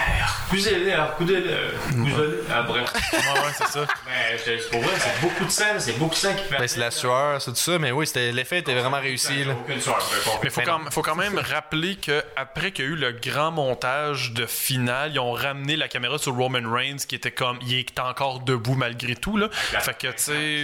[0.45, 2.45] recusez-le, recusez-le.
[2.51, 2.91] Ah, bref.
[3.13, 3.85] Ouais, ouais, c'est ça.
[4.05, 6.57] Mais dis, pour vrai, c'est beaucoup de sang, c'est beaucoup de sang qui fait.
[6.57, 9.43] Ben, c'est la sueur, c'est tout ça, mais oui, l'effet était vraiment réussi.
[9.43, 9.53] Là.
[9.53, 12.91] Aucune sueur, je Mais faut quand, faut quand même rappeler que après qu'il y a
[12.91, 17.15] eu le grand montage de finale, ils ont ramené la caméra sur Roman Reigns qui
[17.15, 19.49] était comme il est encore debout malgré tout là.
[19.51, 20.63] Fait que tu sais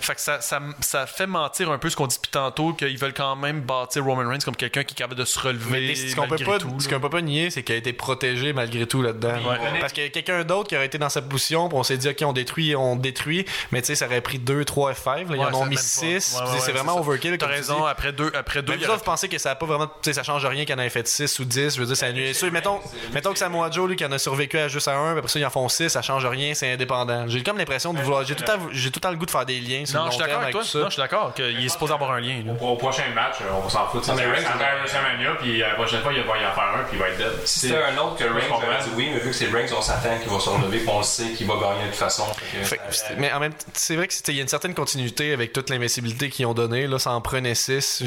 [0.00, 2.98] fait que ça, ça, ça fait mentir un peu ce qu'on dit depuis tantôt qu'ils
[2.98, 5.94] veulent quand même bâtir Roman Reigns comme quelqu'un qui est capable de se relever Mais
[5.94, 7.92] ce qu'on peut malgré pas, tout, ce qu'on peut pas nier, c'est qu'il a été
[7.92, 9.34] protégé malgré tout là-dedans.
[9.80, 11.96] Parce qu'il y a quelqu'un d'autre qui aurait été dans sa position, puis on s'est
[11.96, 15.06] dit ok, on détruit, on détruit, mais tu sais, ça aurait pris 2, 3 F5,
[15.06, 15.82] là, ils Ouais, en ont mis même pas.
[15.82, 16.10] 6, Ouais,
[16.50, 17.36] ouais, c'est ouais, vraiment overkill.
[17.38, 17.86] T'as raison, dis.
[17.88, 20.22] après deux, après deux, Mais vous pensez que ça a pas vraiment, tu sais, ça
[20.22, 22.34] change rien qu'il en ait fait 6 ou 10, je veux dire, ça annule.
[22.34, 22.80] Sûr, mettons,
[23.12, 25.38] mettons que Samoa Joe, lui, qui en a survécu à juste à 1, après ça,
[25.38, 27.26] ils en font 6, ça change rien, c'est indépendant.
[27.28, 29.84] J'ai comme l'impression de vouloir, j'ai tout, le temps le goût de faire des liens
[29.84, 30.80] sur Non, le je long suis d'accord terme avec toi.
[30.80, 32.42] Non, je suis d'accord qu'il est supposé avoir un lien.
[32.60, 34.02] Au, prochain match, euh, on s'en fout.
[34.08, 36.94] Ah, C'est WrestleMania, puis euh, la prochaine fois, il va y en faire un, puis
[36.96, 37.32] il va être dead.
[37.46, 39.82] Si c'était un autre que Reigns, j'aurais dit oui, mais vu que c'est Reigns, on
[39.82, 42.24] s'attend qu'il va se relever, puis on le sait qu'il va gagner de toute façon.
[42.34, 44.36] Fait que Fait ça- que c'était- mais en même temps, c'est vrai que c'était- il
[44.36, 46.86] y a une certaine continuité avec toute l'investibilité qu'ils ont donnée.
[46.86, 48.02] Là, ça en prenait 6.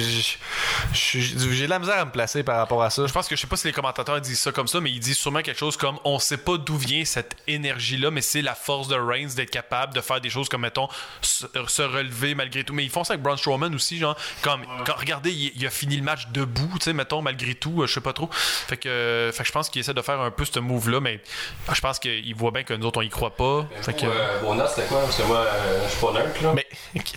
[0.94, 3.06] J'ai de la misère à me placer par rapport à ça.
[3.08, 5.00] Je pense que je sais pas si les commentateurs disent ça comme ça, mais ils
[5.00, 8.56] disent sûrement quelque chose comme on sait pas d'où vient cette énergie-là, mais c'est la
[8.56, 10.88] force de Reigns d'être capable de faire des choses comme mettons
[11.22, 12.74] se, se relever malgré tout.
[12.74, 15.70] Mais ils font ça avec Braun Strowman aussi, genre comme quand regardez, il, il a
[15.70, 18.27] fini le match debout, tu sais, mettons malgré tout, euh, je sais pas trop.
[18.32, 21.00] Fait que, euh, fait que je pense qu'il essaie de faire un peu ce move-là,
[21.00, 21.16] mais
[21.70, 23.68] euh, je pense qu'il voit bien que nous autres on y croit pas.
[23.82, 25.02] Fait que, Vous, euh, vos notes, c'était quoi?
[25.02, 26.54] Parce que moi, euh, je suis pas neutre, là.
[26.54, 26.68] Mais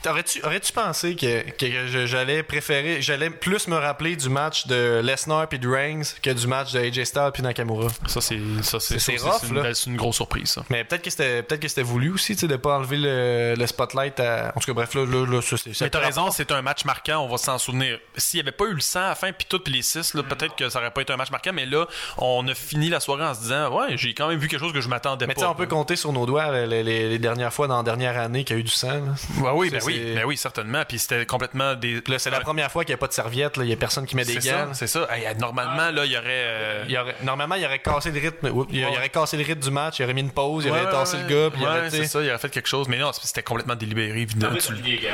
[0.08, 5.48] aurais-tu aurais-tu pensé que, que j'allais préférer, j'allais plus me rappeler du match de Lesnar
[5.48, 7.88] puis de Reigns que du match de AJ Styles puis Nakamura?
[8.06, 10.50] ça c'est ça c'est une, une grosse surprise.
[10.50, 10.64] Ça.
[10.70, 13.54] Mais peut-être que c'était peut-être que c'était voulu aussi, tu sais, de pas enlever le,
[13.56, 14.52] le spotlight à.
[14.54, 15.80] En tout cas, bref, là, là, là ça, c'est.
[15.80, 17.98] Mais t'as raison, c'est un match marquant, on va s'en souvenir.
[18.16, 20.14] S'il n'y avait pas eu le sang à la fin, puis tout, puis les six,
[20.14, 21.86] là, peut-être que ça aurait pas été un match marquant, mais là,
[22.18, 24.72] on a fini la soirée en se disant, ouais, j'ai quand même vu quelque chose
[24.72, 25.46] que je m'attendais Mais tu pas.
[25.46, 28.18] sais, on peut compter sur nos doigts les, les- les dernières fois dans la dernière
[28.18, 29.00] année qu'il y a eu du sang.
[29.40, 30.82] Ouais, oui, ben oui, c'est- ben oui, certainement.
[30.88, 32.00] Puis c'était complètement des.
[32.06, 34.06] Là, c'est la première fois qu'il n'y a pas de serviette, il y a personne
[34.06, 34.68] qui met des gants.
[34.72, 35.06] c'est ça.
[35.10, 36.24] Hey, normalement, là, il y aurait.
[36.28, 38.48] euh, Il aurait- normalement, il aurait cassé le rythme.
[38.48, 40.70] oups, il, il aurait cassé le rythme du match, il aurait mis une pause, il
[40.70, 41.22] ouais, aurait ouais, tassé ouais.
[41.22, 42.88] le gars, puis il Ouais, aurait, tu c'est sais, ça, il aurait fait quelque chose.
[42.88, 44.56] Mais non, c'était complètement délibéré, évidemment.
[44.58, 45.10] Tu, le- des gars.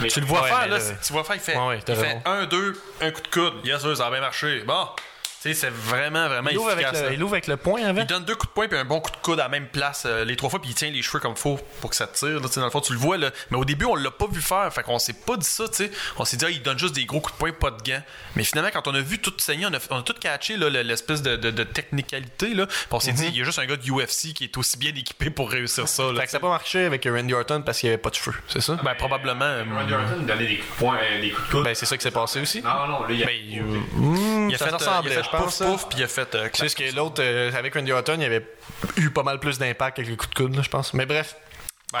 [0.00, 1.84] Mais tu le vois Ouais, faire, là, tu vois faire, il fait, Ouais, ouais, il
[1.84, 3.54] t'as fait un, deux, un coup de coude.
[3.64, 4.62] Yes, ça a bien marché.
[4.66, 4.86] Bon,
[5.48, 7.02] sais, c'est vraiment, vraiment il, avec efficace.
[7.02, 7.12] le, là.
[7.14, 8.00] il ouvre avec le point avant.
[8.00, 9.66] Il donne deux coups de poing puis un bon coup de coude à la même
[9.68, 12.06] place euh, les trois fois puis il tient les cheveux comme faut pour que ça
[12.06, 14.26] tire là, dans le fond tu le vois là mais au début on l'a pas
[14.30, 16.62] vu faire fait qu'on s'est pas dit ça tu sais on s'est dit ah, il
[16.62, 18.02] donne juste des gros coups de poing pas de gants
[18.36, 21.22] mais finalement quand on a vu tout saigner on a, on a tout catché l'espèce
[21.22, 23.76] de, de, de technicalité là puis on s'est dit il y a juste un gars
[23.76, 26.20] de UFC qui est aussi bien équipé pour réussir ça là.
[26.20, 28.14] Fait que ça n'a pas marché avec Randy Orton parce qu'il n'y avait pas de
[28.14, 28.78] cheveux, c'est ça?
[28.82, 31.64] ben probablement euh, Randy Orton donnait des coups de poing, euh, des coups de coude.
[31.64, 32.62] Ben, c'est ça qui s'est passé aussi.
[32.62, 33.32] Non, non, il a.
[33.32, 35.64] il a ça fait, euh, ressemblait, il a fait pense, pouf ça.
[35.66, 38.24] pouf puis il a fait euh, C'est juste que l'autre, euh, avec Randy Orton, il
[38.24, 38.46] avait
[38.96, 40.94] eu pas mal plus d'impact avec les coups de coude, là, je pense.
[40.94, 41.36] Mais bref.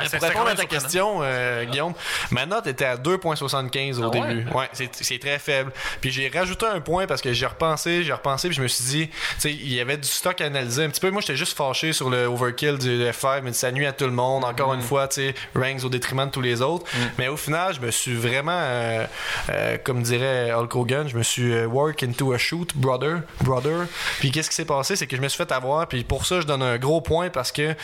[0.02, 1.94] Ben, pour répondre à ta question, euh, Guillaume,
[2.30, 4.46] ma note était à 2.75 au Ah début.
[4.50, 5.72] Ouais, c'est, c'est très faible.
[6.00, 8.84] Puis j'ai rajouté un point parce que j'ai repensé, j'ai repensé, puis je me suis
[8.84, 11.10] dit, tu sais, il y avait du stock à analyser un petit peu.
[11.10, 14.10] Moi, j'étais juste fâché sur le overkill du F5, mais ça nuit à tout le
[14.12, 14.44] monde.
[14.44, 14.76] Encore Mm.
[14.76, 16.86] une fois, tu sais, Reigns au détriment de tous les autres.
[17.18, 19.06] Mais au final, je me suis vraiment, euh,
[19.50, 23.86] euh, comme dirait Hulk Hogan, je me suis euh, work into a shoot, brother, brother.
[24.20, 25.86] Puis qu'est-ce qui s'est passé, c'est que je me suis fait avoir.
[25.86, 27.74] Puis pour ça, je donne un gros point parce que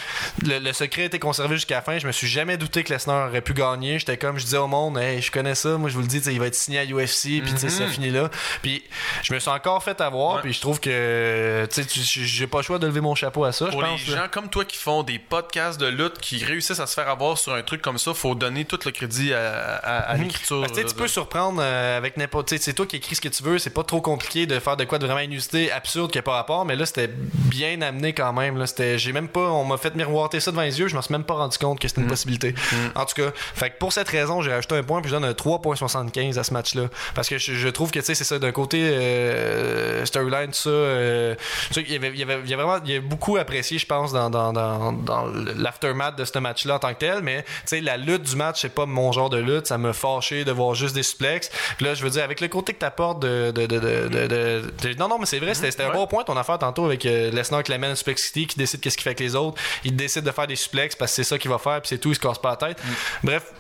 [0.42, 1.98] le, le secret était conservé jusqu'à la fin.
[2.00, 3.98] Je me suis jamais douté que Lesnar aurait pu gagner.
[3.98, 6.18] J'étais comme, je disais au monde, hey, je connais ça, moi je vous le dis,
[6.18, 8.30] il va être signé à UFC, puis tu sais, ça finit là.
[8.62, 8.82] Puis
[9.22, 10.40] je me suis encore fait avoir, Ouais.
[10.42, 13.52] puis je trouve que, tu sais, j'ai pas le choix de lever mon chapeau à
[13.52, 14.06] ça, je Pour les pense.
[14.08, 14.16] là.
[14.16, 17.36] gens comme toi qui font des podcasts de lutte, qui réussissent à se faire avoir
[17.38, 20.60] sur un truc comme ça, faut donner tout le crédit à, à- à l'écriture.
[20.60, 22.48] Parce que, tu peux surprendre euh, avec n'importe.
[22.48, 23.58] tu sais, C'est toi qui écris ce que tu veux.
[23.58, 26.32] C'est pas trop compliqué de faire de quoi de vraiment inusité, absurde, qui n'a pas
[26.34, 26.64] rapport.
[26.64, 28.56] Mais là, c'était bien amené quand même.
[28.58, 29.40] Là, c'était, j'ai même pas.
[29.40, 30.88] On m'a fait miroiter ça devant les yeux.
[30.88, 32.54] Je m'en suis même pas rendu compte que c'était une possibilité.
[32.94, 35.24] En tout cas, fait que pour cette raison, j'ai rajouté un point puis je donne
[35.24, 36.84] un 3.75 à ce match-là.
[37.14, 38.38] Parce que je, je trouve que tu sais, c'est ça.
[38.38, 40.70] D'un côté, euh, storyline, tout ça.
[40.70, 41.34] euh,
[41.68, 43.00] tu sais, il y avait, il y avait, il y avait vraiment, il y a
[43.00, 45.26] beaucoup apprécié, je pense, dans, dans, dans, dans
[45.56, 47.22] l'aftermath de ce match-là en tant que tel.
[47.22, 49.66] Mais tu sais, la lutte du match, c'est pas mon genre de lutte.
[49.66, 51.50] Ça me fâché de voir juste des suplexes.
[51.76, 55.08] Puis là, je veux dire, avec le côté que t'apportes de, de, de, de, Non,
[55.08, 57.62] non, mais c'est vrai, c'était c'était un bon point ton affaire tantôt avec euh, Lesnar
[57.62, 59.60] qui l'amène Suplex City, qui décide qu'est-ce qu'il fait avec les autres.
[59.84, 61.98] Il décide de faire des suplexes parce que c'est ça qu'il va faire, puis c'est
[61.98, 62.82] tout, il se casse pas la tête.
[63.22, 63.52] Bref.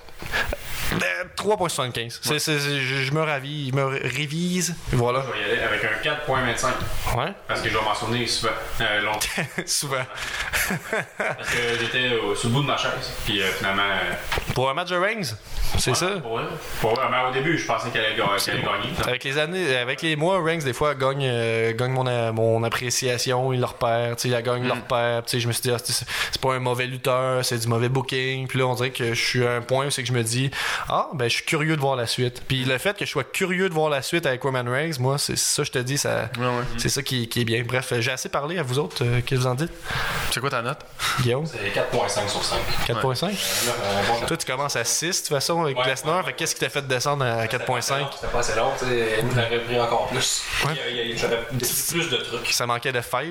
[0.92, 2.18] Euh, 3.75.
[2.22, 4.74] C'est- c'est- c'est- je, je me ravis, je me révise.
[4.92, 5.24] Voilà.
[5.26, 6.74] Je vais y aller avec un 4.25.
[7.16, 7.32] Ouais.
[7.48, 8.52] Parce que je vais m'en souvenir souvent.
[8.80, 9.42] Euh, longtemps.
[9.66, 9.96] Souvent.
[11.18, 12.90] Parce que j'étais au- sur le bout de ma chaise.
[13.24, 13.82] Puis euh, finalement.
[13.82, 15.32] euh, Pour un match de Rings,
[15.78, 16.08] c'est ça?
[16.22, 16.40] Pour.
[16.80, 17.00] Pour.
[17.10, 18.92] Mais au début, je pensais qu'elle allait, gagner.
[19.06, 22.62] Avec les années, avec les mois, Ranks des fois gagne, euh, gagne mon, euh, mon
[22.64, 25.92] appréciation, il leur perd, il gagne leur perd, je me suis dit ah, c'est
[26.32, 29.20] c'est pas un mauvais lutteur, c'est du mauvais booking, puis là on dirait que je
[29.24, 30.50] suis à un point où c'est que je me dis
[30.88, 32.42] ah ben je suis curieux de voir la suite.
[32.46, 35.18] Puis le fait que je sois curieux de voir la suite avec Roman Reigns, moi
[35.18, 36.30] c'est ça je te dis ça,
[36.78, 37.62] c'est ça qui, qui est bien.
[37.64, 39.72] Bref, j'ai assez parlé à vous autres, euh, qu'est-ce que vous en dites,
[40.30, 40.78] C'est quoi ta note?
[41.20, 41.46] Guillaume?
[41.46, 42.58] C'est 4.5 sur 5.
[42.86, 43.26] 4.5.
[43.26, 46.60] Un bon Toi tu commences à 6 de toute façon avec Ouais, Lesnar, qu'est-ce qui
[46.60, 47.80] t'a fait descendre à 4.5?
[48.12, 49.22] C'était pas assez long, tu sais.
[49.22, 50.42] Nous, j'aurais pris encore plus.
[51.16, 52.52] J'aurais plus de trucs.
[52.52, 53.26] Ça manquait de 5.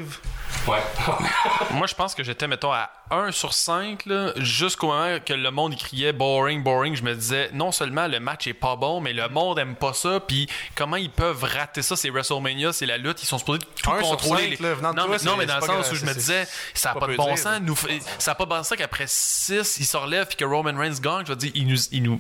[0.68, 0.78] Ouais.
[1.72, 5.52] Moi, je pense que j'étais, mettons, à 1 sur 5, là, jusqu'au moment que le
[5.52, 6.96] monde criait boring, boring.
[6.96, 9.94] Je me disais, non seulement le match est pas bon, mais le monde aime pas
[9.94, 10.20] ça.
[10.20, 11.96] Puis comment ils peuvent rater ça?
[11.96, 13.22] C'est WrestleMania, c'est la lutte.
[13.24, 14.52] Ils sont supposés tout Un contrôler.
[14.52, 16.14] cinq, là, venant de non, toi, mais, non, dans le sens grave, où je me
[16.14, 17.60] disais, ça a pas de bon dire, sens.
[17.62, 17.76] Nous,
[18.18, 21.00] ça a pas de bon sens qu'après 6, il se relève puis que Roman Reigns
[21.02, 21.24] gagne.
[21.26, 22.20] Je veux dire, ils nous, ils nous,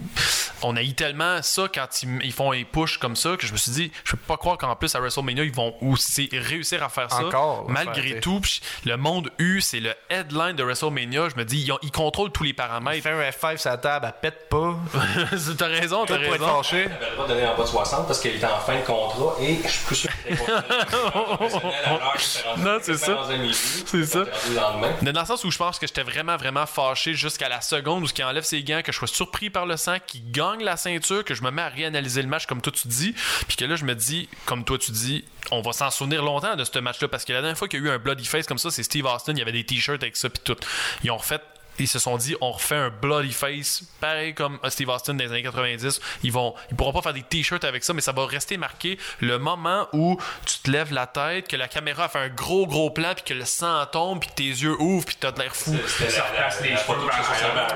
[0.61, 3.51] on a eu tellement ça quand ils, ils font les push comme ça que je
[3.53, 6.83] me suis dit, je peux pas croire qu'en plus à WrestleMania, ils vont aussi réussir
[6.83, 7.25] à faire ça.
[7.25, 8.41] Encore, malgré faire, tout,
[8.85, 11.29] le monde U, c'est le headline de WrestleMania.
[11.29, 13.03] Je me dis, ils, ont- ils contrôlent tous les paramètres.
[13.03, 14.77] fait un F5 sur la table, elle pète pas.
[15.57, 16.63] t'as raison, t'as Tout pour être raison.
[16.63, 16.85] fâché.
[16.87, 18.75] Il avait le droit de donner en bas de 60 parce qu'il était en fin
[18.79, 20.43] de contrat et je suis plus sûr qu'il était.
[22.57, 23.13] Non, c'est ça.
[23.13, 23.53] Dans un milieu.
[23.53, 24.23] C'est ça.
[25.01, 28.03] Mais dans le sens où je pense que j'étais vraiment, vraiment fâché jusqu'à la seconde
[28.03, 30.63] où ce qui enlève ses gants, que je sois surpris par le sang, qu'il gagne
[30.63, 33.13] la ceinture, que je me mets à réanalyser le match comme toi tu dis,
[33.47, 36.55] puis que là je me dis, comme toi tu dis, on va s'en souvenir longtemps
[36.55, 38.45] de ce match-là parce que la dernière fois qu'il y a eu un bloody face
[38.45, 40.55] comme ça, c'est Steve Austin, il y avait des t-shirts avec ça puis tout.
[41.03, 41.39] Ils ont refait
[41.83, 45.29] ils se sont dit on refait un bloody face pareil comme Steve Austin dans les
[45.31, 48.25] années 90 ils vont ils pourront pas faire des t-shirts avec ça mais ça va
[48.25, 52.29] rester marqué le moment où tu te lèves la tête que la caméra fait un
[52.29, 55.21] gros gros plan puis que le sang tombe puis que tes yeux ouvrent puis que
[55.21, 55.75] t'as de l'air fou.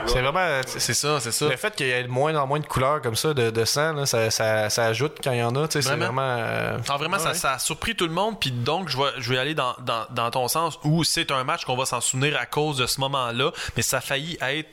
[0.07, 0.61] C'est vraiment.
[0.65, 3.01] c'est ça c'est ça Le fait qu'il y ait de moins en moins de couleurs
[3.01, 5.67] comme ça, de, de sang, là, ça, ça, ça ajoute quand il y en a.
[5.67, 6.05] tu sais, C'est Vraiment?
[6.05, 6.21] vraiment.
[6.39, 7.35] euh, Alors vraiment, ça, ouais.
[7.35, 8.39] ça a surpris tout le monde.
[8.39, 11.43] Puis donc, je vais, je vais aller dans, dans, dans ton sens où c'est un
[11.43, 13.51] match qu'on va s'en souvenir à cause de ce moment-là.
[13.75, 14.69] Mais ça a failli être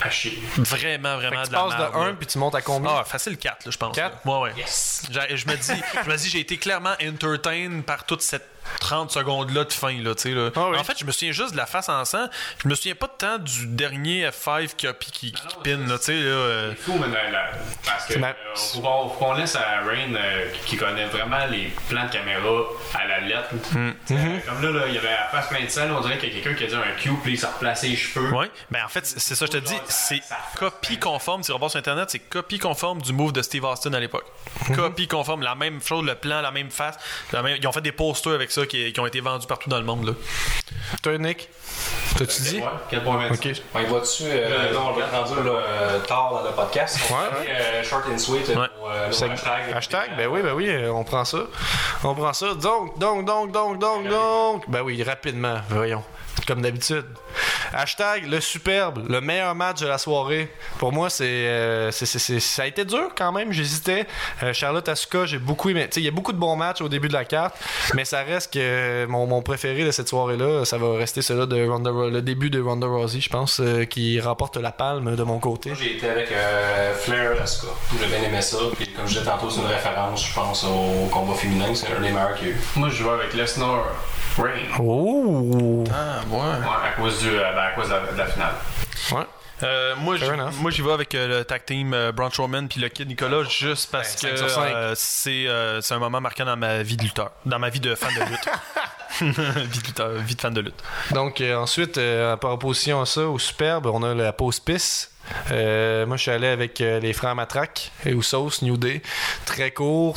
[0.00, 0.40] À chier.
[0.56, 1.90] vraiment, vraiment tu de la passes de là.
[2.10, 2.92] 1 puis tu montes à combien?
[2.98, 3.94] Ah, facile 4, là, je pense.
[3.96, 4.18] Quatre?
[4.24, 4.32] là.
[4.40, 4.64] Ouais, ouais.
[5.10, 8.48] J'ai- Je me dis, je me dis, j'ai été clairement entertain par toute cette
[8.80, 10.50] 30 secondes-là de fin, là, tu sais, là.
[10.56, 10.78] Ah oui.
[10.78, 12.26] En fait, je me souviens juste de la face en sang.
[12.62, 15.76] Je me souviens pas de temps du dernier F5 qui, a- qui, qui, qui pin,
[15.88, 16.20] là, tu sais, là.
[16.20, 16.72] euh.
[16.76, 17.50] C'est fou, mais la-
[17.84, 22.10] parce que Ma- euh, qu'on laisse à Rain euh, qui connaît vraiment les plans de
[22.10, 22.62] caméra
[22.94, 23.48] à la lettre.
[23.72, 23.90] Mm.
[24.10, 24.42] Mm-hmm.
[24.46, 26.28] Comme là, là, il y avait à la face plein de scènes, on dirait qu'il
[26.34, 28.30] y a quelqu'un qui a dit un cue, puis il s'est replacé les cheveux.
[28.32, 30.20] Ouais, ben en fait, c'est ça, je te dis, c'est
[30.58, 31.42] copie conforme.
[31.42, 34.26] Si on va sur Internet, c'est copie conforme du move de Steve Austin à l'époque.
[34.74, 36.96] Copie conforme, la même chose, le plan, la même face.
[37.32, 39.68] la même- Ils ont fait des posters avec ça qui, qui ont été vendus partout
[39.70, 40.06] dans le monde.
[40.06, 40.12] Là.
[41.02, 41.48] Toi, Nick,
[42.18, 42.56] t'as-tu dit?
[42.60, 43.32] Ouais, 4.25.
[43.34, 43.62] Ok.
[43.74, 44.24] On y va dessus.
[44.26, 46.98] Euh, là, on va rendu euh, tard dans le podcast.
[47.10, 47.48] On Ouais.
[47.48, 48.48] euh, short and sweet.
[48.50, 48.66] euh, Ouais.
[48.90, 49.72] euh, nos hashtags.
[49.74, 51.38] Hashtag, ben oui, ben oui, euh, on prend ça.
[52.04, 52.54] On prend ça.
[52.54, 54.68] Donc, donc, donc, donc, donc, donc.
[54.68, 56.02] Ben oui, rapidement, voyons.
[56.46, 57.04] Comme d'habitude.
[57.72, 60.50] Hashtag le superbe, le meilleur match de la soirée.
[60.78, 63.52] Pour moi, c'est, euh, c'est, c'est- c'est- ça a été dur quand même.
[63.52, 64.06] J'hésitais.
[64.42, 65.84] Euh, Charlotte Asuka, j'ai beaucoup aimé.
[65.84, 67.54] Tu sais, il y a beaucoup de bons matchs au début de la carte,
[67.94, 71.66] mais ça reste que mon, mon préféré de cette soirée-là, ça va rester celui de
[71.68, 75.22] Ronda, Ro- le début de Ronda Rousey, je pense, euh, qui remporte la palme de
[75.22, 75.70] mon côté.
[75.70, 77.72] Moi, j'ai été avec euh, Flair Asuka.
[78.00, 78.56] J'ai bien aimé ça.
[78.76, 81.66] Puis, comme je disais tantôt, c'est une référence, je pense, au combat féminin.
[81.74, 82.60] C'est un des meilleurs qu'il y a eu.
[82.76, 83.84] Moi, je vais avec Lesnar
[84.36, 84.50] Rain.
[84.80, 85.84] Oh!
[85.92, 86.38] Ah, ouais.
[86.58, 88.54] Ouais, à cause, du, euh, ben, à cause de, la, de la finale.
[89.12, 89.26] Ouais.
[89.62, 90.54] Euh, moi, j'y- enough.
[90.58, 93.44] moi, j'y vais avec euh, le tag team euh, Braun Strowman puis le kid Nicolas
[93.44, 97.02] juste parce Ben, que euh, c'est euh, c'est un moment marquant dans ma vie de
[97.04, 98.48] lutteur, dans ma vie de fan de lutte.
[99.20, 100.82] vie de lutteur, vie de fan de lutte.
[101.12, 105.12] Donc, euh, ensuite, euh, par opposition à ça, au Superbe, on a la pause pisse.
[105.52, 109.00] Euh, moi, je suis allé avec euh, les frères Matraque et Usos, New Day.
[109.44, 110.16] Très court,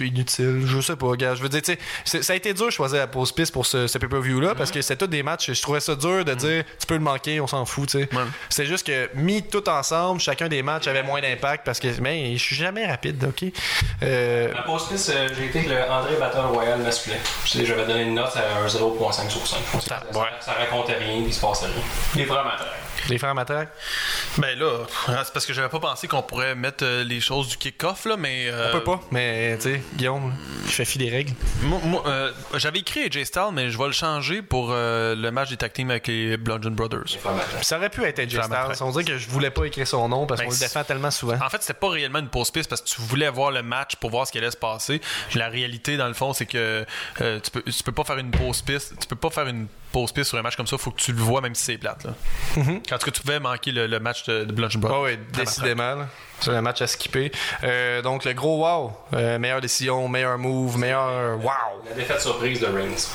[0.00, 1.34] inutile, je sais pas, gars.
[1.34, 3.52] Je veux dire, tu sais, c'est- ça a été dur de choisir la pause piste
[3.52, 5.52] pour ce, ce pay-per-view-là parce que c'est tous des matchs.
[5.52, 8.08] Je trouvais ça dur de dire, tu peux le manquer, on s'en fout, tu sais.
[8.48, 12.36] C'est juste que, mis tout ensemble, chacun des matchs avait moins d'impact parce que, mais
[12.36, 13.50] je suis jamais rapide, ok?
[14.02, 17.16] Euh, La pause piste, euh, j'ai été avec le André Battle Royal masculin.
[17.46, 19.58] J'avais donné une note à un 0.5 sur 5.
[19.80, 19.80] Ça,
[20.12, 20.26] ça, ouais.
[20.40, 21.74] ça racontait rien, puis il se passait rien.
[22.16, 22.66] Les vraiment très.
[23.08, 23.68] les frères Matraque.
[24.38, 24.84] Ben là,
[25.24, 28.16] c'est parce que j'avais pas pensé qu'on pourrait mettre euh, les choses du kick-off là,
[28.16, 30.34] mais euh, On peut pas, mais, tu sais, Guillaume,
[30.66, 31.32] je fais fi des règles.
[31.62, 35.30] Moi, moi, euh, j'avais écrit AJ Styles, mais je vais le changer pour euh, le
[35.30, 37.18] match des tag team avec les Bludgeon Brothers.
[37.62, 38.40] Ça aurait pu être AJ.
[38.40, 38.82] Styles.
[38.82, 41.10] On dirait que je voulais pas écrire son nom parce Ben, qu'on le défend tellement
[41.10, 41.36] souvent.
[41.44, 43.96] En fait, c'était pas réellement une pause piste parce que tu voulais voir le match
[43.96, 45.00] pour voir ce qui allait se passer.
[45.34, 46.84] La réalité, dans le fond, c'est que
[47.20, 48.94] euh, tu, peux, tu peux pas faire une pause piste.
[49.00, 50.78] Tu peux pas faire une pause piste sur un match comme ça.
[50.78, 52.04] Faut que tu le vois, même si c'est plate.
[52.04, 52.14] Là.
[52.88, 54.86] Quand tu pouvais manquer le, le match de, de.
[54.88, 56.06] Ah oui, décidément.
[56.40, 57.30] C'est un match à skipper.
[57.62, 58.92] Euh, donc, le gros wow.
[59.14, 61.50] Euh, meilleure décision, meilleur move, meilleur wow.
[61.88, 63.10] La défaite surprise de Reigns.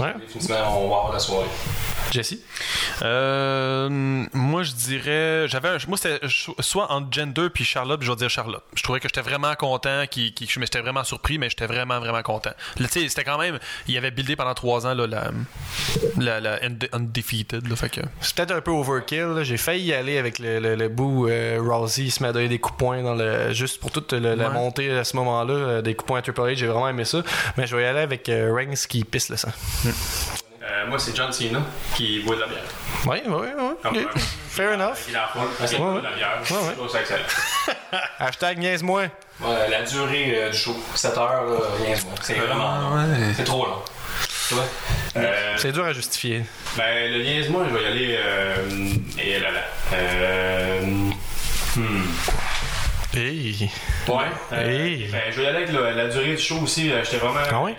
[0.00, 0.14] Ouais.
[0.20, 1.46] Définitivement, on va avoir la soirée.
[2.12, 2.36] Jesse?
[3.02, 3.88] Euh,
[4.32, 5.46] moi, je dirais.
[5.48, 6.20] J'avais un- Moi, c'était
[6.60, 8.62] soit entre Gender puis Charlotte, puis je vais dire Charlotte.
[8.74, 11.98] Je trouvais que j'étais vraiment content, qui, qui, mais j'étais vraiment surpris, mais j'étais vraiment,
[12.00, 12.50] vraiment content.
[12.78, 13.58] Là, tu sais, c'était quand même.
[13.88, 15.30] Il avait buildé pendant trois ans là, la,
[16.18, 17.68] la, la Unde- Undefeated.
[17.68, 18.00] Là, fait que.
[18.20, 19.40] C'est peut-être un peu overkill.
[19.42, 22.32] J'ai failli y aller avec le, le, le bout euh, Rousey il se met à
[22.32, 25.16] donner des coups de poing dans le, juste pour toute le- la montée à ce
[25.16, 25.54] moment-là.
[25.54, 26.54] euh, des coups de poing à Triple H.
[26.56, 27.22] J'ai vraiment aimé ça.
[27.56, 29.50] Mais je vais y aller avec euh, Reigns qui pisse le sang.
[30.66, 31.60] Euh, moi, c'est John Cena
[31.94, 32.62] qui boit de la bière.
[33.06, 33.48] Oui, oui,
[33.92, 34.06] oui.
[34.48, 34.96] Fair enough.
[35.08, 36.90] Il en foule, il boit de la bière.
[36.90, 37.22] Ça excellent.
[38.18, 39.02] Hashtag niaise-moi.
[39.40, 42.14] Ouais, la durée euh, du show, 7 heures, là, rien de moi.
[42.22, 43.06] C'est vraiment long.
[43.36, 43.82] C'est trop long.
[45.16, 46.44] Euh, C'est dur à justifier.
[46.76, 48.18] ben, le niaise-moi, je vais y aller.
[48.18, 49.60] Euh, et là là.
[49.92, 50.80] Euh,
[51.76, 52.04] hmm.
[53.16, 53.70] Hey.
[54.08, 54.14] Ouais.
[54.52, 55.08] Euh, Hey.
[55.10, 56.92] ben, je vais aller avec la, la durée du show aussi.
[56.92, 57.74] euh, J'étais vraiment Ah ouais?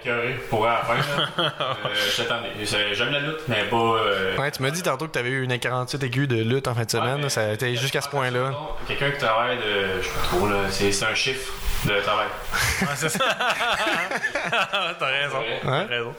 [0.50, 1.44] pour à la fin.
[1.90, 3.76] euh, J'aime la lutte, mais pas.
[3.78, 6.68] euh, Ouais, tu m'as dit tantôt que tu avais eu une 48 aiguë de lutte
[6.68, 7.22] en fin de semaine.
[7.24, 8.52] Ouais, ça a été jusqu'à ce point-là.
[8.88, 10.02] Quelqu'un qui travaille de.
[10.02, 10.58] Je sais pas trop, là.
[10.72, 11.54] C'est un chiffre
[11.86, 12.28] de travail.
[12.96, 13.20] c'est ça.
[15.00, 15.38] T'as raison.
[15.40, 15.60] Ouais.
[15.64, 16.16] T'as raison.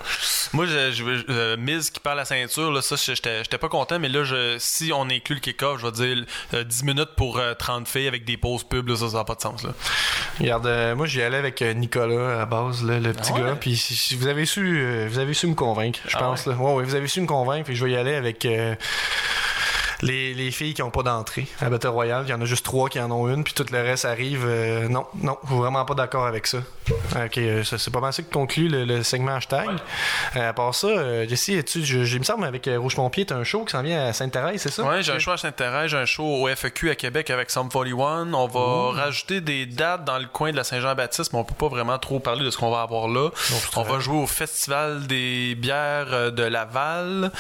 [0.53, 3.69] Moi, je, je, veux- euh, Miz qui parle la ceinture, là, ça, j'étais j'étais pas
[3.69, 7.11] content, mais là, je, si on inclut le kick-off, je vais dire euh, 10 minutes
[7.17, 9.63] pour euh, 30 filles avec des pauses pubs, là, ça, ça n'a pas de sens.
[9.63, 9.71] Là.
[10.41, 13.43] Regarde, euh, moi j'y allais avec euh, Nicolas à base, là, le petit Ah ouais?
[13.51, 13.57] gars.
[13.57, 16.47] Puis si, si vous avez su, euh, vous avez su me convaincre, je Ah pense.
[16.47, 16.55] Là.
[16.55, 17.65] Ouais, ouais, vous avez su me convaincre.
[17.67, 18.75] Puis je vais y aller avec euh,
[20.03, 22.25] les, les filles qui ont pas d'entrée à Battle Royale.
[22.27, 24.45] Il y en a juste trois qui en ont une, puis tout le reste arrive.
[24.47, 26.59] euh, non, non, je suis vraiment pas d'accord avec ça.
[27.17, 29.69] Ok, euh, c'est pas mal ça qui conclut le, le segment hashtag.
[30.37, 33.37] Euh, à part ça, Jesse, tu, je, je- il me semble avec Rouge Pompier, t'as
[33.37, 34.83] un show qui s'en vient à Sainte-Thérèse, c'est ça?
[34.83, 37.69] Ouais, j'ai un show à Saint-Thérèse, j'ai un show au FEQ à Québec avec Sum
[37.69, 38.33] 41.
[38.33, 41.69] On va rajouter des dates dans le coin de la Saint-Jean-Baptiste, mais on peut pas
[41.69, 43.31] vraiment trop parler de ce qu'on va avoir là.
[43.77, 47.31] on va jouer au Festival des bières de Laval.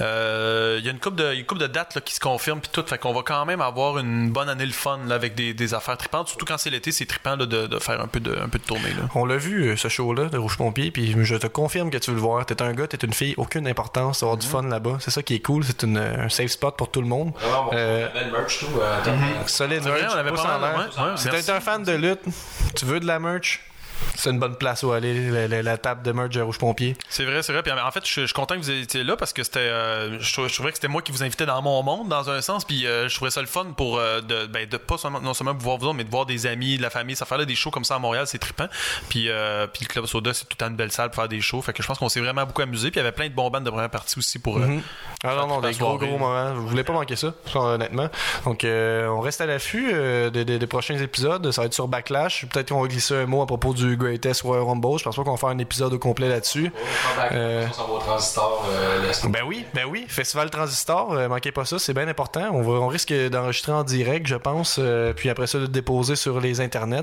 [0.00, 2.60] Euh, Il y a une couple de, une couple de dates là, qui se confirment
[2.60, 5.34] puis tout, fait qu'on va quand même avoir une bonne année le fun là, avec
[5.34, 6.28] des, des affaires tripantes.
[6.28, 8.58] Surtout quand c'est l'été, c'est trippant là, de, de faire un peu de, un peu
[8.58, 8.90] de tournée.
[8.90, 9.08] Là.
[9.14, 12.10] On l'a vu, euh, ce show-là de Rouge Pompier, puis je te confirme que tu
[12.10, 12.44] veux le voir.
[12.46, 14.98] T'es un gars, t'es une fille, aucune importance, avoir du fun là-bas.
[15.00, 17.32] C'est ça qui est cool, c'est une- un safe spot pour tout le monde.
[17.40, 17.70] Vraiment bon.
[17.74, 18.66] Euh, Belle merch, tout.
[18.80, 19.12] euh, attends.
[19.46, 20.78] Solide vrai, merch, on avait pas l'air.
[20.98, 22.20] ouais, ouais, si t'es un fan de lutte,
[22.76, 23.60] tu veux de la merch,
[24.14, 26.96] c'est une bonne place où aller, la, la- la table de merch de Rouge Pompier.
[27.08, 27.62] C'est vrai, c'est vrai.
[27.62, 30.18] Puis en fait, je, je suis content que vous étiez là parce que c'était, euh,
[30.20, 32.40] je, trou- je trouvais que c'était moi qui vous invitais dans mon monde dans un
[32.40, 32.64] sens.
[32.64, 35.34] Puis euh, je trouvais ça le fun pour euh, de, ben, de pas seulement, non
[35.34, 37.16] seulement vous voir vous autres, mais de voir des amis, de la famille.
[37.16, 38.66] Ça faire là des shows comme ça à Montréal, c'est trippant.
[39.08, 39.28] Puis
[39.72, 41.62] puis le club Soda, c'est tout le temps une belle salle pour faire des shows.
[41.62, 42.90] Fait que je pense qu'on s'est vraiment beaucoup amusé.
[42.90, 44.58] Puis il y avait plein de bons bandes de première partie aussi pour.
[44.58, 44.78] euh,
[45.24, 46.54] Ah non, non, des gros, gros moments.
[46.54, 48.08] Vous voulez pas manquer ça, honnêtement.
[48.44, 49.92] Donc, on reste à l'affût
[50.32, 51.50] des, des- des prochains épisodes.
[51.50, 52.46] Ça va être sur Backlash.
[52.46, 54.98] Peut-être qu'on va glisser un mot à propos du Greatest Royal Rumble.
[54.98, 56.72] Je pense pas qu'on va faire un épisode au complet là-dessus.
[57.32, 58.64] Euh, on s'en va au transistor.
[58.70, 60.04] euh, Ben oui, ben oui.
[60.08, 62.48] Festival Transistor, euh, manquez pas ça, c'est bien important.
[62.52, 65.68] On, va, on risque d'enregistrer en direct, je pense, euh, puis après ça, de le
[65.68, 67.02] déposer sur les internets.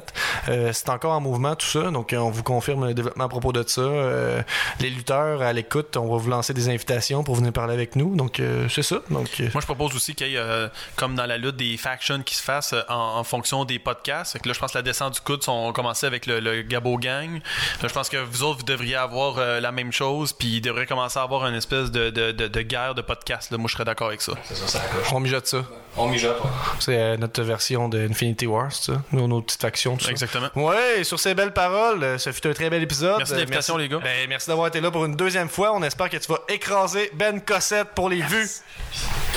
[0.50, 3.52] Euh, c'est encore en mouvement, tout ça, donc on vous confirme le développement à propos
[3.54, 3.82] de ça.
[3.82, 4.42] Euh,
[4.80, 8.16] les lutteurs à l'écoute, on va vous lancer des invitations pour venir parler avec nous.
[8.16, 8.98] Donc, euh, c'est ça.
[9.10, 11.78] Donc, euh, Moi, je propose aussi qu'il y ait, euh, comme dans la lutte, des
[11.78, 14.34] factions qui se fassent en, en fonction des podcasts.
[14.34, 16.64] Fait que là, je pense que la descente du coude, on commençait avec le, le
[16.72, 17.36] Gabo gang.
[17.82, 20.62] Là, je pense que vous autres, vous devriez avoir euh, la même chose, puis il
[20.62, 23.52] devrait commencer à avoir une espèce de, de, de, de guerre de podcast.
[23.52, 23.58] Là.
[23.58, 24.34] Moi, je serais d'accord avec ça.
[24.46, 25.12] C'est ça, ça accroche.
[25.14, 25.64] On mijote ça.
[25.98, 26.50] On mijote, ouais.
[26.80, 28.94] C'est euh, notre version de Infinity Wars, ça?
[29.12, 30.12] Nos, nos petites factions, tout ça.
[30.12, 30.48] Exactement.
[30.56, 33.18] Ouais, sur ces belles paroles, euh, ce fut un très bel épisode.
[33.18, 34.00] Merci de Euh, l'invitation, les gars.
[34.02, 35.74] Ben, merci d'avoir été là pour une deuxième fois.
[35.74, 38.50] On espère que tu vas écraser Ben Cossette pour les vues.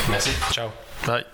[0.09, 0.31] Merci.
[0.53, 0.69] Ciao.
[1.07, 1.25] Bye.